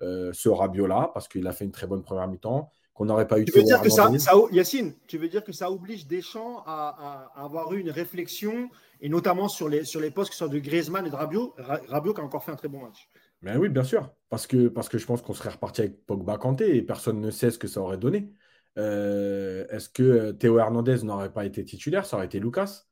ce 0.00 0.48
Rabiola, 0.48 1.10
parce 1.14 1.28
qu'il 1.28 1.46
a 1.46 1.52
fait 1.52 1.64
une 1.64 1.72
très 1.72 1.86
bonne 1.86 2.02
première 2.02 2.28
mi-temps 2.28 2.70
qu'on 2.94 3.06
n'aurait 3.06 3.26
pas 3.26 3.38
eu. 3.38 3.44
Tu 3.44 3.52
veux 3.52 3.64
dire 3.64 3.80
que 3.80 3.90
ça, 3.90 4.10
Yacine, 4.50 4.94
tu 5.06 5.18
veux 5.18 5.28
dire 5.28 5.44
que 5.44 5.52
ça 5.52 5.70
oblige 5.70 6.06
Deschamps 6.06 6.62
à, 6.66 7.30
à, 7.34 7.44
avoir 7.44 7.72
eu 7.72 7.80
une 7.80 7.90
réflexion 7.90 8.68
et 9.00 9.08
notamment 9.08 9.48
sur 9.48 9.68
les, 9.68 9.84
sur 9.84 10.00
les 10.00 10.10
postes 10.10 10.30
qui 10.30 10.36
sont 10.36 10.48
de 10.48 10.58
Griezmann 10.58 11.06
et 11.06 11.10
de 11.10 11.16
Rabiot, 11.16 11.54
Rabiot 11.88 12.14
qui 12.14 12.20
a 12.20 12.24
encore 12.24 12.44
fait 12.44 12.52
un 12.52 12.56
très 12.56 12.68
bon 12.68 12.82
match. 12.82 13.08
Mais 13.42 13.56
oui, 13.56 13.68
bien 13.68 13.82
sûr, 13.82 14.14
parce 14.28 14.46
que, 14.46 14.68
parce 14.68 14.88
que 14.88 14.98
je 14.98 15.06
pense 15.06 15.20
qu'on 15.20 15.34
serait 15.34 15.50
reparti 15.50 15.80
avec 15.80 16.06
Pogba 16.06 16.38
Kanté 16.38 16.76
et 16.76 16.82
personne 16.82 17.20
ne 17.20 17.30
sait 17.30 17.50
ce 17.50 17.58
que 17.58 17.66
ça 17.66 17.80
aurait 17.80 17.98
donné. 17.98 18.32
Euh, 18.78 19.66
est-ce 19.68 19.88
que 19.88 20.30
Théo 20.30 20.58
Hernandez 20.58 21.02
n'aurait 21.02 21.32
pas 21.32 21.44
été 21.44 21.64
titulaire? 21.64 22.06
Ça 22.06 22.16
aurait 22.16 22.26
été 22.26 22.38
Lucas. 22.38 22.84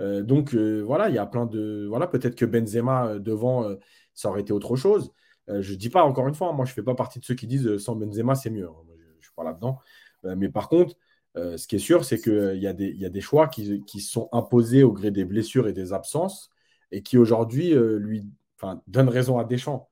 Euh, 0.00 0.22
donc 0.22 0.54
euh, 0.54 0.80
voilà, 0.80 1.10
il 1.10 1.14
y 1.14 1.18
a 1.18 1.26
plein 1.26 1.44
de. 1.44 1.86
Voilà, 1.88 2.06
peut-être 2.06 2.34
que 2.34 2.46
Benzema 2.46 3.18
devant, 3.18 3.68
ça 4.14 4.30
aurait 4.30 4.40
été 4.40 4.52
autre 4.52 4.76
chose. 4.76 5.12
je 5.48 5.72
ne 5.72 5.76
dis 5.76 5.90
pas 5.90 6.04
encore 6.04 6.26
une 6.28 6.34
fois, 6.34 6.52
moi 6.52 6.64
je 6.64 6.70
ne 6.70 6.74
fais 6.74 6.82
pas 6.82 6.94
partie 6.94 7.18
de 7.20 7.24
ceux 7.24 7.34
qui 7.34 7.46
disent 7.46 7.76
sans 7.76 7.94
Benzema 7.94 8.34
c'est 8.34 8.50
mieux. 8.50 8.68
Hein. 8.68 8.91
Je 9.22 9.28
ne 9.28 9.30
suis 9.30 9.34
pas 9.36 9.44
là-dedans. 9.44 9.78
mais 10.24 10.48
par 10.48 10.68
contre, 10.68 10.96
euh, 11.36 11.56
ce 11.56 11.66
qui 11.66 11.76
est 11.76 11.80
sûr, 11.80 12.04
c'est 12.04 12.20
qu'il 12.20 12.32
euh, 12.32 12.56
y, 12.56 12.66
a 12.66 12.72
des 12.72 13.20
choix 13.20 13.48
qui, 13.48 13.82
sont 14.00 14.28
imposés 14.32 14.82
au 14.82 14.92
gré 14.92 15.10
des 15.10 15.24
blessures 15.24 15.66
et 15.66 15.72
des 15.72 15.92
absences 15.92 16.50
et 16.90 17.02
qui 17.02 17.16
aujourd'hui 17.16 17.72
euh, 17.74 17.98
lui 17.98 18.26
donnent 18.86 19.08
raison 19.08 19.38
à 19.38 19.44
Deschamps. 19.44 19.88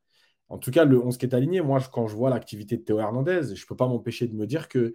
En 0.49 0.59
tout 0.59 0.71
cas, 0.71 0.85
le 0.85 1.01
11 1.01 1.17
qui 1.17 1.27
est 1.27 1.35
aligné, 1.35 1.61
moi, 1.63 1.81
quand 1.93 2.09
je 2.09 2.15
vois 2.15 2.29
l'activité 2.29 2.77
de 2.77 2.83
Théo 2.83 2.99
Hernandez, 2.99 3.55
je 3.55 3.63
ne 3.63 3.67
peux 3.67 3.77
pas 3.77 3.87
m'empêcher 3.87 4.27
de 4.27 4.35
me 4.35 4.47
dire 4.47 4.69
que 4.69 4.93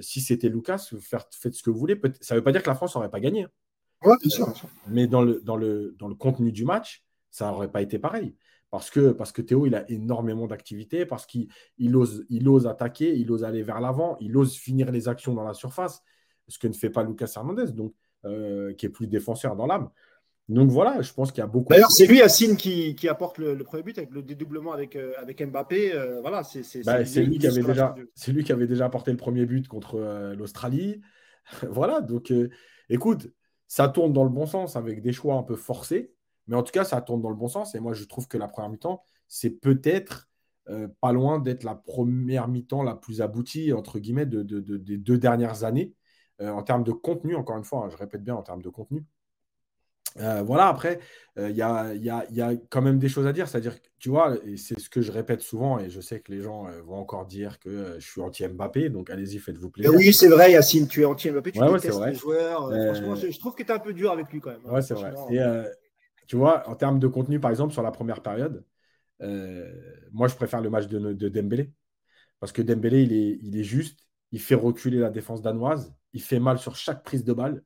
si 0.00 0.20
c'était 0.20 0.48
Lucas, 0.48 0.90
faites 1.00 1.54
ce 1.54 1.62
que 1.62 1.70
vous 1.70 1.78
voulez. 1.78 2.00
Ça 2.20 2.34
ne 2.34 2.40
veut 2.40 2.44
pas 2.44 2.50
dire 2.50 2.60
que 2.60 2.68
la 2.68 2.74
France 2.74 2.96
n'aurait 2.96 3.08
pas 3.08 3.20
gagné. 3.20 3.46
Ouais, 4.02 4.16
bien 4.20 4.30
sûr. 4.30 4.52
Mais 4.88 5.06
dans 5.06 5.22
le, 5.22 5.40
dans, 5.44 5.56
le, 5.56 5.94
dans 5.96 6.08
le 6.08 6.16
contenu 6.16 6.50
du 6.50 6.64
match, 6.64 7.04
ça 7.30 7.48
n'aurait 7.52 7.70
pas 7.70 7.82
été 7.82 8.00
pareil. 8.00 8.34
Parce 8.70 8.90
que, 8.90 9.12
parce 9.12 9.32
que 9.32 9.42
Théo, 9.42 9.66
il 9.66 9.74
a 9.74 9.88
énormément 9.90 10.46
d'activité, 10.46 11.06
parce 11.06 11.24
qu'il 11.24 11.48
il 11.78 11.94
ose, 11.96 12.26
il 12.28 12.48
ose 12.48 12.66
attaquer, 12.66 13.16
il 13.16 13.30
ose 13.30 13.44
aller 13.44 13.62
vers 13.62 13.80
l'avant, 13.80 14.16
il 14.20 14.36
ose 14.36 14.56
finir 14.56 14.90
les 14.90 15.08
actions 15.08 15.34
dans 15.34 15.44
la 15.44 15.54
surface, 15.54 16.02
ce 16.48 16.58
que 16.58 16.66
ne 16.66 16.72
fait 16.72 16.90
pas 16.90 17.02
Lucas 17.02 17.32
Hernandez, 17.36 17.72
donc, 17.72 17.94
euh, 18.24 18.74
qui 18.74 18.86
est 18.86 18.90
plus 18.90 19.06
défenseur 19.06 19.56
dans 19.56 19.66
l'âme. 19.66 19.90
Donc 20.48 20.70
voilà, 20.70 21.02
je 21.02 21.12
pense 21.12 21.32
qu'il 21.32 21.40
y 21.40 21.44
a 21.44 21.48
beaucoup. 21.48 21.72
D'ailleurs, 21.72 21.90
c'est 21.90 22.06
lui, 22.06 22.18
Yacine, 22.18 22.56
qui, 22.56 22.94
qui 22.94 23.08
apporte 23.08 23.38
le, 23.38 23.56
premier 23.64 23.82
but 23.82 23.98
avec 23.98 24.10
le 24.12 24.22
dédoublement 24.22 24.72
avec, 24.72 24.94
euh, 24.94 25.12
avec 25.18 25.42
Mbappé. 25.44 25.92
Euh, 25.92 26.20
voilà, 26.20 26.44
c'est 26.44 26.84
bah, 26.84 27.02
lui, 27.02 27.38
qui 27.38 27.46
avait 27.48 27.62
déjà, 27.62 27.94
c'est 28.14 28.30
lui 28.30 28.44
qui 28.44 28.52
avait 28.52 28.68
déjà 28.68 28.86
apporté 28.86 29.10
le 29.10 29.16
premier 29.16 29.44
but 29.44 29.66
contre 29.66 29.96
euh, 29.96 30.36
l'Australie. 30.36 31.00
voilà, 31.68 32.00
donc 32.00 32.32
écoute, 32.88 33.28
ça 33.66 33.88
tourne 33.88 34.12
dans 34.12 34.24
le 34.24 34.30
bon 34.30 34.46
sens 34.46 34.76
avec 34.76 35.02
des 35.02 35.12
choix 35.12 35.34
un 35.34 35.42
peu 35.42 35.56
forcés, 35.56 36.12
mais 36.46 36.56
en 36.56 36.62
tout 36.62 36.72
cas, 36.72 36.84
ça 36.84 37.00
tourne 37.00 37.20
dans 37.20 37.30
le 37.30 37.36
bon 37.36 37.48
sens. 37.48 37.74
Et 37.74 37.80
moi, 37.80 37.92
je 37.92 38.04
trouve 38.04 38.28
que 38.28 38.38
la 38.38 38.48
première 38.48 38.70
mi-temps, 38.70 39.02
c'est 39.28 39.50
peut-être 39.50 40.28
pas 41.00 41.12
loin 41.12 41.38
d'être 41.38 41.62
la 41.62 41.76
première 41.76 42.48
mi-temps 42.48 42.82
la 42.82 42.96
plus 42.96 43.20
aboutie 43.20 43.72
entre 43.72 44.00
guillemets 44.00 44.26
de, 44.26 44.42
des 44.42 44.98
deux 44.98 45.16
dernières 45.16 45.62
années 45.62 45.94
en 46.40 46.62
termes 46.62 46.82
de 46.82 46.92
contenu. 46.92 47.36
Encore 47.36 47.56
une 47.56 47.64
fois, 47.64 47.84
hein, 47.84 47.88
je 47.90 47.96
répète 47.96 48.24
bien 48.24 48.34
en 48.34 48.42
termes 48.42 48.62
de 48.62 48.68
contenu. 48.68 49.04
Euh, 50.20 50.42
voilà, 50.42 50.68
après, 50.68 50.98
euh, 51.38 51.50
il 51.50 51.56
y, 51.56 51.62
a, 51.62 52.52
quand 52.70 52.82
même 52.82 52.98
des 52.98 53.08
choses 53.08 53.26
à 53.26 53.32
dire. 53.32 53.48
C'est-à-dire, 53.48 53.74
tu 53.98 54.08
vois, 54.08 54.36
et 54.46 54.56
c'est 54.56 54.78
ce 54.78 54.88
que 54.88 55.02
je 55.02 55.12
répète 55.12 55.42
souvent, 55.42 55.78
et 55.78 55.90
je 55.90 56.00
sais 56.00 56.20
que 56.20 56.32
les 56.32 56.40
gens 56.40 56.66
euh, 56.66 56.82
vont 56.82 56.96
encore 56.96 57.26
dire 57.26 57.58
que 57.58 57.96
je 57.98 58.06
suis 58.06 58.20
anti-Mbappé, 58.20 58.88
donc 58.88 59.10
allez-y, 59.10 59.38
faites-vous 59.38 59.70
plaisir. 59.70 59.92
oui, 59.94 60.12
c'est 60.12 60.28
vrai, 60.28 60.52
Yacine, 60.52 60.88
tu 60.88 61.02
es 61.02 61.04
anti-Mbappé, 61.04 61.52
tu 61.52 61.60
ouais, 61.60 61.72
détestes 61.72 62.00
les 62.06 62.14
joueurs. 62.14 62.70
Franchement, 62.70 63.14
je, 63.14 63.38
trouve 63.38 63.54
que 63.54 63.62
tu 63.62 63.68
es 63.68 63.74
un 63.74 63.78
peu 63.78 63.92
dur 63.92 64.10
avec 64.10 64.30
lui 64.32 64.40
quand 64.40 64.50
même. 64.50 64.60
Hein, 64.66 64.72
ouais, 64.72 64.82
c'est 64.82 64.94
vrai. 64.94 65.12
Et 65.30 65.38
tu 66.26 66.36
vois, 66.36 66.68
en 66.68 66.76
termes 66.76 66.98
de 66.98 67.06
contenu, 67.08 67.40
par 67.40 67.50
exemple, 67.50 67.72
sur 67.72 67.82
la 67.82 67.90
première 67.92 68.22
période, 68.22 68.64
moi, 70.12 70.28
je 70.28 70.34
préfère 70.36 70.60
le 70.60 70.70
match 70.70 70.86
de, 70.88 71.12
de, 71.12 71.28
Dembélé. 71.28 71.72
Parce 72.40 72.52
que 72.52 72.62
Dembélé, 72.62 73.02
il 73.42 73.56
est, 73.56 73.64
juste, 73.64 74.00
il 74.32 74.40
fait 74.40 74.54
reculer 74.54 74.98
la 74.98 75.10
défense 75.10 75.42
danoise, 75.42 75.94
il 76.12 76.22
fait 76.22 76.40
mal 76.40 76.58
sur 76.58 76.76
chaque 76.76 77.02
prise 77.04 77.24
de 77.24 77.32
balle. 77.32 77.62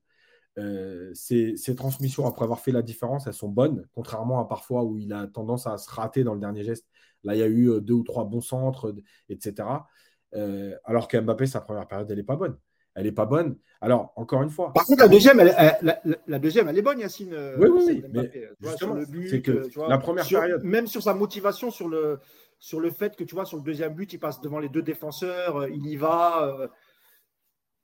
Euh, 0.58 1.12
ces, 1.14 1.74
transmissions, 1.76 2.26
après 2.26 2.44
avoir 2.44 2.60
fait 2.60 2.72
la 2.72 2.82
différence, 2.82 3.26
elles 3.26 3.34
sont 3.34 3.48
bonnes, 3.48 3.86
contrairement 3.94 4.40
à 4.40 4.46
parfois 4.48 4.84
où 4.84 4.98
il 4.98 5.12
a 5.12 5.26
tendance 5.26 5.66
à 5.66 5.78
se 5.78 5.90
rater 5.90 6.24
dans 6.24 6.34
le 6.34 6.40
dernier 6.40 6.64
geste. 6.64 6.86
Là, 7.24 7.34
il 7.34 7.38
y 7.38 7.42
a 7.42 7.46
eu 7.46 7.70
euh, 7.70 7.80
deux 7.80 7.94
ou 7.94 8.02
trois 8.02 8.24
bons 8.24 8.40
centres, 8.40 8.94
etc. 9.28 9.86
Euh, 10.34 10.76
alors 10.84 11.08
qu'Mbappé, 11.08 11.46
sa 11.46 11.60
première 11.60 11.86
période, 11.88 12.10
elle 12.10 12.18
n'est 12.18 12.24
pas 12.24 12.36
bonne. 12.36 12.56
Elle 13.00 13.06
n'est 13.06 13.12
pas 13.12 13.26
bonne. 13.26 13.56
Alors, 13.80 14.12
encore 14.16 14.42
une 14.42 14.50
fois. 14.50 14.72
Par 14.72 14.84
contre, 14.84 15.02
la 15.02 15.08
deuxième, 15.08 15.40
elle, 15.40 16.00
la, 16.26 16.38
deuxième, 16.38 16.68
elle 16.68 16.78
est 16.78 16.82
bonne, 16.82 16.98
Yacine. 16.98 17.34
Oui, 17.58 17.68
oui, 17.70 18.02
oui. 18.04 19.28
c'est 19.28 19.40
que 19.40 19.68
la 19.88 19.98
première 19.98 20.26
période. 20.26 20.62
Même 20.62 20.86
sur 20.86 21.02
sa 21.02 21.14
motivation, 21.14 21.70
sur 21.70 21.88
le, 21.88 22.20
sur 22.58 22.78
le 22.78 22.90
fait 22.90 23.16
que, 23.16 23.24
tu 23.24 23.34
vois, 23.34 23.46
sur 23.46 23.56
le 23.56 23.62
deuxième 23.62 23.94
but, 23.94 24.12
il 24.12 24.18
passe 24.18 24.40
devant 24.40 24.58
les 24.58 24.68
deux 24.68 24.82
défenseurs, 24.82 25.66
il 25.68 25.86
y 25.86 25.96
va. 25.96 26.70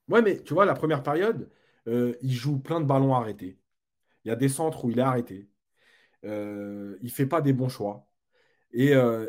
Oui, 0.09 0.21
mais 0.23 0.43
tu 0.43 0.55
vois, 0.55 0.65
la 0.65 0.75
première 0.75 1.03
période, 1.03 1.49
euh, 1.89 2.15
il 2.23 2.33
joue 2.33 2.59
plein 2.59 2.81
de 2.81 2.87
ballons 2.87 3.15
arrêtés. 3.15 3.59
Il 4.25 4.29
y 4.29 4.31
a 4.31 4.37
des 4.37 4.49
centres 4.49 4.85
où 4.85 4.91
il 4.91 4.99
est 4.99 5.03
arrêté. 5.03 5.49
Euh, 6.25 6.97
il 7.01 7.07
ne 7.07 7.11
fait 7.11 7.27
pas 7.27 7.41
des 7.41 7.53
bons 7.53 7.69
choix. 7.69 8.09
Et, 8.73 8.95
euh, 8.95 9.27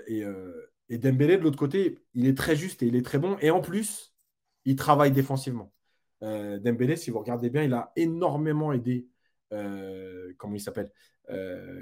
et, 0.89 0.97
Dembélé, 0.97 1.37
de 1.37 1.43
l'autre 1.43 1.57
côté, 1.57 1.99
il 2.13 2.27
est 2.27 2.37
très 2.37 2.55
juste 2.55 2.83
et 2.83 2.87
il 2.87 2.95
est 2.95 3.05
très 3.05 3.19
bon. 3.19 3.37
Et 3.41 3.51
en 3.51 3.61
plus, 3.61 4.13
il 4.65 4.75
travaille 4.75 5.11
défensivement. 5.11 5.73
Dembélé, 6.21 6.95
si 6.95 7.11
vous 7.11 7.19
regardez 7.19 7.49
bien, 7.49 7.63
il 7.63 7.73
a 7.73 7.91
énormément 7.95 8.73
aidé, 8.73 9.07
comment 9.49 10.55
il 10.55 10.61
s'appelle 10.61 10.91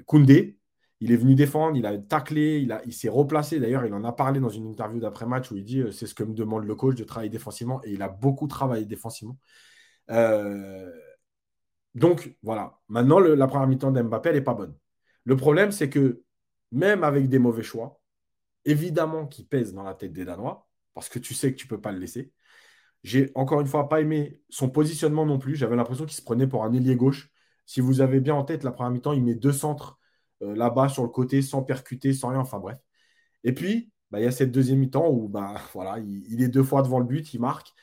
Koundé. 0.05 0.59
Il 1.01 1.11
est 1.11 1.17
venu 1.17 1.35
défendre, 1.35 1.75
il 1.77 1.85
a 1.85 1.97
taclé, 1.97 2.65
il, 2.85 2.93
s'est 2.93 3.09
replacé. 3.09 3.59
D'ailleurs, 3.59 3.85
il 3.85 3.93
en 3.93 4.03
a 4.05 4.13
parlé 4.13 4.39
dans 4.39 4.49
une 4.49 4.65
interview 4.65 4.99
d'après-match 4.99 5.51
où 5.51 5.57
il 5.57 5.63
dit 5.63 5.83
c'est 5.91 6.07
ce 6.07 6.15
que 6.15 6.23
me 6.23 6.33
demande 6.33 6.65
le 6.65 6.75
coach 6.75 6.95
de 6.95 7.03
travailler 7.03 7.29
défensivement. 7.29 7.81
Et 7.83 7.91
il 7.91 8.01
a 8.01 8.07
beaucoup 8.07 8.47
travaillé 8.47 8.85
défensivement. 8.85 9.37
Euh, 10.11 10.91
donc 11.95 12.35
voilà, 12.43 12.79
maintenant 12.89 13.19
la 13.19 13.47
première 13.47 13.67
mi-temps 13.67 13.91
d'Mbappé, 13.91 14.29
elle 14.29 14.35
n'est 14.35 14.41
pas 14.41 14.53
bonne. 14.53 14.75
Le 15.23 15.35
problème, 15.35 15.71
c'est 15.71 15.89
que 15.89 16.23
même 16.71 17.03
avec 17.03 17.29
des 17.29 17.39
mauvais 17.39 17.63
choix, 17.63 18.01
évidemment 18.65 19.27
qui 19.27 19.45
pèsent 19.45 19.73
dans 19.73 19.83
la 19.83 19.95
tête 19.95 20.13
des 20.13 20.25
Danois, 20.25 20.67
parce 20.93 21.09
que 21.09 21.19
tu 21.19 21.33
sais 21.33 21.51
que 21.51 21.57
tu 21.57 21.67
ne 21.67 21.69
peux 21.69 21.81
pas 21.81 21.91
le 21.91 21.99
laisser. 21.99 22.33
J'ai 23.05 23.31
encore 23.35 23.61
une 23.61 23.67
fois 23.67 23.87
pas 23.87 24.01
aimé 24.01 24.41
son 24.49 24.67
positionnement 24.67 25.27
non 25.27 25.37
plus. 25.37 25.55
J'avais 25.55 25.75
l'impression 25.75 26.05
qu'il 26.05 26.17
se 26.17 26.23
prenait 26.23 26.47
pour 26.47 26.63
un 26.63 26.73
ailier 26.73 26.95
gauche. 26.95 27.29
Si 27.67 27.79
vous 27.79 28.01
avez 28.01 28.19
bien 28.19 28.33
en 28.33 28.43
tête, 28.43 28.63
la 28.63 28.71
première 28.71 28.91
mi-temps, 28.91 29.13
il 29.13 29.23
met 29.23 29.35
deux 29.35 29.51
centres 29.51 29.99
euh, 30.41 30.55
là-bas 30.55 30.89
sur 30.89 31.03
le 31.03 31.09
côté, 31.09 31.43
sans 31.43 31.61
percuter, 31.61 32.13
sans 32.13 32.29
rien. 32.29 32.39
Enfin 32.39 32.57
bref. 32.57 32.79
Et 33.43 33.53
puis, 33.53 33.91
bah, 34.09 34.19
il 34.19 34.23
y 34.23 34.27
a 34.27 34.31
cette 34.31 34.51
deuxième 34.51 34.79
mi-temps 34.79 35.07
où 35.07 35.29
bah, 35.29 35.53
voilà, 35.73 35.99
il, 35.99 36.41
est 36.41 36.47
deux 36.47 36.63
fois 36.63 36.81
devant 36.81 36.97
le 36.97 37.05
but, 37.05 37.31
il 37.35 37.39
marque. 37.39 37.73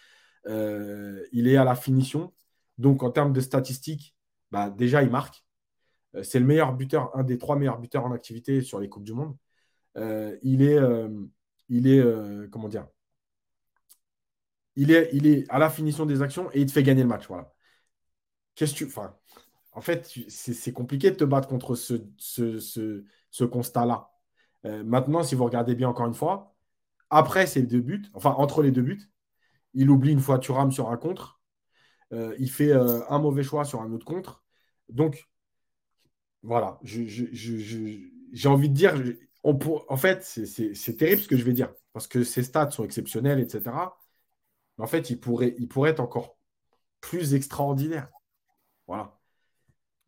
Euh, 0.48 1.24
il 1.32 1.46
est 1.46 1.56
à 1.56 1.62
la 1.64 1.76
finition. 1.76 2.32
Donc, 2.78 3.04
en 3.04 3.12
termes 3.12 3.32
de 3.32 3.40
statistiques, 3.40 4.16
bah, 4.50 4.70
déjà, 4.70 5.04
il 5.04 5.10
marque. 5.10 5.44
Euh, 6.16 6.24
c'est 6.24 6.40
le 6.40 6.46
meilleur 6.46 6.74
buteur, 6.74 7.16
un 7.16 7.22
des 7.22 7.38
trois 7.38 7.56
meilleurs 7.56 7.78
buteurs 7.78 8.04
en 8.04 8.12
activité 8.12 8.60
sur 8.60 8.80
les 8.80 8.88
Coupes 8.88 9.04
du 9.04 9.12
Monde. 9.12 9.36
Il 10.42 10.62
est, 10.62 10.78
il 11.68 11.86
est 11.86 12.02
comment 12.50 12.68
dire 12.68 12.88
il 14.76 14.90
est, 14.90 15.44
à 15.50 15.58
la 15.58 15.70
finition 15.70 16.06
des 16.06 16.22
actions 16.22 16.50
et 16.52 16.60
il 16.60 16.66
te 16.66 16.72
fait 16.72 16.82
gagner 16.82 17.02
le 17.02 17.08
match. 17.08 17.26
Voilà. 17.28 17.52
Qu'est-ce 18.54 18.72
que 18.72 18.78
tu. 18.78 18.84
Enfin, 18.86 19.14
en 19.72 19.80
fait, 19.80 20.10
c'est 20.28 20.72
compliqué 20.72 21.10
de 21.10 21.16
te 21.16 21.24
battre 21.24 21.48
contre 21.48 21.74
ce, 21.74 23.44
constat-là. 23.44 24.10
maintenant, 24.84 25.22
si 25.22 25.34
vous 25.34 25.44
regardez 25.44 25.74
bien 25.74 25.88
encore 25.88 26.06
une 26.06 26.14
fois, 26.14 26.54
après 27.10 27.46
ces 27.46 27.62
deux 27.62 27.80
buts, 27.80 28.04
enfin 28.14 28.30
entre 28.30 28.62
les 28.62 28.70
deux 28.70 28.82
buts, 28.82 29.12
il 29.74 29.90
oublie 29.90 30.12
une 30.12 30.20
fois 30.20 30.38
Thuram 30.38 30.70
sur 30.72 30.90
un 30.90 30.96
contre. 30.96 31.40
Euh, 32.12 32.34
il 32.38 32.50
fait 32.50 32.72
euh, 32.72 33.00
un 33.08 33.18
mauvais 33.18 33.42
choix 33.42 33.64
sur 33.64 33.80
un 33.80 33.90
autre 33.92 34.04
contre. 34.04 34.44
Donc, 34.88 35.28
voilà, 36.42 36.78
j'ai 36.82 38.48
envie 38.48 38.68
de 38.68 38.74
dire, 38.74 38.94
en 39.44 39.96
fait, 39.96 40.22
c'est 40.24 40.96
terrible 40.96 41.22
ce 41.22 41.28
que 41.28 41.36
je 41.36 41.44
vais 41.44 41.52
dire, 41.52 41.72
parce 41.92 42.06
que 42.06 42.24
ses 42.24 42.42
stats 42.42 42.70
sont 42.70 42.84
exceptionnels, 42.84 43.40
etc. 43.40 43.70
Mais 44.78 44.84
en 44.84 44.86
fait, 44.86 45.10
il 45.10 45.20
pourrait, 45.20 45.54
il 45.58 45.68
pourrait 45.68 45.90
être 45.90 46.00
encore 46.00 46.36
plus 47.00 47.34
extraordinaire. 47.34 48.08
Voilà. 48.86 49.18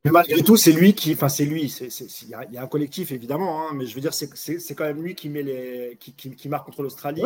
Mais 0.05 0.11
malgré 0.11 0.43
tout, 0.43 0.57
c'est 0.57 0.73
lui 0.73 0.95
qui, 0.95 1.15
enfin 1.15 1.31
c'est 1.31 1.47
lui, 1.47 1.63
il 1.63 2.29
y, 2.29 2.57
a 2.59 2.63
un 2.63 2.67
collectif 2.67 3.11
évidemment, 3.11 3.63
hein, 3.63 3.73
mais 3.75 3.87
je 3.87 3.95
veux 3.95 4.03
dire, 4.03 4.13
c'est 4.13 4.75
quand 4.75 4.85
même 4.85 5.03
lui 5.03 5.15
qui 5.15 5.31
met 5.31 5.43
les, 5.43 5.97
qui, 5.99 6.15
qui, 6.15 6.49
marque 6.51 6.67
contre 6.67 6.83
l'Australie, 6.83 7.23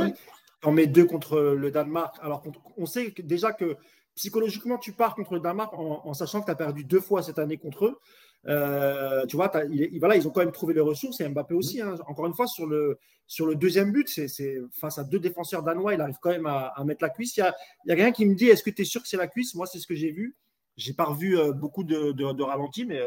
on 0.65 0.71
met 0.71 0.87
deux 0.87 1.05
contre 1.05 1.41
le 1.41 1.71
Danemark. 1.73 2.17
Alors 2.23 2.45
on 2.77 2.87
sait 2.87 3.13
déjà 3.19 3.53
que 3.53 3.77
psychologiquement, 4.15 4.79
tu 4.79 4.93
pars 4.93 5.15
contre 5.15 5.35
le 5.35 5.41
Danemark 5.41 5.73
en, 5.75 6.15
sachant 6.15 6.41
que 6.41 6.47
tu 6.47 6.53
as 6.53 6.57
perdu 6.57 6.85
deux 6.85 7.01
fois 7.01 7.23
cette 7.23 7.39
année 7.39 7.57
contre 7.57 7.87
eux. 7.87 7.99
Euh, 8.47 9.27
tu 9.27 9.37
vois, 9.37 9.53
voilà, 9.99 10.17
ils 10.17 10.27
ont 10.27 10.31
quand 10.31 10.41
même 10.41 10.53
trouvé 10.53 10.75
les 10.75 10.81
ressources 10.81 11.21
et 11.21 11.29
Mbappé 11.29 11.55
aussi. 11.55 11.81
Hein. 11.81 11.97
Encore 12.07 12.27
une 12.27 12.35
fois, 12.35 12.47
sur 12.47 12.67
le, 12.67 12.99
sur 13.27 13.47
le 13.47 13.57
deuxième 13.57 13.93
but, 13.93 14.09
c'est 14.09 14.59
face 14.73 14.99
à 14.99 15.05
deux 15.05 15.19
défenseurs 15.19 15.63
danois, 15.63 15.95
il 15.95 16.01
arrive 16.01 16.17
quand 16.21 16.31
même 16.31 16.47
à, 16.47 16.73
mettre 16.85 17.03
la 17.03 17.11
cuisse. 17.11 17.37
Il 17.37 17.41
y 17.41 17.43
a, 17.43 17.55
il 17.85 17.91
y 17.91 17.93
a 17.93 17.97
quelqu'un 17.97 18.13
qui 18.13 18.27
me 18.27 18.35
dit 18.35 18.47
Est-ce 18.47 18.63
que 18.63 18.71
tu 18.71 18.83
es 18.83 18.85
sûr 18.85 19.03
que 19.03 19.09
c'est 19.09 19.17
la 19.17 19.29
cuisse? 19.29 19.55
Moi, 19.55 19.67
c'est 19.67 19.79
ce 19.79 19.87
que 19.87 19.95
j'ai 19.95 20.13
vu. 20.13 20.37
J'ai 20.77 20.93
pas 20.93 21.07
revu 21.07 21.37
euh, 21.37 21.53
beaucoup 21.53 21.83
de, 21.83 22.13
de, 22.13 22.43
ralentis, 22.43 22.87
mais 22.87 23.01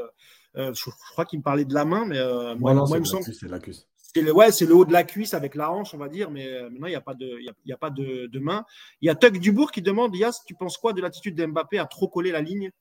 euh, 0.57 0.73
je, 0.73 0.89
crois 1.13 1.23
qu'il 1.23 1.39
me 1.39 1.43
parlait 1.43 1.63
de 1.63 1.73
la 1.73 1.85
main. 1.85 2.05
Mais 2.05 2.19
moi, 2.55 2.85
il 2.91 2.99
me 2.99 3.05
semble. 3.05 3.23
C'est 3.23 3.47
la 3.47 3.59
cuisse. 3.59 3.87
C'est 4.13 4.21
le, 4.21 4.33
ouais, 4.33 4.51
c'est 4.51 4.65
le 4.65 4.75
haut 4.75 4.83
de 4.83 4.91
la 4.91 5.03
cuisse 5.03 5.33
avec 5.33 5.55
la 5.55 5.71
hanche, 5.71 5.93
on 5.93 5.97
va 5.97 6.09
dire, 6.09 6.29
mais 6.31 6.45
euh, 6.45 6.69
maintenant, 6.69 6.87
il 6.87 6.91
n'y 6.91 6.95
a 6.95 7.01
pas, 7.01 7.13
de, 7.13 7.39
il 7.39 7.71
a, 7.71 7.77
pas 7.77 7.89
de, 7.89 8.39
main. 8.39 8.65
Il 9.01 9.07
y 9.07 9.09
a 9.09 9.15
Tuck 9.15 9.37
Dubourg 9.37 9.71
qui 9.71 9.81
demande 9.81 10.13
Yas, 10.15 10.41
tu 10.45 10.53
penses 10.53 10.77
quoi 10.77 10.91
de 10.91 11.01
l'attitude 11.01 11.35
d'Mbappé 11.35 11.79
à 11.79 11.85
trop 11.85 12.09
coller 12.09 12.31
la 12.31 12.41
ligne? 12.41 12.71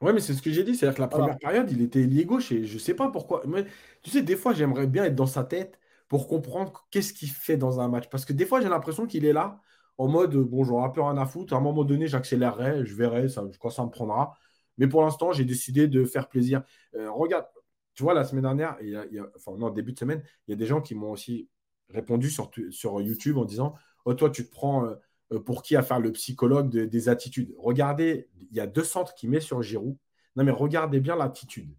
Ouais, 0.00 0.12
mais 0.12 0.20
c'est 0.20 0.34
ce 0.34 0.42
que 0.42 0.50
j'ai 0.50 0.62
dit. 0.64 0.76
C'est-à-dire 0.76 0.96
que 0.96 1.00
la 1.00 1.08
première 1.08 1.38
période, 1.38 1.70
il 1.72 1.82
était 1.82 2.02
lié 2.04 2.24
gauche 2.24 2.52
et 2.52 2.64
je 2.64 2.74
ne 2.74 2.78
sais 2.78 2.94
pas 2.94 3.10
pourquoi. 3.10 3.42
Mais, 3.46 3.64
tu 4.02 4.10
sais, 4.10 4.22
des 4.22 4.36
fois, 4.36 4.54
j'aimerais 4.54 4.86
bien 4.86 5.04
être 5.04 5.16
dans 5.16 5.26
sa 5.26 5.42
tête 5.44 5.78
pour 6.08 6.28
comprendre 6.28 6.86
qu'est-ce 6.90 7.12
qu'il 7.12 7.30
fait 7.30 7.56
dans 7.56 7.80
un 7.80 7.88
match. 7.88 8.08
Parce 8.08 8.24
que 8.24 8.32
des 8.32 8.46
fois, 8.46 8.60
j'ai 8.60 8.68
l'impression 8.68 9.06
qu'il 9.06 9.24
est 9.24 9.32
là 9.32 9.60
en 9.98 10.06
mode 10.08 10.36
bon, 10.36 10.62
j'aurai 10.64 10.84
un 10.84 10.90
peu 10.90 11.02
rien 11.02 11.16
à 11.18 11.26
foutre. 11.26 11.52
À 11.54 11.56
un 11.56 11.60
moment 11.60 11.84
donné, 11.84 12.06
j'accélérerai, 12.06 12.84
je 12.86 12.94
verrai 12.94 13.28
ça, 13.28 13.44
quand 13.60 13.70
ça 13.70 13.84
me 13.84 13.90
prendra. 13.90 14.34
Mais 14.78 14.86
pour 14.86 15.02
l'instant, 15.02 15.32
j'ai 15.32 15.44
décidé 15.44 15.88
de 15.88 16.04
faire 16.04 16.28
plaisir. 16.28 16.62
Euh, 16.94 17.10
regarde, 17.10 17.46
tu 17.94 18.04
vois, 18.04 18.14
la 18.14 18.24
semaine 18.24 18.42
dernière, 18.42 18.76
il 18.80 18.90
y 18.90 19.18
a, 19.18 19.26
enfin, 19.34 19.56
non, 19.58 19.70
début 19.70 19.92
de 19.92 19.98
semaine, 19.98 20.22
il 20.46 20.52
y 20.52 20.54
a 20.54 20.56
des 20.56 20.66
gens 20.66 20.80
qui 20.80 20.94
m'ont 20.94 21.10
aussi 21.10 21.48
répondu 21.88 22.30
sur, 22.30 22.50
sur 22.70 23.00
YouTube 23.00 23.36
en 23.38 23.44
disant 23.44 23.74
Oh, 24.04 24.14
toi, 24.14 24.30
tu 24.30 24.46
te 24.46 24.50
prends 24.52 24.86
euh, 24.86 24.90
euh, 24.90 24.98
pour 25.44 25.62
qui 25.62 25.76
à 25.76 25.82
faire 25.82 26.00
le 26.00 26.12
psychologue 26.12 26.70
des 26.70 27.08
attitudes 27.08 27.54
Regardez, 27.58 28.28
il 28.50 28.56
y 28.56 28.60
a 28.60 28.66
deux 28.66 28.84
centres 28.84 29.14
qui 29.14 29.28
met 29.28 29.40
sur 29.40 29.62
Giroud. 29.62 29.96
Non, 30.36 30.44
mais 30.44 30.50
regardez 30.50 31.00
bien 31.00 31.16
l'attitude. 31.16 31.74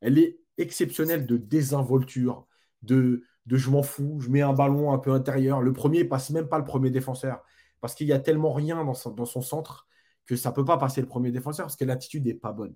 Elle 0.00 0.18
est 0.18 0.38
exceptionnelle 0.56 1.26
de 1.26 1.36
désinvolture, 1.36 2.46
de, 2.82 3.24
de 3.46 3.56
je 3.56 3.70
m'en 3.70 3.82
fous, 3.82 4.20
je 4.20 4.30
mets 4.30 4.42
un 4.42 4.52
ballon 4.52 4.92
un 4.92 4.98
peu 4.98 5.10
intérieur. 5.12 5.60
Le 5.60 5.72
premier 5.72 6.04
passe 6.04 6.30
même 6.30 6.48
pas 6.48 6.58
le 6.58 6.64
premier 6.64 6.90
défenseur 6.90 7.42
parce 7.80 7.94
qu'il 7.94 8.06
y 8.06 8.12
a 8.12 8.20
tellement 8.20 8.52
rien 8.52 8.84
dans 8.84 8.94
son, 8.94 9.10
dans 9.10 9.26
son 9.26 9.42
centre 9.42 9.86
que 10.26 10.36
ça 10.36 10.50
ne 10.50 10.54
peut 10.54 10.64
pas 10.64 10.78
passer 10.78 11.00
le 11.00 11.06
premier 11.06 11.30
défenseur 11.30 11.66
parce 11.66 11.76
que 11.76 11.84
l'attitude 11.84 12.24
n'est 12.24 12.34
pas 12.34 12.52
bonne 12.52 12.74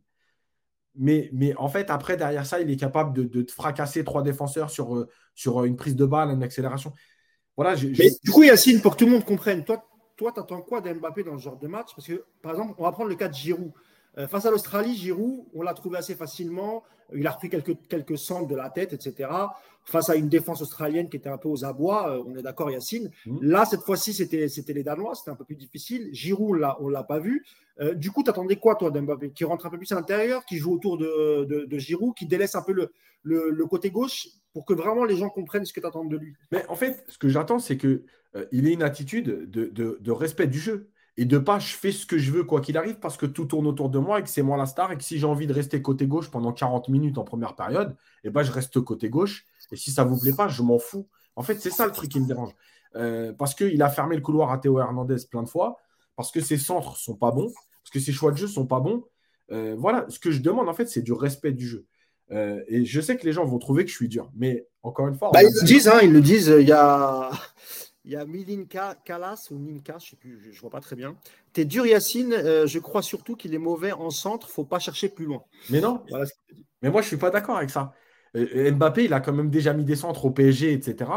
mais, 0.99 1.31
mais 1.33 1.55
en 1.57 1.68
fait, 1.68 1.91
après, 1.91 2.16
derrière 2.16 2.45
ça, 2.45 2.61
il 2.61 2.70
est 2.70 2.76
capable 2.76 3.12
de, 3.12 3.22
de 3.22 3.51
fracasser 3.51 4.05
trois 4.05 4.22
défenseurs 4.22 4.68
sur, 4.68 4.97
euh, 4.97 5.09
sur 5.35 5.62
euh, 5.62 5.64
une 5.64 5.76
prise 5.76 5.97
de 5.97 6.05
balle, 6.05 6.31
une 6.31 6.43
accélération. 6.43 6.93
Voilà, 7.57 7.74
Mais 7.99 8.11
du 8.22 8.31
coup, 8.31 8.43
Yacine, 8.43 8.81
pour 8.81 8.93
que 8.95 8.99
tout 8.99 9.07
le 9.07 9.12
monde 9.12 9.24
comprenne, 9.24 9.64
toi, 9.64 9.88
toi, 10.19 10.33
tu 10.33 10.41
attends 10.41 10.61
quoi 10.61 10.83
d'Mbappé 10.83 11.23
dans 11.23 11.39
ce 11.39 11.45
genre 11.45 11.57
de 11.57 11.69
match? 11.69 11.95
Parce 11.95 12.07
que, 12.07 12.25
par 12.43 12.53
exemple, 12.53 12.75
on 12.77 12.83
va 12.83 12.93
prendre 12.93 13.09
le 13.09 13.14
cas 13.14 13.29
de 13.29 13.35
Giroud. 13.35 13.73
Euh, 14.19 14.27
face 14.27 14.45
à 14.45 14.51
l'Australie, 14.51 14.97
Giroud, 14.97 15.45
on 15.55 15.62
l'a 15.62 15.73
trouvé 15.75 15.97
assez 15.97 16.16
facilement. 16.16 16.83
Il 17.14 17.27
a 17.27 17.31
repris 17.31 17.49
quelques, 17.49 17.77
quelques 17.89 18.19
centres 18.19 18.49
de 18.49 18.57
la 18.57 18.69
tête, 18.69 18.93
etc. 18.93 19.31
Face 19.85 20.11
à 20.11 20.16
une 20.16 20.29
défense 20.29 20.61
australienne 20.61 21.09
qui 21.09 21.16
était 21.16 21.29
un 21.29 21.39
peu 21.39 21.49
aux 21.49 21.64
abois, 21.64 22.11
euh, 22.11 22.25
on 22.27 22.37
est 22.37 22.43
d'accord, 22.43 22.71
Yacine. 22.71 23.11
Mmh. 23.27 23.39
Là, 23.43 23.64
cette 23.64 23.83
fois-ci, 23.83 24.12
c'était, 24.12 24.49
c'était 24.49 24.73
les 24.73 24.83
Danois, 24.83 25.14
c'était 25.14 25.31
un 25.31 25.37
peu 25.37 25.45
plus 25.45 25.55
difficile. 25.55 26.09
Giroud, 26.12 26.59
là, 26.59 26.77
on 26.81 26.89
ne 26.89 26.93
l'a 26.93 27.05
pas 27.05 27.21
vu. 27.21 27.47
Euh, 27.81 27.95
du 27.95 28.11
coup, 28.11 28.25
tu 28.25 28.31
attendais 28.31 28.57
quoi, 28.57 28.75
toi, 28.75 28.91
d'Mbappé 28.91 29.31
Qui 29.31 29.45
rentre 29.45 29.66
un 29.66 29.71
peu 29.71 29.79
plus 29.79 29.91
à 29.93 29.95
l'intérieur, 29.95 30.45
qui 30.45 30.57
joue 30.57 30.75
autour 30.75 30.99
de, 30.99 31.45
de, 31.45 31.79
Giroud, 31.79 32.14
qui 32.14 32.27
délaisse 32.27 32.57
un 32.57 32.62
peu 32.62 32.73
le, 32.73 32.91
le, 33.23 33.66
côté 33.66 33.91
gauche? 33.91 34.27
Pour 34.53 34.64
que 34.64 34.74
vraiment 34.74 35.05
les 35.05 35.16
gens 35.16 35.28
comprennent 35.28 35.64
ce 35.64 35.72
que 35.72 35.80
tu 35.80 35.86
attends 35.86 36.05
de 36.05 36.16
lui 36.16 36.34
Mais 36.53 36.64
en 36.68 36.76
fait, 36.76 37.05
ce 37.09 37.18
que 37.18 37.28
j'attends, 37.28 37.59
c'est 37.59 37.76
qu'il 37.76 38.03
il 38.53 38.66
ait 38.66 38.72
une 38.72 38.82
attitude 38.82 39.51
de, 39.51 40.11
respect 40.11 40.46
du 40.46 40.59
jeu 40.59 40.90
et 41.16 41.24
de 41.24 41.38
pas 41.38 41.59
je 41.59 41.74
fais 41.74 41.92
ce 41.92 42.07
que 42.07 42.18
je 42.18 42.30
veux 42.30 42.44
quoi 42.44 42.61
qu'il 42.61 42.76
arrive 42.76 42.99
parce 43.01 43.16
que 43.16 43.26
tout 43.26 43.44
tourne 43.44 43.66
autour 43.66 43.90
de 43.90 43.99
moi 43.99 44.20
et 44.20 44.22
que 44.22 44.28
c'est 44.28 44.42
moi 44.42 44.57
la 44.57 44.66
star 44.66 44.92
et 44.92 44.96
que 44.96 45.03
si 45.03 45.18
j'ai 45.18 45.26
envie 45.26 45.46
de 45.46 45.53
rester 45.53 45.82
côté 45.82 46.07
gauche 46.07 46.30
pendant 46.30 46.53
40 46.53 46.88
minutes 46.88 47.18
en 47.18 47.24
première 47.24 47.57
période, 47.57 47.96
et 48.22 48.28
eh 48.28 48.30
ben 48.30 48.42
je 48.42 48.53
reste 48.53 48.80
côté 48.80 49.09
gauche 49.09 49.44
et 49.72 49.76
si 49.76 49.90
ça 49.90 50.05
vous 50.05 50.18
plaît 50.18 50.32
pas, 50.32 50.49
je 50.49 50.62
m'en 50.62 50.78
fous. 50.78 51.09
En 51.36 51.42
fait, 51.42 51.61
c'est 51.61 51.70
ça 51.70 51.86
le 51.86 51.92
truc 51.92 52.11
qui 52.11 52.20
me 52.20 52.26
dérange. 52.26 52.55
Euh, 52.96 53.32
parce 53.32 53.55
qu'il 53.55 53.80
a 53.82 53.90
fermé 53.90 54.16
le 54.16 54.22
couloir 54.22 54.51
à 54.51 54.59
Théo 54.59 54.78
Hernandez 54.78 55.16
plein 55.30 55.42
de 55.42 55.49
fois, 55.49 55.78
parce 56.16 56.32
que 56.32 56.40
ses 56.40 56.57
centres 56.59 56.96
sont 56.96 57.16
pas 57.16 57.30
bons, 57.30 57.53
parce 57.82 57.90
que 57.92 58.01
ses 58.01 58.12
choix 58.12 58.32
de 58.32 58.36
jeu 58.36 58.46
sont 58.46 58.66
pas 58.66 58.80
bons. 58.80 59.05
Euh, 59.51 59.74
voilà, 59.78 60.07
ce 60.09 60.18
que 60.18 60.30
je 60.30 60.40
demande 60.40 60.68
en 60.68 60.74
fait, 60.74 60.86
c'est 60.86 61.03
du 61.03 61.12
respect 61.12 61.53
du 61.53 61.66
jeu. 61.66 61.86
Euh, 62.31 62.62
et 62.68 62.85
je 62.85 63.01
sais 63.01 63.16
que 63.16 63.24
les 63.24 63.33
gens 63.33 63.45
vont 63.45 63.59
trouver 63.59 63.85
que 63.85 63.91
je 63.91 63.97
suis 63.97 64.09
dur, 64.09 64.31
mais 64.37 64.66
encore 64.83 65.09
une 65.09 65.14
fois. 65.14 65.31
Bah, 65.33 65.43
ils 65.43 65.55
le 65.61 65.66
disent, 65.66 65.89
hein, 65.89 66.01
ils 66.03 66.12
le 66.12 66.20
disent. 66.20 66.55
Il 66.59 66.68
y 66.68 66.72
a 66.72 67.31
il 68.05 68.12
y 68.12 68.16
a 68.16 68.24
Milinka 68.24 68.97
Kalas 69.05 69.49
ou 69.51 69.59
Ninka, 69.59 69.99
je 69.99 70.11
sais 70.11 70.16
plus, 70.16 70.41
je, 70.41 70.49
ne 70.49 70.61
vois 70.61 70.70
pas 70.70 70.81
très 70.81 70.97
bien. 70.97 71.16
T'es 71.53 71.66
dur, 71.66 71.85
Yacine. 71.85 72.33
Euh, 72.33 72.66
je 72.66 72.79
crois 72.79 73.03
surtout 73.03 73.37
qu'il 73.37 73.55
est 73.55 73.59
mauvais 73.59 73.93
en 73.93 74.09
centre. 74.09 74.49
Faut 74.49 74.64
pas 74.64 74.79
chercher 74.79 75.11
plus 75.11 75.26
loin. 75.26 75.45
Mais 75.68 75.81
non. 75.81 76.03
mais 76.81 76.91
moi, 76.91 77.03
je 77.03 77.07
suis 77.07 77.18
pas 77.18 77.31
d'accord 77.31 77.59
avec 77.59 77.68
ça. 77.68 77.93
Euh, 78.35 78.72
Mbappé, 78.72 79.05
il 79.05 79.12
a 79.12 79.20
quand 79.20 79.35
même 79.35 79.51
déjà 79.51 79.74
mis 79.74 79.85
des 79.85 79.97
centres 79.97 80.24
au 80.24 80.31
PSG, 80.31 80.72
etc. 80.72 81.11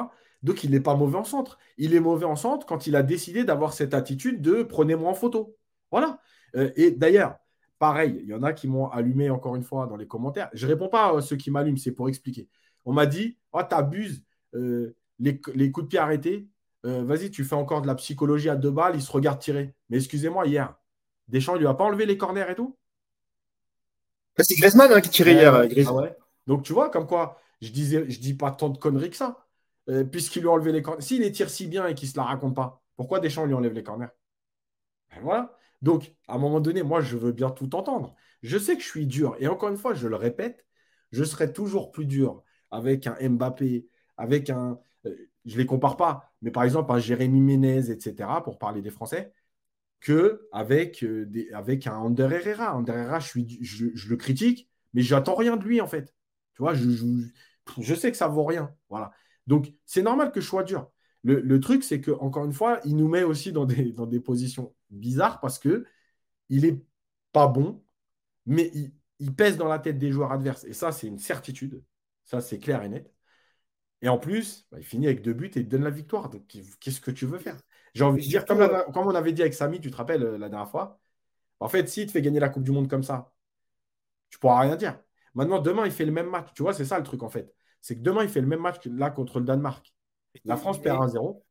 Donc, 0.43 0.65
il 0.65 0.71
n'est 0.71 0.81
pas 0.81 0.95
mauvais 0.95 1.17
en 1.17 1.23
centre. 1.23 1.59
Il 1.77 1.93
est 1.93 1.99
mauvais 2.01 2.25
en 2.25 2.35
centre 2.35 2.65
quand 2.65 2.87
il 2.87 2.95
a 2.97 3.03
décidé 3.03 3.45
d'avoir 3.45 3.71
cette 3.71 3.93
attitude 3.93 4.41
de 4.41 4.63
prenez-moi 4.63 5.09
en 5.09 5.13
photo. 5.13 5.55
Voilà. 5.91 6.19
Euh, 6.57 6.71
et 6.75 6.91
d'ailleurs, 6.91 7.37
pareil, 7.81 8.19
il 8.21 8.29
y 8.29 8.33
en 8.35 8.43
a 8.43 8.53
qui 8.53 8.67
m'ont 8.67 8.87
allumé 8.89 9.31
encore 9.31 9.55
une 9.55 9.63
fois 9.63 9.87
dans 9.87 9.97
les 9.97 10.07
commentaires. 10.07 10.49
Je 10.53 10.67
réponds 10.67 10.87
pas 10.87 11.17
à 11.17 11.21
ceux 11.21 11.35
qui 11.35 11.49
m'allument, 11.49 11.77
c'est 11.77 11.91
pour 11.91 12.07
expliquer. 12.07 12.47
On 12.85 12.93
m'a 12.93 13.07
dit, 13.07 13.39
oh, 13.53 13.61
tu 13.67 13.75
abuses. 13.75 14.23
les, 14.53 15.71
coups 15.71 15.85
de 15.85 15.89
pied 15.89 15.97
arrêtés, 15.97 16.47
euh, 16.85 17.03
vas-y, 17.03 17.31
tu 17.31 17.43
fais 17.43 17.55
encore 17.55 17.81
de 17.81 17.87
la 17.87 17.95
psychologie 17.95 18.49
à 18.49 18.55
deux 18.55 18.71
balles, 18.71 18.95
il 18.95 19.01
se 19.01 19.11
regarde 19.11 19.39
tirer. 19.39 19.73
Mais 19.89 19.97
excusez-moi, 19.97 20.45
hier, 20.45 20.75
Deschamps, 21.27 21.55
il 21.55 21.61
lui 21.61 21.67
a 21.67 21.73
pas 21.73 21.83
enlevé 21.83 22.05
les 22.05 22.17
corners 22.17 22.45
et 22.49 22.55
tout? 22.55 22.77
Bah, 24.37 24.43
C'est 24.47 24.55
Griezmann 24.55 24.91
hein, 24.91 25.01
qui 25.01 25.09
tirait 25.09 25.33
hier. 25.33 25.53
Euh, 25.53 25.67
ah 25.87 26.15
Donc 26.45 26.63
tu 26.63 26.73
vois, 26.73 26.89
comme 26.89 27.07
quoi, 27.07 27.39
je 27.61 27.69
disais, 27.71 28.07
je 28.09 28.19
dis 28.19 28.35
pas 28.35 28.51
tant 28.51 28.69
de 28.69 28.77
conneries 28.77 29.09
que 29.09 29.17
ça. 29.17 29.47
Euh, 29.89 30.03
puisqu'il 30.03 30.41
lui 30.41 30.49
a 30.49 30.51
enlevé 30.51 30.71
les 30.71 30.83
corners. 30.83 31.01
S'il 31.01 31.21
les 31.21 31.31
tire 31.31 31.49
si 31.49 31.67
bien 31.67 31.87
et 31.87 31.95
qu'il 31.95 32.07
ne 32.07 32.13
se 32.13 32.17
la 32.17 32.23
raconte 32.23 32.55
pas, 32.55 32.83
pourquoi 32.95 33.19
Deschamps 33.19 33.45
lui 33.45 33.55
enlève 33.55 33.73
les 33.73 33.83
corners? 33.83 34.07
Ben 35.11 35.21
Voilà. 35.23 35.57
Donc, 35.81 36.13
à 36.27 36.35
un 36.35 36.37
moment 36.37 36.59
donné, 36.59 36.83
moi, 36.83 37.01
je 37.01 37.17
veux 37.17 37.31
bien 37.31 37.49
tout 37.49 37.75
entendre. 37.75 38.15
Je 38.43 38.57
sais 38.57 38.75
que 38.75 38.83
je 38.83 38.87
suis 38.87 39.07
dur. 39.07 39.35
Et 39.39 39.47
encore 39.47 39.69
une 39.69 39.77
fois, 39.77 39.93
je 39.93 40.07
le 40.07 40.15
répète, 40.15 40.65
je 41.11 41.23
serai 41.23 41.51
toujours 41.53 41.91
plus 41.91 42.05
dur 42.05 42.43
avec 42.71 43.07
un 43.07 43.17
Mbappé, 43.29 43.87
avec 44.17 44.49
un, 44.49 44.79
je 45.45 45.53
ne 45.53 45.57
les 45.57 45.65
compare 45.65 45.97
pas, 45.97 46.33
mais 46.41 46.51
par 46.51 46.63
exemple 46.63 46.91
un 46.91 46.99
Jérémy 46.99 47.41
Ménez, 47.41 47.89
etc., 47.89 48.29
pour 48.43 48.57
parler 48.57 48.81
des 48.81 48.89
Français, 48.89 49.33
que 49.99 50.47
avec, 50.51 51.03
euh, 51.03 51.29
un 51.53 51.91
Ander 51.91 52.29
Herrera. 52.31 52.75
Ander 52.75 52.93
Herrera, 52.93 53.19
je, 53.19 53.39
je, 53.61 54.09
le 54.09 54.17
critique, 54.17 54.69
mais 54.93 55.01
j'attends 55.01 55.35
rien 55.35 55.57
de 55.57 55.63
lui, 55.63 55.81
en 55.81 55.87
fait. 55.87 56.13
Tu 56.55 56.61
vois, 56.61 56.73
je, 56.73 56.89
je, 57.79 57.95
sais 57.95 58.11
que 58.11 58.17
ça 58.17 58.27
vaut 58.27 58.45
rien. 58.45 58.73
Voilà. 58.89 59.11
Donc, 59.47 59.71
c'est 59.85 60.01
normal 60.01 60.31
que 60.31 60.41
je 60.41 60.47
sois 60.47 60.63
dur. 60.63 60.91
Le, 61.23 61.59
truc, 61.59 61.83
c'est 61.83 62.01
que 62.01 62.11
encore 62.11 62.45
une 62.45 62.53
fois, 62.53 62.79
il 62.85 62.95
nous 62.95 63.07
met 63.07 63.23
aussi 63.23 63.51
dans 63.51 63.65
des, 63.65 63.91
dans 63.93 64.07
des 64.07 64.19
positions 64.19 64.73
bizarres 64.89 65.39
parce 65.39 65.59
que 65.59 65.85
il 66.49 66.65
est 66.65 66.83
pas 67.31 67.47
bon, 67.47 67.83
mais 68.45 68.71
il, 68.73 68.93
il 69.21 69.35
pèse 69.35 69.57
dans 69.57 69.67
la 69.67 69.79
tête 69.79 69.99
des 69.99 70.11
joueurs 70.11 70.31
adverses. 70.31 70.63
Et 70.65 70.73
ça, 70.73 70.91
c'est 70.91 71.07
une 71.07 71.19
certitude. 71.19 71.83
Ça, 72.25 72.41
c'est 72.41 72.59
clair 72.59 72.83
et 72.83 72.89
net. 72.89 73.13
Et 74.01 74.09
en 74.09 74.17
plus, 74.17 74.67
bah, 74.71 74.79
il 74.79 74.83
finit 74.85 75.05
avec 75.07 75.21
deux 75.21 75.33
buts 75.33 75.51
et 75.55 75.59
il 75.59 75.67
donne 75.69 75.83
la 75.83 75.91
victoire. 75.91 76.29
Donc, 76.29 76.47
qu'est-ce 76.79 77.01
que 77.01 77.11
tu 77.11 77.25
veux 77.25 77.37
faire? 77.39 77.57
J'ai 77.93 78.03
envie 78.03 78.23
de 78.23 78.29
dire, 78.29 78.45
comme, 78.45 78.61
on 78.95 79.15
avait 79.15 79.33
dit 79.33 79.41
avec 79.41 79.53
Samy, 79.53 79.79
tu 79.79 79.91
te 79.91 79.97
rappelles 79.97 80.23
euh, 80.23 80.37
la 80.37 80.49
dernière 80.49 80.69
fois, 80.69 80.99
en 81.59 81.69
fait, 81.69 81.87
s'il 81.89 82.07
te 82.07 82.11
fait 82.11 82.21
gagner 82.21 82.39
la 82.39 82.49
Coupe 82.49 82.63
du 82.63 82.71
Monde 82.71 82.89
comme 82.89 83.03
ça, 83.03 83.33
tu 84.29 84.39
pourras 84.39 84.61
rien 84.61 84.75
dire. 84.75 84.99
Maintenant, 85.35 85.59
demain, 85.59 85.85
il 85.85 85.91
fait 85.91 86.05
le 86.05 86.11
même 86.11 86.29
match. 86.29 86.49
Tu 86.55 86.63
vois, 86.63 86.73
c'est 86.73 86.85
ça 86.85 86.97
le 86.97 87.03
truc, 87.03 87.23
en 87.23 87.29
fait. 87.29 87.53
C'est 87.81 87.95
que 87.95 88.01
demain, 88.01 88.23
il 88.23 88.29
fait 88.29 88.41
le 88.41 88.47
même 88.47 88.61
match 88.61 88.79
que 88.79 88.89
là 88.89 89.11
contre 89.11 89.39
le 89.39 89.45
Danemark. 89.45 89.93
La 90.45 90.57
France 90.57 90.81
perd 90.81 90.99
1-0. 90.99 91.41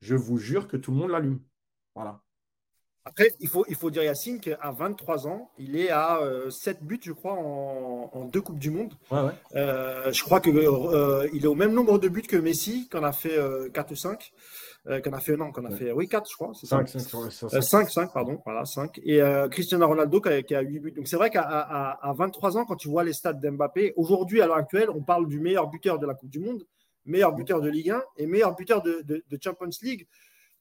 Je 0.00 0.14
vous 0.14 0.38
jure 0.38 0.68
que 0.68 0.76
tout 0.76 0.92
le 0.92 0.96
monde 0.96 1.10
l'allume. 1.10 1.40
Voilà. 1.94 2.22
Après, 3.04 3.32
il 3.40 3.48
faut, 3.48 3.64
il 3.68 3.76
faut 3.76 3.90
dire 3.90 4.02
Yacine 4.02 4.40
qu'à 4.40 4.70
23 4.70 5.26
ans, 5.26 5.50
il 5.58 5.76
est 5.76 5.90
à 5.90 6.20
7 6.50 6.76
euh, 6.76 6.84
buts, 6.84 7.00
je 7.02 7.12
crois, 7.12 7.32
en, 7.32 8.26
deux 8.26 8.42
Coupes 8.42 8.58
du 8.58 8.70
Monde. 8.70 8.92
Euh, 9.54 10.12
je 10.12 10.22
crois 10.22 10.40
qu'il 10.40 10.56
euh, 10.56 11.26
est 11.32 11.46
au 11.46 11.54
même 11.54 11.72
nombre 11.72 11.98
de 11.98 12.08
buts 12.08 12.22
que 12.22 12.36
Messi, 12.36 12.88
qu'on 12.88 13.02
a 13.02 13.12
fait 13.12 13.38
4 13.72 13.90
ou 13.90 13.96
5. 13.96 14.32
qu'on 15.02 15.12
a 15.12 15.20
fait, 15.20 15.36
non, 15.36 15.50
qu'on 15.50 15.64
a 15.64 15.70
fait, 15.70 15.92
oui, 15.92 16.08
4, 16.08 16.30
je 16.30 16.36
crois. 16.36 16.52
5, 16.52 16.88
5, 16.88 17.62
5, 17.62 17.90
5, 17.90 18.12
pardon, 18.12 18.38
voilà, 18.44 18.66
5. 18.66 19.00
Et 19.02 19.20
Cristiano 19.50 19.86
Ronaldo 19.88 20.20
qui 20.20 20.54
a, 20.54 20.60
8 20.60 20.78
buts. 20.78 20.92
Donc 20.92 21.08
c'est 21.08 21.16
vrai 21.16 21.30
qu'à 21.30 21.98
23 22.16 22.58
ans, 22.58 22.66
quand 22.66 22.76
tu 22.76 22.88
vois 22.88 23.02
les 23.02 23.14
stats 23.14 23.32
d'Mbappé, 23.32 23.94
aujourd'hui, 23.96 24.42
à 24.42 24.46
l'heure 24.46 24.56
actuelle, 24.56 24.90
on 24.90 25.02
parle 25.02 25.26
du 25.26 25.40
meilleur 25.40 25.68
buteur 25.68 25.98
de 25.98 26.06
la 26.06 26.12
Coupe 26.12 26.30
du 26.30 26.40
Monde, 26.40 26.62
meilleur 27.04 27.32
buteur 27.32 27.60
de 27.60 27.68
Ligue 27.68 27.90
1 27.90 28.02
et 28.16 28.26
meilleur 28.26 28.54
buteur 28.54 28.82
de, 28.82 29.22
Champions 29.42 29.70
League. 29.82 30.06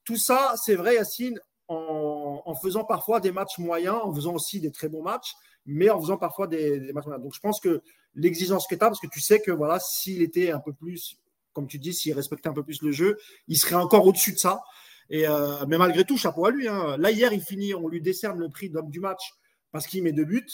Tout 0.04 0.18
ça, 0.18 0.54
c'est 0.64 0.76
vrai, 0.76 0.96
Yacine, 0.96 1.40
en, 1.68 2.56
faisant 2.62 2.84
parfois 2.84 3.20
des 3.20 3.32
matchs 3.32 3.60
moyens, 3.60 3.98
en 4.02 4.14
faisant 4.14 4.34
aussi 4.34 4.60
des 4.60 4.72
très 4.72 4.90
bons 4.90 5.04
matchs, 5.04 5.36
mais 5.66 5.90
en 5.90 6.02
faisant 6.02 6.18
parfois 6.18 6.48
des, 6.48 6.92
matchs 6.94 7.06
moyens. 7.06 7.24
Donc 7.24 7.36
je 7.36 7.40
pense 7.40 7.60
que 7.60 7.82
l'exigence 8.16 8.66
que 8.68 8.76
tu 8.76 8.84
as, 8.84 8.88
parce 8.88 9.00
que 9.00 9.08
tu 9.08 9.22
sais 9.22 9.40
que 9.40 9.52
voilà, 9.52 9.80
s'il 9.80 10.22
était 10.22 10.52
un 10.52 10.60
peu 10.60 10.74
plus, 10.74 11.20
comme 11.54 11.68
tu 11.68 11.78
dis, 11.78 11.94
s'il 11.94 12.14
respectait 12.14 12.50
un 12.50 12.54
peu 12.54 12.64
plus 12.64 12.82
le 12.82 12.92
jeu, 12.92 13.18
il 13.48 13.58
serait 13.58 13.76
encore 13.76 14.06
au-dessus 14.06 14.34
de 14.34 14.40
ça. 14.40 14.64
Et 15.10 15.28
euh, 15.28 15.66
mais 15.68 15.78
malgré 15.78 16.06
tout, 16.06 16.18
chapeau 16.18 16.46
à 16.46 16.52
lui. 16.52 16.68
Hein. 16.68 16.98
Là, 16.98 17.12
hier, 17.12 17.34
il 17.34 17.42
finit, 17.42 17.74
on 17.74 17.88
lui 17.88 18.02
décerne 18.02 18.40
le 18.40 18.50
prix 18.50 18.70
d'homme 18.70 18.90
du 18.90 19.00
match 19.00 19.34
parce 19.72 19.88
qu'il 19.88 20.04
met 20.04 20.12
deux 20.12 20.26
buts. 20.26 20.48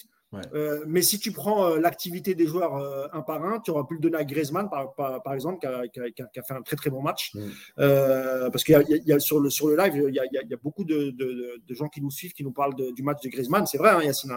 Euh, 0.54 0.84
mais 0.88 1.02
si 1.02 1.20
tu 1.20 1.32
prends 1.32 1.66
euh, 1.66 1.80
l'activité 1.80 2.36
des 2.36 2.48
joueurs 2.48 2.76
euh, 2.76 3.08
un 3.14 3.22
par 3.22 3.44
un, 3.44 3.60
tu 3.60 3.72
auras 3.72 3.84
pu 3.84 3.96
le 3.96 4.00
donner 4.00 4.18
à 4.18 4.24
Griezmann, 4.24 4.70
par, 4.70 4.94
par, 4.94 5.34
exemple, 5.34 5.60
qui 5.60 5.68
a, 6.00 6.10
qui, 6.10 6.22
a, 6.22 6.44
fait 6.44 6.54
un 6.54 6.62
très 6.62 6.76
très 6.76 6.90
bon 6.90 7.02
match. 7.02 7.34
Mm. 7.36 8.50
parce 8.52 8.64
qu'il 8.64 8.76
y, 8.90 9.14
a 9.14 9.20
sur 9.20 9.40
le, 9.40 9.50
sur 9.50 9.68
le 9.68 9.78
live, 9.78 10.06
il 10.08 10.16
y 10.16 10.20
a, 10.20 10.26
y 10.26 10.54
a 10.54 10.58
beaucoup 10.62 10.84
de, 10.84 11.12
de, 11.12 11.62
de, 11.66 11.76
gens 11.76 11.88
qui 11.88 12.02
nous 12.02 12.12
suivent, 12.12 12.34
qui 12.34 12.44
nous 12.44 12.52
parlent 12.52 12.76
du 12.76 13.04
match 13.04 13.22
de 13.24 13.30
Griezmann. 13.30 13.66
C'est 13.66 13.78
vrai, 13.78 13.92
hein, 13.92 14.02
Yacine. 14.02 14.34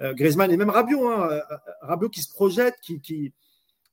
Griezmann 0.00 0.50
et 0.50 0.56
même 0.56 0.70
Rabiot, 0.70 1.08
hein, 1.08 1.40
Rabiot 1.80 2.08
qui 2.08 2.22
se 2.22 2.32
projette, 2.32 2.74
qui, 2.82 3.00
qui 3.00 3.32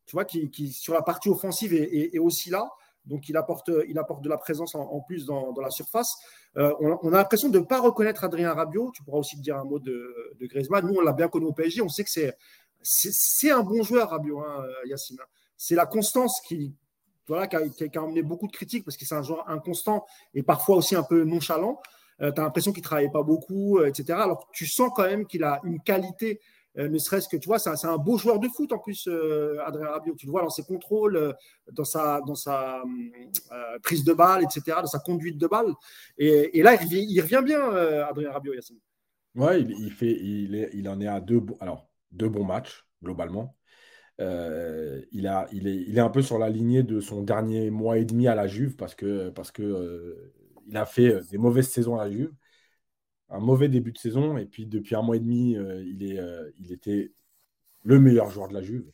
tu 0.06 0.16
vois, 0.16 0.26
qui, 0.26 0.50
qui, 0.50 0.72
sur 0.72 0.94
la 0.94 1.02
partie 1.02 1.30
offensive 1.30 1.74
est, 1.74 2.14
est 2.14 2.20
aussi 2.20 2.50
là. 2.50 2.70
Donc, 3.06 3.30
il 3.30 3.38
apporte, 3.38 3.70
il 3.88 3.98
apporte 3.98 4.24
de 4.24 4.30
la 4.30 4.38
présence 4.38 4.76
en, 4.76 5.02
plus 5.02 5.26
dans, 5.26 5.54
la 5.62 5.70
surface. 5.70 6.16
Euh, 6.58 6.74
on, 6.80 7.10
a 7.14 7.18
l'impression 7.18 7.50
de 7.50 7.60
ne 7.60 7.66
pas 7.66 7.82
reconnaître 7.82 8.24
Adrien 8.24 8.54
Rabiot. 8.54 8.92
Tu 8.94 9.04
pourras 9.04 9.20
aussi 9.20 9.40
dire 9.40 9.58
un 9.58 9.64
mot 9.64 9.80
de, 9.80 10.36
de 10.40 10.46
Griezmann. 10.48 10.86
Nous, 10.86 10.96
on 10.96 11.02
l'a 11.02 11.14
bien 11.14 11.28
connu 11.28 11.46
au 11.46 11.54
PSG. 11.54 11.82
On 11.82 11.90
sait 11.90 12.04
que 12.04 12.10
c'est, 12.10 12.36
c'est, 12.82 13.52
un 13.52 13.62
bon 13.62 13.84
joueur, 13.84 14.10
Rabiot, 14.10 14.40
hein, 14.40 14.66
Yacine. 14.86 15.18
C'est 15.58 15.76
la 15.76 15.86
constance 15.86 16.42
qui, 16.48 16.76
voilà, 17.28 17.48
qui, 17.48 17.56
a, 17.56 17.68
qui, 17.70 17.98
a, 17.98 18.04
emmené 18.04 18.22
beaucoup 18.22 18.48
de 18.48 18.52
critiques 18.52 18.86
parce 18.86 18.98
que 18.98 19.06
c'est 19.06 19.16
un 19.16 19.24
joueur 19.24 19.50
inconstant 19.50 20.06
et 20.34 20.44
parfois 20.44 20.78
aussi 20.78 20.96
un 20.96 21.04
peu 21.04 21.24
nonchalant. 21.24 21.80
Euh, 22.22 22.32
tu 22.32 22.40
as 22.40 22.44
l'impression 22.44 22.72
qu'il 22.72 22.82
ne 22.82 22.86
travaillait 22.86 23.12
pas 23.12 23.24
beaucoup, 23.24 23.80
euh, 23.80 23.88
etc. 23.88 24.20
Alors, 24.22 24.50
tu 24.54 24.66
sens 24.66 24.92
quand 24.96 25.04
même 25.04 25.26
qu'il 25.26 25.44
a 25.44 25.60
une 25.64 25.82
qualité 25.82 26.40
euh, 26.78 26.90
ne 26.90 26.98
serait-ce 26.98 27.28
que, 27.30 27.38
tu 27.38 27.48
vois, 27.48 27.60
c'est 27.60 27.86
un, 27.86 27.98
beau 27.98 28.18
joueur 28.18 28.40
de 28.40 28.48
foot 28.48 28.72
en 28.72 28.80
plus, 28.80 29.08
euh, 29.08 29.58
Adrien 29.66 29.88
Rabiot. 29.88 30.16
Tu 30.16 30.26
le 30.26 30.32
vois 30.32 30.42
dans 30.42 30.50
ses 30.50 30.64
contrôles, 30.64 31.16
euh, 31.16 31.34
dans 31.72 31.84
sa, 31.84 32.22
dans 32.22 32.36
sa 32.36 32.82
prise 33.84 34.04
de 34.04 34.14
balle, 34.14 34.44
etc., 34.44 34.78
dans 34.82 34.88
sa 34.88 35.00
conduite 35.00 35.38
de 35.38 35.48
balle. 35.48 35.72
Et, 36.18 36.62
là, 36.62 36.76
il, 36.82 37.22
revient 37.22 37.42
bien, 37.44 37.62
Adrien 38.08 38.32
Rabiot, 38.32 38.54
Yacine. 38.54 38.80
Ouais, 39.36 39.62
il, 39.62 39.92
fait, 39.92 40.12
il, 40.12 40.56
est, 40.56 40.70
il 40.74 40.88
en 40.90 41.00
est 41.02 41.08
à 41.08 41.20
deux, 41.20 41.42
alors, 41.60 41.90
deux 42.12 42.30
bons 42.30 42.46
matchs, 42.46 42.86
globalement. 43.04 43.56
il, 44.20 45.28
a, 45.28 45.48
il, 45.52 45.68
est, 45.68 45.84
il 45.88 45.98
est 45.98 46.02
un 46.02 46.10
peu 46.10 46.22
sur 46.22 46.38
la 46.38 46.50
lignée 46.50 46.84
de 46.84 47.00
son 47.00 47.22
dernier 47.22 47.70
mois 47.70 47.98
et 47.98 48.06
demi 48.06 48.28
à 48.28 48.36
la 48.36 48.48
Juve 48.48 48.76
parce 48.76 48.96
que, 48.96 49.30
parce 49.30 49.52
que 49.52 50.32
il 50.68 50.78
a 50.78 50.86
fait 50.86 51.20
des 51.30 51.38
mauvaises 51.38 51.70
saisons 51.70 51.98
à 52.00 52.06
la 52.06 52.12
Juve 52.12 52.32
un 53.34 53.40
mauvais 53.40 53.68
début 53.68 53.92
de 53.92 53.98
saison. 53.98 54.38
Et 54.38 54.46
puis 54.46 54.66
depuis 54.66 54.96
un 54.96 55.02
mois 55.02 55.18
et 55.18 55.20
demi, 55.20 55.58
euh, 55.58 55.84
il, 55.84 56.04
est, 56.04 56.20
euh, 56.20 56.50
il 56.60 56.72
était 56.72 57.12
le 57.84 58.00
meilleur 58.00 58.30
joueur 58.30 58.48
de 58.48 58.54
la 58.54 58.62
Juve. 58.62 58.90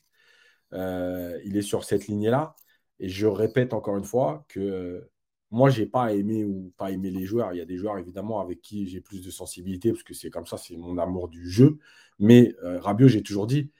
Euh, 0.73 1.39
il 1.45 1.57
est 1.57 1.61
sur 1.61 1.83
cette 1.83 2.07
lignée-là. 2.07 2.55
Et 2.99 3.09
je 3.09 3.27
répète 3.27 3.73
encore 3.73 3.97
une 3.97 4.03
fois 4.03 4.45
que 4.49 5.09
moi, 5.51 5.69
j'ai 5.69 5.85
pas 5.85 6.13
aimé 6.13 6.45
ou 6.45 6.73
pas 6.77 6.91
aimé 6.91 7.11
les 7.11 7.25
joueurs. 7.25 7.53
Il 7.53 7.57
y 7.57 7.61
a 7.61 7.65
des 7.65 7.77
joueurs, 7.77 7.97
évidemment, 7.97 8.39
avec 8.39 8.61
qui 8.61 8.87
j'ai 8.87 9.01
plus 9.01 9.21
de 9.21 9.31
sensibilité, 9.31 9.91
parce 9.91 10.03
que 10.03 10.13
c'est 10.13 10.29
comme 10.29 10.45
ça, 10.45 10.57
c'est 10.57 10.77
mon 10.77 10.97
amour 10.97 11.27
du 11.27 11.49
jeu. 11.49 11.79
Mais 12.19 12.53
Rabiot, 12.61 13.07
j'ai 13.07 13.23
toujours 13.23 13.47
dit, 13.47 13.71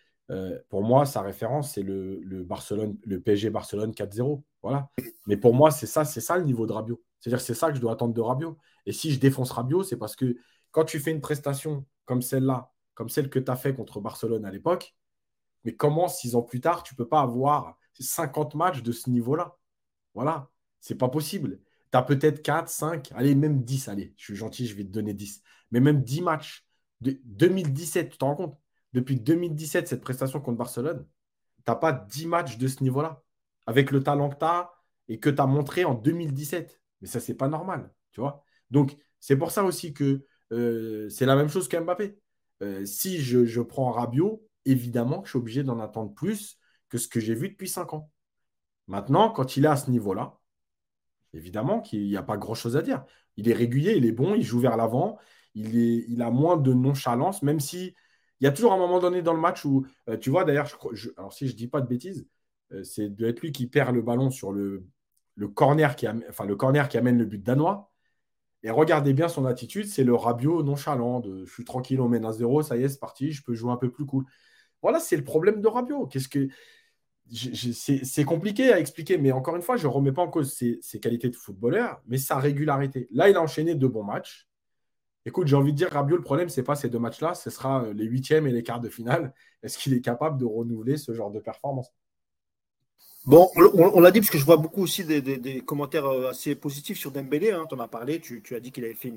pour 0.70 0.84
moi, 0.84 1.06
sa 1.06 1.22
référence, 1.22 1.74
c'est 1.74 1.84
le, 1.84 2.44
Barcelone, 2.44 2.98
le 3.06 3.20
PSG 3.20 3.50
Barcelone 3.52 3.92
4-0. 3.92 4.42
Voilà. 4.64 4.90
Mais 5.28 5.38
pour 5.38 5.54
moi, 5.54 5.70
c'est 5.70 5.86
ça, 5.86 6.06
c'est 6.06 6.22
ça 6.22 6.38
le 6.38 6.44
niveau 6.44 6.66
de 6.66 6.72
Rabiot. 6.72 7.00
C'est-à-dire 7.20 7.42
c'est 7.42 7.54
ça 7.54 7.70
que 7.70 7.76
je 7.76 7.82
dois 7.82 7.94
attendre 7.94 8.14
de 8.14 8.22
Rabiot. 8.22 8.58
Et 8.86 8.94
si 8.94 9.12
je 9.12 9.20
défonce 9.20 9.52
Rabiot, 9.52 9.84
c'est 9.84 9.98
parce 9.98 10.16
que 10.16 10.38
quand 10.72 10.86
tu 10.86 11.00
fais 11.00 11.12
une 11.12 11.22
prestation 11.22 11.86
comme 12.06 12.22
celle-là, 12.22 12.72
comme 12.94 13.10
celle 13.10 13.30
que 13.30 13.40
tu 13.40 13.52
as 13.52 13.56
fait 13.56 13.74
contre 13.74 14.00
Barcelone 14.02 14.46
à 14.46 14.52
l'époque, 14.52 14.96
mais 15.64 15.76
comment, 15.76 16.08
six 16.08 16.36
ans 16.36 16.42
plus 16.42 16.62
tard, 16.62 16.84
tu 16.84 16.94
ne 16.94 16.98
peux 16.98 17.08
pas 17.08 17.22
avoir 17.22 17.78
50 18.00 18.56
matchs 18.56 18.82
de 18.82 18.92
ce 18.92 19.10
niveau-là? 19.10 19.58
Voilà, 20.14 20.50
c'est 20.80 20.96
pas 20.96 21.10
possible. 21.10 21.60
Tu 21.92 21.98
as 21.98 22.04
peut-être 22.04 22.42
4, 22.42 22.70
5, 22.70 23.12
allez, 23.14 23.36
même 23.36 23.64
10, 23.64 23.90
allez, 23.90 24.14
je 24.18 24.26
suis 24.26 24.36
gentil, 24.36 24.68
je 24.68 24.76
vais 24.76 24.84
te 24.84 24.90
donner 24.90 25.14
10. 25.14 25.42
Mais 25.72 25.80
même 25.80 26.04
10 26.04 26.22
matchs 26.22 26.66
de 27.02 27.20
2017, 27.26 28.10
tu 28.12 28.18
te 28.18 28.26
rends 28.26 28.36
compte? 28.36 28.58
Depuis 28.94 29.20
2017, 29.20 29.88
cette 29.88 30.02
prestation 30.02 30.40
contre 30.40 30.58
Barcelone, 30.58 31.06
tu 31.58 31.64
n'as 31.68 31.76
pas 31.76 31.92
10 31.92 32.28
matchs 32.28 32.58
de 32.58 32.68
ce 32.68 32.84
niveau-là, 32.84 33.22
avec 33.66 33.92
le 33.92 34.02
talent 34.02 34.30
que 34.30 34.38
tu 34.38 34.46
as 34.46 34.72
et 35.08 35.20
que 35.20 35.30
tu 35.30 35.42
as 35.42 35.46
montré 35.46 35.86
en 35.86 35.94
2017. 35.94 36.79
Mais 37.02 37.08
ça, 37.08 37.20
c'est 37.20 37.36
pas 37.36 37.48
normal, 37.48 37.92
tu 38.12 38.22
vois 38.22 38.44
Donc, 38.72 38.98
c'est 39.20 39.38
pour 39.38 39.52
ça 39.52 39.64
aussi 39.64 39.94
que 39.94 40.26
euh, 40.52 41.10
c'est 41.10 41.26
la 41.26 41.36
même 41.36 41.50
chose 41.50 41.68
qu'Mbappé. 41.68 42.18
Euh, 42.62 42.86
si 42.86 43.20
je, 43.20 43.46
je 43.46 43.62
prends 43.62 43.92
Rabiot, 43.92 44.46
évidemment 44.66 45.22
que 45.22 45.28
je 45.28 45.32
suis 45.32 45.40
obligé 45.40 45.64
d'en 45.64 45.80
attendre 45.80 46.14
plus 46.14 46.60
que 46.90 46.98
ce 46.98 47.08
que 47.08 47.20
j'ai 47.20 47.36
vu 47.36 47.50
depuis 47.50 47.70
5 47.70 47.94
ans. 47.94 48.12
Maintenant, 48.88 49.30
quand 49.30 49.56
il 49.58 49.66
est 49.66 49.70
à 49.70 49.76
ce 49.76 49.92
niveau-là, 49.92 50.40
évidemment 51.34 51.82
qu'il 51.82 52.08
n'y 52.08 52.18
a 52.18 52.24
pas 52.24 52.38
grand-chose 52.38 52.76
à 52.76 52.82
dire. 52.82 53.06
Il 53.38 53.50
est 53.50 53.54
régulier, 53.54 53.94
il 53.96 54.06
est 54.06 54.12
bon, 54.12 54.36
il 54.36 54.44
joue 54.44 54.60
vers 54.60 54.78
l'avant, 54.78 55.18
il, 55.54 56.22
a 56.22 56.32
moins 56.32 56.58
de 56.58 56.74
nonchalance, 56.74 57.44
même 57.44 57.60
si 57.60 57.96
il 58.40 58.46
y 58.46 58.48
a 58.48 58.52
toujours 58.52 58.74
un 58.74 58.78
moment 58.78 59.00
donné 59.00 59.22
dans 59.22 59.34
le 59.34 59.40
match 59.40 59.66
où, 59.66 59.86
euh, 60.10 60.18
tu 60.18 60.30
vois, 60.30 60.44
d'ailleurs, 60.46 60.68
alors 61.18 61.34
si 61.34 61.48
je 61.48 61.54
ne 61.54 61.58
dis 61.58 61.68
pas 61.68 61.82
de 61.82 61.88
bêtises, 61.88 62.28
c'est 62.84 63.10
de 63.10 63.26
être 63.28 63.42
lui 63.42 63.52
qui 63.52 63.66
perd 63.66 63.96
le 63.96 64.04
ballon 64.04 64.30
sur 64.30 64.52
le, 64.52 64.86
le, 65.40 65.48
corner 65.48 65.96
qui 65.96 66.98
amène 66.98 67.18
le 67.18 67.26
but 67.26 67.42
danois. 67.42 67.92
Et 68.64 68.72
regardez 68.72 69.14
bien 69.14 69.30
son 69.30 69.46
attitude, 69.46 69.88
c'est 69.88 70.04
le 70.04 70.14
rabio 70.14 70.64
nonchalant 70.64 71.24
je 71.24 71.52
suis 71.52 71.64
tranquille, 71.64 72.02
on 72.02 72.10
mène 72.10 72.26
à 72.26 72.34
0 72.34 72.62
ça 72.62 72.76
y 72.76 72.84
est, 72.84 72.90
c'est 72.90 73.00
parti, 73.00 73.32
je 73.32 73.42
peux 73.42 73.54
jouer 73.54 73.72
un 73.72 73.78
peu 73.78 73.90
plus 73.90 74.06
cool. 74.06 74.26
Voilà, 74.82 75.00
c'est 75.00 75.18
le 75.18 75.24
problème 75.24 75.62
de 75.62 75.68
Rabiot. 75.68 76.08
Qu'est-ce 76.08 76.30
que 76.30 76.48
c'est 77.32 78.24
compliqué 78.24 78.74
à 78.74 78.80
expliquer, 78.80 79.18
mais 79.18 79.32
encore 79.32 79.56
une 79.56 79.62
fois, 79.62 79.78
je 79.78 79.88
ne 79.88 79.92
remets 79.92 80.12
pas 80.12 80.24
en 80.24 80.30
cause 80.30 80.54
ses, 80.54 81.00
qualités 81.00 81.30
de 81.30 81.36
footballeur, 81.36 82.02
mais 82.08 82.18
sa 82.18 82.38
régularité. 82.38 83.08
Là, 83.12 83.30
il 83.30 83.36
a 83.36 83.42
enchaîné 83.42 83.76
deux 83.76 83.88
bons 83.88 84.04
matchs. 84.04 84.48
Écoute, 85.26 85.48
j'ai 85.48 85.56
envie 85.56 85.74
de 85.74 85.78
dire, 85.78 85.92
Rabiot, 85.92 86.18
le 86.18 86.24
problème, 86.24 86.50
ce 86.50 86.60
n'est 86.60 86.66
pas 86.66 86.76
ces 86.76 86.90
deux 86.90 87.00
matchs-là, 87.00 87.36
ce 87.36 87.50
sera 87.50 87.86
les 87.94 88.06
huitièmes 88.06 88.48
et 88.48 88.52
les 88.52 88.64
quarts 88.64 88.80
de 88.80 88.90
finale. 88.90 89.34
Est-ce 89.64 89.78
qu'il 89.78 89.94
est 89.94 90.02
capable 90.02 90.40
de 90.40 90.46
renouveler 90.46 90.98
ce 90.98 91.14
genre 91.14 91.30
de 91.32 91.40
performance? 91.40 91.94
Bon, 93.26 93.50
on, 93.56 94.00
l'a 94.00 94.12
dit 94.12 94.22
parce 94.22 94.32
que 94.32 94.38
je 94.38 94.46
vois 94.46 94.56
beaucoup 94.56 94.82
aussi 94.82 95.04
des, 95.04 95.62
commentaires 95.62 96.06
euh, 96.06 96.30
assez 96.30 96.56
positifs 96.56 96.98
sur 96.98 97.12
Dembélé. 97.12 97.52
Hein, 97.52 97.66
tu 97.68 97.76
en 97.76 97.80
as 97.80 97.88
parlé, 97.88 98.20
tu, 98.22 98.42
as 98.56 98.60
dit 98.62 98.72
qu'il 98.72 98.86
avait 98.86 98.94
fait 98.94 99.14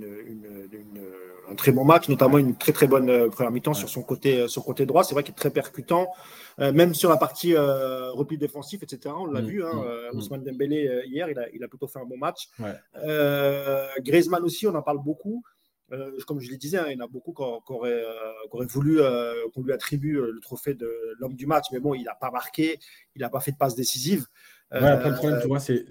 un 1.49 1.55
très 1.55 1.71
bon 1.71 1.85
match, 1.85 2.09
notamment 2.09 2.39
une 2.39 2.57
très 2.57 2.73
très 2.73 2.89
bonne 2.89 3.09
euh, 3.09 3.29
première 3.29 3.53
mi-temps 3.53 3.75
sur 3.75 3.89
son 3.89 4.03
côté, 4.03 4.41
euh, 4.41 4.49
son 4.49 4.61
côté 4.61 4.87
droit. 4.87 5.05
C'est 5.05 5.15
vrai 5.15 5.23
qu'il 5.23 5.33
est 5.33 5.37
très 5.37 5.51
percutant, 5.51 6.09
même 6.59 6.95
sur 6.95 7.11
la 7.11 7.17
partie 7.17 7.57
repli 7.57 8.39
défensif, 8.39 8.83
etc. 8.83 9.15
On 9.17 9.27
l'a 9.27 9.41
mm, 9.41 9.47
vu, 9.47 9.65
hein, 9.65 9.73
mm, 9.73 10.15
mm. 10.15 10.19
Ousmane 10.19 10.45
Dembélé 10.45 11.03
hier, 11.07 11.31
il 11.31 11.39
a, 11.39 11.49
il 11.55 11.63
a, 11.63 11.69
plutôt 11.69 11.87
fait 11.87 12.01
un 12.01 12.05
bon 12.05 12.19
match. 12.19 12.49
Griezmann 14.01 14.43
aussi, 14.43 14.67
on 14.67 14.75
en 14.75 14.83
parle 14.83 14.99
beaucoup. 15.03 15.45
Euh, 15.93 16.11
comme 16.27 16.41
je 16.41 16.51
le 16.51 16.57
disais, 16.57 16.79
hein, 16.79 16.87
il 16.89 16.99
y 16.99 17.03
en 17.03 17.05
a 17.05 17.09
beaucoup 17.09 17.33
qui 17.33 17.43
auraient, 17.43 17.93
euh, 17.93 18.67
voulu 18.67 19.01
euh, 19.01 19.35
qu'on 19.55 19.63
lui 19.63 19.73
attribue 19.73 20.15
le 20.15 20.41
trophée 20.41 20.75
de 20.75 20.91
l'homme 21.19 21.35
du 21.35 21.47
match, 21.47 21.67
mais 21.73 21.81
bon, 21.81 21.95
il 21.95 22.05
n'a 22.05 22.15
pas 22.15 22.31
marqué, 22.31 22.79
il 23.15 23.21
n'a 23.21 23.29
pas 23.29 23.41
fait 23.41 23.53
de 23.53 23.57
passe 23.57 23.75
décisive. 23.75 24.27
après, 24.71 25.11
le 25.11 25.17
problème, 25.17 25.41
tu 25.43 25.49
vois, 25.49 25.61
c'est 25.61 25.85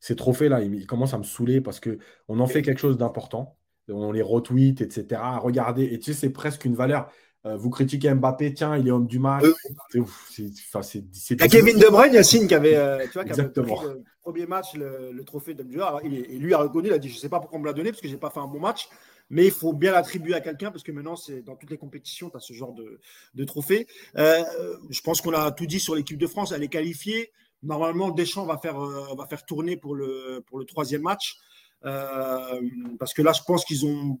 ces 0.00 0.16
trophées-là, 0.16 0.60
ils, 0.60 0.86
commencent 0.86 1.14
à 1.14 1.18
me 1.18 1.24
saouler 1.24 1.60
parce 1.60 1.80
qu'on 1.80 2.38
en 2.38 2.46
fait 2.46 2.62
quelque 2.62 2.80
chose 2.80 2.98
d'important. 2.98 3.56
On 3.88 4.12
les 4.12 4.22
retweet, 4.22 4.80
etc. 4.80 5.20
Regardez, 5.42 5.84
et 5.84 5.98
tu 5.98 6.12
sais, 6.12 6.20
c'est 6.20 6.30
presque 6.30 6.64
une 6.64 6.74
valeur. 6.74 7.10
Euh, 7.46 7.56
vous 7.56 7.68
critiquez 7.68 8.12
Mbappé, 8.14 8.54
tiens, 8.54 8.76
il 8.76 8.88
est 8.88 8.90
homme 8.90 9.06
du 9.06 9.18
match. 9.18 9.44
il 9.92 10.00
y 10.00 11.42
a 11.42 11.48
Kevin 11.48 11.78
De 11.78 11.90
Bruyne, 11.90 12.14
Yacine, 12.14 12.46
qui 12.46 12.54
avait, 12.54 12.76
euh, 12.76 13.04
tu 13.04 13.12
vois, 13.12 13.24
qui 13.24 13.38
le 13.38 14.02
premier 14.22 14.46
match 14.46 14.74
le, 14.74 15.22
trophée 15.24 15.52
d'homme 15.52 15.68
du 15.68 15.76
match. 15.76 16.02
Et 16.04 16.38
lui 16.38 16.54
a 16.54 16.58
reconnu, 16.58 16.88
il 16.88 16.94
a 16.94 16.98
dit 16.98 17.10
Je 17.10 17.16
ne 17.16 17.20
sais 17.20 17.28
pas 17.28 17.40
pourquoi 17.40 17.58
on 17.58 17.62
me 17.62 17.66
l'a 17.66 17.74
donné, 17.74 17.90
parce 17.90 18.00
que 18.00 18.08
je 18.08 18.14
n'ai 18.14 18.18
pas 18.18 18.30
fait 18.30 18.40
un 18.40 18.46
bon 18.46 18.60
match. 18.60 18.88
Mais 19.30 19.46
il 19.46 19.50
faut 19.50 19.72
bien 19.72 19.92
l'attribuer 19.92 20.34
à 20.34 20.40
quelqu'un 20.40 20.70
parce 20.70 20.82
que 20.82 20.92
maintenant, 20.92 21.16
c'est 21.16 21.40
dans 21.42 21.56
toutes 21.56 21.70
les 21.70 21.78
compétitions, 21.78 22.28
tu 22.28 22.36
as 22.36 22.40
ce 22.40 22.52
genre 22.52 22.74
de, 22.74 23.44
trophée. 23.44 23.86
Euh, 24.16 24.42
je 24.90 25.00
pense 25.00 25.22
qu'on 25.22 25.32
a 25.32 25.50
tout 25.50 25.66
dit 25.66 25.80
sur 25.80 25.94
l'équipe 25.94 26.18
de 26.18 26.26
France. 26.26 26.52
Elle 26.52 26.62
est 26.62 26.68
qualifiée. 26.68 27.30
Normalement, 27.62 28.10
Deschamps 28.10 28.44
va 28.44 28.58
faire, 28.58 28.78
va 28.78 29.26
faire 29.26 29.44
tourner 29.46 29.76
pour 29.78 29.94
le, 29.94 30.42
pour 30.46 30.58
le 30.58 30.66
troisième 30.66 31.02
match. 31.02 31.38
parce 31.82 33.14
que 33.14 33.22
là, 33.22 33.32
je 33.32 33.42
pense 33.46 33.64
qu'ils 33.64 33.86
ont 33.86 34.18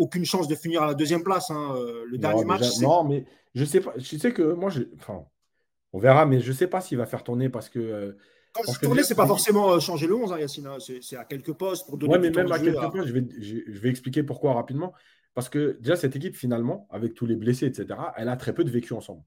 aucune 0.00 0.24
chance 0.24 0.48
de 0.48 0.54
finir 0.54 0.82
à 0.82 0.86
la 0.86 0.94
deuxième 0.94 1.22
place. 1.22 1.50
Hein, 1.50 1.74
euh, 1.76 2.04
le 2.06 2.18
dernier 2.18 2.44
match. 2.44 2.78
non, 2.80 3.04
mais 3.04 3.26
je 3.54 3.64
sais 3.64 3.80
pas. 3.80 3.92
Je 3.96 4.16
sais 4.16 4.32
que 4.32 4.54
moi, 4.54 4.70
enfin, 4.96 5.26
on 5.92 5.98
verra, 5.98 6.26
mais 6.26 6.40
je 6.40 6.52
sais 6.52 6.66
pas 6.66 6.80
s'il 6.80 6.98
va 6.98 7.06
faire 7.06 7.22
tourner 7.22 7.48
parce 7.48 7.68
que. 7.68 7.78
Euh, 7.78 8.16
Quand 8.54 8.72
je 8.72 8.80
tourner, 8.80 9.02
c'est 9.02 9.14
pas 9.14 9.26
forcément 9.26 9.70
euh, 9.70 9.78
changer 9.78 10.06
le 10.06 10.16
11, 10.16 10.32
hein, 10.32 10.38
Yacine. 10.38 10.66
Hein, 10.66 10.78
c'est 11.02 11.16
à 11.16 11.24
quelques 11.24 11.52
postes 11.52 11.86
pour 11.86 11.98
donner. 11.98 12.14
Ouais, 12.14 12.18
mais 12.18 12.30
même 12.30 12.50
à 12.50 12.58
quelques 12.58 12.90
postes, 12.90 13.08
je 13.08 13.12
vais, 13.12 13.26
je, 13.38 13.78
vais 13.78 13.90
expliquer 13.90 14.22
pourquoi 14.22 14.54
rapidement. 14.54 14.92
Parce 15.34 15.48
que 15.48 15.78
déjà, 15.80 15.96
cette 15.96 16.16
équipe, 16.16 16.34
finalement, 16.34 16.88
avec 16.90 17.14
tous 17.14 17.26
les 17.26 17.36
blessés, 17.36 17.66
etc., 17.66 18.00
elle 18.16 18.28
a 18.28 18.36
très 18.36 18.54
peu 18.54 18.64
de 18.64 18.70
vécu 18.70 18.94
ensemble. 18.94 19.22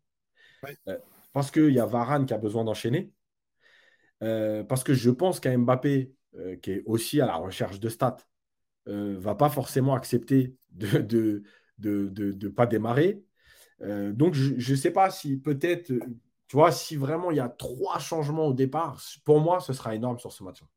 parce 1.33 1.51
qu'il 1.51 1.71
y 1.71 1.79
a 1.79 1.85
Varane 1.85 2.25
qui 2.25 2.33
a 2.33 2.37
besoin 2.39 2.63
d'enchaîner. 2.63 3.13
parce 4.19 4.83
que 4.83 4.95
je 4.95 5.11
pense 5.11 5.39
qu'un 5.39 5.59
Mbappé, 5.59 6.11
qui 6.63 6.71
est 6.71 6.83
aussi 6.87 7.21
à 7.21 7.27
la 7.27 7.35
recherche 7.35 7.79
de 7.79 7.89
stats, 7.89 8.17
ne 8.87 9.15
va 9.15 9.35
pas 9.35 9.49
forcément 9.49 9.93
accepter 9.93 10.55
de 10.73 11.43
ne 11.79 12.07
de, 12.09 12.31
de, 12.31 12.47
pas 12.47 12.65
démarrer. 12.65 13.21
Euh, 13.81 14.11
donc, 14.11 14.33
je 14.33 14.71
ne 14.71 14.77
sais 14.77 14.91
pas 14.91 15.09
si 15.09 15.37
peut-être, 15.37 15.87
tu 15.87 16.55
vois, 16.55 16.71
si 16.71 16.95
vraiment 16.95 17.31
il 17.31 17.37
y 17.37 17.41
a 17.41 17.49
trois 17.49 17.99
changements 17.99 18.47
au 18.47 18.53
départ, 18.53 19.01
pour 19.25 19.39
moi, 19.39 19.59
ce 19.59 19.73
sera 19.73 19.95
énorme 19.95 20.19
sur 20.19 20.31
ce 20.31 20.43
match-là. 20.43 20.67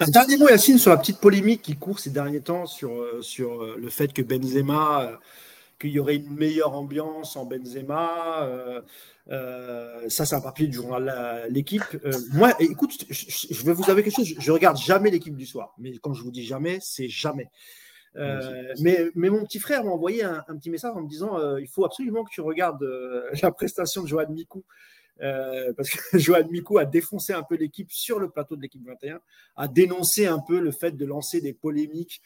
Un 0.00 0.10
dernier 0.10 0.36
mot, 0.36 0.48
Yacine, 0.48 0.78
sur 0.78 0.90
la 0.90 0.96
petite 0.96 1.20
polémique 1.20 1.62
qui 1.62 1.76
court 1.76 1.98
ces 1.98 2.10
derniers 2.10 2.40
temps 2.40 2.66
sur, 2.66 2.92
euh, 2.92 3.20
sur 3.20 3.62
euh, 3.62 3.76
le 3.76 3.88
fait 3.88 4.12
que 4.12 4.22
Benzema, 4.22 5.18
qu'il 5.80 5.90
y 5.90 5.98
aurait 5.98 6.16
une 6.16 6.34
meilleure 6.34 6.74
ambiance 6.74 7.36
en 7.36 7.46
Benzema. 7.46 8.46
ça, 9.26 10.26
c'est 10.26 10.34
un 10.34 10.40
papier 10.40 10.68
du 10.68 10.76
journal 10.76 11.46
L'équipe. 11.50 11.82
moi, 12.32 12.52
écoute, 12.60 13.04
je, 13.10 13.54
je, 13.54 13.64
vais 13.64 13.72
vous 13.72 13.88
avouer 13.90 14.02
quelque 14.02 14.16
chose. 14.16 14.26
Je, 14.26 14.40
je 14.40 14.52
regarde 14.52 14.76
jamais 14.76 15.10
l'équipe 15.10 15.36
du 15.36 15.46
soir. 15.46 15.74
Mais 15.78 15.98
quand 15.98 16.14
je 16.14 16.22
vous 16.22 16.32
dis 16.32 16.44
jamais, 16.44 16.78
c'est 16.80 17.08
jamais. 17.08 17.48
Euh, 18.16 18.74
mais, 18.80 19.10
mais, 19.14 19.30
mon 19.30 19.44
petit 19.44 19.58
frère 19.58 19.84
m'a 19.84 19.90
envoyé 19.90 20.24
un, 20.24 20.42
petit 20.56 20.70
message 20.70 20.92
en 20.94 21.02
me 21.02 21.08
disant 21.08 21.38
euh, 21.38 21.60
il 21.60 21.68
faut 21.68 21.84
absolument 21.84 22.24
que 22.24 22.30
tu 22.30 22.40
regardes 22.40 22.82
euh, 22.82 23.28
la 23.42 23.52
prestation 23.52 24.02
de 24.02 24.08
Johan 24.08 24.30
Mikou. 24.30 24.64
parce 25.18 25.90
que 25.90 26.18
Johan 26.18 26.48
Mikou 26.50 26.78
a 26.78 26.84
défoncé 26.84 27.32
un 27.32 27.42
peu 27.42 27.56
l'équipe 27.56 27.90
sur 27.90 28.18
le 28.18 28.30
plateau 28.30 28.56
de 28.56 28.62
l'équipe 28.62 28.84
21, 28.84 29.20
a 29.56 29.68
dénoncé 29.68 30.26
un 30.26 30.38
peu 30.38 30.60
le 30.60 30.70
fait 30.70 30.92
de 30.92 31.04
lancer 31.04 31.40
des 31.40 31.52
polémiques 31.52 32.22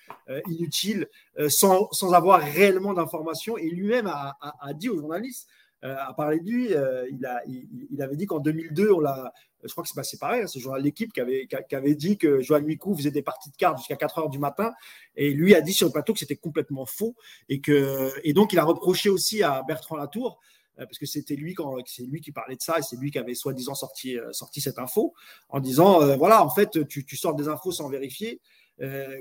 inutiles 0.49 1.09
sans, 1.49 1.91
sans, 1.91 2.13
avoir 2.13 2.41
réellement 2.41 2.95
d'informations. 2.95 3.57
Et 3.59 3.69
lui-même 3.69 4.07
a, 4.07 4.37
a, 4.41 4.73
dit 4.75 4.89
aux 4.89 4.99
journalistes 4.99 5.49
euh, 5.85 5.97
à 5.99 6.15
parler 6.15 6.39
de 6.39 6.49
lui, 6.49 6.75
euh, 6.75 7.09
il, 7.11 7.27
a, 7.27 7.43
il, 7.47 8.01
avait 8.03 8.15
dit 8.15 8.27
qu'en 8.27 8.39
2002, 8.39 8.93
on 8.93 9.01
l'a, 9.01 9.33
je 9.65 9.71
crois 9.73 9.83
que 9.83 9.89
c'est 9.89 9.97
passé 9.97 10.17
pareil, 10.17 10.43
hein, 10.43 10.47
c'est 10.47 10.61
journal 10.61 10.81
l'équipe 10.81 11.13
qui 11.13 11.21
avait, 11.21 11.49
qui, 11.49 11.75
avait 11.75 11.97
dit 11.97 12.17
que 12.17 12.41
Johan 12.41 12.63
Micou 12.63 12.95
faisait 12.95 13.11
des 13.11 13.23
parties 13.23 13.51
de 13.51 13.57
cartes 13.57 13.79
jusqu'à 13.79 13.97
4 13.97 14.19
heures 14.19 14.29
du 14.29 14.39
matin, 14.39 14.73
et 15.17 15.33
lui 15.33 15.57
a 15.57 15.61
dit 15.61 15.73
sur 15.73 15.89
le 15.89 15.93
plateau 15.93 16.13
que 16.13 16.21
c'était 16.21 16.37
complètement 16.37 16.87
faux, 16.87 17.17
et, 17.49 17.61
que, 17.61 18.13
et 18.23 18.33
donc 18.33 18.53
il 18.53 18.61
a 18.61 18.65
reproché 18.65 19.11
aussi 19.11 19.43
à 19.43 19.65
Bertrand 19.67 19.97
Latour, 19.97 20.39
euh, 20.79 20.87
parce 20.87 20.99
que 20.99 21.07
c'était 21.07 21.35
lui, 21.35 21.55
quand, 21.55 21.75
c'est 21.85 22.05
lui 22.05 22.21
qui 22.21 22.31
parlait 22.31 22.55
de 22.55 22.63
ça, 22.63 22.79
et 22.79 22.83
c'est 22.83 22.97
lui 22.97 23.11
qui 23.11 23.19
avait 23.19 23.35
soi-disant 23.35 23.75
sorti, 23.75 24.17
sorti 24.31 24.61
cette 24.61 24.79
info, 24.79 25.15
en 25.49 25.59
disant, 25.59 26.17
voilà, 26.17 26.45
en 26.45 26.51
fait, 26.51 26.87
tu, 26.87 27.05
tu, 27.05 27.17
sors 27.17 27.35
des 27.35 27.49
infos 27.49 27.73
sans 27.73 27.89
vérifier, 27.89 28.41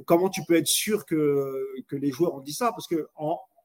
comment 0.06 0.30
tu 0.30 0.44
peux 0.48 0.58
être 0.58 0.68
sûr 0.68 1.08
que, 1.08 1.66
que 1.88 1.96
les 1.96 2.12
joueurs 2.12 2.36
ont 2.36 2.42
dit 2.42 2.54
ça? 2.54 2.72
Parce 2.72 2.88
que 2.88 3.08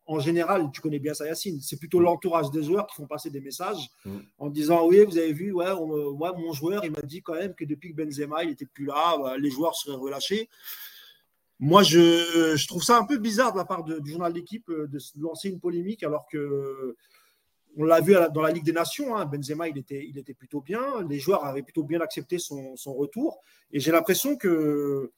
en 0.07 0.21
général, 0.21 0.71
tu 0.73 0.81
connais 0.81 0.99
bien 0.99 1.15
ça, 1.15 1.27
Yacine, 1.27 1.61
c'est 1.61 1.79
plutôt 1.79 2.01
mm. 2.01 2.05
l'entourage 2.05 2.51
des 2.51 2.63
joueurs 2.63 2.87
qui 2.87 2.97
font 2.97 3.07
passer 3.07 3.31
des 3.31 3.41
messages 3.41 3.91
mm. 4.05 4.19
en 4.39 4.49
disant 4.49 4.87
Oui, 4.87 5.05
vous 5.05 5.19
avez 5.19 5.33
vu, 5.33 5.53
ouais, 5.53 5.73
moi, 6.15 6.33
mon 6.39 6.53
joueur, 6.53 6.85
il 6.85 6.93
m'a 6.93 7.03
dit 7.03 7.23
quand 7.23 7.35
même 7.35 7.55
que 7.55 7.65
depuis 7.65 7.93
que 7.93 8.03
Benzema 8.03 8.45
il 8.45 8.51
n'était 8.51 8.67
plus 8.67 8.87
là, 8.87 9.17
bah, 9.19 9.37
les 9.37 9.51
joueurs 9.51 9.75
seraient 9.75 9.97
relâchés. 9.97 10.49
Moi, 11.59 11.83
je, 11.83 12.67
trouve 12.67 12.83
ça 12.83 12.99
un 12.99 13.05
peu 13.05 13.17
bizarre 13.17 13.53
de 13.53 13.59
la 13.59 13.65
part 13.65 13.83
du 13.83 14.11
journal 14.11 14.33
d'équipe 14.33 14.69
euh, 14.69 14.87
de, 14.87 14.99
lancer 15.19 15.49
une 15.49 15.59
polémique 15.59 16.03
alors 16.03 16.27
que 16.27 16.97
on 17.79 17.85
l'a 17.85 18.01
vu 18.01 18.15
dans 18.33 18.41
la 18.41 18.53
Ligue 18.53 18.65
des 18.65 18.73
Nations, 18.73 19.17
hein, 19.17 19.27
Benzema, 19.27 19.69
il 19.69 19.77
était, 19.77 20.07
il 20.09 20.17
était 20.17 20.33
plutôt 20.33 20.63
bien. 20.63 20.83
Les 21.11 21.19
joueurs 21.19 21.45
avaient 21.45 21.63
plutôt 21.63 21.85
bien 21.85 22.01
accepté 22.01 22.39
son, 22.39 22.75
retour. 22.87 23.41
Et 23.71 23.81
j'ai 23.81 23.93
l'impression 23.93 24.37
que 24.37 25.13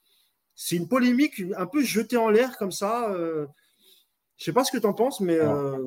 c'est 0.55 0.75
une 0.75 0.89
polémique 0.89 1.41
un 1.55 1.65
peu 1.65 1.81
jetée 1.81 2.17
en 2.17 2.29
l'air 2.29 2.57
comme 2.57 2.73
ça. 2.73 3.11
Euh, 3.11 3.47
je 4.39 4.45
sais 4.45 4.53
pas 4.53 4.63
ce 4.63 4.71
que 4.71 4.77
tu 4.77 4.87
en 4.87 4.93
penses, 4.93 5.19
mais 5.19 5.37
euh, 5.37 5.77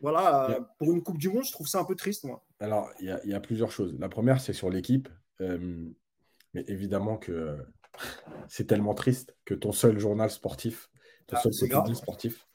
voilà, 0.00 0.58
pour 0.78 0.92
une 0.92 1.02
Coupe 1.02 1.18
du 1.18 1.28
Monde, 1.28 1.44
je 1.44 1.50
trouve 1.50 1.66
ça 1.66 1.80
un 1.80 1.84
peu 1.84 1.96
triste, 1.96 2.24
moi. 2.24 2.42
Alors, 2.60 2.88
il 3.00 3.18
y, 3.24 3.34
a 3.34 3.40
plusieurs 3.40 3.72
choses. 3.72 3.96
La 3.98 4.08
première, 4.08 4.40
c'est 4.40 4.52
sur 4.52 4.70
l'équipe. 4.70 5.08
Euh, 5.40 5.88
mais 6.54 6.64
évidemment 6.68 7.18
que 7.18 7.58
c'est 8.48 8.66
tellement 8.66 8.94
triste 8.94 9.36
que 9.44 9.54
ton 9.54 9.72
seul 9.72 9.98
journal 9.98 10.30
sportif, 10.30 10.88
ton 11.26 11.36
ah, 11.36 11.50
seul 11.50 11.68
quotidien 11.68 11.94
sportif, 11.94 12.46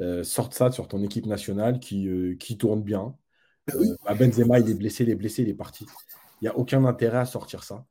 euh, 0.00 0.22
sorte 0.22 0.54
ça 0.54 0.70
sur 0.70 0.88
ton 0.88 1.02
équipe 1.02 1.26
nationale 1.26 1.80
qui, 1.80 2.08
euh, 2.08 2.36
qui 2.36 2.56
tourne 2.56 2.82
bien. 2.82 3.14
Ah 3.68 3.74
bah, 4.04 4.14
Benzema, 4.14 4.60
il 4.60 4.70
est 4.70 4.74
blessé, 4.74 5.04
il 5.04 5.10
est 5.10 5.14
blessé, 5.14 5.42
il 5.42 5.48
est 5.48 5.54
parti. 5.54 5.86
Il 6.40 6.44
n'y 6.44 6.48
a 6.48 6.56
aucun 6.56 6.84
intérêt 6.84 7.18
à 7.18 7.26
sortir 7.26 7.64
ça. 7.64 7.84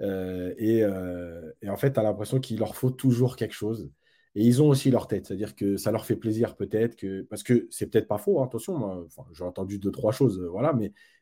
Et, 0.00 0.78
et, 0.78 1.68
en 1.70 1.76
fait, 1.76 1.92
tu 1.92 2.00
as 2.00 2.02
l'impression 2.02 2.40
qu'il 2.40 2.58
leur 2.58 2.74
faut 2.74 2.90
toujours 2.90 3.36
quelque 3.36 3.54
chose. 3.54 3.90
Et 4.34 4.44
ils 4.44 4.62
ont 4.62 4.68
aussi 4.68 4.90
leur 4.90 5.08
tête, 5.08 5.26
c'est-à-dire 5.26 5.54
que 5.54 5.76
ça 5.76 5.90
leur 5.90 6.06
fait 6.06 6.16
plaisir 6.16 6.56
peut-être 6.56 6.96
que 6.96 7.22
parce 7.22 7.42
que 7.42 7.68
c'est 7.70 7.86
peut-être 7.86 8.08
pas 8.08 8.18
faux, 8.18 8.40
hein, 8.40 8.46
attention, 8.46 9.06
j'ai 9.32 9.44
entendu 9.44 9.78
deux 9.78 9.90
trois 9.90 10.12
choses, 10.12 10.40
voilà, 10.50 10.72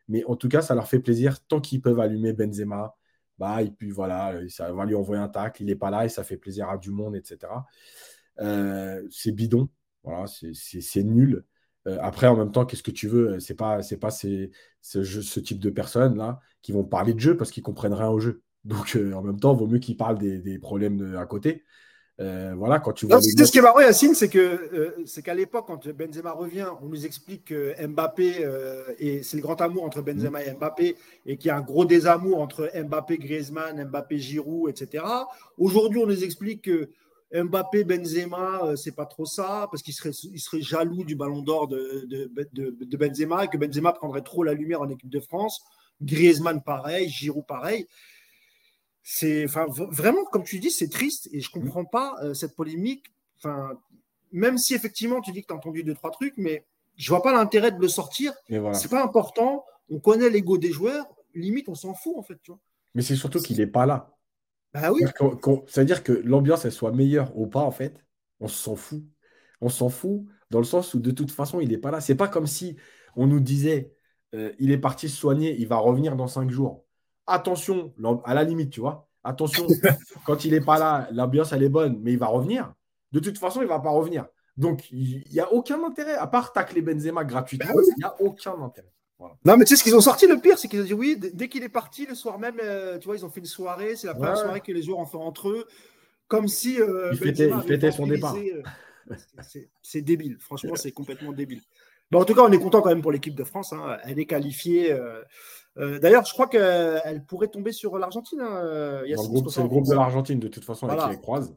mais 0.08 0.24
en 0.26 0.36
tout 0.36 0.48
cas 0.48 0.62
ça 0.62 0.76
leur 0.76 0.86
fait 0.86 1.00
plaisir 1.00 1.44
tant 1.46 1.60
qu'ils 1.60 1.80
peuvent 1.82 1.98
allumer 1.98 2.32
Benzema, 2.32 2.94
bah 3.38 3.62
et 3.62 3.70
puis 3.70 3.90
voilà, 3.90 4.38
ça 4.48 4.72
va 4.72 4.84
lui 4.84 4.94
envoyer 4.94 5.20
un 5.22 5.28
tacle, 5.28 5.62
il 5.62 5.66
n'est 5.66 5.74
pas 5.74 5.90
là 5.90 6.04
et 6.04 6.08
ça 6.08 6.22
fait 6.22 6.36
plaisir 6.36 6.68
à 6.68 6.78
du 6.78 6.90
monde, 6.90 7.16
etc. 7.16 7.66
Euh, 8.40 9.02
c'est 9.10 9.32
bidon, 9.32 9.68
voilà, 10.04 10.26
c'est 10.26 11.02
nul. 11.04 11.44
Euh, 11.88 11.98
après, 12.02 12.26
en 12.26 12.36
même 12.36 12.52
temps, 12.52 12.66
qu'est-ce 12.66 12.82
que 12.82 12.90
tu 12.90 13.08
veux 13.08 13.40
C'est 13.40 13.54
pas, 13.54 13.80
pas 14.00 14.10
ce, 14.10 15.40
type 15.40 15.58
de 15.58 15.70
personnes 15.70 16.16
là 16.16 16.40
qui 16.62 16.72
vont 16.72 16.84
parler 16.84 17.14
de 17.14 17.20
jeu 17.20 17.36
parce 17.36 17.50
qu'ils 17.50 17.62
comprennent 17.62 17.94
rien 17.94 18.08
au 18.08 18.20
jeu. 18.20 18.42
Donc, 18.64 18.96
euh, 18.96 19.14
en 19.14 19.22
même 19.22 19.40
temps, 19.40 19.54
vaut 19.54 19.66
mieux 19.66 19.78
qu'ils 19.78 19.96
parlent 19.96 20.18
des 20.18 20.58
problèmes 20.58 21.16
à 21.16 21.26
côté. 21.26 21.64
Euh, 22.20 22.54
voilà, 22.54 22.80
quand 22.80 22.92
tu 22.92 23.06
vois. 23.06 23.20
ce 23.22 23.50
qui 23.50 23.58
est 23.58 23.62
marrant, 23.62 23.80
Yacine, 23.80 24.14
c'est 24.14 24.28
que 24.28 24.38
euh, 24.38 25.02
c'est 25.06 25.22
qu'à 25.22 25.32
l'époque, 25.32 25.64
quand 25.66 25.88
Benzema 25.88 26.32
revient, 26.32 26.66
on 26.82 26.86
nous 26.86 27.06
explique 27.06 27.46
que 27.46 27.74
Mbappé 27.86 28.44
euh, 28.44 28.84
et 28.98 29.22
c'est 29.22 29.38
le 29.38 29.42
grand 29.42 29.58
amour 29.62 29.84
entre 29.84 30.02
Benzema 30.02 30.44
et 30.44 30.52
Mbappé 30.52 30.96
et 31.24 31.36
qu'il 31.38 31.48
y 31.48 31.50
a 31.50 31.56
un 31.56 31.62
gros 31.62 31.86
désamour 31.86 32.40
entre 32.40 32.70
Mbappé, 32.74 33.16
Griezmann, 33.16 33.82
Mbappé, 33.86 34.18
Giroud, 34.18 34.68
etc. 34.68 35.02
Aujourd'hui, 35.56 35.98
on 36.02 36.06
nous 36.06 36.22
explique 36.22 36.62
que 36.62 36.90
Mbappé, 37.32 37.84
Benzema, 37.84 38.76
c'est 38.76 38.94
pas 38.94 39.06
trop 39.06 39.24
ça 39.24 39.68
parce 39.70 39.82
qu'il 39.82 39.94
serait, 39.94 40.10
il 40.10 40.40
serait 40.40 40.60
jaloux 40.60 41.04
du 41.04 41.16
Ballon 41.16 41.40
d'Or 41.40 41.68
de, 41.68 42.04
de, 42.06 42.30
de, 42.52 42.96
Benzema 42.98 43.44
et 43.44 43.48
que 43.48 43.56
Benzema 43.56 43.92
prendrait 43.92 44.22
trop 44.22 44.42
la 44.42 44.52
lumière 44.52 44.82
en 44.82 44.90
équipe 44.90 45.08
de 45.08 45.20
France. 45.20 45.62
Griezmann, 46.02 46.62
pareil, 46.62 47.08
Giroud, 47.08 47.46
pareil 47.46 47.86
c'est 49.12 49.44
enfin 49.44 49.66
vraiment 49.68 50.24
comme 50.26 50.44
tu 50.44 50.60
dis 50.60 50.70
c'est 50.70 50.88
triste 50.88 51.28
et 51.32 51.40
je 51.40 51.50
comprends 51.50 51.84
pas 51.84 52.14
euh, 52.22 52.32
cette 52.32 52.54
polémique. 52.54 53.06
Enfin 53.38 53.72
même 54.30 54.56
si 54.56 54.72
effectivement 54.72 55.20
tu 55.20 55.32
dis 55.32 55.42
que 55.42 55.48
tu 55.48 55.52
as 55.52 55.56
entendu 55.56 55.82
deux 55.82 55.94
trois 55.94 56.12
trucs 56.12 56.34
mais 56.36 56.64
je 56.94 57.08
vois 57.08 57.20
pas 57.20 57.32
l'intérêt 57.32 57.72
de 57.72 57.80
le 57.80 57.88
sortir. 57.88 58.32
Voilà. 58.48 58.72
c'est 58.74 58.88
pas 58.88 59.02
important. 59.02 59.64
On 59.88 59.98
connaît 59.98 60.30
l'ego 60.30 60.58
des 60.58 60.70
joueurs. 60.70 61.12
Limite 61.34 61.68
on 61.68 61.74
s'en 61.74 61.92
fout 61.92 62.14
en 62.16 62.22
fait 62.22 62.36
tu 62.40 62.52
vois. 62.52 62.60
Mais 62.94 63.02
c'est 63.02 63.16
surtout 63.16 63.40
qu'il 63.40 63.56
n'est 63.56 63.66
pas 63.66 63.84
là. 63.84 64.16
Bah 64.72 64.92
oui. 64.92 65.02
C'est 65.66 65.80
à 65.80 65.84
dire 65.84 66.04
que 66.04 66.12
l'ambiance 66.12 66.64
elle 66.64 66.70
soit 66.70 66.92
meilleure 66.92 67.36
ou 67.36 67.48
pas 67.48 67.62
en 67.62 67.72
fait 67.72 68.04
on 68.38 68.46
s'en 68.46 68.76
fout. 68.76 69.02
On 69.60 69.68
s'en 69.68 69.88
fout 69.88 70.22
dans 70.50 70.60
le 70.60 70.64
sens 70.64 70.94
où 70.94 71.00
de 71.00 71.10
toute 71.10 71.32
façon 71.32 71.58
il 71.58 71.70
n'est 71.70 71.78
pas 71.78 71.90
là. 71.90 72.00
C'est 72.00 72.14
pas 72.14 72.28
comme 72.28 72.46
si 72.46 72.76
on 73.16 73.26
nous 73.26 73.40
disait 73.40 73.92
euh, 74.36 74.52
il 74.60 74.70
est 74.70 74.78
parti 74.78 75.08
se 75.08 75.16
soigner 75.16 75.56
il 75.58 75.66
va 75.66 75.78
revenir 75.78 76.14
dans 76.14 76.28
cinq 76.28 76.48
jours 76.48 76.84
attention, 77.26 77.92
à 78.24 78.34
la 78.34 78.44
limite, 78.44 78.70
tu 78.70 78.80
vois, 78.80 79.08
attention, 79.24 79.66
quand 80.26 80.44
il 80.44 80.52
n'est 80.52 80.60
pas 80.60 80.78
là, 80.78 81.08
l'ambiance, 81.12 81.52
elle 81.52 81.62
est 81.62 81.68
bonne, 81.68 81.98
mais 82.02 82.12
il 82.12 82.18
va 82.18 82.26
revenir. 82.26 82.72
De 83.12 83.20
toute 83.20 83.38
façon, 83.38 83.60
il 83.60 83.64
ne 83.64 83.68
va 83.68 83.80
pas 83.80 83.90
revenir. 83.90 84.26
Donc, 84.56 84.90
il 84.90 85.24
n'y 85.32 85.40
a 85.40 85.52
aucun 85.52 85.82
intérêt, 85.84 86.14
à 86.14 86.26
part 86.26 86.52
tacler 86.52 86.82
Benzema 86.82 87.24
gratuitement, 87.24 87.72
bah 87.74 87.82
il 87.82 87.98
n'y 87.98 88.04
a 88.04 88.14
aucun 88.20 88.60
intérêt. 88.62 88.92
Non, 89.44 89.56
mais 89.56 89.64
tu 89.64 89.70
sais 89.70 89.76
ce 89.76 89.82
qu'ils 89.84 89.94
ont 89.94 90.00
sorti, 90.00 90.26
le 90.26 90.38
pire, 90.38 90.58
c'est 90.58 90.68
qu'ils 90.68 90.80
ont 90.80 90.84
dit 90.84 90.94
oui, 90.94 91.18
dès 91.18 91.48
qu'il 91.48 91.62
est 91.62 91.68
parti, 91.68 92.06
le 92.06 92.14
soir 92.14 92.38
même, 92.38 92.58
euh, 92.62 92.98
tu 92.98 93.06
vois, 93.06 93.16
ils 93.16 93.24
ont 93.24 93.30
fait 93.30 93.40
une 93.40 93.46
soirée, 93.46 93.96
c'est 93.96 94.06
la 94.06 94.14
première 94.14 94.38
soirée 94.38 94.60
que 94.60 94.72
les 94.72 94.82
joueurs 94.82 94.98
ont 94.98 95.06
fait 95.06 95.18
entre 95.18 95.50
eux, 95.50 95.66
comme 96.28 96.48
si. 96.48 96.80
Euh, 96.80 97.10
il, 97.12 97.18
fêtait, 97.18 97.90
son 97.90 98.06
départ. 98.06 98.34
Euh, 98.36 98.62
c'est 99.82 100.02
débile, 100.02 100.38
franchement, 100.38 100.74
c'est 100.76 100.92
complètement 100.92 101.32
débile. 101.32 101.60
Bon, 102.10 102.20
en 102.20 102.24
tout 102.24 102.34
cas, 102.34 102.42
on 102.42 102.50
est 102.50 102.58
content 102.58 102.80
quand 102.82 102.88
même 102.88 103.02
pour 103.02 103.12
l'équipe 103.12 103.34
de 103.34 103.44
France. 103.44 103.72
Hein. 103.72 103.98
Elle 104.04 104.18
est 104.18 104.26
qualifiée. 104.26 104.92
Euh, 105.78 105.98
d'ailleurs, 106.00 106.24
je 106.24 106.32
crois 106.32 106.48
qu'elle 106.48 107.24
pourrait 107.24 107.48
tomber 107.48 107.72
sur 107.72 107.98
l'Argentine. 107.98 108.40
Hein, 108.40 109.02
c'est 109.48 109.62
le 109.62 109.68
groupe 109.68 109.86
de 109.86 109.94
l'Argentine, 109.94 110.40
de 110.40 110.48
toute 110.48 110.64
façon, 110.64 110.88
avec 110.88 111.00
qui 111.00 111.10
elle 111.10 111.20
croise. 111.20 111.54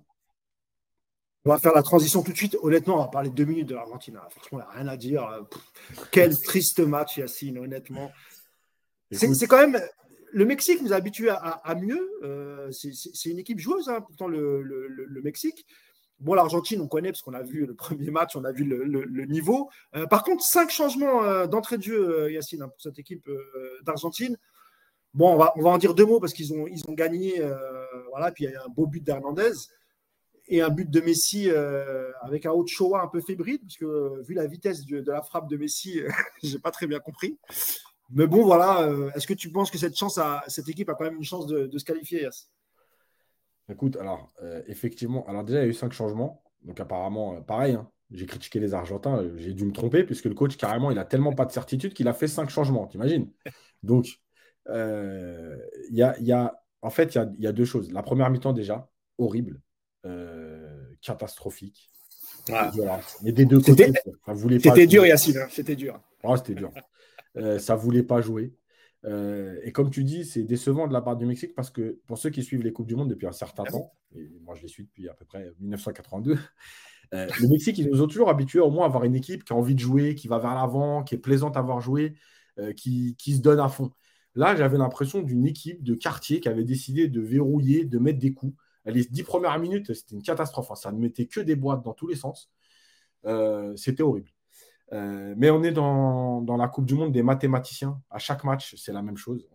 On 1.46 1.50
va 1.50 1.58
faire 1.58 1.74
la 1.74 1.84
transition 1.84 2.24
tout 2.24 2.32
de 2.32 2.38
suite. 2.38 2.58
Honnêtement, 2.62 2.96
on 2.96 3.00
va 3.00 3.08
parler 3.08 3.30
deux 3.30 3.44
minutes 3.44 3.68
de 3.68 3.76
l'Argentine. 3.76 4.16
Hein. 4.16 4.28
Franchement, 4.30 4.60
il 4.60 4.62
n'y 4.62 4.68
a 4.68 4.82
rien 4.84 4.88
à 4.88 4.98
dire. 4.98 5.46
quel 6.12 6.38
triste 6.40 6.80
match, 6.80 7.18
Yacine, 7.18 7.58
honnêtement. 7.58 8.12
C'est 9.12 9.48
quand 9.48 9.60
même. 9.60 9.82
Le 10.36 10.46
Mexique 10.46 10.82
nous 10.82 10.94
a 10.94 10.96
habitués 10.96 11.30
à, 11.30 11.76
mieux. 11.76 12.10
Euh, 12.24 12.72
c'est 12.72 13.30
une 13.30 13.40
équipe 13.40 13.60
joueuse, 13.60 13.92
pourtant, 14.08 14.28
le 14.28 15.22
Mexique. 15.24 15.66
Bon, 16.20 16.34
l'Argentine, 16.36 16.80
on 16.80 16.88
connaît 16.88 17.12
parce 17.12 17.22
qu'on 17.22 17.34
a 17.34 17.42
vu 17.42 17.66
le 17.66 17.76
premier 17.76 18.10
match, 18.10 18.36
on 18.36 18.44
a 18.44 18.52
vu 18.52 18.64
le, 18.64 19.26
niveau. 19.26 19.70
Euh, 19.96 20.08
par 20.08 20.24
contre, 20.24 20.44
cinq 20.44 20.70
changements 20.70 21.24
euh, 21.24 21.48
d'entrée 21.48 21.78
de 21.78 21.84
jeu, 21.84 22.22
euh, 22.22 22.32
Yacine, 22.32 22.62
hein, 22.62 22.70
pour 22.70 22.82
cette 22.82 22.98
équipe 23.00 23.30
d'Argentine. 23.84 24.38
Bon, 25.14 25.34
on 25.34 25.38
va, 25.38 25.54
en 25.56 25.78
dire 25.78 25.94
deux 25.94 26.06
mots 26.06 26.20
parce 26.20 26.34
qu'ils 26.34 26.54
ont, 26.54 26.66
gagné. 26.94 27.42
voilà, 28.10 28.32
puis 28.32 28.46
il 28.46 28.52
y 28.52 28.56
a 28.56 28.64
un 28.64 28.70
beau 28.70 28.88
but 28.88 29.04
d'Hernandez 29.04 29.52
et 30.48 30.62
un 30.62 30.70
but 30.70 30.90
de 30.90 31.02
Messi 31.02 31.50
avec 32.22 32.48
un 32.48 32.52
haut 32.52 32.64
Ochoa 32.64 33.04
un 33.04 33.08
peu 33.08 33.22
fébrile, 33.22 33.60
parce 33.60 33.78
vu 34.26 34.34
la 34.34 34.48
vitesse 34.48 34.86
de, 34.86 35.04
la 35.06 35.22
frappe 35.22 35.48
de 35.48 35.58
Messi, 35.58 36.02
j'ai 36.44 36.58
pas 36.58 36.72
très 36.72 36.88
bien 36.88 37.00
compris. 37.00 37.38
Mais 38.10 38.26
bon, 38.26 38.44
voilà. 38.44 38.90
Est-ce 39.14 39.28
que 39.28 39.36
tu 39.36 39.52
penses 39.52 39.70
que 39.70 39.78
cette, 39.78 39.96
chance 39.96 40.20
cette 40.48 40.68
équipe 40.68 40.90
a 40.90 40.96
quand 40.96 41.04
même 41.04 41.18
une 41.18 41.24
chance 41.24 41.46
de, 41.46 41.68
de 41.68 41.78
se 41.78 41.86
qualifier, 41.86 42.24
Yacine? 42.24 42.50
Écoute, 43.70 43.98
alors, 43.98 44.32
euh, 44.42 44.62
effectivement, 44.68 45.26
alors 45.28 45.44
déjà, 45.44 45.60
il 45.60 45.64
y 45.64 45.66
a 45.66 45.70
eu 45.70 45.74
cinq 45.74 45.94
changements. 45.94 46.44
Donc, 46.64 46.80
apparemment, 46.80 47.36
euh, 47.36 47.42
pareil, 47.42 47.76
hein, 47.76 47.90
j'ai 48.12 48.26
critiqué 48.26 48.60
les 48.60 48.74
Argentins, 48.74 49.18
euh, 49.18 49.38
j'ai 49.38 49.54
dû 49.54 49.66
me 49.66 49.72
tromper, 49.72 50.04
puisque 50.04 50.26
le 50.26 50.34
coach, 50.34 50.58
carrément, 50.58 50.92
il 50.92 51.00
a 51.00 51.06
tellement 51.06 51.34
pas 51.34 51.46
de 51.46 51.52
certitude 51.52 51.94
qu'il 51.94 52.08
a 52.08 52.14
fait 52.14 52.28
cinq 52.28 52.50
changements, 52.50 52.88
t'imagines? 52.88 53.30
Donc, 53.82 54.08
il 54.68 55.74
y 55.92 56.02
a, 56.32 56.64
en 56.82 56.90
fait, 56.90 57.16
il 57.16 57.36
y 57.40 57.48
a, 57.48 57.52
deux 57.52 57.66
choses. 57.66 57.92
La 57.92 58.04
première 58.04 58.30
mi-temps, 58.30 58.54
déjà, 58.54 58.90
horrible, 59.18 59.62
catastrophique. 61.02 61.92
Mais 63.24 63.32
des 63.32 63.46
deux 63.46 63.60
côtés. 63.60 63.94
C'était 64.60 64.88
dur, 64.88 65.06
Yacine, 65.06 65.38
hein, 65.38 65.48
c'était 65.50 65.76
dur. 65.76 66.00
c'était 66.38 66.56
dur. 66.56 66.72
ça 67.60 67.76
voulait 67.76 68.04
pas 68.04 68.20
jouer. 68.20 68.54
Euh, 69.06 69.60
et 69.64 69.72
comme 69.72 69.90
tu 69.90 70.04
dis, 70.04 70.26
c'est 70.26 70.44
décevant 70.44 70.88
de 70.88 70.94
la 70.94 71.02
part 71.02 71.18
du 71.18 71.26
Mexique 71.26 71.54
parce 71.56 71.70
que 71.70 72.00
pour 72.08 72.18
ceux 72.18 72.30
qui 72.30 72.44
suivent 72.44 72.62
les 72.62 72.72
Coupes 72.72 72.88
du 72.88 72.96
Monde 72.96 73.10
depuis 73.10 73.28
un 73.28 73.34
certain 73.34 73.64
temps, 73.64 73.94
et 74.16 74.30
moi 74.42 74.56
je 74.56 74.62
les 74.62 74.68
suis 74.68 74.84
depuis 74.86 75.10
à 75.10 75.14
peu 75.14 75.26
près 75.26 75.52
1982, 75.60 76.38
euh, 77.14 77.28
le 77.42 77.48
Mexique, 77.50 77.78
ils 77.78 77.90
nous 77.90 78.02
ont 78.02 78.08
toujours 78.08 78.30
habitués 78.30 78.60
au 78.60 78.72
moins 78.72 78.86
à 78.86 78.88
avoir 78.88 79.04
une 79.04 79.16
équipe 79.16 79.44
qui 79.44 79.54
a 79.54 79.56
envie 79.56 79.76
de 79.76 79.80
jouer, 79.80 80.16
qui 80.16 80.28
va 80.28 80.40
vers 80.40 80.56
l'avant, 80.56 81.04
qui 81.04 81.16
est 81.16 81.20
plaisante 81.20 81.58
à 81.58 81.62
voir 81.62 81.82
jouer, 81.82 82.16
euh, 82.60 82.74
qui, 82.74 83.16
qui, 83.18 83.36
se 83.36 83.42
donne 83.42 83.60
à 83.60 83.68
fond. 83.68 83.92
Là, 84.36 84.56
j'avais 84.56 84.78
l'impression 84.78 85.22
d'une 85.22 85.46
équipe 85.46 85.84
de 85.84 85.96
quartier 85.96 86.40
qui 86.40 86.50
avait 86.50 86.64
décidé 86.64 87.08
de 87.08 87.22
verrouiller, 87.22 87.86
de 87.86 88.00
mettre 88.00 88.20
des 88.20 88.34
coups. 88.34 88.56
Les 88.86 89.04
dix 89.06 89.24
premières 89.24 89.60
minutes, 89.60 89.94
c'était 89.94 90.16
une 90.16 90.24
catastrophe. 90.24 90.72
Hein. 90.72 90.76
Ça 90.76 90.92
ne 90.92 90.98
mettait 91.00 91.28
que 91.28 91.40
des 91.40 91.56
boîtes 91.56 91.84
dans 91.84 91.94
tous 91.94 92.08
les 92.08 92.16
sens. 92.16 92.52
c'était 93.76 94.04
horrible. 94.04 94.33
Euh, 94.94 95.34
mais 95.38 95.50
on 95.50 95.64
est 95.64 95.72
dans, 95.72 96.46
la 96.58 96.68
Coupe 96.68 96.86
du 96.86 96.94
Monde 96.94 97.12
des 97.12 97.24
mathématiciens. 97.24 98.00
À 98.10 98.20
chaque 98.20 98.44
match, 98.44 98.76
c'est 98.78 98.94
la 98.94 99.02
même 99.02 99.18
chose. 99.18 99.48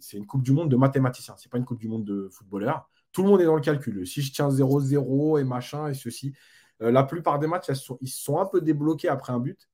C'est 0.00 0.16
une 0.16 0.26
Coupe 0.26 0.42
du 0.42 0.52
Monde 0.52 0.70
de 0.70 0.76
mathématiciens. 0.76 1.36
Ce 1.36 1.46
n'est 1.46 1.50
pas 1.50 1.58
une 1.58 1.64
Coupe 1.64 1.80
du 1.80 1.88
Monde 1.88 2.04
de 2.04 2.28
footballeurs. 2.30 2.88
Tout 3.12 3.22
le 3.22 3.28
monde 3.28 3.40
est 3.40 3.44
dans 3.44 3.54
le 3.54 3.60
calcul. 3.60 4.06
Si 4.06 4.22
je 4.22 4.32
tiens 4.32 4.48
0-0 4.48 5.38
et 5.40 5.44
machin 5.44 5.88
et 5.88 5.94
ceci. 5.94 6.34
Euh, 6.82 6.90
la 6.90 7.04
plupart 7.04 7.38
des 7.38 7.46
matchs, 7.46 7.70
ils 8.00 8.08
sont 8.08 8.38
un 8.38 8.46
peu 8.46 8.60
débloqués 8.60 9.08
après 9.08 9.32
un 9.32 9.40
but. 9.40 9.68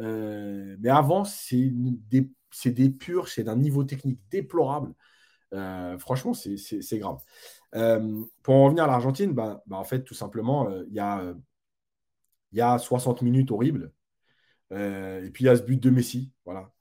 Euh, 0.00 0.76
mais 0.80 0.90
avant, 0.90 1.24
c'est 1.24 1.70
des, 1.72 2.30
des 2.66 2.90
purs, 2.90 3.28
c'est 3.28 3.44
d'un 3.44 3.56
niveau 3.56 3.84
technique 3.84 4.20
déplorable. 4.30 4.94
franchement, 5.98 6.34
c'est 6.34 6.98
grave. 6.98 7.18
pour 8.42 8.54
en 8.54 8.64
revenir 8.64 8.84
à 8.84 8.86
l'Argentine, 8.86 9.32
bah, 9.32 9.62
bah, 9.66 9.76
en 9.76 9.84
fait, 9.84 10.04
tout 10.04 10.14
simplement, 10.14 10.68
il 10.88 10.94
y 12.52 12.60
a 12.60 12.78
60 12.78 13.22
minutes 13.22 13.50
horribles. 13.50 13.92
Euh, 14.72 15.24
et 15.24 15.30
puis 15.30 15.44
il 15.44 15.46
y 15.46 15.50
a 15.50 15.56
ce 15.56 15.62
but 15.62 15.82
de 15.82 15.90
Messi. 15.90 16.32
Voilà. 16.44 16.72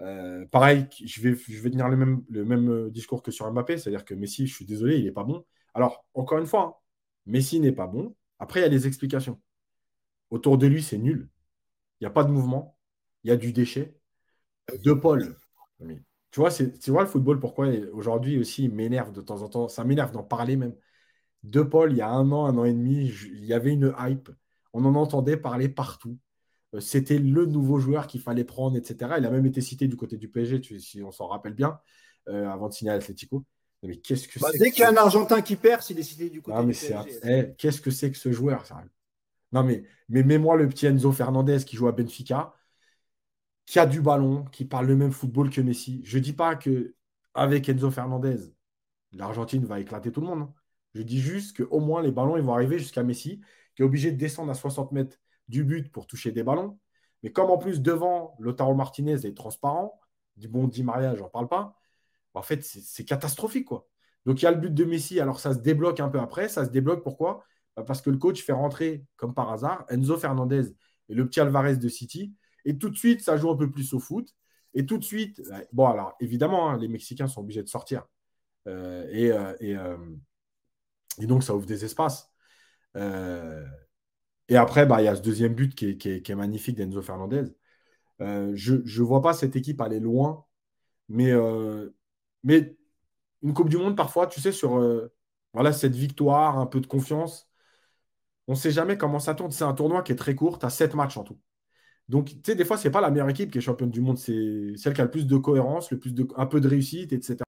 Euh, 0.00 0.46
pareil, 0.46 0.86
je 1.04 1.20
vais, 1.20 1.34
je 1.34 1.68
tenir 1.68 1.88
le 1.88 1.96
même, 1.96 2.70
euh, 2.70 2.90
discours 2.90 3.22
que 3.22 3.30
sur 3.30 3.50
Mbappé, 3.52 3.78
c'est-à-dire 3.78 4.04
que 4.04 4.14
Messi, 4.14 4.46
je 4.46 4.54
suis 4.54 4.66
désolé, 4.66 4.98
il 4.98 5.04
n'est 5.04 5.12
pas 5.12 5.24
bon. 5.24 5.44
Alors, 5.74 6.06
encore 6.14 6.38
une 6.38 6.46
fois, 6.46 6.62
hein, 6.62 6.74
Messi 7.26 7.60
n'est 7.60 7.72
pas 7.72 7.86
bon. 7.86 8.14
Après, 8.38 8.60
il 8.60 8.62
y 8.64 8.66
a 8.66 8.68
les 8.68 8.86
explications. 8.86 9.40
Autour 10.30 10.58
de 10.58 10.66
lui, 10.66 10.82
c'est 10.82 10.98
nul. 10.98 11.28
Il 12.00 12.04
n'y 12.04 12.06
a 12.08 12.10
pas 12.10 12.24
de 12.24 12.30
mouvement. 12.30 12.78
Il 13.24 13.28
y 13.28 13.32
a 13.32 13.36
du 13.36 13.52
déchet. 13.52 13.96
De 14.84 14.92
Paul. 14.92 15.36
Tu 16.30 16.40
vois, 16.40 16.50
tu 16.50 16.90
vois 16.90 17.02
le 17.02 17.08
football, 17.08 17.38
pourquoi 17.38 17.68
aujourd'hui 17.92 18.38
aussi 18.38 18.64
il 18.64 18.72
m'énerve 18.72 19.12
de 19.12 19.20
temps 19.20 19.42
en 19.42 19.48
temps. 19.48 19.68
Ça 19.68 19.84
m'énerve 19.84 20.12
d'en 20.12 20.22
parler 20.22 20.56
même. 20.56 20.74
De 21.42 21.62
Paul, 21.62 21.92
il 21.92 21.98
y 21.98 22.00
a 22.00 22.08
un 22.08 22.32
an, 22.32 22.46
un 22.46 22.56
an 22.58 22.64
et 22.64 22.72
demi, 22.72 23.08
il 23.08 23.44
y 23.44 23.52
avait 23.52 23.72
une 23.72 23.94
hype. 23.98 24.30
On 24.72 24.84
en 24.84 24.94
entendait 24.94 25.36
parler 25.36 25.68
partout. 25.68 26.18
Euh, 26.74 26.80
c'était 26.80 27.18
le 27.18 27.46
nouveau 27.46 27.78
joueur 27.78 28.06
qu'il 28.06 28.20
fallait 28.20 28.44
prendre, 28.44 28.76
etc. 28.76 29.14
Il 29.18 29.26
a 29.26 29.30
même 29.30 29.46
été 29.46 29.60
cité 29.60 29.88
du 29.88 29.96
côté 29.96 30.16
du 30.16 30.28
PSG, 30.28 30.78
si 30.78 31.02
on 31.02 31.10
s'en 31.10 31.26
rappelle 31.26 31.54
bien, 31.54 31.78
euh, 32.28 32.48
avant 32.48 32.68
de 32.68 32.74
signer 32.74 32.90
à 32.90 32.94
Atletico. 32.94 33.44
Mais 33.82 33.96
qu'est-ce 33.96 34.28
que 34.28 34.38
bah, 34.38 34.48
c'est 34.52 34.58
Dès 34.58 34.70
qu'il 34.70 34.82
y 34.82 34.84
a 34.84 34.90
un 34.90 34.96
Argentin 34.96 35.42
qui 35.42 35.56
perd, 35.56 35.82
s'il 35.82 35.98
est 35.98 36.04
cité 36.04 36.30
du 36.30 36.40
côté 36.40 36.64
du 36.64 36.72
PSG. 36.72 37.20
Eh, 37.24 37.54
qu'est-ce 37.58 37.80
que 37.80 37.90
c'est 37.90 38.10
que 38.10 38.16
ce 38.16 38.30
joueur 38.30 38.64
ça? 38.64 38.82
Non, 39.50 39.64
mais, 39.64 39.82
mais 40.08 40.22
mets-moi 40.22 40.56
le 40.56 40.68
petit 40.68 40.86
Enzo 40.86 41.12
Fernandez 41.12 41.58
qui 41.66 41.76
joue 41.76 41.88
à 41.88 41.92
Benfica, 41.92 42.54
qui 43.66 43.78
a 43.78 43.86
du 43.86 44.00
ballon, 44.00 44.44
qui 44.46 44.64
parle 44.64 44.86
le 44.86 44.96
même 44.96 45.12
football 45.12 45.50
que 45.50 45.60
Messi. 45.60 46.00
Je 46.04 46.18
ne 46.18 46.22
dis 46.22 46.32
pas 46.32 46.54
que 46.56 46.94
avec 47.34 47.68
Enzo 47.68 47.90
Fernandez, 47.90 48.36
l'Argentine 49.12 49.64
va 49.64 49.80
éclater 49.80 50.12
tout 50.12 50.20
le 50.20 50.28
monde. 50.28 50.42
Hein. 50.42 50.54
Je 50.94 51.02
dis 51.02 51.20
juste 51.20 51.56
qu'au 51.56 51.80
moins 51.80 52.02
les 52.02 52.12
ballons 52.12 52.36
ils 52.36 52.42
vont 52.42 52.54
arriver 52.54 52.78
jusqu'à 52.78 53.02
Messi, 53.02 53.40
qui 53.74 53.82
est 53.82 53.84
obligé 53.84 54.12
de 54.12 54.16
descendre 54.16 54.50
à 54.50 54.54
60 54.54 54.92
mètres 54.92 55.18
du 55.52 55.64
but 55.64 55.92
pour 55.92 56.06
toucher 56.06 56.32
des 56.32 56.42
ballons. 56.42 56.78
Mais 57.22 57.30
comme 57.30 57.50
en 57.50 57.58
plus 57.58 57.82
devant, 57.82 58.36
Lotaro 58.40 58.74
Martinez 58.74 59.26
est 59.26 59.36
transparent, 59.36 60.00
du 60.36 60.48
bon 60.48 60.66
Di 60.66 60.82
Maria, 60.82 61.14
j'en 61.14 61.28
parle 61.28 61.48
pas, 61.48 61.78
bah, 62.34 62.40
en 62.40 62.42
fait, 62.42 62.64
c'est 62.64 63.04
catastrophique. 63.04 63.66
quoi. 63.66 63.86
Donc 64.26 64.40
il 64.40 64.44
y 64.46 64.48
a 64.48 64.50
le 64.50 64.58
but 64.58 64.74
de 64.74 64.84
Messi, 64.84 65.20
alors 65.20 65.40
ça 65.40 65.54
se 65.54 65.58
débloque 65.60 66.00
un 66.00 66.08
peu 66.08 66.18
après. 66.18 66.48
Ça 66.48 66.64
se 66.64 66.70
débloque 66.70 67.04
pourquoi? 67.04 67.44
Bah, 67.76 67.84
Parce 67.84 68.02
que 68.02 68.10
le 68.10 68.18
coach 68.18 68.42
fait 68.42 68.52
rentrer, 68.52 69.04
comme 69.16 69.34
par 69.34 69.52
hasard, 69.52 69.84
Enzo 69.88 70.16
Fernandez 70.16 70.74
et 71.08 71.14
le 71.14 71.26
petit 71.26 71.40
Alvarez 71.40 71.76
de 71.76 71.88
City. 71.88 72.34
Et 72.64 72.78
tout 72.78 72.90
de 72.90 72.96
suite, 72.96 73.22
ça 73.22 73.36
joue 73.36 73.50
un 73.50 73.56
peu 73.56 73.70
plus 73.70 73.92
au 73.94 74.00
foot. 74.00 74.34
Et 74.74 74.86
tout 74.86 74.98
de 74.98 75.04
suite, 75.04 75.42
bah, 75.48 75.60
bon, 75.72 75.86
alors 75.86 76.16
évidemment, 76.20 76.70
hein, 76.70 76.78
les 76.78 76.88
Mexicains 76.88 77.28
sont 77.28 77.40
obligés 77.42 77.62
de 77.62 77.68
sortir. 77.68 78.06
Euh, 78.68 79.06
et, 79.10 79.30
euh, 79.32 79.54
euh, 79.62 79.96
et, 81.20 81.26
donc, 81.26 81.42
ça 81.44 81.54
ouvre 81.54 81.66
des 81.66 81.84
espaces. 81.84 82.30
Et 84.48 84.56
après, 84.56 84.86
bah, 84.86 85.00
il 85.02 85.04
y 85.06 85.08
a 85.08 85.16
ce 85.16 85.22
deuxième 85.22 85.54
but 85.54 85.74
qui 85.74 85.86
est, 85.86 86.34
magnifique 86.34 86.76
d'Enzo 86.76 87.02
Fernandez. 87.02 87.44
Euh, 88.20 88.52
je 88.54 88.74
ne 88.74 89.04
vois 89.04 89.22
pas 89.22 89.32
cette 89.34 89.56
équipe 89.56 89.80
aller 89.80 90.00
loin, 90.00 90.46
mais, 91.08 91.32
euh, 91.32 91.90
mais 92.44 92.76
une 93.42 93.54
Coupe 93.54 93.68
du 93.68 93.78
Monde, 93.78 93.96
parfois, 93.96 94.26
tu 94.26 94.40
sais, 94.40 94.52
sur 94.52 94.78
euh, 94.78 95.12
voilà, 95.54 95.72
cette 95.72 95.96
victoire, 95.96 96.58
un 96.58 96.66
peu 96.66 96.80
de 96.80 96.86
confiance, 96.86 97.50
on 98.48 98.52
ne 98.52 98.56
sait 98.58 98.70
jamais 98.72 98.98
comment 98.98 99.18
ça 99.20 99.34
tourne. 99.34 99.50
C'est 99.52 99.64
un 99.64 99.74
tournoi 99.74 100.02
qui 100.02 100.12
est 100.12 100.16
très 100.16 100.34
court, 100.34 100.58
tu 100.58 100.66
as 100.66 100.70
sept 100.70 100.94
matchs 100.94 101.16
en 101.16 101.24
tout. 101.24 101.38
Donc, 102.08 102.26
tu 102.28 102.40
sais, 102.46 102.54
des 102.56 102.64
fois, 102.64 102.76
ce 102.78 102.88
n'est 102.88 102.92
pas 102.92 103.00
la 103.00 103.10
meilleure 103.10 103.30
équipe 103.30 103.50
qui 103.52 103.58
est 103.58 103.60
championne 103.62 103.90
du 103.90 104.00
monde, 104.00 104.18
c'est 104.18 104.74
celle 104.76 104.94
qui 104.94 105.00
a 105.00 105.04
le 105.04 105.10
plus 105.10 105.26
de 105.26 105.36
cohérence, 105.38 105.90
le 105.90 105.98
plus 105.98 106.14
de, 106.14 106.26
un 106.36 106.46
peu 106.46 106.60
de 106.60 106.68
réussite, 106.68 107.12
etc. 107.12 107.38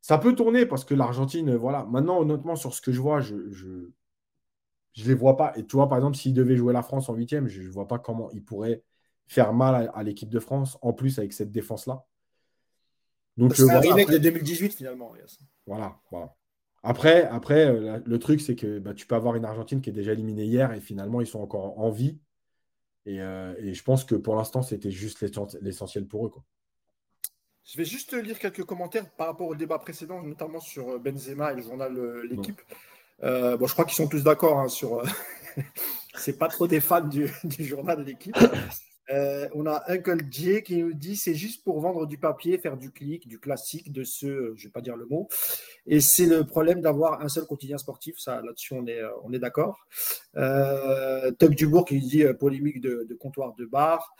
Ça 0.00 0.18
peut 0.18 0.34
tourner 0.34 0.66
parce 0.66 0.84
que 0.84 0.94
l'Argentine, 0.94 1.54
voilà. 1.56 1.84
Maintenant, 1.86 2.20
honnêtement, 2.20 2.56
sur 2.56 2.74
ce 2.74 2.80
que 2.80 2.92
je 2.92 3.00
vois, 3.00 3.20
je 3.20 3.90
ne 5.04 5.08
les 5.08 5.14
vois 5.14 5.36
pas. 5.36 5.52
Et 5.56 5.66
tu 5.66 5.76
vois, 5.76 5.88
par 5.88 5.98
exemple, 5.98 6.16
s'ils 6.16 6.34
devaient 6.34 6.56
jouer 6.56 6.72
la 6.72 6.82
France 6.82 7.08
en 7.08 7.14
huitième, 7.14 7.48
je 7.48 7.62
ne 7.62 7.68
vois 7.68 7.86
pas 7.86 7.98
comment 7.98 8.30
ils 8.32 8.44
pourraient 8.44 8.82
faire 9.26 9.52
mal 9.52 9.90
à, 9.94 10.02
l'équipe 10.02 10.30
de 10.30 10.40
France, 10.40 10.78
en 10.80 10.92
plus 10.92 11.18
avec 11.18 11.32
cette 11.32 11.50
défense-là. 11.50 12.04
Donc, 13.36 13.54
c'est 13.54 13.70
un 13.70 13.78
remake 13.78 14.10
de 14.10 14.18
2018 14.18 14.74
finalement. 14.74 15.12
Voilà, 15.66 16.00
voilà. 16.10 16.34
Après, 16.82 17.24
après 17.24 17.66
euh, 17.66 18.00
le 18.04 18.18
truc, 18.18 18.40
c'est 18.40 18.56
que 18.56 18.78
bah, 18.78 18.94
tu 18.94 19.06
peux 19.06 19.14
avoir 19.14 19.34
une 19.34 19.44
Argentine 19.44 19.80
qui 19.80 19.90
est 19.90 19.92
déjà 19.92 20.12
éliminée 20.12 20.44
hier 20.44 20.72
et 20.72 20.80
finalement, 20.80 21.20
ils 21.20 21.26
sont 21.26 21.40
encore 21.40 21.78
en 21.78 21.90
vie. 21.90 22.18
Et, 23.06 23.20
euh, 23.20 23.54
je 23.72 23.82
pense 23.82 24.04
que 24.04 24.14
pour 24.14 24.36
l'instant, 24.36 24.62
c'était 24.62 24.90
juste 24.90 25.24
l'essentiel 25.60 26.06
pour 26.06 26.26
eux. 26.26 26.30
Quoi. 26.30 26.44
Je 27.64 27.76
vais 27.76 27.84
juste 27.84 28.14
lire 28.14 28.38
quelques 28.38 28.64
commentaires 28.64 29.10
par 29.10 29.26
rapport 29.26 29.48
au 29.48 29.54
débat 29.54 29.78
précédent, 29.78 30.22
notamment 30.22 30.60
sur 30.60 30.88
euh, 30.88 30.98
Benzema 30.98 31.52
et 31.52 31.56
le 31.56 31.62
journal 31.62 32.22
L'équipe. 32.22 32.60
Euh, 33.22 33.56
bon, 33.56 33.66
je 33.66 33.72
crois 33.72 33.84
qu'ils 33.84 33.96
sont 33.96 34.08
tous 34.08 34.22
d'accord 34.22 34.58
hein, 34.58 34.68
sur. 34.68 34.98
Euh, 34.98 35.04
c'est 36.16 36.38
pas 36.38 36.48
trop 36.48 36.66
des 36.66 36.80
fans 36.80 37.00
du, 37.02 37.28
journal 37.58 37.98
de 37.98 38.04
l'équipe. 38.04 38.36
Euh, 39.10 39.48
on 39.54 39.64
a 39.64 39.84
Uncle 39.88 40.20
J 40.30 40.62
qui 40.62 40.82
nous 40.82 40.92
dit 40.92 41.16
c'est 41.16 41.34
juste 41.34 41.64
pour 41.64 41.80
vendre 41.80 42.06
du 42.06 42.18
papier, 42.18 42.58
faire 42.58 42.76
du 42.76 42.90
clic, 42.90 43.26
du 43.26 43.38
classique, 43.38 43.90
de 43.90 44.04
ce, 44.04 44.52
je 44.54 44.64
vais 44.64 44.70
pas 44.70 44.82
dire 44.82 44.96
le 44.96 45.06
mot. 45.06 45.28
Et 45.86 46.00
c'est 46.00 46.26
le 46.26 46.44
problème 46.44 46.82
d'avoir 46.82 47.22
un 47.22 47.28
seul 47.28 47.46
quotidien 47.46 47.78
sportif. 47.78 48.16
Ça, 48.18 48.42
là-dessus, 48.42 48.74
on 48.74 48.86
est, 48.86 49.00
est 49.32 49.38
d'accord. 49.38 49.86
Euh, 50.36 51.30
Tuck 51.38 51.54
Dubourg 51.54 51.86
qui 51.86 52.00
dit 52.00 52.24
polémique 52.38 52.82
de, 52.82 53.16
comptoir 53.18 53.54
de 53.54 53.64
bar. 53.64 54.14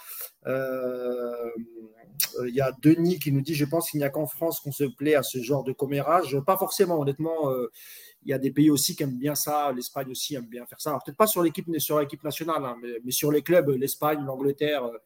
Il 0.47 2.55
y 2.55 2.63
a 2.63 2.73
Denis 2.81 3.19
qui 3.19 3.31
nous 3.31 3.43
dit 3.43 3.55
je 3.55 3.67
pense 3.67 3.91
qu'il 3.91 3.99
n'y 3.99 4.07
a 4.07 4.11
qu'en 4.11 4.27
France 4.27 4.61
qu'on 4.61 4.73
se 4.73 4.85
plaît 4.85 5.17
à 5.17 5.23
ce 5.23 5.43
genre 5.43 5.65
de 5.65 5.73
commérage. 5.73 6.39
Pas 6.47 6.57
forcément, 6.57 6.99
honnêtement 6.99 7.53
il 8.23 8.31
y 8.31 8.33
a 8.33 8.39
des 8.39 8.51
pays 8.51 8.71
aussi 8.71 8.97
qui 8.97 9.03
aiment 9.03 9.19
bien 9.19 9.35
ça. 9.35 9.73
L'Espagne 9.73 10.11
aussi 10.11 10.35
aime 10.35 10.47
bien 10.47 10.67
faire 10.67 10.81
ça. 10.81 10.99
peut-être 11.05 11.17
pas 11.17 11.27
sur 11.27 11.43
l'équipe 11.43 11.67
sur 11.79 12.01
l'équipe 12.01 12.23
nationale, 12.23 12.65
hein, 12.65 12.77
mais, 13.05 13.11
sur 13.11 13.31
les 13.31 13.43
clubs, 13.43 13.69
l'Espagne, 13.71 14.25
l'Angleterre. 14.25 14.85
Euh, 14.85 14.99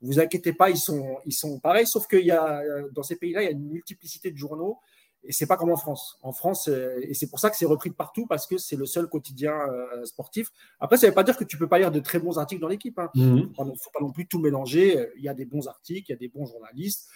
vous 0.00 0.20
inquiétez 0.20 0.52
pas, 0.52 0.68
ils 0.68 0.76
sont, 0.76 1.16
ils 1.24 1.32
sont 1.32 1.58
pareils, 1.60 1.86
sauf 1.86 2.06
qu'il 2.06 2.26
y 2.26 2.30
a 2.30 2.62
dans 2.92 3.02
ces 3.02 3.16
pays-là, 3.16 3.42
il 3.42 3.44
y 3.46 3.48
a 3.48 3.52
une 3.52 3.70
multiplicité 3.70 4.30
de 4.30 4.36
journaux 4.36 4.78
et 5.26 5.32
c'est 5.32 5.46
pas 5.46 5.56
comme 5.56 5.70
en 5.70 5.76
France. 5.76 6.18
En 6.22 6.32
France, 6.32 6.68
euh, 6.68 6.98
et 7.02 7.14
c'est 7.14 7.28
pour 7.28 7.38
ça 7.38 7.50
que 7.50 7.56
c'est 7.56 7.66
repris 7.66 7.90
de 7.90 7.94
partout 7.94 8.26
parce 8.26 8.46
que 8.46 8.58
c'est 8.58 8.76
le 8.76 8.86
seul 8.86 9.08
quotidien 9.08 9.54
euh, 9.54 10.04
sportif. 10.04 10.50
Après, 10.80 10.96
ça 10.96 11.06
ne 11.06 11.10
veut 11.10 11.14
pas 11.14 11.22
dire 11.22 11.36
que 11.36 11.44
tu 11.44 11.56
peux 11.56 11.68
pas 11.68 11.78
lire 11.78 11.90
de 11.90 12.00
très 12.00 12.18
bons 12.18 12.38
articles 12.38 12.60
dans 12.60 12.68
l'équipe. 12.68 13.00
Il 13.14 13.22
hein. 13.22 13.44
ne 13.58 13.64
mmh. 13.64 13.76
faut 13.76 13.90
pas 13.92 14.00
non 14.00 14.12
plus 14.12 14.26
tout 14.26 14.38
mélanger. 14.38 15.08
Il 15.16 15.22
y 15.22 15.28
a 15.28 15.34
des 15.34 15.46
bons 15.46 15.66
articles, 15.66 16.10
il 16.10 16.12
y 16.12 16.16
a 16.16 16.18
des 16.18 16.28
bons 16.28 16.46
journalistes. 16.46 17.08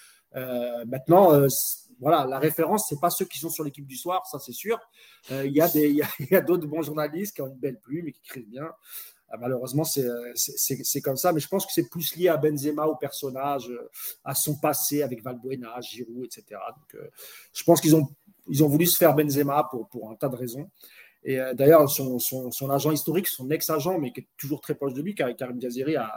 maintenant, 0.86 1.46
voilà, 2.00 2.26
la 2.26 2.38
référence, 2.38 2.86
c'est 2.88 3.00
pas 3.00 3.10
ceux 3.10 3.24
qui 3.24 3.38
sont 3.38 3.50
sur 3.50 3.64
l'équipe 3.64 3.86
du 3.86 3.96
soir, 3.96 4.24
ça 4.26 4.38
c'est 4.38 4.52
sûr. 4.52 4.78
Euh, 5.32 5.44
il 5.46 5.52
y 5.52 5.60
a, 5.60 6.40
d'autres 6.42 6.66
bons 6.66 6.82
journalistes 6.82 7.34
qui 7.34 7.42
ont 7.42 7.48
une 7.48 7.58
belle 7.58 7.80
plume 7.80 8.08
et 8.08 8.12
qui 8.12 8.20
écrivent 8.24 8.48
bien. 8.48 8.64
Euh, 8.64 9.36
malheureusement, 9.40 9.84
euh, 9.98 10.32
c'est 10.34 11.00
comme 11.00 11.16
ça, 11.16 11.32
mais 11.32 11.40
je 11.40 11.48
pense 11.48 11.66
que 11.66 11.72
c'est 11.72 11.88
plus 11.88 12.14
lié 12.16 12.28
à 12.28 12.36
Benzema, 12.36 12.86
au 12.86 12.96
personnage, 12.96 13.70
à 14.24 14.34
son 14.34 14.56
passé 14.56 15.02
avec 15.02 15.22
Valbuena, 15.22 15.80
Giroud, 15.80 16.24
etc. 16.24 16.60
Donc, 16.76 17.02
je 17.52 17.64
pense 17.64 17.80
qu'ils 17.80 17.96
ont, 17.96 18.08
ils 18.48 18.62
ont 18.62 18.68
voulu 18.68 18.86
se 18.86 18.96
faire 18.96 19.14
Benzema 19.14 19.66
pour, 19.70 19.88
pour 19.88 20.10
un 20.10 20.14
tas 20.14 20.28
de 20.28 20.36
raisons. 20.36 20.70
Et 21.24 21.36
d'ailleurs, 21.54 21.90
son, 21.90 22.18
son, 22.20 22.70
agent 22.70 22.92
historique, 22.92 23.26
son 23.26 23.50
ex-agent, 23.50 23.98
mais 23.98 24.12
qui 24.12 24.20
est 24.20 24.28
toujours 24.36 24.60
très 24.60 24.76
proche 24.76 24.94
de 24.94 25.02
lui, 25.02 25.16
Karim 25.16 25.58
Diaziri, 25.58 25.96
a, 25.96 26.14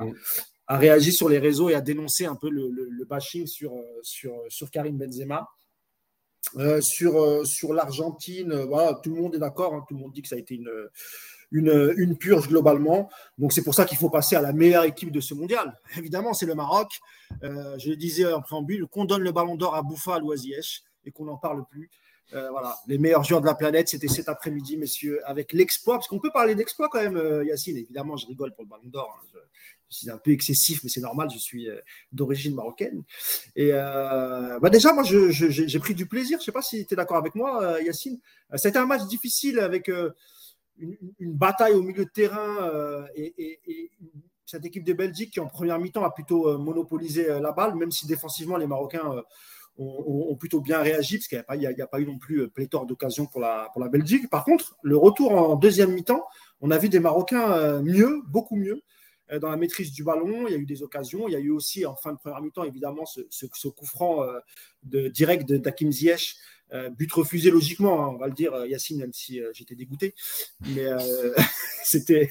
a 0.67 0.77
réagi 0.77 1.11
sur 1.11 1.27
les 1.27 1.39
réseaux 1.39 1.69
et 1.69 1.73
a 1.73 1.81
dénoncé 1.81 2.25
un 2.25 2.35
peu 2.35 2.49
le, 2.49 2.69
le, 2.69 3.05
bashing 3.05 3.47
sur, 3.47 3.73
sur, 4.03 4.35
sur 4.47 4.69
Karim 4.69 4.97
Benzema. 4.97 5.49
Euh, 6.57 6.81
sur, 6.81 7.21
euh, 7.21 7.45
sur 7.45 7.73
l'Argentine, 7.73 8.51
euh, 8.51 8.93
tout 9.01 9.13
le 9.13 9.21
monde 9.21 9.35
est 9.35 9.39
d'accord, 9.39 9.73
hein, 9.73 9.85
tout 9.87 9.95
le 9.95 10.01
monde 10.01 10.11
dit 10.11 10.21
que 10.21 10.27
ça 10.27 10.35
a 10.35 10.39
été 10.39 10.55
une, 10.55 11.93
une, 11.97 12.17
purge 12.17 12.47
globalement. 12.47 13.09
Donc 13.37 13.53
c'est 13.53 13.63
pour 13.63 13.73
ça 13.73 13.85
qu'il 13.85 13.97
faut 13.97 14.09
passer 14.09 14.35
à 14.35 14.41
la 14.41 14.51
meilleure 14.51 14.83
équipe 14.83 15.11
de 15.11 15.21
ce 15.21 15.33
mondial. 15.33 15.79
Évidemment, 15.97 16.33
c'est 16.33 16.45
le 16.45 16.55
Maroc. 16.55 16.89
je 17.41 17.89
le 17.89 17.95
disais 17.95 18.31
en 18.31 18.41
préambule, 18.41 18.87
qu'on 18.87 19.05
donne 19.05 19.21
le 19.21 19.31
ballon 19.31 19.55
d'or 19.55 19.75
à 19.75 19.81
Bouffa, 19.81 20.15
à 20.15 20.19
Loisièche 20.19 20.83
et 21.05 21.11
qu'on 21.11 21.25
n'en 21.25 21.37
parle 21.37 21.65
plus. 21.69 21.89
voilà, 22.31 22.75
les 22.87 22.97
meilleurs 22.97 23.23
joueurs 23.23 23.41
de 23.41 23.45
la 23.45 23.55
planète, 23.55 23.89
c'était 23.89 24.07
cet 24.07 24.29
après-midi, 24.29 24.77
messieurs, 24.77 25.19
avec 25.25 25.51
l'exploit, 25.53 25.95
parce 25.95 26.07
qu'on 26.07 26.19
peut 26.19 26.31
parler 26.31 26.55
d'exploit 26.55 26.89
quand 26.89 27.01
même, 27.01 27.43
Yacine. 27.45 27.77
Évidemment, 27.77 28.17
je 28.17 28.27
rigole 28.27 28.53
pour 28.53 28.63
le 28.63 28.69
ballon 28.69 28.87
d'or. 28.87 29.21
Hein, 29.21 29.39
c'est 29.91 30.09
un 30.09 30.17
peu 30.17 30.31
excessif, 30.31 30.83
mais 30.83 30.89
c'est 30.89 31.01
normal, 31.01 31.29
je 31.31 31.37
suis 31.37 31.69
euh, 31.69 31.79
d'origine 32.11 32.55
marocaine. 32.55 33.03
Et 33.55 33.71
euh, 33.73 34.57
bah 34.59 34.69
déjà, 34.69 34.93
moi, 34.93 35.03
j'ai 35.03 35.79
pris 35.79 35.93
du 35.93 36.05
plaisir. 36.05 36.37
Je 36.37 36.43
ne 36.43 36.45
sais 36.45 36.51
pas 36.51 36.61
si 36.61 36.85
tu 36.85 36.93
es 36.93 36.97
d'accord 36.97 37.17
avec 37.17 37.35
moi, 37.35 37.61
euh, 37.61 37.81
Yacine. 37.81 38.19
C'était 38.55 38.79
un 38.79 38.85
match 38.85 39.03
difficile 39.03 39.59
avec 39.59 39.91
une, 40.79 40.97
bataille 41.19 41.73
au 41.73 41.83
milieu 41.83 42.05
de 42.05 42.09
terrain 42.09 43.05
et, 43.15 43.59
cette 44.45 44.65
équipe 44.65 44.83
de 44.83 44.91
Belgique 44.91 45.31
qui, 45.31 45.39
en 45.39 45.47
première 45.47 45.79
mi-temps, 45.79 46.03
a 46.03 46.11
plutôt 46.11 46.57
monopolisé 46.57 47.27
la 47.39 47.53
balle, 47.53 47.75
même 47.75 47.91
si 47.91 48.05
défensivement, 48.05 48.57
les 48.57 48.67
Marocains 48.67 49.23
ont, 49.77 50.35
plutôt 50.35 50.59
bien 50.59 50.79
réagi, 50.81 51.19
parce 51.19 51.27
qu'il 51.29 51.59
n'y 51.59 51.81
a, 51.81 51.87
pas 51.87 52.01
eu 52.01 52.05
non 52.05 52.17
plus 52.17 52.49
pléthore 52.49 52.85
d'occasions 52.85 53.25
pour 53.27 53.39
la, 53.39 53.69
pour 53.71 53.81
la 53.81 53.87
Belgique. 53.87 54.29
Par 54.29 54.43
contre, 54.43 54.75
le 54.83 54.97
retour 54.97 55.31
en 55.31 55.55
deuxième 55.55 55.93
mi-temps, 55.93 56.25
on 56.59 56.69
a 56.69 56.77
vu 56.77 56.89
des 56.89 56.99
Marocains 56.99 57.81
mieux, 57.81 58.21
beaucoup 58.27 58.57
mieux. 58.57 58.81
Euh, 59.31 59.39
dans 59.39 59.49
la 59.49 59.57
maîtrise 59.57 59.91
du 59.91 60.03
ballon. 60.03 60.47
Il 60.47 60.51
y 60.51 60.55
a 60.55 60.57
eu 60.57 60.65
des 60.65 60.83
occasions. 60.83 61.27
Il 61.27 61.31
y 61.31 61.35
a 61.35 61.39
eu 61.39 61.51
aussi 61.51 61.85
en 61.85 61.95
fin 61.95 62.13
de 62.13 62.17
première 62.17 62.41
mi-temps, 62.41 62.63
évidemment, 62.63 63.05
ce, 63.05 63.67
coup 63.69 63.85
franc 63.85 64.23
euh, 64.23 64.39
de, 64.83 65.07
direct 65.07 65.51
d'Akim 65.51 65.91
Ziyech. 65.91 66.35
Euh, 66.73 66.89
but 66.89 67.11
refusé 67.11 67.51
logiquement, 67.51 68.05
hein, 68.05 68.11
on 68.15 68.17
va 68.17 68.27
le 68.27 68.33
dire, 68.33 68.65
Yacine, 68.65 68.99
même 68.99 69.11
si 69.11 69.41
j'étais 69.53 69.75
dégoûté. 69.75 70.15
Mais 70.73 70.87
c'était, 71.83 72.29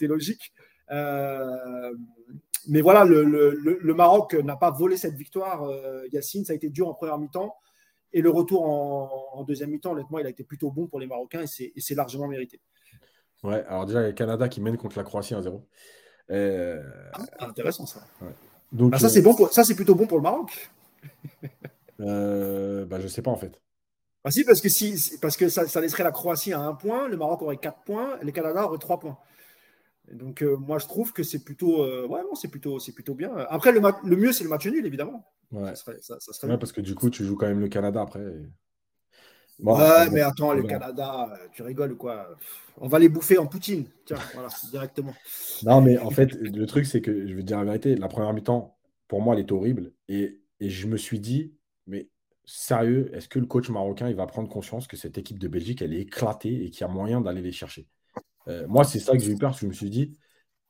logique. 0.00 0.52
mais 0.90 2.80
voilà, 2.80 3.04
le, 3.04 3.94
Maroc 3.94 4.32
n'a 4.34 4.56
pas 4.56 4.70
volé 4.70 4.96
cette 4.96 5.14
victoire, 5.14 5.70
Yacine. 6.10 6.46
Ça 6.46 6.54
a 6.54 6.56
été 6.56 6.70
dur 6.70 6.88
en 6.88 6.94
première 6.94 7.18
mi-temps. 7.18 7.54
Et 8.14 8.22
le 8.22 8.30
retour 8.30 8.64
en 8.64 9.44
deuxième 9.44 9.68
mi-temps, 9.70 9.92
honnêtement, 9.92 10.18
il 10.18 10.26
a 10.26 10.30
été 10.30 10.42
plutôt 10.42 10.70
bon 10.70 10.86
pour 10.86 10.98
les 10.98 11.06
Marocains 11.06 11.44
et 11.44 11.80
c'est 11.80 11.94
largement 11.94 12.28
mérité. 12.28 12.62
Ouais, 13.44 13.64
alors 13.68 13.86
déjà, 13.86 14.00
il 14.00 14.02
y 14.02 14.06
a 14.06 14.08
le 14.08 14.14
Canada 14.14 14.48
qui 14.48 14.60
mène 14.60 14.76
contre 14.76 14.98
la 14.98 15.04
Croatie 15.04 15.34
1-0. 15.34 15.62
Euh, 16.30 16.82
ah, 17.14 17.46
intéressant 17.46 17.86
ça. 17.86 18.00
Donc, 18.72 18.92
ah, 18.94 18.98
ça, 18.98 19.08
c'est 19.08 19.22
bon 19.22 19.34
ça, 19.50 19.64
c'est 19.64 19.74
plutôt 19.74 19.94
bon 19.94 20.06
pour 20.06 20.18
le 20.18 20.22
Maroc. 20.22 20.70
euh, 22.00 22.84
bah, 22.84 23.00
je 23.00 23.08
sais 23.08 23.22
pas 23.22 23.30
en 23.30 23.36
fait. 23.36 23.60
Ah 24.24 24.30
si, 24.30 24.44
parce 24.44 24.60
que, 24.60 24.68
si, 24.68 25.18
parce 25.22 25.36
que 25.36 25.48
ça, 25.48 25.80
laisserait 25.80 26.02
la 26.02 26.10
Croatie 26.10 26.52
à 26.52 26.60
un 26.60 26.74
point, 26.74 27.08
le 27.08 27.16
Maroc 27.16 27.40
aurait 27.42 27.56
quatre 27.56 27.82
points, 27.84 28.18
le 28.20 28.30
Canada 28.30 28.66
aurait 28.66 28.78
trois 28.78 28.98
points. 28.98 29.16
Donc 30.12 30.42
moi 30.42 30.78
je 30.78 30.86
trouve 30.86 31.12
que 31.12 31.22
c'est 31.22 31.44
plutôt, 31.44 31.84
ouais, 31.84 32.20
c'est 32.34 32.48
plutôt, 32.48 32.78
c'est 32.78 32.92
plutôt 32.92 33.14
bien. 33.14 33.30
Après 33.48 33.72
le, 33.72 33.80
le 34.04 34.16
mieux 34.16 34.32
c'est 34.32 34.42
le 34.42 34.50
match 34.50 34.66
nul 34.66 34.84
évidemment. 34.84 35.24
Ouais. 35.52 35.74
Ça 35.74 36.18
serait, 36.18 36.58
parce 36.58 36.72
que 36.72 36.80
du 36.80 36.94
coup 36.94 37.10
tu 37.10 37.24
joues 37.24 37.36
quand 37.36 37.46
même 37.46 37.60
le 37.60 37.68
Canada 37.68 38.02
après. 38.02 38.20
Ouais, 39.64 40.10
mais 40.10 40.20
attends, 40.20 40.52
le 40.54 40.62
Canada, 40.64 41.28
tu 41.52 41.62
rigoles 41.62 41.92
ou 41.92 41.96
quoi? 41.96 42.28
On 42.76 42.88
va 42.88 42.98
les 42.98 43.08
bouffer 43.08 43.38
en 43.38 43.46
Poutine, 43.46 43.86
tiens, 44.04 44.18
voilà, 44.32 44.48
directement. 44.70 45.14
Non, 45.62 45.80
mais 45.80 45.98
en 45.98 46.10
fait, 46.10 46.34
le 46.34 46.66
truc, 46.66 46.86
c'est 46.86 47.00
que, 47.00 47.26
je 47.26 47.34
vais 47.34 47.42
te 47.42 47.46
dire 47.46 47.58
la 47.58 47.64
vérité, 47.64 47.96
la 47.96 48.08
première 48.08 48.32
mi-temps, 48.32 48.76
pour 49.08 49.20
moi, 49.20 49.34
elle 49.34 49.40
est 49.40 49.52
horrible. 49.52 49.92
Et, 50.08 50.40
et 50.60 50.70
je 50.70 50.86
me 50.86 50.96
suis 50.96 51.18
dit, 51.20 51.54
mais 51.86 52.08
sérieux, 52.44 53.10
est-ce 53.14 53.28
que 53.28 53.38
le 53.40 53.46
coach 53.46 53.68
marocain, 53.68 54.08
il 54.08 54.14
va 54.14 54.26
prendre 54.26 54.48
conscience 54.48 54.86
que 54.86 54.96
cette 54.96 55.18
équipe 55.18 55.38
de 55.38 55.48
Belgique, 55.48 55.82
elle 55.82 55.94
est 55.94 56.00
éclatée 56.02 56.64
et 56.64 56.70
qu'il 56.70 56.82
y 56.82 56.84
a 56.84 56.88
moyen 56.88 57.20
d'aller 57.20 57.42
les 57.42 57.52
chercher? 57.52 57.88
Euh, 58.48 58.66
Moi, 58.68 58.84
c'est 58.84 59.00
ça 59.00 59.12
que 59.12 59.20
j'ai 59.20 59.32
eu 59.32 59.38
peur, 59.38 59.50
parce 59.50 59.60
que 59.60 59.66
je 59.66 59.70
me 59.70 59.74
suis 59.74 59.90
dit, 59.90 60.16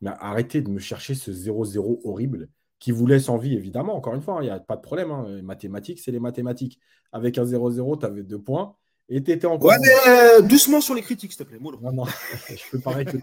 mais 0.01 0.11
arrêtez 0.19 0.63
de 0.63 0.71
me 0.71 0.79
chercher 0.79 1.15
ce 1.15 1.31
0-0 1.31 2.01
horrible 2.05 2.49
qui 2.79 2.93
vous 2.93 3.07
laisse 3.07 3.29
envie, 3.29 3.55
évidemment. 3.55 3.97
Encore 3.97 4.15
une 4.15 4.23
fois, 4.23 4.35
il 4.37 4.49
hein, 4.49 4.55
n'y 4.55 4.57
a 4.57 4.61
pas 4.61 4.77
de 4.77 4.83
problème. 4.83 5.11
Hein. 5.11 5.27
Les 5.29 5.43
mathématiques, 5.43 6.01
c'est 6.01 6.13
les 6.13 6.21
mathématiques. 6.21 6.79
Avec 7.13 7.39
un 7.39 7.45
0-0, 7.45 8.01
tu 8.01 8.07
avais 8.07 8.23
deux 8.23 8.41
points. 8.41 8.77
Et 9.09 9.23
tu 9.23 9.31
étais 9.31 9.47
encore. 9.47 9.71
Ouais, 9.71 9.77
mais 9.81 10.11
euh, 10.11 10.43
doucement 10.43 10.81
sur 10.81 10.95
les 10.95 11.03
critiques, 11.03 11.33
s'il 11.33 11.45
te 11.45 11.49
plaît. 11.49 11.59
Non, 11.61 11.93
non, 11.93 12.05
je 12.49 12.71
peux 12.71 12.79
pareil 12.79 13.07
que 13.07 13.17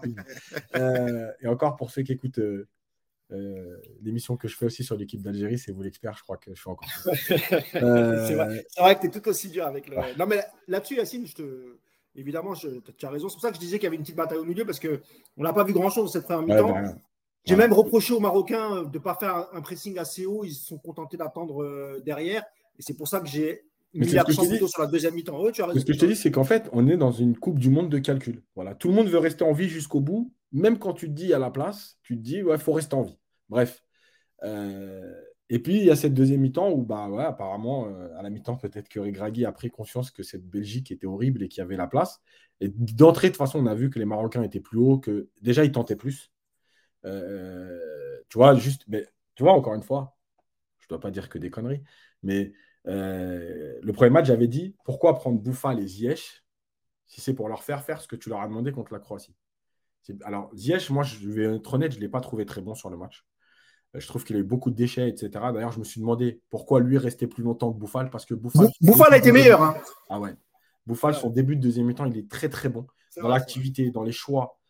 euh, 0.74 1.30
et 1.40 1.46
encore 1.46 1.76
pour 1.76 1.92
ceux 1.92 2.02
qui 2.02 2.12
écoutent 2.12 2.40
euh, 2.40 3.80
l'émission 4.02 4.36
que 4.36 4.48
je 4.48 4.56
fais 4.56 4.66
aussi 4.66 4.82
sur 4.82 4.96
l'équipe 4.96 5.22
d'Algérie, 5.22 5.58
c'est 5.58 5.70
vous 5.70 5.82
l'expert, 5.82 6.16
je 6.16 6.24
crois 6.24 6.38
que 6.38 6.52
je 6.52 6.60
suis 6.60 6.70
encore. 6.70 6.88
c'est 7.72 8.34
vrai, 8.34 8.96
que 8.96 9.00
tu 9.00 9.06
es 9.06 9.10
tout 9.10 9.28
aussi 9.28 9.48
dur 9.48 9.64
avec 9.64 9.88
le. 9.88 9.96
Non, 10.18 10.26
mais 10.26 10.42
là-dessus, 10.66 10.96
Yacine, 10.96 11.26
je 11.26 11.34
te. 11.34 11.78
Évidemment, 12.16 12.54
tu 12.54 13.06
as 13.06 13.10
raison. 13.10 13.28
C'est 13.28 13.34
pour 13.34 13.42
ça 13.42 13.50
que 13.50 13.56
je 13.56 13.60
disais 13.60 13.76
qu'il 13.78 13.84
y 13.84 13.88
avait 13.88 13.96
une 13.96 14.02
petite 14.02 14.16
bataille 14.16 14.38
au 14.38 14.44
milieu 14.44 14.64
parce 14.64 14.80
qu'on 14.80 14.98
n'a 15.36 15.52
pas 15.52 15.64
vu 15.64 15.74
grand-chose 15.74 16.10
cette 16.10 16.24
première 16.24 16.42
mi-temps. 16.42 16.72
Ben, 16.72 16.98
J'ai 17.46 17.56
même 17.56 17.72
reproché 17.72 18.12
aux 18.12 18.20
Marocains 18.20 18.82
de 18.82 18.98
ne 18.98 19.02
pas 19.02 19.14
faire 19.14 19.48
un 19.52 19.60
pressing 19.60 19.98
assez 19.98 20.26
haut. 20.26 20.44
Ils 20.44 20.52
se 20.52 20.66
sont 20.66 20.78
contentés 20.78 21.16
d'attendre 21.16 21.62
euh, 21.62 22.02
derrière. 22.04 22.42
Et 22.78 22.82
c'est 22.82 22.94
pour 22.94 23.08
ça 23.08 23.20
que 23.20 23.28
j'ai 23.28 23.62
mis 23.94 24.06
l'accent 24.08 24.46
plutôt 24.46 24.68
sur 24.68 24.82
la 24.82 24.88
deuxième 24.88 25.14
mi-temps. 25.14 25.40
ce 25.52 25.84
que 25.84 25.92
je 25.92 25.98
te 25.98 26.06
dis, 26.06 26.16
c'est 26.16 26.30
qu'en 26.30 26.44
fait, 26.44 26.68
on 26.72 26.86
est 26.88 26.96
dans 26.96 27.12
une 27.12 27.36
Coupe 27.36 27.58
du 27.58 27.70
Monde 27.70 27.88
de 27.88 27.98
calcul. 27.98 28.42
Voilà. 28.56 28.74
Tout 28.74 28.88
le 28.88 28.94
monde 28.94 29.08
veut 29.08 29.18
rester 29.18 29.44
en 29.44 29.52
vie 29.52 29.68
jusqu'au 29.68 30.00
bout 30.00 30.32
même 30.52 30.78
quand 30.78 30.94
tu 30.94 31.06
te 31.06 31.12
dis 31.12 31.32
à 31.34 31.38
la 31.38 31.50
place, 31.50 31.98
tu 32.02 32.16
te 32.16 32.22
dis, 32.22 32.42
ouais, 32.42 32.56
il 32.56 32.60
faut 32.60 32.72
rester 32.72 32.94
en 32.94 33.02
vie. 33.02 33.18
Bref. 33.48 33.84
Euh, 34.42 35.14
et 35.48 35.60
puis, 35.60 35.76
il 35.76 35.84
y 35.84 35.90
a 35.90 35.96
cette 35.96 36.14
deuxième 36.14 36.40
mi-temps 36.40 36.70
où, 36.70 36.82
bah, 36.82 37.08
ouais, 37.08 37.24
apparemment, 37.24 37.86
euh, 37.86 38.08
à 38.18 38.22
la 38.22 38.30
mi-temps, 38.30 38.56
peut-être 38.56 38.88
que 38.88 38.98
Regragui 38.98 39.44
a 39.44 39.52
pris 39.52 39.70
conscience 39.70 40.10
que 40.10 40.22
cette 40.22 40.48
Belgique 40.48 40.90
était 40.90 41.06
horrible 41.06 41.42
et 41.42 41.48
qu'il 41.48 41.60
y 41.60 41.64
avait 41.64 41.76
la 41.76 41.86
place. 41.86 42.20
Et 42.60 42.68
d'entrée, 42.68 43.28
de 43.28 43.32
toute 43.32 43.38
façon, 43.38 43.60
on 43.60 43.66
a 43.66 43.74
vu 43.74 43.90
que 43.90 43.98
les 43.98 44.06
Marocains 44.06 44.42
étaient 44.42 44.60
plus 44.60 44.78
hauts, 44.78 44.98
que 44.98 45.28
déjà, 45.42 45.64
ils 45.64 45.72
tentaient 45.72 45.96
plus. 45.96 46.32
Euh, 47.06 48.20
tu 48.28 48.38
vois, 48.38 48.54
juste, 48.54 48.82
mais 48.88 49.06
tu 49.34 49.42
vois, 49.42 49.52
encore 49.52 49.74
une 49.74 49.82
fois, 49.82 50.16
je 50.78 50.86
ne 50.86 50.88
dois 50.90 51.00
pas 51.00 51.10
dire 51.10 51.28
que 51.28 51.38
des 51.38 51.50
conneries, 51.50 51.82
mais 52.22 52.52
le 52.84 53.90
premier 53.92 54.10
match, 54.10 54.26
j'avais 54.26 54.48
dit 54.48 54.76
pourquoi 54.84 55.14
prendre 55.14 55.40
Bouffa 55.40 55.74
les 55.74 55.86
Ziyech 55.86 56.44
si 57.06 57.20
c'est 57.20 57.34
pour 57.34 57.48
leur 57.48 57.62
faire 57.62 57.84
faire 57.84 58.00
ce 58.00 58.08
que 58.08 58.16
tu 58.16 58.28
leur 58.28 58.40
as 58.40 58.48
demandé 58.48 58.72
contre 58.72 58.92
la 58.92 58.98
Croatie? 58.98 59.34
Alors, 60.22 60.50
Ziyech, 60.54 60.90
moi, 60.90 61.02
je 61.02 61.28
vais 61.28 61.56
être 61.56 61.74
honnête, 61.74 61.92
je 61.92 61.96
ne 61.96 62.02
l'ai 62.02 62.08
pas 62.08 62.20
trouvé 62.20 62.46
très 62.46 62.60
bon 62.60 62.74
sur 62.74 62.90
le 62.90 62.96
match. 62.96 63.26
Euh, 63.94 64.00
je 64.00 64.06
trouve 64.06 64.24
qu'il 64.24 64.36
a 64.36 64.38
eu 64.38 64.44
beaucoup 64.44 64.70
de 64.70 64.76
déchets, 64.76 65.08
etc. 65.08 65.30
D'ailleurs, 65.52 65.72
je 65.72 65.78
me 65.78 65.84
suis 65.84 66.00
demandé 66.00 66.40
pourquoi 66.50 66.80
lui 66.80 66.98
restait 66.98 67.26
plus 67.26 67.42
longtemps 67.42 67.72
que 67.72 67.78
Bouffal, 67.78 68.10
parce 68.10 68.26
que 68.26 68.34
Bouffal. 68.34 68.68
Bouffal 68.80 69.12
a 69.12 69.16
été 69.16 69.32
meilleur. 69.32 69.62
Hein. 69.62 69.76
Ah 70.08 70.20
ouais. 70.20 70.34
Bouffal, 70.86 71.14
son 71.14 71.30
début 71.30 71.56
de 71.56 71.62
deuxième 71.62 71.86
mi-temps, 71.86 72.06
il 72.06 72.16
est 72.16 72.30
très 72.30 72.48
très 72.48 72.68
bon 72.68 72.86
dans 73.16 73.28
l'activité, 73.28 73.90
dans 73.90 74.04
les 74.04 74.12
choix. 74.12 74.60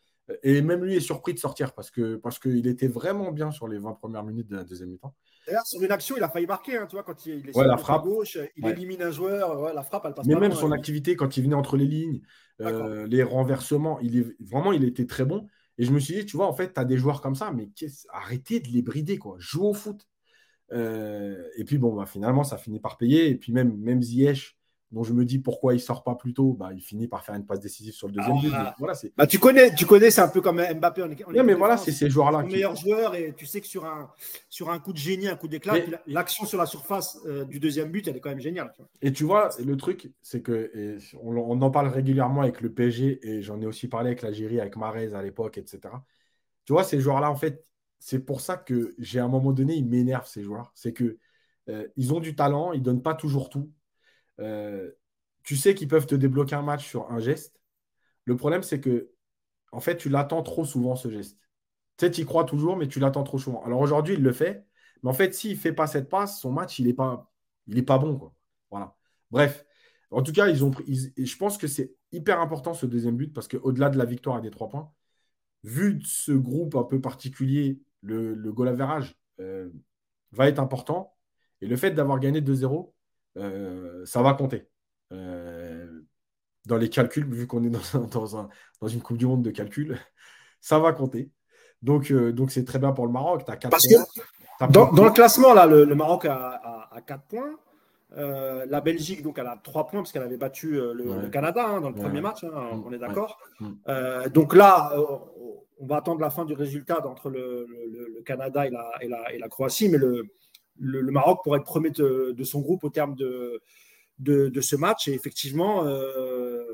Et 0.43 0.61
même 0.61 0.85
lui 0.85 0.97
est 0.97 1.01
surpris 1.01 1.35
de 1.35 1.39
sortir 1.39 1.73
parce 1.73 1.91
que 1.91 2.17
parce 2.17 2.39
qu'il 2.39 2.67
était 2.67 2.89
vraiment 2.89 3.31
bien 3.31 3.53
sur 3.53 3.69
les 3.69 3.79
20 3.79 3.93
premières 3.95 4.25
minutes 4.25 4.49
de 4.49 4.57
la 4.57 4.65
deuxième 4.65 4.91
mi-temps. 4.91 5.15
D'ailleurs, 5.47 5.67
sur 5.67 5.81
une 5.81 5.93
action, 5.93 6.17
il 6.17 6.23
a 6.23 6.29
failli 6.29 6.47
marquer. 6.47 6.77
Hein, 6.77 6.87
tu 6.89 6.97
vois, 6.97 7.05
quand 7.05 7.27
il, 7.27 7.49
est 7.49 7.53
sur 7.53 7.63
la 7.63 7.77
frappe. 7.77 8.03
gauche, 8.03 8.37
il 8.57 8.67
élimine 8.67 9.03
un 9.03 9.13
joueur. 9.13 9.73
la 9.73 9.83
frappe, 9.83 10.05
elle 10.07 10.15
passe 10.15 10.27
Mais 10.27 10.35
même 10.35 10.53
son 10.53 10.73
activité, 10.73 11.15
quand 11.15 11.37
il 11.37 11.45
venait 11.45 11.55
entre 11.55 11.77
les 11.77 11.87
lignes, 11.87 12.21
euh, 12.61 13.07
les 13.07 13.23
renversements, 13.23 14.01
il 14.01 14.19
est, 14.19 14.27
vraiment, 14.41 14.73
il 14.73 14.85
était 14.85 15.07
très 15.07 15.25
bon. 15.25 15.47
Et 15.79 15.85
je 15.85 15.93
me 15.93 16.01
suis 16.01 16.15
dit, 16.15 16.27
tu 16.27 16.37
vois, 16.37 16.49
en 16.49 16.53
fait, 16.55 16.73
tu 16.73 16.81
as 16.81 16.85
des 16.85 16.97
joueurs 16.97 17.21
comme 17.21 17.35
ça, 17.35 17.53
mais 17.53 17.69
arrêtez 18.09 18.61
de 18.61 18.69
les 18.69 18.83
brider, 18.83 19.19
quoi. 19.19 19.37
Joue 19.39 19.67
au 19.67 19.75
foot. 19.75 20.09
Euh, 20.73 21.41
et 21.57 21.65
puis, 21.65 21.79
bon, 21.79 21.95
bah, 21.95 22.07
finalement, 22.07 22.43
ça 22.43 22.57
finit 22.57 22.81
par 22.81 22.97
payer. 22.97 23.29
Et 23.29 23.37
puis, 23.37 23.53
même, 23.53 23.77
même 23.77 24.03
Ziyech, 24.03 24.56
dont 24.93 25.03
je 25.03 25.13
me 25.13 25.25
dis 25.25 25.39
pourquoi 25.39 25.75
il 25.75 25.81
sort 25.81 26.05
pas 26.05 26.15
plus 26.15 26.33
tôt, 26.33 26.53
bah, 26.53 26.71
il 26.73 26.81
finit 26.81 27.09
par 27.09 27.25
faire 27.25 27.35
une 27.35 27.45
passe 27.45 27.61
décisive 27.61 27.93
sur 27.93 28.07
le 28.07 28.15
deuxième 28.15 28.39
but. 28.41 28.53
Ah. 28.55 28.75
Voilà, 28.79 28.95
bah, 29.17 29.27
tu 29.27 29.39
connais, 29.39 29.75
tu 29.75 29.85
connais, 29.85 30.11
c'est 30.11 30.21
un 30.21 30.29
peu 30.29 30.41
comme 30.41 30.63
Mbappé. 30.63 31.03
En, 31.03 31.45
mais 31.45 31.55
voilà, 31.55 31.77
c'est 31.77 31.93
ces 31.93 32.09
joueurs-là. 32.09 32.45
Qui... 32.45 32.53
meilleur 32.55 32.77
joueur 32.77 33.15
et 33.15 33.35
tu 33.37 33.47
sais 33.47 33.61
que 33.61 33.67
sur 33.67 33.85
un, 33.85 34.11
sur 34.49 34.71
un 34.71 34.79
coup 34.79 34.93
de 34.93 34.99
génie, 34.99 35.29
un 35.29 35.37
coup 35.37 35.49
d'éclat, 35.49 35.75
l'action 36.07 36.47
sur 36.47 36.59
la 36.59 36.67
surface 36.67 37.19
euh, 37.27 37.45
du 37.45 37.59
deuxième 37.59 37.91
but, 37.91 38.07
elle 38.07 38.17
est 38.17 38.21
quand 38.21 38.31
même 38.31 38.41
géniale. 38.41 38.73
Et 39.03 39.13
tu 39.13 39.25
vois, 39.25 39.51
le 39.59 39.77
truc, 39.77 40.13
c'est 40.23 40.43
que 40.43 40.99
on, 41.21 41.37
on, 41.37 41.61
en 41.61 41.71
parle 41.71 41.89
régulièrement 41.89 42.43
avec 42.43 42.61
le 42.61 42.73
PSG 42.73 43.21
et 43.23 43.43
j'en 43.43 43.61
ai 43.61 43.67
aussi 43.67 43.89
parlé 43.89 44.09
avec 44.09 44.23
l'Algérie, 44.23 44.61
avec 44.61 44.77
Marez 44.77 45.15
à 45.15 45.23
l'époque, 45.23 45.59
etc. 45.59 45.81
Tu 46.65 46.73
vois, 46.73 46.85
ces 46.85 47.01
joueurs-là, 47.01 47.31
en 47.31 47.37
fait, 47.37 47.65
c'est 47.99 48.25
pour 48.25 48.41
ça 48.41 48.57
que 48.57 48.95
j'ai 48.99 49.19
à 49.19 49.25
un 49.25 49.29
moment 49.29 49.53
donné, 49.53 49.75
ils 49.75 49.87
m'énervent, 49.87 50.29
ces 50.29 50.43
joueurs. 50.43 50.73
C'est 50.75 50.93
que 50.93 51.19
euh, 51.69 51.87
ils 51.97 52.13
ont 52.13 52.21
du 52.21 52.35
talent, 52.35 52.73
ils 52.73 52.81
ne 52.81 52.85
donnent 52.85 53.03
pas 53.03 53.15
toujours 53.15 53.49
tout. 53.49 53.71
Euh, 54.41 54.91
tu 55.43 55.57
sais 55.57 55.75
qu'ils 55.75 55.89
peuvent 55.89 56.07
te 56.07 56.15
débloquer 56.15 56.55
un 56.55 56.63
match 56.63 56.87
sur 56.87 57.11
un 57.11 57.21
geste. 57.21 57.61
Le 58.25 58.37
problème, 58.37 58.63
c'est 58.63 58.81
que, 58.81 59.11
en 59.73 59.81
fait, 59.81 59.97
tu 59.97 60.09
l'attends 60.09 60.43
trop 60.43 60.65
souvent, 60.65 60.97
ce 60.97 61.11
geste. 61.11 61.39
Tu 61.97 62.07
sais, 62.07 62.11
tu 62.11 62.23
y 62.23 62.25
crois 62.25 62.45
toujours, 62.45 62.77
mais 62.77 62.89
tu 62.89 63.01
l'attends 63.01 63.25
trop 63.25 63.39
souvent. 63.39 63.63
Alors 63.65 63.81
aujourd'hui, 63.81 64.15
il 64.15 64.23
le 64.23 64.33
fait. 64.33 64.65
Mais 65.03 65.11
en 65.11 65.15
fait, 65.15 65.35
s'il 65.35 65.53
ne 65.53 65.57
fait 65.57 65.73
pas 65.73 65.87
cette 65.87 66.09
passe, 66.09 66.41
son 66.41 66.53
match, 66.53 66.79
il 66.79 66.87
n'est 66.87 66.95
pas, 66.95 67.29
bon. 67.67 68.33
Bref. 69.31 69.65
En 70.11 70.23
tout 70.23 70.33
cas, 70.33 70.49
ils 70.49 70.65
ont 70.65 70.71
je 70.89 71.37
pense 71.37 71.59
que 71.59 71.67
c'est 71.67 71.95
hyper 72.13 72.41
important 72.41 72.75
ce 72.75 72.87
deuxième 72.87 73.17
but 73.17 73.33
parce 73.35 73.49
qu'au-delà 73.49 73.91
de 73.91 73.99
la 73.99 74.05
victoire 74.05 74.39
et 74.39 74.43
des 74.43 74.51
trois 74.51 74.69
points, 74.69 74.93
vu 75.65 76.01
ce 76.05 76.33
groupe 76.33 76.75
un 76.77 76.85
peu 76.85 77.01
particulier, 77.01 77.81
le, 78.03 78.35
le 78.35 78.53
goal 78.53 78.69
euh, 79.41 79.71
va 80.33 80.49
être 80.49 80.61
important. 80.61 81.17
Et 81.61 81.67
le 81.67 81.77
fait 81.77 81.91
d'avoir 81.93 82.21
gagné 82.21 82.41
2-0, 82.41 82.95
euh, 83.37 84.05
ça 84.05 84.23
va 84.23 84.35
compter. 84.35 84.69
Euh, 85.13 85.87
dans 86.65 86.77
les 86.77 86.89
calculs, 86.89 87.27
vu 87.27 87.47
qu'on 87.47 87.63
est 87.63 87.71
dans, 87.71 88.37
un, 88.37 88.49
dans, 88.81 88.89
une 88.89 89.01
Coupe 89.01 89.19
du 89.19 89.27
Monde 89.27 89.43
de 89.43 89.51
calcul, 89.51 89.99
ça 90.61 90.79
va 90.79 90.93
compter. 90.93 91.31
Donc, 91.83 92.11
euh, 92.11 92.33
donc 92.33 92.51
c'est 92.51 92.65
très 92.65 92.79
bien 92.79 92.93
pour 92.93 93.07
le 93.07 93.13
Maroc. 93.13 93.43
As 93.47 93.57
4 93.57 93.71
Parce 93.71 93.87
que 93.87 94.73
dans, 94.73 94.91
dans, 94.93 95.05
le 95.05 95.11
classement, 95.11 95.55
là, 95.55 95.67
le, 95.67 95.87
Maroc 95.95 96.25
a, 96.25 96.89
a, 96.91 97.01
4 97.01 97.25
points. 97.25 97.57
Euh, 98.17 98.65
la 98.69 98.81
Belgique, 98.81 99.23
donc, 99.23 99.39
elle 99.39 99.47
a 99.47 99.61
3 99.63 99.89
points 99.89 100.01
parce 100.01 100.13
qu'elle 100.13 100.23
avait 100.23 100.37
battu 100.37 100.73
le, 100.73 101.29
Canada 101.29 101.67
hein, 101.69 101.81
dans 101.81 101.91
le 101.91 101.95
premier 101.95 102.21
match, 102.21 102.45
hein, 102.45 102.77
mm. 102.77 102.85
on 102.87 102.93
est 102.93 102.99
d'accord. 102.99 103.39
Mm. 103.61 104.29
donc 104.33 104.55
là, 104.55 104.93
on 105.79 105.87
va 105.87 105.97
attendre 105.97 106.21
la 106.21 106.31
fin 106.31 106.45
du 106.45 106.55
résultat 106.55 107.07
entre 107.07 107.29
le, 107.29 107.67
le 107.69 108.23
Canada 108.23 108.67
et 108.67 108.71
la, 108.71 108.91
et, 109.01 109.09
la, 109.09 109.35
et 109.35 109.39
la, 109.39 109.49
Croatie, 109.49 109.89
mais 109.89 109.99
le, 109.99 110.27
Maroc 110.81 111.41
pourrait 111.43 111.59
être 111.59 111.65
premier 111.65 111.91
de, 111.91 112.35
de, 112.37 112.45
son 112.45 112.61
groupe 112.61 112.85
au 112.85 112.91
terme 112.91 113.15
de, 113.15 113.63
de, 114.19 114.61
ce 114.61 114.77
match. 114.77 115.09
Et 115.09 115.15
effectivement, 115.15 115.85
euh, 115.85 116.65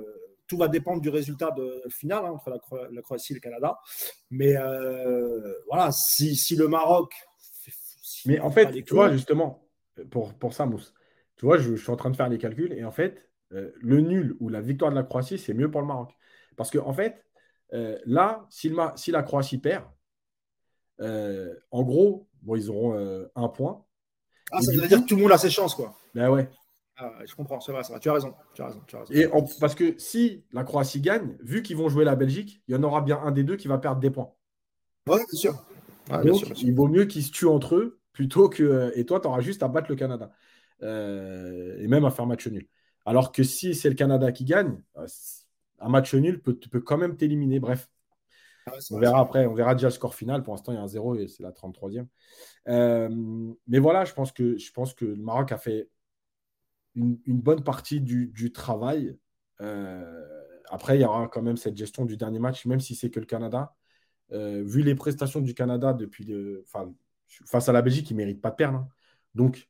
tout 0.47 0.57
va 0.57 0.69
dépendre 0.69 1.01
du 1.01 1.09
résultat 1.09 1.51
de, 1.53 1.83
final 1.89 2.25
hein, 2.25 2.31
entre 2.33 2.51
la, 2.91 3.03
Croatie 3.03 3.33
et 3.33 3.37
le 3.37 3.41
Canada. 3.41 3.79
Mais 4.31 4.57
euh, 4.57 5.55
voilà, 5.67 5.91
si, 5.93 6.37
si, 6.37 6.57
le 6.57 6.69
Maroc. 6.69 7.13
Mais 8.27 8.41
en 8.41 8.51
fait, 8.51 8.83
tu 8.85 8.95
vois, 8.95 9.11
justement, 9.13 9.69
pour, 10.11 10.35
pour 10.35 10.55
ça, 10.55 10.67
Mousse, 10.67 10.95
tu 11.37 11.47
vois, 11.47 11.59
je, 11.59 11.75
suis 11.75 11.91
en 11.91 11.97
train 11.97 12.11
de 12.11 12.17
faire 12.17 12.29
les 12.29 12.39
calculs 12.39 12.73
et 12.73 12.85
en 12.85 12.93
fait, 12.93 13.29
euh, 13.53 13.73
le 13.81 14.01
nul 14.01 14.37
ou 14.41 14.49
la 14.49 14.61
victoire 14.61 14.91
de 14.91 14.97
la 14.97 15.03
Croatie, 15.03 15.39
c'est 15.39 15.55
mieux 15.55 15.71
pour 15.71 15.81
le 15.81 15.87
Maroc. 15.87 16.13
Parce 16.57 16.71
que, 16.71 16.79
en 16.79 16.93
fait, 16.93 17.25
là, 18.05 18.47
si, 18.51 18.69
le, 18.69 18.77
si, 18.97 19.11
la 19.11 19.23
Croatie 19.23 19.59
perd, 19.59 19.85
en 21.01 21.83
gros, 21.83 22.29
bon, 22.43 22.55
ils 22.55 22.71
auront 22.71 23.27
un 23.35 23.49
point. 23.49 23.85
Ah, 24.53 24.61
ça 24.61 24.73
veut 24.73 24.87
dire 24.87 25.03
que 25.03 25.09
tout 25.09 25.17
le 25.17 25.23
monde 25.23 25.33
a 25.33 25.39
ses 25.39 25.51
chances, 25.51 25.75
quoi. 25.75 25.95
Ben 26.15 26.31
ouais. 26.31 26.49
Ah, 26.97 27.13
je 27.25 27.35
comprends, 27.35 27.59
c'est 27.61 27.73
vrai, 27.73 27.83
Tu 28.01 28.09
as 28.09 28.13
raison. 28.13 28.35
Tu 28.55 28.63
as 28.63 28.67
raison, 28.67 28.83
Et 29.11 29.27
parce 29.61 29.75
que 29.75 29.99
si 29.99 30.45
la 30.53 30.63
Croatie 30.63 31.01
gagne, 31.01 31.37
vu 31.41 31.63
qu'ils 31.63 31.77
vont 31.77 31.89
jouer 31.89 32.05
la 32.05 32.15
Belgique, 32.15 32.63
il 32.69 32.75
y 32.75 32.79
en 32.79 32.83
aura 32.83 33.01
bien 33.01 33.19
un 33.25 33.33
des 33.33 33.45
deux 33.45 33.57
qui 33.57 33.67
va 33.67 33.79
perdre 33.79 34.01
des 34.01 34.11
points. 34.11 34.31
Oui, 35.09 35.19
bien 35.31 36.35
sûr. 36.35 36.55
il 36.63 36.75
vaut 36.75 36.89
mieux 36.89 37.07
qu'ils 37.07 37.25
se 37.25 37.33
tuent 37.33 37.47
entre 37.47 37.77
eux 37.77 38.01
plutôt 38.13 38.49
que. 38.49 38.93
Et 38.95 39.07
toi, 39.07 39.21
tu 39.21 39.27
auras 39.27 39.41
juste 39.41 39.63
à 39.63 39.69
battre 39.69 39.91
le 39.91 39.97
Canada. 39.97 40.31
Euh, 40.83 41.77
et 41.79 41.87
même 41.87 42.05
à 42.05 42.11
faire 42.11 42.27
match 42.27 42.47
nul. 42.47 42.69
Alors 43.05 43.33
que 43.33 43.43
si 43.43 43.75
c'est 43.75 43.89
le 43.89 43.95
Canada 43.95 44.31
qui 44.33 44.45
gagne, 44.45 44.81
euh, 44.97 45.07
un 45.81 45.89
match 45.89 46.15
nul 46.15 46.41
peut, 46.41 46.55
peut 46.55 46.81
quand 46.81 46.99
même 46.99 47.17
t'éliminer. 47.17 47.59
Bref. 47.59 47.89
Ah 48.67 48.73
on 48.91 48.99
verra 48.99 49.21
après, 49.21 49.47
on 49.47 49.55
verra 49.55 49.75
déjà 49.75 49.89
le 49.89 49.93
score 49.93 50.15
final. 50.15 50.43
Pour 50.43 50.55
l'instant, 50.55 50.73
il 50.73 50.77
y 50.77 50.79
a 50.79 50.83
un 50.83 50.89
0 50.89 51.17
et 51.17 51.29
c'est 51.29 51.43
la 51.43 51.51
33e. 51.51 52.07
Euh, 52.69 53.09
mais 53.67 53.79
voilà, 53.79 54.05
je 54.05 54.13
pense, 54.13 54.33
que, 54.33 54.57
je 54.57 54.73
pense 54.73 54.95
que 54.95 55.05
le 55.05 55.17
Maroc 55.17 55.53
a 55.53 55.59
fait 55.59 55.89
une, 56.95 57.19
bonne 57.27 57.65
partie 57.65 58.01
du, 58.01 58.53
travail. 58.53 59.17
Euh, 59.61 60.43
après, 60.71 60.99
il 60.99 61.03
y 61.03 61.05
aura 61.05 61.29
quand 61.29 61.43
même 61.43 61.57
cette 61.57 61.77
gestion 61.77 62.05
du 62.05 62.17
dernier 62.17 62.39
match, 62.39 62.67
même 62.67 62.81
si 62.81 62.95
c'est 62.95 63.11
que 63.11 63.21
le 63.21 63.27
Canada. 63.27 63.75
Euh, 64.33 64.63
vu 64.65 64.83
les 64.83 64.95
prestations 64.95 65.41
du 65.41 65.55
Canada 65.55 65.93
depuis 65.93 66.25
le, 66.25 66.65
face 67.47 67.69
à 67.69 67.73
la 67.73 67.83
Belgique, 67.83 68.11
ils 68.11 68.15
ne 68.15 68.19
méritent 68.19 68.41
pas 68.41 68.51
de 68.51 68.57
perdre. 68.57 68.79
Hein. 68.79 68.89
Donc, 69.35 69.69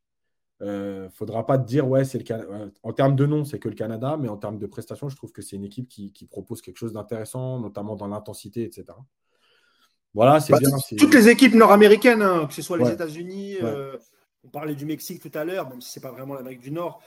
ne 0.63 1.09
faudra 1.13 1.47
pas 1.47 1.59
te 1.59 1.67
dire, 1.67 1.89
ouais, 1.89 2.05
c'est 2.05 2.19
le 2.29 2.73
En 2.83 2.93
termes 2.93 3.17
de 3.17 3.27
nom, 3.27 3.45
c'est 3.45 3.59
que 3.59 3.69
le 3.69 3.75
Canada, 3.75 4.17
mais 4.19 4.29
en 4.29 4.37
termes 4.37 4.59
de 4.59 4.67
prestations, 4.67 5.09
je 5.09 5.17
trouve 5.17 5.33
que 5.33 5.43
c'est 5.43 5.57
une 5.57 5.65
équipe 5.65 5.89
qui, 5.89 6.27
propose 6.31 6.63
quelque 6.63 6.79
chose 6.79 6.93
d'intéressant, 6.93 7.59
notamment 7.59 7.97
dans 7.97 8.07
l'intensité, 8.07 8.63
etc. 8.63 8.87
Voilà, 10.15 10.41
c'est 10.41 10.53
bah, 10.53 10.59
bien. 10.61 10.71
Toutes 10.99 11.15
les 11.15 11.29
équipes 11.29 11.55
nord-américaines, 11.55 12.23
hein, 12.23 12.47
que 12.47 12.55
ce 12.55 12.63
soit 12.63 12.79
les 12.79 12.91
États-Unis, 12.91 13.57
euh, 13.63 13.97
on 14.45 14.49
parlait 14.49 14.75
du 14.75 14.85
Mexique 14.85 15.23
tout 15.23 15.37
à 15.37 15.45
l'heure, 15.45 15.69
même 15.69 15.81
si 15.81 15.91
ce 15.91 15.99
n'est 15.99 16.03
pas 16.03 16.11
vraiment 16.11 16.35
l'Amérique 16.35 16.61
du 16.61 16.71
Nord, 16.71 17.01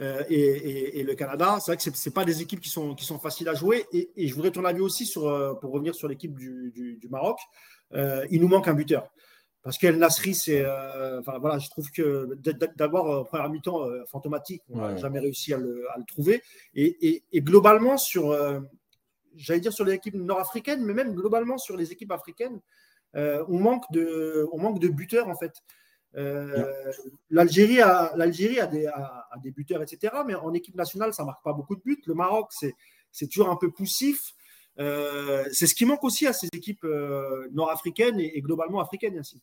euh, 0.00 0.22
et, 0.28 1.02
le 1.02 1.14
Canada, 1.14 1.58
c'est 1.60 1.72
vrai 1.72 1.76
que 1.76 1.82
ce 1.82 2.10
pas 2.10 2.24
des 2.24 2.42
équipes 2.42 2.60
qui 2.60 2.68
sont, 2.68 2.94
qui 2.94 3.04
sont 3.04 3.18
faciles 3.18 3.48
à 3.48 3.54
jouer. 3.54 3.86
Et, 3.92 4.26
je 4.26 4.34
voudrais 4.34 4.50
ton 4.50 4.64
avis 4.64 4.80
aussi 4.80 5.06
sur, 5.06 5.28
euh, 5.28 5.54
pour 5.54 5.72
revenir 5.72 5.94
sur 5.94 6.08
l'équipe 6.08 6.34
du, 6.34 6.72
du, 6.74 7.08
Maroc. 7.08 7.38
il 8.30 8.40
nous 8.40 8.48
manque 8.48 8.68
un 8.68 8.74
buteur. 8.74 9.10
Parce 9.66 9.78
qu'El 9.78 9.98
Nasri, 9.98 10.32
c'est. 10.32 10.64
Euh, 10.64 11.18
enfin, 11.18 11.38
voilà, 11.38 11.58
je 11.58 11.68
trouve 11.68 11.90
que 11.90 12.38
d'avoir 12.76 13.10
euh, 13.10 13.24
première 13.24 13.50
mi-temps 13.50 13.82
euh, 13.82 14.04
fantomatique, 14.06 14.62
on 14.70 14.78
n'a 14.78 14.96
jamais 14.96 15.18
réussi 15.18 15.52
à 15.52 15.56
le, 15.56 15.84
trouver. 16.06 16.40
Et, 16.76 17.24
globalement, 17.34 17.98
sur. 17.98 18.32
J'allais 19.34 19.58
dire 19.58 19.72
sur 19.72 19.84
les 19.84 19.94
équipes 19.94 20.14
nord-africaines, 20.14 20.84
mais 20.84 20.94
même 20.94 21.16
globalement 21.16 21.58
sur 21.58 21.76
les 21.76 21.90
équipes 21.90 22.12
africaines, 22.12 22.60
on, 23.14 23.58
manque 23.58 23.90
de, 23.90 24.46
on 24.52 24.60
manque 24.60 24.78
de 24.78 24.86
buteurs, 24.86 25.28
en 25.28 25.34
fait. 25.34 25.54
L'Algérie 27.28 27.80
a, 27.80 28.12
l'Algérie 28.14 28.60
a, 28.60 28.68
des, 28.68 28.86
a, 28.86 29.28
des 29.42 29.50
buteurs, 29.50 29.82
etc. 29.82 30.14
Mais 30.28 30.36
en 30.36 30.54
équipe 30.54 30.76
nationale, 30.76 31.12
ça 31.12 31.24
ne 31.24 31.26
marque 31.26 31.42
pas 31.42 31.52
beaucoup 31.52 31.74
de 31.74 31.82
buts. 31.82 32.00
Le 32.06 32.14
Maroc, 32.14 32.52
c'est 33.10 33.26
toujours 33.26 33.48
un 33.48 33.56
peu 33.56 33.72
poussif. 33.72 34.32
c'est 34.76 35.66
ce 35.66 35.74
qui 35.74 35.86
manque 35.86 36.04
aussi 36.04 36.24
à 36.28 36.32
ces 36.32 36.46
équipes 36.52 36.86
nord-africaines 37.50 38.20
et, 38.20 38.40
globalement 38.42 38.78
africaines 38.78 39.18
ainsi. 39.18 39.42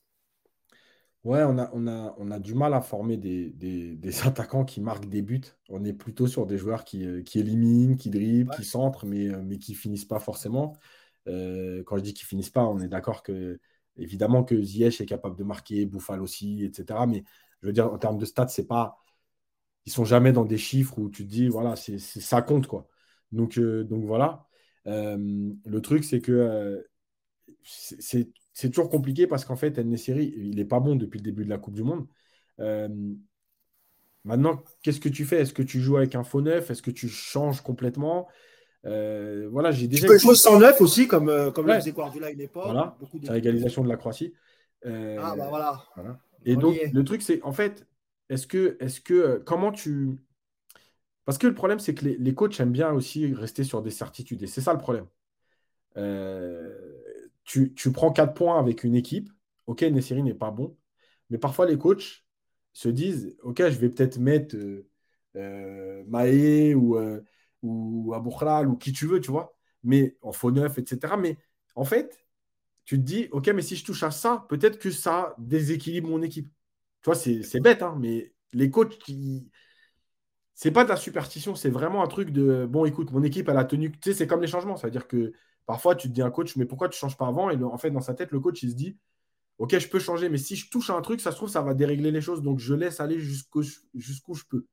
Ouais, 1.24 1.41
on 1.44 1.58
a, 1.58 1.70
on 1.74 1.88
a, 1.88 2.14
on 2.18 2.32
a 2.32 2.40
du 2.40 2.54
mal 2.54 2.74
à 2.74 2.82
former 2.82 3.16
des, 3.16 3.50
des, 3.52 4.20
attaquants 4.28 4.66
qui 4.66 4.82
marquent 4.82 5.08
des 5.08 5.22
buts. 5.22 5.41
On 5.70 5.86
est 5.86 5.94
plutôt 5.94 6.28
sur 6.28 6.45
des 6.45 6.58
joueurs 6.58 6.84
qui, 6.84 7.06
euh, 7.06 7.22
qui 7.24 7.40
éliminent, 7.40 7.95
qui 7.95 8.10
dribblent, 8.10 8.54
qui 8.56 8.66
centrent, 8.66 9.06
mais, 9.06 9.30
euh, 9.30 9.41
mais 9.41 9.58
qui 9.58 9.74
finissent 9.74 10.04
pas 10.06 10.20
forcément. 10.20 10.74
Euh, 11.28 11.82
quand 11.86 11.98
je 11.98 12.02
dis 12.04 12.14
qu'ils 12.14 12.28
finissent 12.28 12.50
pas, 12.50 12.66
on 12.66 12.80
est 12.80 12.90
d'accord 12.90 13.24
que, 13.24 13.60
évidemment, 13.95 14.44
que 14.44 14.62
Ziyech 14.62 15.00
est 15.00 15.06
capable 15.06 15.38
de 15.38 15.44
marquer, 15.45 15.86
Bouffal 15.86 16.22
aussi, 16.22 16.66
etc. 16.66 17.08
Mais 17.08 17.24
je 17.62 17.68
veux 17.68 17.74
dire, 17.74 17.91
en 17.94 17.98
termes 17.98 18.18
de 18.18 18.26
stats, 18.26 18.50
c'est 18.50 18.68
pas. 18.68 18.98
Ils 19.86 19.91
sont 19.94 20.06
jamais 20.06 20.34
dans 20.34 20.45
des 20.45 20.58
chiffres 20.58 21.00
où 21.00 21.10
tu 21.10 21.26
te 21.26 21.30
dis, 21.32 21.48
voilà, 21.50 21.76
c'est, 21.76 22.00
ça 22.00 22.41
compte, 22.41 22.68
quoi. 22.68 22.88
Donc, 23.32 23.60
donc 23.60 24.06
voilà. 24.06 24.48
le 24.86 25.80
truc, 25.82 26.04
c'est 26.04 26.22
que 26.22 26.86
c'est 27.64 28.02
c'est 28.02 28.30
toujours 28.53 28.89
compliqué 28.89 29.27
parce 29.27 29.45
qu'en 29.45 29.55
fait, 29.55 29.77
Nesseri, 29.80 30.34
il 30.38 30.55
n'est 30.55 30.65
pas 30.65 30.80
bon 30.80 30.95
depuis 30.95 31.17
le 31.17 31.23
début 31.23 31.43
de 31.43 31.49
la 31.49 31.57
Coupe 31.57 31.73
du 31.73 31.84
Monde. 31.84 32.07
Euh, 32.59 32.88
maintenant, 34.23 34.63
qu'est-ce 34.81 34.99
que 34.99 35.09
tu 35.09 35.25
fais? 35.25 35.41
Est-ce 35.41 35.53
que 35.53 35.63
tu 35.63 35.80
joues 35.80 35.97
avec 35.97 36.15
un 36.15 36.23
faux 36.23 36.41
neuf? 36.41 36.69
Est-ce 36.69 36.81
que 36.81 36.91
tu 36.91 37.09
changes 37.09 37.61
complètement? 37.61 38.27
Euh, 38.85 39.47
voilà, 39.51 39.71
j'ai 39.71 39.88
déjà. 39.88 40.07
Tu 40.07 40.13
peux 40.13 40.19
jouer 40.19 40.35
sans 40.35 40.59
neuf 40.59 40.80
aussi, 40.81 41.07
comme, 41.07 41.30
euh, 41.30 41.51
comme 41.51 41.67
le 41.67 41.73
faisait 41.75 41.91
Guardiola 41.91 42.27
à 42.27 42.31
une 42.31 42.41
époque. 42.41 42.65
Voilà, 42.65 42.97
la 43.23 43.38
égalisation 43.38 43.84
de 43.84 43.89
la 43.89 43.97
Croatie. 43.97 44.34
ah, 44.85 45.35
bah 45.35 45.47
voilà. 45.49 45.84
Et 46.45 46.55
donc, 46.55 46.77
le 46.91 47.03
truc, 47.03 47.21
c'est 47.21 47.41
en 47.43 47.53
fait, 47.53 47.88
est-ce 48.30 48.45
que, 48.45 48.77
est-ce 48.80 49.01
que, 49.01 49.41
comment 49.45 49.71
tu. 49.71 50.19
Parce 51.25 51.38
que 51.38 51.47
le 51.47 51.53
problème, 51.53 51.80
c'est 51.80 51.95
que 51.95 52.03
les, 52.03 52.17
les, 52.17 52.34
coachs 52.34 52.59
aiment 52.59 52.73
bien 52.73 52.91
aussi 52.91 53.34
rester 53.34 53.63
sur 53.63 53.81
des 53.81 53.91
certitudes. 53.91 54.43
Et 54.43 54.47
c'est 54.47 54.59
ça 54.59 54.73
le 54.73 54.80
problème. 54.80 55.05
Euh, 55.97 56.73
tu, 57.44 57.91
prends 57.91 58.11
4 58.11 58.34
points 58.34 58.60
avec 58.60 58.84
une 58.84 58.95
équipe. 58.95 59.30
Ok, 59.68 59.82
Nessiri 59.82 60.24
n'est 60.24 60.34
pas 60.34 60.52
bon. 60.52 60.78
Mais 61.30 61.38
parfois, 61.38 61.65
les 61.65 61.78
coachs 61.78 62.26
se 62.74 62.90
disent 62.90 63.36
Ok, 63.44 63.57
je 63.60 63.78
vais 63.80 63.90
peut-être 63.90 64.18
mettre 64.18 64.56
euh, 64.56 64.90
euh 65.36 66.03
Maé 66.07 66.76
ou, 66.76 66.98
euh, 66.98 67.22
ou 67.61 68.14
ou 68.14 68.76
qui 68.78 68.94
tu 68.94 69.07
veux, 69.07 69.20
tu 69.20 69.32
vois. 69.32 69.57
Mais 69.84 70.18
en 70.22 70.32
faux 70.32 70.52
neuf, 70.52 70.78
etc. 70.78 71.18
Mais 71.18 71.38
en 71.76 71.86
fait, 71.86 72.26
tu 72.86 72.98
te 72.98 73.03
dis 73.03 73.28
Ok, 73.32 73.48
mais 73.49 73.61
si 73.61 73.76
je 73.76 73.86
touche 73.86 74.03
à 74.03 74.11
ça, 74.11 74.45
peut-être 74.49 74.80
que 74.80 74.91
ça 74.91 75.36
déséquilibre 75.38 76.10
mon 76.10 76.22
équipe. 76.22 76.52
Tu 77.02 77.06
vois, 77.06 77.15
c'est 77.15 77.60
bête, 77.60 77.84
hein, 77.84 77.98
mais 77.99 78.34
les 78.53 78.70
coachs 78.70 78.98
qui. 78.99 79.49
C'est 80.56 80.72
pas 80.72 80.84
de 80.84 80.90
la 80.90 80.98
superstition, 80.98 81.56
c'est 81.56 81.72
vraiment 81.72 82.03
un 82.03 82.07
truc 82.07 82.30
de 82.30 82.65
bon, 82.70 82.86
écoute, 82.86 83.11
mon 83.11 83.24
équipe, 83.24 83.49
elle 83.49 83.57
a 83.57 83.65
tenu. 83.65 83.91
Tu 83.91 83.98
sais, 84.03 84.14
c'est 84.14 84.28
comme 84.28 84.41
les 84.41 84.48
changements. 84.48 84.78
Ça 84.78 84.88
veut 84.88 84.91
dire 84.91 85.07
que 85.07 85.34
Parfois, 85.65 85.95
tu 85.95 86.10
te 86.10 86.14
dis 86.14 86.22
à 86.22 86.26
un 86.26 86.31
coach, 86.31 86.56
mais 86.56 86.65
pourquoi 86.65 86.90
tu 86.90 86.95
ne 86.95 86.99
changes 86.99 87.18
pas 87.18 87.27
avant? 87.27 87.49
Et 87.49 87.61
en 87.64 87.77
fait, 87.77 87.91
dans 87.91 88.02
sa 88.02 88.14
tête, 88.14 88.31
le 88.31 88.40
coach, 88.40 88.64
il 88.64 88.72
se 88.72 88.76
dit, 88.76 88.98
OK, 89.60 89.77
je 89.77 89.88
peux 89.88 89.99
changer, 89.99 90.30
mais 90.30 90.38
si 90.38 90.56
je 90.56 90.69
touche 90.69 90.90
à 90.90 90.95
un 90.95 91.02
truc, 91.02 91.22
ça 91.22 91.31
se 91.31 91.38
trouve, 91.38 91.49
ça 91.49 91.61
va 91.61 91.73
dérégler 91.73 92.11
les 92.11 92.22
choses. 92.22 92.41
Donc, 92.41 92.60
je 92.60 92.73
laisse 92.73 92.99
aller 92.99 93.19
jusqu'où 93.19 93.64
je 93.64 94.44
peux. 94.49 94.65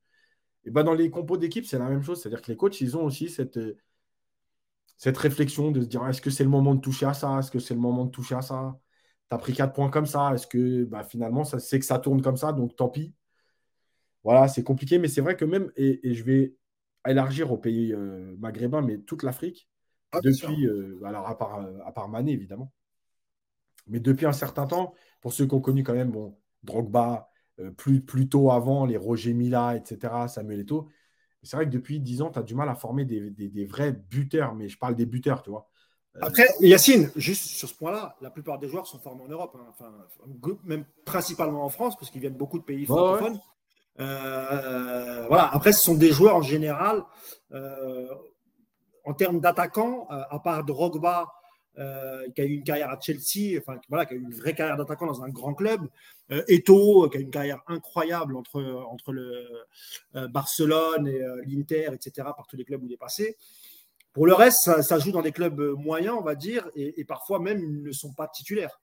Et 0.65 0.71
ben, 0.71 0.85
dans 0.85 0.95
les 0.95 1.11
compos 1.11 1.37
d'équipe, 1.37 1.67
c'est 1.67 1.79
la 1.79 1.89
même 1.89 2.03
chose. 2.03 2.21
C'est-à-dire 2.21 2.43
que 2.43 2.51
les 2.51 2.57
coachs, 2.57 2.81
ils 2.81 2.97
ont 2.97 3.05
aussi 3.05 3.29
cette, 3.29 3.59
cette 4.97 5.17
réflexion 5.17 5.71
de 5.71 5.81
se 5.81 5.87
dire, 5.87 6.07
est-ce 6.07 6.21
que 6.21 6.31
c'est 6.31 6.45
le 6.45 6.51
moment 6.51 6.75
de 6.75 6.81
toucher 6.81 7.07
à 7.07 7.15
ça? 7.15 7.39
Est-ce 7.39 7.51
que 7.51 7.59
c'est 7.59 7.75
le 7.75 7.81
moment 7.81 8.05
de 8.05 8.11
toucher 8.11 8.35
à 8.35 8.43
ça? 8.43 8.79
Tu 9.31 9.35
as 9.35 9.39
pris 9.39 9.53
4 9.55 9.73
points 9.73 9.91
comme 9.91 10.07
ça. 10.07 10.35
Est-ce 10.35 10.47
que 10.47 10.85
bah, 10.85 11.05
finalement, 11.05 11.45
c'est 11.45 11.79
que 11.79 11.87
ça 11.87 11.99
tourne 11.99 12.21
comme 12.23 12.37
ça, 12.37 12.53
donc 12.53 12.77
tant 12.77 12.89
pis. 12.89 13.15
Voilà, 14.25 14.49
c'est 14.49 14.62
compliqué, 14.62 14.99
mais 14.99 15.09
c'est 15.09 15.23
vrai 15.23 15.37
que 15.37 15.45
même, 15.45 15.73
et, 15.77 16.12
je 16.15 16.23
vais 16.25 16.55
élargir 17.07 17.51
au 17.53 17.57
pays 17.57 17.95
euh, 17.95 18.37
maghrébin, 18.39 18.83
mais 18.83 18.99
toute 18.99 19.23
l'Afrique, 19.23 19.69
ah, 20.12 20.20
depuis, 20.23 20.66
euh, 20.66 21.01
alors 21.05 21.28
à 21.28 21.39
part, 21.39 21.61
euh, 21.61 21.78
à 21.85 21.93
part 21.93 22.09
Mané, 22.09 22.32
évidemment. 22.32 22.73
Mais 23.87 24.01
depuis 24.01 24.27
un 24.27 24.32
certain 24.32 24.66
temps, 24.66 24.95
pour 25.20 25.32
ceux 25.32 25.47
qui 25.47 25.55
ont 25.55 25.61
connu 25.61 25.82
quand 25.82 25.95
même, 25.95 26.11
bon, 26.11 26.37
Drogba, 26.65 27.31
euh, 27.61 27.70
plus, 27.70 28.01
plus 28.01 28.28
tôt 28.28 28.51
avant, 28.51 28.87
les 28.87 28.97
Roger 28.97 29.32
Mila, 29.35 29.77
etc., 29.77 30.12
Samuel 30.28 30.61
Eto'o, 30.61 30.89
c'est 31.43 31.57
vrai 31.57 31.66
que 31.66 31.70
depuis 31.70 32.01
10 32.01 32.23
ans, 32.23 32.31
tu 32.31 32.39
as 32.39 32.43
du 32.43 32.55
mal 32.55 32.69
à 32.69 32.74
former 32.74 33.05
des, 33.05 33.31
des, 33.31 33.65
vrais 33.65 33.93
buteurs, 33.93 34.55
mais 34.55 34.69
je 34.69 34.77
parle 34.77 34.95
des 34.95 35.07
buteurs, 35.07 35.43
tu 35.43 35.51
vois. 35.51 35.70
Après, 36.20 36.47
Yacine, 36.61 37.11
juste 37.16 37.45
sur 37.45 37.69
ce 37.69 37.74
point-là, 37.74 38.16
la 38.20 38.31
plupart 38.31 38.59
des 38.59 38.69
joueurs 38.69 38.87
sont 38.87 38.99
formés 38.99 39.23
en 39.23 39.28
Europe, 39.28 39.57
hein. 39.59 39.66
enfin, 39.70 39.91
même 40.65 40.85
principalement 41.07 41.65
en 41.65 41.69
France, 41.70 41.97
parce 41.97 42.11
qu'ils 42.11 42.20
viennent 42.20 42.37
beaucoup 42.37 42.59
de 42.59 42.65
pays 42.65 42.85
francophones. 42.85 43.41
voilà. 43.97 45.49
Après, 45.53 45.73
ce 45.73 45.82
sont 45.82 45.95
des 45.95 46.11
joueurs 46.11 46.37
en 46.37 46.43
général 46.43 47.05
en 49.05 49.15
termes 49.15 49.41
d'attaquants, 49.41 50.07
euh, 50.11 50.23
à 50.31 50.39
part 50.41 50.65
Drogba, 50.65 51.33
euh, 51.79 52.29
qui 52.35 52.41
a 52.41 52.45
eu 52.45 52.55
une 52.55 52.65
carrière 52.65 52.91
à 52.91 52.99
Chelsea, 53.01 53.59
enfin 53.59 53.81
voilà, 53.89 54.05
qui 54.05 54.15
a 54.15 54.17
eu 54.17 54.21
une 54.21 54.35
vraie 54.35 54.55
carrière 54.55 54.77
d'attaquant 54.77 55.07
dans 55.07 55.23
un 55.23 55.29
grand 55.29 55.55
club. 55.55 55.81
Euh, 56.31 56.43
Eto, 56.49 57.09
qui 57.09 57.17
a 57.17 57.21
eu 57.21 57.25
une 57.25 57.31
carrière 57.31 57.63
incroyable 57.67 58.37
entre, 58.37 58.63
entre 58.89 59.13
le 59.13 59.47
Barcelone 60.29 61.07
et 61.09 61.21
l'Inter, 61.47 61.91
etc., 61.93 62.29
par 62.37 62.47
tous 62.49 62.57
les 62.57 62.65
clubs 62.65 62.83
où 62.83 62.87
il 62.87 62.93
est 62.93 62.99
passé. 62.99 63.37
Pour 64.13 64.27
le 64.27 64.35
reste, 64.35 64.83
ça, 64.83 64.99
joue 64.99 65.13
dans 65.13 65.23
des 65.23 65.33
clubs 65.33 65.61
moyens, 65.79 66.17
on 66.19 66.23
va 66.23 66.35
dire, 66.35 66.69
et, 66.75 67.05
parfois 67.05 67.39
même 67.39 67.61
ils 67.61 67.83
ne 67.83 67.93
sont 67.93 68.13
pas 68.13 68.27
titulaires. 68.27 68.81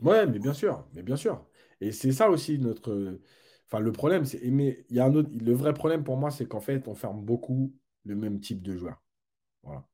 Ouais, 0.00 0.26
mais 0.26 0.40
bien 0.40 0.52
sûr, 0.52 0.84
mais 0.92 1.02
bien 1.02 1.16
sûr. 1.16 1.46
Et 1.80 1.92
c'est 1.92 2.12
ça 2.12 2.28
aussi 2.28 2.58
notre. 2.58 3.20
Enfin, 3.66 3.80
le 3.80 3.92
problème, 3.92 4.24
c'est. 4.24 4.40
Mais 4.50 4.84
il 4.90 4.96
y 4.96 5.00
a 5.00 5.04
un 5.04 5.14
autre. 5.14 5.30
Le 5.32 5.52
vrai 5.52 5.72
problème 5.72 6.02
pour 6.02 6.16
moi, 6.16 6.30
c'est 6.30 6.46
qu'en 6.46 6.60
fait, 6.60 6.88
on 6.88 6.94
ferme 6.94 7.20
beaucoup 7.24 7.72
le 8.04 8.16
même 8.16 8.40
type 8.40 8.62
de 8.62 8.76
joueurs. 8.76 9.03
Voilà. 9.64 9.84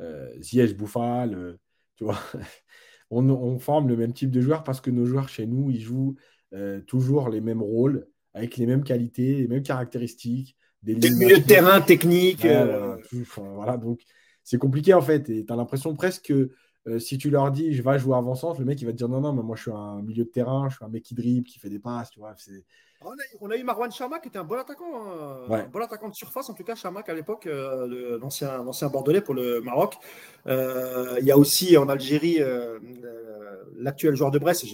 Euh, 0.00 0.30
Ziyech, 0.40 0.76
Bouffal, 0.76 1.34
euh, 1.34 1.58
tu 1.96 2.04
vois, 2.04 2.18
on, 3.10 3.58
forme 3.58 3.88
le 3.88 3.96
même 3.96 4.12
type 4.12 4.30
de 4.30 4.40
joueurs 4.40 4.64
parce 4.64 4.80
que 4.80 4.90
nos 4.90 5.06
joueurs 5.06 5.28
chez 5.28 5.46
nous, 5.46 5.70
ils 5.70 5.80
jouent 5.80 6.16
euh, 6.52 6.80
toujours 6.82 7.28
les 7.28 7.40
mêmes 7.40 7.62
rôles, 7.62 8.06
avec 8.34 8.56
les 8.56 8.66
mêmes 8.66 8.84
qualités, 8.84 9.34
les 9.34 9.48
mêmes 9.48 9.62
caractéristiques. 9.62 10.56
Des, 10.82 10.94
de 10.94 11.46
terrain 11.46 11.80
techniques. 11.80 12.46
voilà, 13.36 13.76
donc 13.76 14.02
c'est 14.44 14.58
compliqué 14.58 14.94
en 14.94 15.00
fait. 15.00 15.28
Et 15.30 15.44
tu 15.44 15.52
as 15.52 15.56
l'impression 15.56 15.94
presque 15.94 16.26
que 16.26 16.52
si 16.98 17.18
tu 17.18 17.30
leur 17.30 17.50
dis 17.50 17.72
je 17.72 17.82
vais 17.82 17.98
jouer 17.98 18.16
avant-centre, 18.16 18.60
le 18.60 18.66
mec 18.66 18.80
il 18.80 18.84
va 18.84 18.92
te 18.92 18.96
dire 18.96 19.08
non, 19.08 19.20
non, 19.20 19.32
mais 19.32 19.42
moi 19.42 19.56
je 19.56 19.62
suis 19.62 19.72
un 19.72 20.02
milieu 20.02 20.24
de 20.24 20.30
terrain, 20.30 20.68
je 20.68 20.76
suis 20.76 20.84
un 20.84 20.88
mec 20.88 21.02
qui 21.02 21.14
dribble, 21.14 21.46
qui 21.46 21.58
fait 21.58 21.68
des 21.68 21.78
passes, 21.78 22.10
tu 22.10 22.20
vois. 22.20 22.34
On 23.40 23.50
a, 23.50 23.56
eu 23.56 23.62
Marwan 23.62 23.92
Chama 23.92 24.18
qui 24.20 24.28
était 24.28 24.38
un 24.38 24.44
bon 24.44 24.58
attaquant, 24.58 24.86
hein. 24.94 25.46
un 25.50 25.68
bon 25.68 25.80
attaquant 25.80 26.08
de 26.08 26.14
surface, 26.14 26.48
en 26.48 26.54
tout 26.54 26.64
cas 26.64 26.74
Chamac 26.74 27.08
à 27.08 27.14
l'époque, 27.14 27.46
euh, 27.46 28.18
l'ancien 28.18 28.88
bordelais 28.88 29.20
pour 29.20 29.34
le 29.34 29.60
Maroc. 29.60 29.94
Euh, 30.46 31.16
il 31.20 31.26
y 31.26 31.30
a 31.30 31.36
aussi 31.36 31.76
en 31.76 31.88
Algérie 31.88 32.38
euh, 32.40 32.78
l'actuel 33.76 34.16
joueur 34.16 34.30
de 34.30 34.38
Brest, 34.38 34.64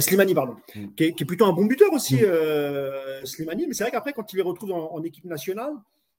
Slimani. 0.00 0.34
pardon, 0.34 0.56
mm. 0.74 0.94
qui, 0.96 1.04
est, 1.04 1.24
plutôt 1.24 1.46
un 1.46 1.52
bon 1.52 1.66
buteur 1.66 1.92
aussi, 1.92 2.16
mm. 2.16 3.24
Slimani. 3.24 3.66
Mais 3.68 3.74
c'est 3.74 3.84
vrai 3.84 3.92
qu'après, 3.92 4.12
quand 4.12 4.32
il 4.32 4.36
les 4.36 4.42
retrouve 4.42 4.72
en, 4.72 5.02
équipe 5.02 5.24
nationale, 5.24 5.72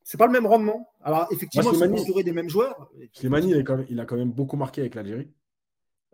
c'est 0.04 0.18
pas 0.18 0.26
le 0.26 0.32
même 0.32 0.46
rendement. 0.46 0.88
Alors, 1.02 1.28
effectivement, 1.32 1.72
ils 1.72 2.00
sont 2.00 2.22
des 2.22 2.32
mêmes 2.32 2.50
joueurs. 2.50 2.90
Slimani, 3.14 3.52
il, 3.52 3.86
il, 3.90 4.00
a 4.00 4.06
quand 4.06 4.18
même 4.18 4.32
beaucoup 4.32 4.58
marqué 4.58 4.82
avec 4.82 4.96
l'Algérie. 4.96 5.32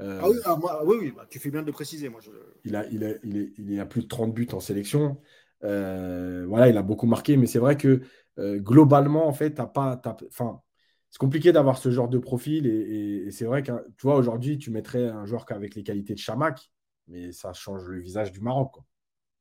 Euh, 0.02 0.20
ah 0.22 0.30
oui, 0.30 0.38
ah, 0.44 0.84
oui, 0.84 0.98
oui 1.00 1.14
bah, 1.16 1.26
tu 1.30 1.40
fais 1.40 1.50
bien 1.50 1.62
de 1.62 1.68
le 1.68 1.72
préciser. 1.72 2.10
Moi, 2.10 2.20
il, 2.66 2.76
a, 2.76 2.86
il, 2.88 3.04
a, 3.06 3.12
il, 3.24 3.54
il 3.58 3.80
a 3.80 3.86
plus 3.86 4.02
de 4.02 4.08
30 4.08 4.34
buts 4.34 4.48
en 4.52 4.60
sélection. 4.60 5.20
Euh, 5.64 6.46
voilà, 6.48 6.68
il 6.68 6.78
a 6.78 6.82
beaucoup 6.82 7.08
marqué, 7.08 7.38
mais 7.38 7.48
c'est 7.48 7.60
vrai 7.60 7.78
que 7.78 8.02
euh, 8.38 8.60
globalement, 8.60 9.28
en 9.28 9.34
fait, 9.34 9.52
t'as 9.52 9.66
pas. 9.66 10.02
Enfin, 10.28 10.62
c'est 11.10 11.20
compliqué 11.20 11.54
d'avoir 11.54 11.78
ce 11.78 11.92
genre 11.92 12.10
de 12.10 12.18
profil. 12.18 12.68
Et, 12.68 13.32
c'est 13.32 13.46
vrai 13.46 13.64
que, 13.64 13.72
tu 13.98 14.08
vois, 14.08 14.18
aujourd'hui, 14.18 14.58
tu 14.58 14.72
mettrais 14.72 15.08
un 15.08 15.26
joueur 15.26 15.46
avec 15.52 15.76
les 15.76 15.84
qualités 15.84 16.14
de 16.14 16.20
Chamac, 16.20 16.72
mais 17.08 17.32
ça 17.32 17.54
change 17.54 17.86
le 17.86 18.00
visage 18.00 18.32
du 18.32 18.42
Maroc. 18.42 18.72
Quoi. 18.74 18.86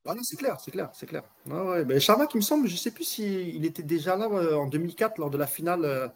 Ah 0.06 0.14
non, 0.14 0.22
c'est 0.22 0.36
clair, 0.36 0.58
c'est 0.60 0.70
clair, 0.70 0.90
c'est 0.92 1.06
clair. 1.06 1.22
Ah 1.50 1.64
ouais, 1.64 1.84
ben, 1.84 1.98
Chamac, 1.98 2.32
il 2.34 2.38
me 2.38 2.42
semble, 2.42 2.68
je 2.68 2.74
ne 2.74 2.78
sais 2.78 2.90
plus 2.90 3.04
s'il 3.04 3.64
était 3.64 3.82
déjà 3.82 4.16
là 4.16 4.28
en 4.28 4.66
2004 4.66 5.18
lors 5.18 5.30
de 5.30 5.38
la 5.38 5.46
finale. 5.46 6.12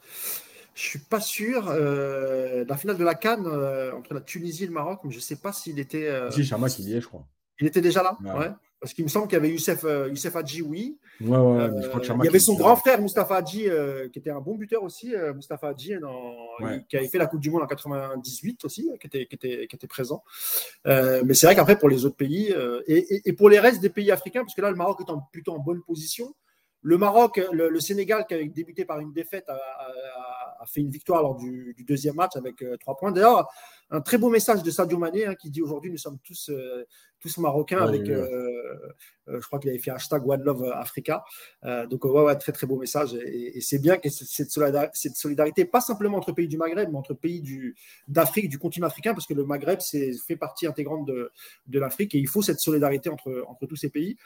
Je 0.78 0.84
suis 0.84 1.00
pas 1.00 1.20
sûr. 1.20 1.68
Euh, 1.70 2.64
la 2.68 2.76
finale 2.76 2.96
de 2.96 3.04
la 3.04 3.16
Cannes 3.16 3.48
euh, 3.48 3.92
entre 3.92 4.14
la 4.14 4.20
Tunisie 4.20 4.62
et 4.62 4.66
le 4.68 4.72
Maroc, 4.72 5.00
mais 5.02 5.10
je 5.10 5.16
ne 5.16 5.22
sais 5.22 5.34
pas 5.34 5.52
s'il 5.52 5.80
était. 5.80 6.06
Euh, 6.06 6.30
si, 6.30 6.44
Chamac, 6.44 6.78
il 6.78 6.88
y 6.88 6.94
est, 6.94 7.00
je 7.00 7.08
crois. 7.08 7.26
Il 7.58 7.66
était 7.66 7.80
déjà 7.80 8.04
là 8.04 8.16
ouais. 8.38 8.52
Parce 8.80 8.94
qu'il 8.94 9.04
me 9.04 9.08
semble 9.08 9.26
qu'il 9.26 9.34
y 9.34 9.40
avait 9.40 9.50
Youssef, 9.50 9.84
Youssef 10.08 10.36
Hadji, 10.36 10.62
oui. 10.62 10.98
Ouais, 11.20 11.36
ouais, 11.36 11.70
je 11.82 11.88
crois 11.88 12.00
que 12.00 12.06
il 12.06 12.24
y 12.24 12.28
avait 12.28 12.38
son 12.38 12.54
grand 12.54 12.76
frère, 12.76 13.00
Mustafa 13.00 13.36
Hadji, 13.36 13.66
qui 14.12 14.18
était 14.18 14.30
un 14.30 14.40
bon 14.40 14.54
buteur 14.54 14.84
aussi. 14.84 15.12
Mustafa 15.34 15.68
Hadji, 15.68 15.94
qui 16.88 16.96
avait 16.96 17.08
fait 17.08 17.18
la 17.18 17.26
Coupe 17.26 17.40
du 17.40 17.50
Monde 17.50 17.62
en 17.62 17.66
98 17.66 18.64
aussi, 18.64 18.88
qui 19.00 19.06
était, 19.08 19.26
qui 19.26 19.34
était, 19.34 19.66
qui 19.66 19.76
était 19.76 19.86
présent. 19.88 20.22
mais 20.84 21.34
c'est 21.34 21.46
vrai 21.46 21.56
qu'après, 21.56 21.76
pour 21.76 21.88
les 21.88 22.04
autres 22.04 22.16
pays, 22.16 22.54
et, 22.86 23.28
et, 23.28 23.32
pour 23.32 23.48
les 23.48 23.58
restes 23.58 23.80
des 23.80 23.90
pays 23.90 24.12
africains, 24.12 24.42
parce 24.42 24.54
que 24.54 24.62
là, 24.62 24.70
le 24.70 24.76
Maroc 24.76 25.00
est 25.00 25.10
en, 25.10 25.20
plutôt 25.32 25.54
en 25.54 25.58
bonne 25.58 25.82
position. 25.82 26.34
Le 26.82 26.96
Maroc, 26.96 27.40
le, 27.52 27.80
Sénégal, 27.80 28.24
qui 28.26 28.34
avait 28.34 28.46
débuté 28.46 28.84
par 28.84 29.00
une 29.00 29.12
défaite, 29.12 29.46
a, 30.60 30.66
fait 30.66 30.80
une 30.80 30.90
victoire 30.90 31.22
lors 31.22 31.36
du, 31.36 31.74
deuxième 31.86 32.16
match 32.16 32.36
avec 32.36 32.62
euh, 32.62 32.76
trois 32.76 32.96
points. 32.96 33.12
D'ailleurs, 33.12 33.48
un 33.90 34.00
très 34.00 34.18
beau 34.18 34.28
message 34.28 34.62
de 34.62 34.70
Sadio 34.70 34.98
Mané 34.98 35.26
hein, 35.26 35.34
qui 35.34 35.50
dit 35.50 35.62
aujourd'hui 35.62 35.90
nous 35.90 35.98
sommes 35.98 36.18
tous, 36.18 36.50
euh, 36.50 36.84
tous 37.20 37.38
marocains 37.38 37.80
avec, 37.80 38.08
euh, 38.08 38.76
je 39.26 39.46
crois 39.46 39.58
qu'il 39.58 39.70
avait 39.70 39.78
fait 39.78 39.90
hashtag 39.90 40.28
One 40.28 40.42
Love 40.42 40.70
Africa. 40.74 41.24
donc 41.88 42.04
ouais, 42.04 42.22
ouais, 42.22 42.36
très 42.36 42.52
très 42.52 42.66
beau 42.66 42.76
message 42.76 43.14
et, 43.14 43.60
c'est 43.62 43.78
bien 43.78 43.96
que 43.96 44.10
cette 44.10 44.50
solidarité, 45.16 45.64
pas 45.64 45.80
simplement 45.80 46.18
entre 46.18 46.32
pays 46.32 46.48
du 46.48 46.58
Maghreb, 46.58 46.90
mais 46.90 46.98
entre 46.98 47.14
pays 47.14 47.42
d'Afrique, 48.08 48.48
du 48.50 48.58
continent 48.58 48.86
africain, 48.86 49.14
parce 49.14 49.26
que 49.26 49.34
le 49.34 49.44
Maghreb 49.44 49.80
c'est 49.80 50.12
fait 50.26 50.36
partie 50.36 50.66
intégrante 50.66 51.06
de, 51.06 51.32
de 51.66 51.78
l'Afrique 51.78 52.14
et 52.14 52.18
il 52.18 52.28
faut 52.28 52.42
cette 52.42 52.60
solidarité 52.60 53.08
entre, 53.08 53.44
entre 53.48 53.66
tous 53.66 53.76
ces 53.76 53.88
pays. 53.88 54.16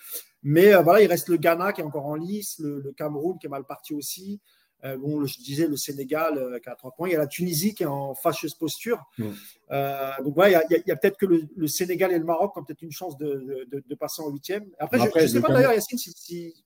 Mais 0.42 0.74
voilà, 0.82 1.02
il 1.02 1.06
reste 1.06 1.28
le 1.28 1.36
Ghana 1.36 1.72
qui 1.72 1.82
est 1.82 1.84
encore 1.84 2.06
en 2.06 2.16
lice, 2.16 2.58
le 2.58 2.92
Cameroun 2.96 3.38
qui 3.38 3.46
est 3.46 3.50
mal 3.50 3.64
parti 3.64 3.94
aussi. 3.94 4.40
Euh, 4.84 4.96
bon, 4.96 5.24
je 5.24 5.38
disais 5.38 5.68
le 5.68 5.76
Sénégal 5.76 6.38
euh, 6.38 6.58
qui 6.58 6.68
a 6.68 6.74
3 6.74 6.92
points. 6.92 7.08
Il 7.08 7.12
y 7.12 7.14
a 7.14 7.18
la 7.18 7.28
Tunisie 7.28 7.74
qui 7.74 7.84
est 7.84 7.86
en 7.86 8.14
fâcheuse 8.14 8.54
posture. 8.54 8.98
Mm. 9.16 9.28
Euh, 9.70 10.10
donc, 10.24 10.34
il 10.38 10.82
y 10.86 10.90
a, 10.90 10.96
peut-être 10.96 11.16
que 11.16 11.26
le, 11.26 11.66
Sénégal 11.68 12.12
et 12.12 12.18
le 12.18 12.24
Maroc 12.24 12.56
ont 12.56 12.64
peut-être 12.64 12.82
une 12.82 12.90
chance 12.90 13.16
de, 13.16 13.68
passer 13.98 14.22
en 14.22 14.30
huitième. 14.30 14.64
Après, 14.78 14.98
je 14.98 15.22
ne 15.22 15.26
sais 15.26 15.40
pas 15.40 15.52
d'ailleurs, 15.52 15.72
Yacine, 15.72 15.98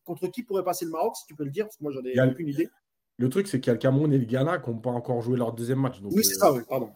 contre 0.04 0.28
qui 0.28 0.42
pourrait 0.42 0.64
passer 0.64 0.86
le 0.86 0.90
Maroc, 0.90 1.16
si 1.16 1.26
tu 1.26 1.34
peux 1.34 1.44
le 1.44 1.50
dire, 1.50 1.66
parce 1.66 1.76
que 1.76 1.82
moi, 1.82 1.92
j'en 1.92 2.02
ai 2.02 2.18
aucune 2.20 2.48
idée. 2.48 2.68
Le 3.18 3.28
truc, 3.28 3.48
c'est 3.48 3.60
qu'il 3.60 3.68
y 3.68 3.70
a 3.70 3.74
le 3.74 3.78
Cameroun 3.78 4.12
et 4.12 4.18
le 4.18 4.24
Ghana 4.24 4.58
qui 4.58 4.70
n'ont 4.70 4.78
pas 4.78 4.90
encore 4.90 5.22
joué 5.22 5.38
leur 5.38 5.52
deuxième 5.52 5.80
match. 5.80 5.96
oui, 6.02 6.24
c'est 6.24 6.34
ça, 6.34 6.52
oui, 6.52 6.62
pardon. 6.68 6.90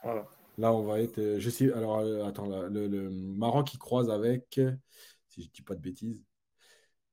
Là, 0.59 0.72
on 0.74 0.84
va 0.84 1.01
être. 1.01 1.36
Je 1.38 1.51
sais. 1.51 1.72
Alors, 1.72 2.01
attends, 2.26 2.47
le, 2.47 3.10
Maroc 3.10 3.68
qui 3.68 3.78
croise 3.78 4.10
avec. 4.10 4.60
Si 5.28 5.42
je 5.42 5.47
ne 5.47 5.52
dis 5.52 5.62
pas 5.62 5.74
de 5.74 5.80
bêtises. 5.80 6.24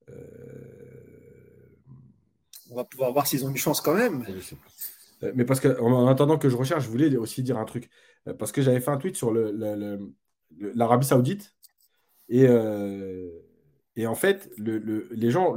Euh 0.10 1.57
on 2.72 2.76
va 2.76 2.84
pouvoir 2.84 3.12
voir 3.12 3.28
s'ils 3.28 3.46
ont 3.46 3.50
une 3.50 3.58
chance 3.58 3.82
quand 3.82 3.94
même. 3.94 4.26
Euh, 5.24 5.32
mais 5.36 5.46
parce 5.46 5.60
que 5.60 5.80
en 5.80 6.08
attendant 6.08 6.38
que 6.38 6.50
je 6.50 6.56
recherche, 6.56 6.84
je 6.84 6.90
voulais 6.90 7.16
aussi 7.18 7.44
dire 7.44 7.58
un 7.58 7.66
truc. 7.66 7.90
Euh, 8.28 8.34
parce 8.34 8.52
que 8.52 8.62
j'avais 8.62 8.80
fait 8.80 8.92
un 8.92 8.98
tweet 8.98 9.16
sur 9.16 9.32
l'Arabie 9.32 11.06
Saoudite. 11.06 11.56
Et, 12.30 12.46
euh, 12.48 13.30
et 13.96 14.06
en 14.06 14.16
fait, 14.16 14.52
les 14.58 15.32
gens, 15.32 15.56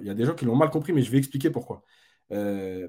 il 0.00 0.06
y 0.06 0.10
a 0.10 0.14
des 0.14 0.24
gens 0.24 0.34
qui 0.34 0.44
l'ont 0.44 0.56
mal 0.56 0.70
compris, 0.70 0.92
mais 0.92 1.02
je 1.02 1.10
vais 1.10 1.18
expliquer 1.18 1.50
pourquoi. 1.50 1.82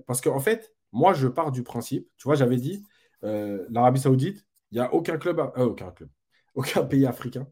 parce 0.05 0.21
qu'en 0.21 0.35
en 0.35 0.39
fait, 0.39 0.73
moi, 0.91 1.13
je 1.13 1.27
pars 1.27 1.51
du 1.51 1.63
principe, 1.63 2.09
tu 2.17 2.23
vois, 2.25 2.35
j'avais 2.35 2.57
dit, 2.57 2.83
l'Arabie 3.21 3.99
Saoudite, 3.99 4.45
il 4.71 4.75
n'y 4.75 4.81
a 4.81 4.93
aucun 4.93 5.17
club, 5.17 5.39
aucun 5.55 5.91
club, 5.91 6.09
aucun 6.55 6.83
pays 6.83 7.05
africain 7.05 7.47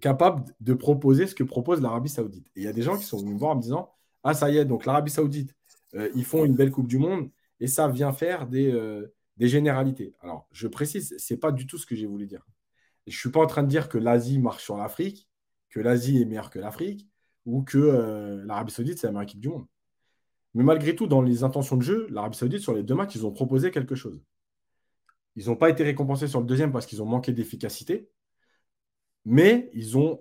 capable 0.00 0.44
de 0.58 0.74
proposer 0.74 1.28
ce 1.28 1.36
que 1.36 1.44
propose 1.44 1.80
l'Arabie 1.80 2.08
Saoudite. 2.08 2.48
Et 2.56 2.62
il 2.62 2.64
y 2.64 2.68
a 2.68 2.72
des 2.72 2.82
gens 2.82 2.96
qui 2.96 3.04
sont 3.04 3.18
venus 3.18 3.34
me 3.34 3.38
voir 3.38 3.52
en 3.52 3.56
me 3.56 3.62
disant, 3.62 3.88
ah, 4.22 4.34
ça 4.34 4.50
y 4.50 4.58
est, 4.58 4.64
donc 4.64 4.84
l'Arabie 4.84 5.10
Saoudite, 5.10 5.54
euh, 5.94 6.10
ils 6.14 6.24
font 6.24 6.44
une 6.44 6.54
belle 6.54 6.70
Coupe 6.70 6.88
du 6.88 6.98
Monde 6.98 7.30
et 7.58 7.66
ça 7.66 7.88
vient 7.88 8.12
faire 8.12 8.46
des, 8.46 8.70
euh, 8.72 9.12
des 9.36 9.48
généralités. 9.48 10.14
Alors, 10.20 10.46
je 10.52 10.68
précise, 10.68 11.16
ce 11.18 11.34
n'est 11.34 11.40
pas 11.40 11.52
du 11.52 11.66
tout 11.66 11.78
ce 11.78 11.86
que 11.86 11.94
j'ai 11.94 12.06
voulu 12.06 12.26
dire. 12.26 12.44
je 13.06 13.14
ne 13.14 13.18
suis 13.18 13.30
pas 13.30 13.40
en 13.40 13.46
train 13.46 13.62
de 13.62 13.68
dire 13.68 13.88
que 13.88 13.98
l'Asie 13.98 14.38
marche 14.38 14.64
sur 14.64 14.76
l'Afrique, 14.76 15.28
que 15.70 15.80
l'Asie 15.80 16.20
est 16.20 16.24
meilleure 16.24 16.50
que 16.50 16.58
l'Afrique 16.58 17.08
ou 17.46 17.62
que 17.62 17.78
euh, 17.78 18.44
l'Arabie 18.44 18.72
Saoudite, 18.72 18.98
c'est 18.98 19.06
la 19.06 19.12
meilleure 19.12 19.24
équipe 19.24 19.40
du 19.40 19.48
monde. 19.48 19.66
Mais 20.54 20.64
malgré 20.64 20.94
tout, 20.96 21.06
dans 21.06 21.22
les 21.22 21.44
intentions 21.44 21.76
de 21.76 21.82
jeu, 21.82 22.06
l'Arabie 22.10 22.36
Saoudite, 22.36 22.60
sur 22.60 22.74
les 22.74 22.82
deux 22.82 22.94
matchs, 22.94 23.14
ils 23.14 23.26
ont 23.26 23.32
proposé 23.32 23.70
quelque 23.70 23.94
chose. 23.94 24.20
Ils 25.36 25.46
n'ont 25.46 25.56
pas 25.56 25.70
été 25.70 25.84
récompensés 25.84 26.26
sur 26.26 26.40
le 26.40 26.46
deuxième 26.46 26.72
parce 26.72 26.86
qu'ils 26.86 27.02
ont 27.02 27.06
manqué 27.06 27.32
d'efficacité, 27.32 28.10
mais 29.24 29.70
ils 29.74 29.96
ont 29.96 30.20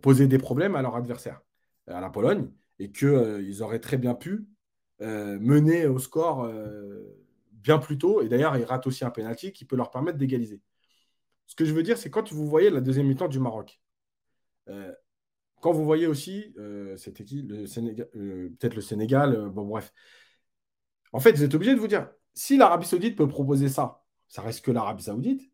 posé 0.00 0.26
des 0.26 0.38
problèmes 0.38 0.76
à 0.76 0.82
leur 0.82 0.96
adversaire, 0.96 1.42
à 1.86 2.00
la 2.00 2.08
Pologne 2.08 2.48
et 2.78 2.90
qu'ils 2.90 3.08
euh, 3.08 3.60
auraient 3.60 3.80
très 3.80 3.98
bien 3.98 4.14
pu 4.14 4.46
euh, 5.00 5.38
mener 5.40 5.86
au 5.86 5.98
score 5.98 6.44
euh, 6.44 7.02
bien 7.52 7.78
plus 7.78 7.98
tôt. 7.98 8.22
Et 8.22 8.28
d'ailleurs, 8.28 8.56
ils 8.56 8.64
ratent 8.64 8.86
aussi 8.86 9.04
un 9.04 9.10
pénalty 9.10 9.52
qui 9.52 9.64
peut 9.64 9.76
leur 9.76 9.90
permettre 9.90 10.18
d'égaliser. 10.18 10.60
Ce 11.46 11.54
que 11.54 11.64
je 11.64 11.72
veux 11.72 11.82
dire, 11.82 11.98
c'est 11.98 12.10
quand 12.10 12.32
vous 12.32 12.46
voyez 12.46 12.70
la 12.70 12.80
deuxième 12.80 13.06
mi-temps 13.06 13.28
du 13.28 13.38
Maroc, 13.38 13.80
quand 15.60 15.72
vous 15.72 15.84
voyez 15.84 16.08
aussi, 16.08 16.52
c'était 16.96 17.24
qui 17.24 17.44
Peut-être 17.44 18.74
le 18.74 18.80
Sénégal, 18.80 19.48
bon 19.50 19.64
bref. 19.64 19.92
En 21.12 21.20
fait, 21.20 21.32
vous 21.32 21.44
êtes 21.44 21.54
obligé 21.54 21.72
de 21.72 21.78
vous 21.78 21.86
dire, 21.86 22.10
si 22.34 22.56
l'Arabie 22.56 22.84
Saoudite 22.84 23.16
peut 23.16 23.28
proposer 23.28 23.68
ça, 23.68 24.02
ça 24.26 24.42
reste 24.42 24.64
que 24.64 24.72
l'Arabie 24.72 25.04
Saoudite. 25.04 25.52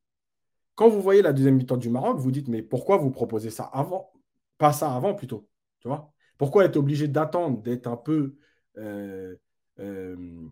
Quand 0.74 0.88
vous 0.88 1.02
voyez 1.02 1.20
la 1.20 1.34
deuxième 1.34 1.56
mi-temps 1.56 1.76
du 1.76 1.90
Maroc, 1.90 2.18
vous 2.18 2.30
dites, 2.30 2.48
mais 2.48 2.62
pourquoi 2.62 2.96
vous 2.96 3.10
proposez 3.10 3.50
ça 3.50 3.64
avant 3.64 4.12
Pas 4.56 4.72
ça 4.72 4.94
avant 4.94 5.14
plutôt, 5.14 5.46
tu 5.80 5.88
vois? 5.88 6.12
Pourquoi 6.42 6.64
être 6.64 6.76
obligé 6.76 7.06
d'attendre, 7.06 7.62
d'être 7.62 7.86
un 7.86 7.96
peu 7.96 8.34
euh, 8.76 9.36
euh, 9.78 10.50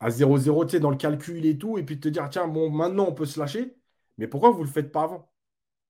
à 0.00 0.10
0-0 0.10 0.64
tu 0.64 0.72
sais, 0.72 0.80
dans 0.80 0.90
le 0.90 0.96
calcul 0.96 1.46
et 1.46 1.56
tout, 1.56 1.78
et 1.78 1.84
puis 1.84 2.00
te 2.00 2.08
dire, 2.08 2.28
tiens, 2.28 2.48
bon, 2.48 2.68
maintenant 2.68 3.06
on 3.06 3.14
peut 3.14 3.24
se 3.24 3.38
lâcher, 3.38 3.76
mais 4.16 4.26
pourquoi 4.26 4.50
vous 4.50 4.62
ne 4.62 4.64
le 4.64 4.72
faites 4.72 4.90
pas 4.90 5.04
avant? 5.04 5.32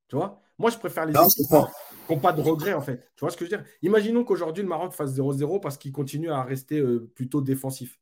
Tu 0.09 0.17
vois? 0.17 0.43
Moi, 0.59 0.69
je 0.69 0.77
préfère 0.77 1.07
les 1.07 1.15
équipes 1.15 1.47
qui 1.47 2.13
n'ont 2.13 2.21
pas 2.21 2.35
de 2.35 2.43
regrets, 2.43 2.75
en 2.75 2.83
fait. 2.83 3.11
Tu 3.17 3.21
vois 3.21 3.31
ce 3.31 3.39
que 3.39 3.47
je 3.47 3.51
veux 3.51 3.57
dire? 3.57 3.67
Imaginons 3.81 4.23
qu'aujourd'hui, 4.23 4.63
le 4.63 4.69
Maroc 4.69 4.93
fasse 4.93 5.15
0-0 5.15 5.61
parce 5.61 5.79
qu'il 5.79 5.93
continue 5.93 6.31
à 6.31 6.43
rester 6.43 6.79
euh, 6.79 7.11
plutôt 7.15 7.41
défensif. 7.41 7.99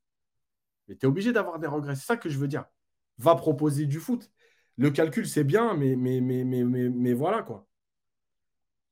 Mais 0.89 0.97
tu 0.97 1.07
es 1.07 1.09
obligé 1.09 1.33
d'avoir 1.33 1.61
des 1.61 1.69
regrets. 1.69 1.95
C'est 1.95 2.07
ça 2.07 2.17
que 2.17 2.29
je 2.29 2.39
veux 2.39 2.49
dire. 2.49 2.65
Va 3.19 3.37
proposer 3.37 3.87
du 3.87 4.01
foot. 4.01 4.33
Le 4.79 4.91
calcul, 4.91 5.29
c'est 5.29 5.45
bien, 5.45 5.75
mais, 5.75 5.95
mais, 5.95 6.21
mais, 6.21 6.43
mais, 6.43 6.65
mais 6.65 7.13
voilà, 7.13 7.45
quoi. 7.45 7.69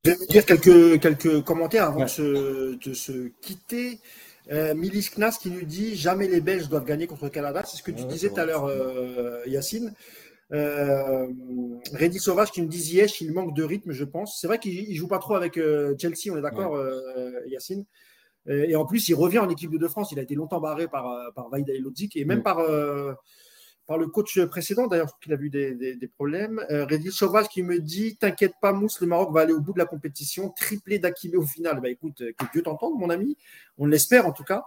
Je 0.04 0.10
vais 0.10 0.16
vous 0.16 0.26
dire 0.26 0.44
quelques, 0.44 1.00
quelques 1.00 1.42
commentaires 1.44 1.84
avant 1.84 2.04
de, 2.04 2.06
se, 2.08 3.28
quitter. 3.40 4.00
Euh, 4.52 4.74
Milis 4.74 5.08
Knas 5.16 5.38
qui 5.40 5.50
nous 5.50 5.64
dit 5.64 5.96
jamais 5.96 6.28
les 6.28 6.42
Belges 6.42 6.68
doivent 6.68 6.84
gagner 6.84 7.06
contre 7.06 7.24
le 7.24 7.30
Canada. 7.30 7.62
C'est 7.64 7.78
ce 7.78 7.82
que 7.82 7.90
tu 7.90 8.04
disais 8.04 8.28
tout 8.28 8.38
à 8.38 8.44
l'heure, 8.44 8.66
euh, 8.66 9.40
Yacine. 9.46 9.94
Euh, 10.52 11.26
Reddy 11.94 12.18
Sauvage 12.18 12.52
qui 12.52 12.60
nous 12.60 12.68
dit 12.68 12.80
Ziyech, 12.80 13.22
il 13.22 13.32
manque 13.32 13.56
de 13.56 13.62
rythme, 13.62 13.92
je 13.92 14.04
pense. 14.04 14.38
C'est 14.38 14.46
vrai 14.46 14.58
qu'il 14.58 14.90
ne 14.90 14.94
joue 14.94 15.08
pas 15.08 15.18
trop 15.18 15.36
avec 15.36 15.56
euh, 15.56 15.94
Chelsea, 15.98 16.30
on 16.30 16.36
est 16.36 16.42
d'accord, 16.42 16.78
Yacine. 17.46 17.86
Et 18.46 18.76
en 18.76 18.84
plus, 18.84 19.08
il 19.08 19.14
revient 19.14 19.38
en 19.38 19.48
équipe 19.48 19.74
de 19.74 19.88
France. 19.88 20.12
Il 20.12 20.18
a 20.18 20.22
été 20.22 20.34
longtemps 20.34 20.60
barré 20.60 20.86
par, 20.86 21.32
par 21.34 21.48
Vaida 21.48 21.72
et 21.72 22.24
même 22.26 22.42
par 22.42 22.58
par 23.86 23.98
le 23.98 24.06
coach 24.06 24.40
précédent, 24.46 24.86
d'ailleurs, 24.86 25.18
qu'il 25.20 25.32
a 25.32 25.36
vu 25.36 25.50
des, 25.50 26.10
problèmes. 26.14 26.64
Euh, 26.70 26.86
Sauvage 27.10 27.48
qui 27.48 27.62
me 27.62 27.78
dit 27.78 28.16
T'inquiète 28.16 28.54
pas, 28.60 28.72
Mousse, 28.72 29.00
le 29.00 29.06
Maroc 29.06 29.32
va 29.32 29.42
aller 29.42 29.52
au 29.52 29.60
bout 29.60 29.72
de 29.72 29.78
la 29.78 29.86
compétition, 29.86 30.50
triplé 30.50 30.98
d'Akimé 30.98 31.36
au 31.36 31.46
final. 31.46 31.80
Bah, 31.80 31.88
écoute, 31.88 32.18
que 32.18 32.52
Dieu 32.52 32.62
t'entende, 32.62 32.94
mon 32.98 33.10
ami. 33.10 33.36
On 33.78 33.86
l'espère 33.86 34.26
en 34.26 34.32
tout 34.32 34.44
cas. 34.44 34.64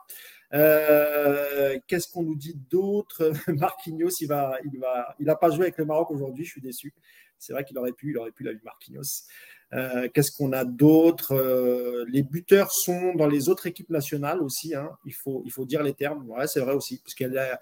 Euh, 0.54 1.78
qu'est-ce 1.88 2.08
qu'on 2.12 2.24
nous 2.24 2.36
dit 2.36 2.58
d'autre? 2.70 3.32
Marquinhos, 3.48 4.12
il 4.22 4.28
va, 4.28 4.58
il 4.72 4.80
va, 4.80 5.16
il 5.20 5.26
n'a 5.26 5.36
pas 5.36 5.50
joué 5.50 5.64
avec 5.64 5.78
le 5.78 5.86
Maroc 5.86 6.12
aujourd'hui. 6.12 6.46
Je 6.46 6.52
suis 6.52 6.62
déçu. 6.62 6.94
C'est 7.38 7.54
vrai 7.54 7.64
qu'il 7.64 7.78
aurait 7.78 7.92
pu, 7.92 8.12
il 8.12 8.18
aurait 8.18 8.32
pu 8.32 8.44
la 8.44 8.52
Marquinhos. 8.64 9.26
Euh, 9.74 10.08
qu'est-ce 10.14 10.32
qu'on 10.32 10.54
a 10.54 10.64
d'autre? 10.64 11.34
Euh, 11.34 12.06
Les 12.10 12.24
buteurs 12.24 12.72
sont 12.72 13.14
dans 13.16 13.28
les 13.28 13.50
autres 13.50 13.68
équipes 13.68 13.90
nationales 13.90 14.42
aussi. 14.42 14.74
Hein. 14.76 14.90
Il, 15.06 15.14
faut, 15.14 15.44
il 15.46 15.52
faut 15.52 15.66
dire 15.66 15.84
les 15.84 15.94
termes. 15.94 16.28
Ouais, 16.30 16.48
c'est 16.48 16.62
vrai 16.62 16.74
aussi. 16.74 17.02
Parce 17.04 17.14
qu'il 17.14 17.32
y, 17.32 17.38
a, 17.38 17.60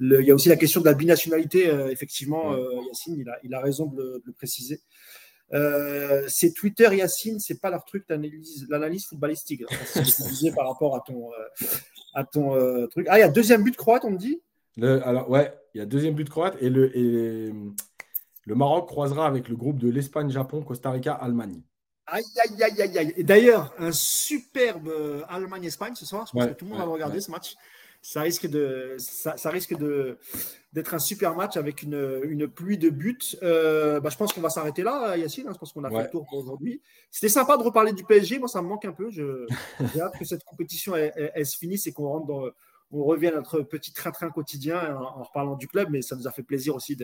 il 0.00 0.26
y 0.26 0.30
a 0.30 0.34
aussi 0.34 0.48
la 0.48 0.56
question 0.56 0.80
de 0.80 0.86
la 0.86 0.94
binationalité. 0.94 1.68
Euh, 1.68 1.88
effectivement, 1.88 2.54
Yacine, 2.88 3.16
il 3.18 3.28
a, 3.28 3.38
il 3.42 3.54
a 3.54 3.60
raison 3.60 3.86
de 3.86 4.22
le, 4.24 4.32
préciser. 4.32 4.80
c'est 6.28 6.52
Twitter, 6.54 6.88
Yacine, 6.94 7.40
c'est 7.40 7.60
pas 7.60 7.70
leur 7.70 7.84
truc 7.84 8.04
l'analyse, 8.08 8.66
l'analyse 8.68 9.06
footballistique. 9.06 9.64
C'est 9.86 10.04
ce 10.04 10.18
que 10.18 10.22
tu 10.24 10.34
disais 10.34 10.52
par 10.52 10.68
rapport 10.68 10.94
à 10.94 11.00
ton, 11.00 11.30
à 12.14 12.24
ton 12.24 12.86
truc. 12.88 13.06
Ah, 13.08 13.18
il 13.18 13.20
y 13.20 13.24
a 13.24 13.28
deuxième 13.28 13.62
but 13.62 13.76
croate, 13.76 14.04
on 14.04 14.10
me 14.10 14.18
dit? 14.18 14.40
Le, 14.76 15.06
Alors, 15.06 15.30
ouais, 15.30 15.54
il 15.74 15.78
y 15.78 15.80
a 15.80 15.86
deuxième 15.86 16.14
but 16.14 16.28
croate 16.28 16.56
et 16.60 16.68
le, 16.68 16.94
et 16.94 17.50
le 18.46 18.54
Maroc 18.54 18.88
croisera 18.88 19.26
avec 19.26 19.48
le 19.48 19.56
groupe 19.56 19.78
de 19.78 19.90
l'Espagne, 19.90 20.30
Japon, 20.30 20.62
Costa 20.62 20.90
Rica, 20.90 21.12
Allemagne. 21.12 21.60
Aïe, 22.06 22.24
aïe, 22.44 22.62
aïe, 22.62 22.82
aïe, 22.82 22.98
aïe. 22.98 23.14
Et 23.16 23.24
d'ailleurs, 23.24 23.74
un 23.78 23.92
superbe 23.92 24.90
Allemagne-Espagne 25.28 25.94
ce 25.94 26.06
soir. 26.06 26.26
Je 26.26 26.32
pense 26.32 26.46
que 26.46 26.52
tout 26.52 26.64
le 26.64 26.70
monde 26.70 26.78
va 26.78 26.84
regarder 26.86 27.20
ce 27.20 27.30
match 27.30 27.56
ça 28.06 28.22
risque 28.22 28.46
de, 28.46 28.94
ça, 28.98 29.50
risque 29.50 29.76
de 29.76 30.18
d'être 30.72 30.94
un 30.94 31.00
super 31.00 31.34
match 31.34 31.56
avec 31.56 31.82
une, 31.82 32.20
une 32.22 32.46
pluie 32.46 32.78
de 32.78 32.88
buts. 32.88 33.18
Euh, 33.42 33.98
bah, 33.98 34.10
je 34.10 34.16
pense 34.16 34.32
qu'on 34.32 34.40
va 34.40 34.48
s'arrêter 34.48 34.84
là, 34.84 35.16
Yacine. 35.16 35.48
Hein, 35.48 35.52
je 35.54 35.58
pense 35.58 35.72
qu'on 35.72 35.82
a 35.82 35.90
fait 35.90 36.04
le 36.04 36.10
tour 36.10 36.24
pour 36.24 36.38
aujourd'hui. 36.38 36.80
C'était 37.10 37.28
sympa 37.28 37.56
de 37.56 37.64
reparler 37.64 37.92
du 37.92 38.04
PSG. 38.04 38.38
Moi, 38.38 38.46
ça 38.46 38.62
me 38.62 38.68
manque 38.68 38.84
un 38.84 38.92
peu. 38.92 39.10
J'ai 39.10 40.00
hâte 40.00 40.16
que 40.18 40.24
cette 40.24 40.44
compétition 40.44 40.94
elle, 40.94 41.46
se 41.46 41.56
finisse 41.56 41.88
et 41.88 41.92
qu'on 41.92 42.06
rentre 42.06 42.26
dans, 42.26 42.44
on 42.90 43.04
revient 43.04 43.28
à 43.28 43.32
notre 43.32 43.60
petit 43.60 43.92
train-train 43.92 44.30
quotidien 44.30 44.96
en, 44.96 45.22
reparlant 45.22 45.56
du 45.56 45.66
club, 45.68 45.88
mais 45.90 46.02
ça 46.02 46.16
nous 46.16 46.28
a 46.28 46.30
fait 46.30 46.42
plaisir 46.42 46.74
aussi 46.74 46.96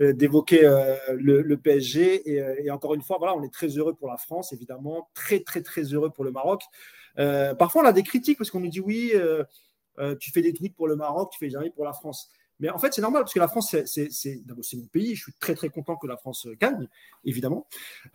euh, 0.00 0.12
d'évoquer 0.12 0.64
euh, 0.64 0.96
le, 1.16 1.56
PSG. 1.56 2.30
Et, 2.30 2.64
et, 2.64 2.70
encore 2.70 2.94
une 2.94 3.02
fois, 3.02 3.18
voilà, 3.18 3.34
on 3.34 3.42
est 3.42 3.52
très 3.52 3.68
heureux 3.68 3.94
pour 3.94 4.08
la 4.08 4.16
France, 4.16 4.52
évidemment, 4.52 5.10
très 5.14 5.40
très 5.40 5.62
très 5.62 5.82
heureux 5.82 6.10
pour 6.10 6.24
le 6.24 6.32
Maroc. 6.32 6.62
parfois, 7.16 7.82
on 7.82 7.86
a 7.86 7.92
des 7.92 8.02
critiques 8.02 8.38
parce 8.38 8.50
qu'on 8.50 8.60
nous 8.60 8.70
dit 8.70 8.80
oui, 8.80 9.12
euh, 9.98 10.16
tu 10.16 10.30
fais 10.32 10.42
des 10.42 10.52
trucs 10.52 10.74
pour 10.74 10.88
le 10.88 10.96
Maroc, 10.96 11.30
tu 11.32 11.38
fais 11.38 11.50
jamais 11.50 11.70
pour 11.70 11.84
la 11.84 11.92
France. 11.92 12.30
Mais 12.60 12.70
en 12.70 12.78
fait, 12.78 12.92
c'est 12.92 13.02
normal 13.02 13.22
parce 13.22 13.34
que 13.34 13.40
la 13.40 13.48
France, 13.48 13.74
c'est 13.84 14.76
mon 14.76 14.86
pays. 14.86 15.14
Je 15.14 15.22
suis 15.22 15.32
très 15.40 15.54
très 15.54 15.68
content 15.68 15.96
que 15.96 16.06
la 16.06 16.16
France 16.16 16.46
gagne, 16.60 16.88
évidemment. 17.24 17.66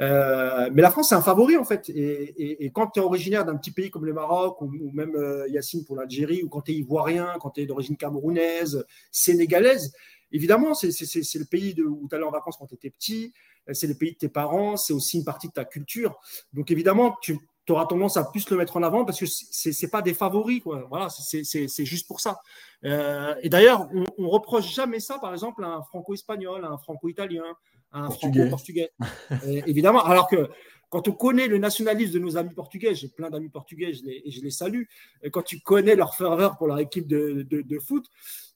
Euh, 0.01 0.69
mais 0.73 0.81
la 0.81 0.91
France, 0.91 1.09
c'est 1.09 1.15
un 1.15 1.21
favori 1.21 1.57
en 1.57 1.65
fait. 1.65 1.89
Et, 1.89 2.71
quand 2.73 2.87
tu 2.87 2.99
es 2.99 3.03
originaire 3.03 3.45
d'un 3.45 3.57
petit 3.57 3.71
pays 3.71 3.89
comme 3.89 4.05
le 4.05 4.13
Maroc, 4.13 4.61
ou, 4.61 4.91
même 4.93 5.15
euh, 5.15 5.47
Yacine 5.49 5.85
pour 5.85 5.95
l'Algérie, 5.95 6.43
ou 6.43 6.49
quand 6.49 6.61
tu 6.61 6.71
es 6.71 6.75
ivoirien, 6.75 7.33
quand 7.41 7.51
tu 7.51 7.61
es 7.61 7.65
d'origine 7.65 7.97
camerounaise, 7.97 8.85
sénégalaise, 9.11 9.93
évidemment, 10.31 10.73
c'est 10.73 10.87
le 10.87 11.45
pays 11.45 11.73
de, 11.73 11.83
où 11.83 12.07
tu 12.09 12.15
allais 12.15 12.25
en 12.25 12.31
vacances 12.31 12.57
quand 12.57 12.67
tu 12.67 12.75
étais 12.75 12.89
petit. 12.89 13.33
C'est 13.71 13.87
le 13.87 13.93
pays 13.93 14.13
de 14.13 14.17
tes 14.17 14.29
parents. 14.29 14.77
C'est 14.77 14.93
aussi 14.93 15.17
une 15.17 15.25
partie 15.25 15.47
de 15.47 15.53
ta 15.53 15.65
culture. 15.65 16.19
Donc 16.53 16.71
évidemment, 16.71 17.15
tu, 17.21 17.37
tu 17.69 17.73
auras 17.73 17.85
tendance 17.85 18.17
à 18.17 18.23
plus 18.23 18.49
le 18.49 18.57
mettre 18.57 18.77
en 18.77 18.81
avant 18.81 19.05
parce 19.05 19.19
que 19.19 19.27
c'est 19.27 19.79
n'est 19.79 19.89
pas 19.89 20.01
des 20.01 20.15
favoris. 20.15 20.59
Quoi. 20.63 20.87
Voilà, 20.89 21.07
c'est 21.09 21.85
juste 21.85 22.07
pour 22.07 22.19
ça. 22.19 22.39
Euh, 22.83 23.35
et 23.43 23.49
d'ailleurs, 23.49 23.87
on, 23.93 24.05
on, 24.17 24.27
reproche 24.27 24.73
jamais 24.73 24.99
ça, 24.99 25.19
par 25.19 25.33
exemple, 25.33 25.63
à 25.63 25.67
un 25.67 25.83
franco-espagnol, 25.83 26.65
à 26.65 26.69
un 26.69 26.79
franco-italien, 26.79 27.43
à 27.91 28.05
un 28.05 28.09
franco-portugais. 28.09 28.89
Euh, 29.31 29.61
évidemment, 29.67 30.03
alors 30.03 30.27
que 30.27 30.49
quand 30.89 31.07
on 31.07 31.11
connaît 31.11 31.47
le 31.47 31.59
nationalisme 31.59 32.13
de 32.13 32.17
nos 32.17 32.37
amis 32.37 32.55
portugais, 32.55 32.95
j'ai 32.95 33.07
plein 33.07 33.29
d'amis 33.29 33.49
portugais 33.49 33.91
et 33.91 34.31
je 34.31 34.41
les 34.41 34.49
salue, 34.49 34.85
et 35.21 35.29
quand 35.29 35.43
tu 35.43 35.59
connais 35.59 35.95
leur 35.95 36.15
ferveur 36.15 36.57
pour 36.57 36.65
leur 36.65 36.79
équipe 36.79 37.05
de, 37.05 37.45
de, 37.47 37.79
foot, 37.79 38.07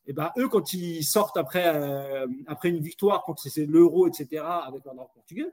et 0.08 0.10
eh 0.10 0.14
ben 0.14 0.32
eux, 0.40 0.50
quand 0.50 0.74
ils 0.74 1.04
sortent 1.04 1.38
après, 1.38 1.68
euh, 1.68 2.26
après 2.48 2.70
une 2.70 2.82
victoire, 2.82 3.22
quand 3.28 3.38
c'est 3.38 3.68
l'euro, 3.68 4.08
etc., 4.08 4.44
avec 4.44 4.84
leur 4.86 5.12
portugais, 5.14 5.46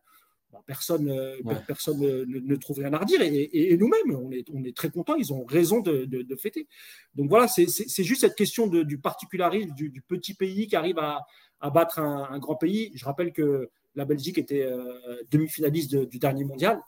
personne, 0.67 1.09
euh, 1.09 1.37
personne 1.67 2.01
ne, 2.01 2.57
trouve 2.57 2.79
rien 2.79 2.93
à 2.93 2.99
redire. 2.99 3.21
Et, 3.23 3.77
nous-mêmes, 3.77 4.17
on 4.17 4.31
est, 4.31 4.49
on 4.53 4.65
est 4.65 4.77
très 4.77 4.91
contents, 4.91 5.15
ils 5.15 5.33
ont 5.33 5.45
raison 5.45 5.81
de, 5.81 6.37
fêter. 6.37 6.67
Donc 7.15 7.29
voilà, 7.29 7.49
c'est 7.49 8.05
juste 8.05 8.23
cette 8.23 8.37
question 8.37 8.67
du 8.67 8.99
particularisme 8.99 9.73
du, 9.75 10.03
petit 10.07 10.35
pays 10.35 10.67
qui 10.67 10.77
arrive 10.77 10.99
à, 10.99 11.25
battre 11.71 11.99
un, 11.99 12.39
grand 12.39 12.57
pays. 12.57 12.91
Je 12.95 13.05
rappelle 13.05 13.33
que 13.33 13.71
la 13.95 14.05
Belgique 14.05 14.39
était 14.39 14.63
euh, 14.63 15.23
demi-finaliste 15.31 15.97
du 15.97 16.19
dernier 16.19 16.45
mondial. 16.45 16.81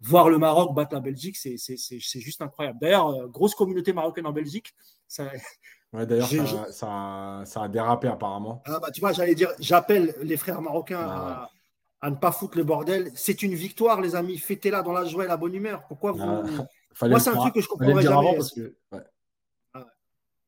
Voir 0.00 0.28
le 0.28 0.38
Maroc 0.38 0.74
battre 0.74 0.94
la 0.94 1.00
Belgique, 1.00 1.36
c'est 1.36 1.98
juste 1.98 2.42
incroyable. 2.42 2.78
D'ailleurs, 2.80 3.08
euh, 3.08 3.28
grosse 3.28 3.54
communauté 3.54 3.92
marocaine 3.92 4.26
en 4.26 4.32
Belgique. 4.32 4.74
Ça, 5.06 5.30
d'ailleurs, 5.92 6.28
ça, 6.72 7.42
ça, 7.44 7.62
a 7.62 7.68
dérapé 7.68 8.08
apparemment. 8.08 8.62
Ah 8.66 8.80
bah, 8.80 8.90
tu 8.90 9.00
vois, 9.00 9.12
j'allais 9.12 9.34
dire, 9.34 9.50
j'appelle 9.60 10.14
les 10.22 10.36
frères 10.36 10.60
marocains 10.60 11.00
à 11.00 11.50
à 12.02 12.10
ne 12.10 12.16
pas 12.16 12.32
foutre 12.32 12.58
le 12.58 12.64
bordel. 12.64 13.12
C'est 13.14 13.42
une 13.42 13.54
victoire, 13.54 14.00
les 14.00 14.16
amis. 14.16 14.36
Fêtez-la 14.36 14.82
dans 14.82 14.92
la 14.92 15.04
joie 15.04 15.24
et 15.24 15.28
la 15.28 15.36
bonne 15.36 15.54
humeur. 15.54 15.86
Pourquoi 15.86 16.10
vous. 16.10 16.20
Ah, 16.20 17.08
Moi, 17.08 17.20
c'est 17.20 17.30
un 17.30 17.36
truc 17.36 17.54
que 17.54 17.60
je 17.60 17.68
comprends 17.68 18.00
jamais. 18.00 18.34
Parce 18.34 18.52
que... 18.52 18.74
Ah 19.72 19.86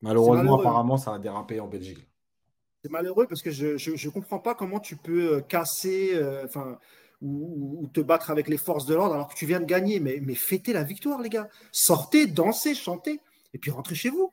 Malheureusement, 0.03 0.59
apparemment, 0.59 0.97
ça 0.97 1.15
a 1.15 1.19
dérapé 1.19 1.61
en 1.61 1.69
Belgique. 1.69 2.07
C'est 2.83 2.91
malheureux 2.91 3.27
parce 3.27 3.41
que 3.41 3.51
je 3.51 3.91
ne 3.91 4.11
comprends 4.11 4.41
pas 4.41 4.55
comment 4.55 4.81
tu 4.81 4.97
peux 4.97 5.37
euh, 5.37 5.41
casser 5.41 6.11
euh, 6.15 6.45
enfin, 6.45 6.79
ou, 7.23 7.89
te 7.95 8.01
battre 8.01 8.31
avec 8.31 8.49
les 8.49 8.59
forces 8.59 8.85
de 8.85 8.95
l'ordre 8.95 9.15
alors 9.15 9.29
que 9.29 9.35
tu 9.35 9.47
viens 9.47 9.61
de 9.61 9.65
gagner. 9.65 10.01
Mais, 10.01 10.19
mais 10.21 10.35
fêtez 10.35 10.73
la 10.73 10.83
victoire, 10.83 11.23
les 11.23 11.31
gars. 11.31 11.49
Sortez, 11.71 12.27
dansez, 12.27 12.75
chantez 12.75 13.21
et 13.55 13.59
puis 13.59 13.71
rentrez 13.71 13.95
chez 13.95 14.11
vous. 14.11 14.33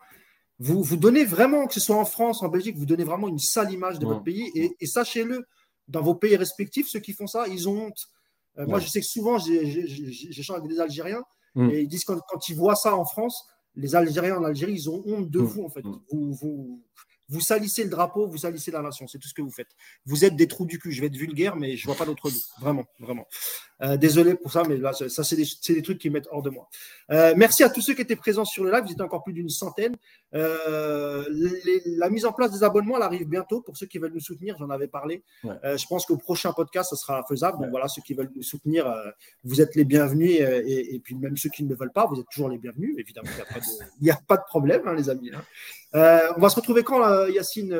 Vous, 0.57 0.83
vous 0.83 0.97
donnez 0.97 1.23
vraiment, 1.23 1.67
que 1.67 1.73
ce 1.75 1.79
soit 1.79 1.95
en 1.95 2.05
France, 2.05 2.41
en 2.43 2.49
Belgique, 2.49 2.77
vous 2.77 2.85
donnez 2.85 3.03
vraiment 3.03 3.27
une 3.27 3.39
sale 3.39 3.71
image 3.71 3.99
de 3.99 4.05
votre 4.05 4.23
pays 4.23 4.51
et 4.55 4.85
sachez-le 4.85 5.45
dans 5.87 6.01
vos 6.01 6.15
pays 6.15 6.35
respectifs, 6.35 6.87
ceux 6.87 6.99
qui 6.99 7.13
font 7.13 7.27
ça, 7.27 7.47
ils 7.47 7.67
ont 7.67 7.87
honte. 7.87 8.07
Euh, 8.57 8.65
moi, 8.65 8.79
je 8.79 8.87
sais 8.87 8.99
que 8.99 9.05
souvent, 9.05 9.37
j'échange 9.37 10.57
avec 10.57 10.69
des 10.69 10.79
Algériens 10.79 11.23
mm. 11.55 11.69
et 11.69 11.81
ils 11.81 11.87
disent 11.87 12.03
quand, 12.03 12.19
quand, 12.27 12.49
ils 12.49 12.55
voient 12.55 12.75
ça 12.75 12.95
en 12.95 13.05
France, 13.05 13.47
les 13.75 13.95
Algériens 13.95 14.37
en 14.37 14.43
Algérie, 14.43 14.73
ils 14.73 14.89
ont 14.89 15.01
honte 15.05 15.29
de 15.29 15.39
mm. 15.39 15.43
vous, 15.43 15.63
en 15.63 15.69
fait. 15.69 15.83
Mm. 15.83 15.99
Vous, 16.11 16.33
vous, 16.33 16.83
vous 17.31 17.39
salissez 17.39 17.85
le 17.85 17.89
drapeau, 17.89 18.27
vous 18.27 18.39
salissez 18.39 18.71
la 18.71 18.81
nation. 18.81 19.07
C'est 19.07 19.17
tout 19.17 19.29
ce 19.29 19.33
que 19.33 19.41
vous 19.41 19.51
faites. 19.51 19.69
Vous 20.05 20.25
êtes 20.25 20.35
des 20.35 20.49
trous 20.49 20.65
du 20.65 20.77
cul. 20.79 20.91
Je 20.91 20.99
vais 20.99 21.07
être 21.07 21.15
vulgaire, 21.15 21.55
mais 21.55 21.77
je 21.77 21.85
vois 21.85 21.95
pas 21.95 22.05
d'autre 22.05 22.29
mot. 22.29 22.39
Vraiment, 22.59 22.85
vraiment. 22.99 23.25
Euh, 23.83 23.95
désolé 23.95 24.35
pour 24.35 24.51
ça, 24.51 24.63
mais 24.67 24.75
là, 24.75 24.91
ça, 24.91 25.23
c'est 25.23 25.37
des, 25.37 25.81
trucs 25.81 25.97
qui 25.97 26.09
mettent 26.09 26.27
hors 26.29 26.41
de 26.41 26.49
moi. 26.49 26.67
Euh, 27.09 27.33
merci 27.37 27.63
à 27.63 27.69
tous 27.69 27.79
ceux 27.79 27.93
qui 27.93 28.01
étaient 28.01 28.17
présents 28.17 28.43
sur 28.43 28.65
le 28.65 28.71
live. 28.71 28.83
Vous 28.83 28.91
étiez 28.91 29.01
encore 29.01 29.23
plus 29.23 29.31
d'une 29.31 29.47
centaine. 29.47 29.95
Euh, 30.35 31.23
la 31.85 32.09
mise 32.09 32.25
en 32.25 32.33
place 32.33 32.51
des 32.51 32.65
abonnements, 32.65 32.97
elle 32.97 33.03
arrive 33.03 33.25
bientôt. 33.25 33.61
Pour 33.61 33.77
ceux 33.77 33.85
qui 33.85 33.97
veulent 33.97 34.13
nous 34.13 34.19
soutenir, 34.19 34.57
j'en 34.59 34.69
avais 34.69 34.89
parlé. 34.89 35.23
je 35.43 35.87
pense 35.87 36.05
qu'au 36.05 36.17
prochain 36.17 36.51
podcast, 36.51 36.89
ça 36.89 36.97
sera 36.97 37.23
faisable. 37.29 37.59
Donc 37.59 37.69
voilà, 37.69 37.87
ceux 37.87 38.01
qui 38.01 38.13
veulent 38.13 38.31
nous 38.35 38.43
soutenir, 38.43 38.93
vous 39.45 39.61
êtes 39.61 39.75
les 39.75 39.85
bienvenus. 39.85 40.41
Et, 40.41 40.99
puis 41.01 41.15
même 41.15 41.37
ceux 41.37 41.49
qui 41.49 41.63
ne 41.63 41.69
le 41.69 41.75
veulent 41.75 41.93
pas, 41.93 42.07
vous 42.07 42.19
êtes 42.19 42.27
toujours 42.29 42.49
les 42.49 42.57
bienvenus. 42.57 42.93
Évidemment, 42.97 43.29
il 44.01 44.03
n'y 44.03 44.11
a, 44.11 44.19
pas 44.27 44.35
de 44.35 44.43
problème, 44.43 44.81
hein, 44.85 44.95
les 44.95 45.09
amis. 45.09 45.31
Hein. 45.33 45.43
On 45.93 46.39
va 46.39 46.49
se 46.49 46.55
retrouver 46.55 46.83
quand, 46.83 47.27
Yacine 47.27 47.77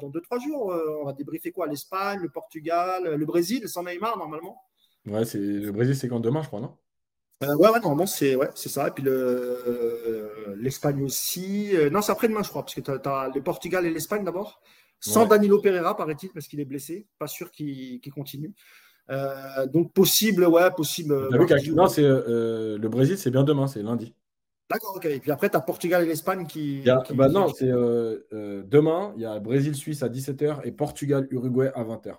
Dans 0.00 0.08
deux, 0.08 0.20
trois 0.20 0.38
jours. 0.38 0.74
on 1.00 1.04
va 1.04 1.12
débriefer 1.12 1.52
quoi 1.52 1.66
L'Espagne, 1.66 2.20
le 2.20 2.28
Portugal, 2.28 3.14
le 3.16 3.26
Brésil, 3.26 3.68
sans 3.68 3.84
Neymar, 3.84 4.16
normalement 4.18 4.62
Ouais, 5.06 5.24
c'est 5.24 5.38
le 5.38 5.72
Brésil, 5.72 5.96
c'est 5.96 6.08
quand 6.08 6.20
demain, 6.20 6.42
je 6.42 6.48
crois, 6.48 6.60
non? 6.60 6.76
Euh, 7.42 7.56
ouais, 7.56 7.70
ouais, 7.70 7.80
normalement, 7.80 8.06
c'est 8.06 8.36
ouais, 8.36 8.50
ça. 8.54 8.88
Et 8.88 8.90
puis 8.92 9.02
euh, 9.06 10.54
l'Espagne 10.56 11.02
aussi. 11.02 11.76
Euh, 11.76 11.90
non, 11.90 12.00
c'est 12.00 12.12
après-demain, 12.12 12.42
je 12.42 12.48
crois, 12.48 12.62
parce 12.62 12.74
que 12.74 12.80
tu 12.80 12.90
as, 12.90 13.30
le 13.34 13.42
Portugal 13.42 13.84
et 13.86 13.90
l'Espagne 13.90 14.24
d'abord. 14.24 14.60
Sans 15.00 15.26
Danilo 15.26 15.60
Pereira, 15.60 15.96
paraît-il, 15.96 16.30
parce 16.30 16.46
qu'il 16.46 16.60
est 16.60 16.64
blessé. 16.64 17.08
Pas 17.18 17.26
sûr 17.26 17.50
qu'il 17.50 18.00
continue. 18.14 18.54
donc, 19.72 19.92
possible, 19.92 20.44
ouais, 20.44 20.70
possible. 20.70 21.28
non, 21.74 21.88
c'est 21.88 22.02
le 22.02 22.88
Brésil, 22.88 23.18
c'est 23.18 23.32
bien 23.32 23.42
demain, 23.42 23.66
c'est 23.66 23.82
lundi. 23.82 24.14
D'accord, 24.70 24.94
ok. 24.96 25.04
Et 25.04 25.20
puis 25.20 25.30
après, 25.30 25.50
tu 25.50 25.56
as 25.56 25.60
Portugal 25.60 26.02
et 26.02 26.06
l'Espagne 26.06 26.46
qui. 26.46 26.82
bah 27.14 27.28
non, 27.28 27.48
c'est 27.48 27.66
demain, 27.66 29.12
il 29.16 29.22
y 29.22 29.26
a 29.26 29.38
Brésil-Suisse 29.38 30.02
à 30.02 30.08
17h 30.08 30.60
et 30.64 30.72
Portugal-Uruguay 30.72 31.70
à 31.74 31.84
20h. 31.84 32.16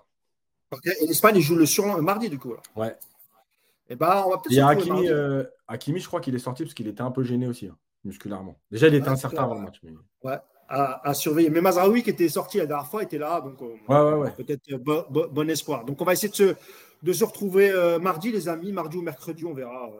Et 1.00 1.06
l'Espagne 1.06 1.40
joue 1.40 1.56
le 1.56 1.66
surlendemain, 1.66 2.02
mardi, 2.02 2.28
du 2.28 2.38
coup. 2.38 2.54
Ouais. 2.76 2.88
Et 2.88 3.92
eh 3.92 3.96
bah, 3.96 4.14
ben, 4.14 4.22
on 4.26 4.30
va 4.30 4.38
peut-être. 4.38 4.66
Hakimi, 4.66 5.08
euh, 5.08 5.44
Hakimi, 5.68 6.00
je 6.00 6.06
crois 6.06 6.20
qu'il 6.20 6.34
est 6.34 6.38
sorti 6.38 6.62
parce 6.62 6.74
qu'il 6.74 6.88
était 6.88 7.02
un 7.02 7.10
peu 7.10 7.22
gêné 7.22 7.46
aussi, 7.46 7.66
hein, 7.66 7.76
musculairement. 8.04 8.58
Déjà, 8.70 8.88
il 8.88 8.94
était 8.94 9.08
incertain 9.08 9.44
avant 9.44 9.56
le 9.56 9.60
match. 9.60 9.80
Ouais, 10.22 10.38
à, 10.68 11.12
surveiller. 11.12 11.50
Mais 11.50 11.60
Mazraoui, 11.60 12.02
qui 12.02 12.10
était 12.10 12.30
sorti 12.30 12.58
la 12.58 12.66
dernière 12.66 12.86
fois, 12.86 13.02
était 13.02 13.18
là. 13.18 13.42
Donc, 13.42 13.60
euh, 13.60 13.76
ouais, 13.88 14.20
ouais, 14.20 14.30
peut-être 14.32 14.62
euh, 14.72 15.28
bon 15.28 15.50
espoir. 15.50 15.84
Donc, 15.84 16.00
on 16.00 16.04
va 16.04 16.14
essayer 16.14 16.30
de 16.30 16.34
se, 16.34 16.54
de 17.02 17.12
se 17.12 17.24
retrouver 17.24 17.98
mardi, 18.00 18.32
les 18.32 18.48
amis. 18.48 18.72
Mardi 18.72 18.96
ou 18.96 19.02
mercredi, 19.02 19.44
on 19.44 19.52
verra 19.52 19.90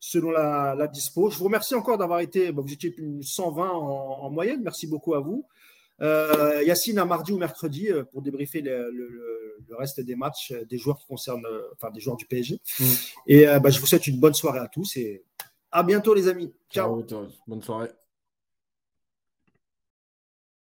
selon 0.00 0.30
la, 0.30 0.74
la, 0.76 0.88
dispo. 0.88 1.30
Je 1.30 1.38
vous 1.38 1.44
remercie 1.44 1.74
encore 1.74 1.98
d'avoir 1.98 2.20
été. 2.20 2.50
vous 2.50 2.72
étiez 2.72 2.90
plus 2.90 3.22
120 3.22 3.70
en, 3.70 4.22
en, 4.22 4.30
moyenne. 4.30 4.62
Merci 4.64 4.86
beaucoup 4.86 5.14
à 5.14 5.20
vous. 5.20 5.46
Euh, 6.00 6.62
Yacine 6.64 6.98
à 6.98 7.04
mardi 7.04 7.30
ou 7.32 7.38
mercredi 7.38 7.90
euh, 7.90 8.04
pour 8.04 8.22
débriefer 8.22 8.62
le, 8.62 9.56
reste 9.78 10.00
des 10.00 10.16
matchs 10.16 10.52
euh, 10.52 10.64
des 10.64 10.78
joueurs 10.78 10.98
qui 10.98 11.06
concernent, 11.06 11.46
enfin 11.74 11.90
des 11.90 12.00
joueurs 12.00 12.16
du 12.16 12.26
PSG. 12.26 12.60
Mm. 12.80 12.84
Et 13.26 13.46
bah, 13.62 13.70
je 13.70 13.78
vous 13.78 13.86
souhaite 13.86 14.06
une 14.06 14.18
bonne 14.18 14.34
soirée 14.34 14.58
à 14.58 14.68
tous 14.68 14.96
et 14.96 15.22
à 15.70 15.82
bientôt 15.82 16.14
les 16.14 16.26
amis. 16.26 16.52
Ciao. 16.70 17.04
Bonne 17.46 17.62
soirée. 17.62 17.90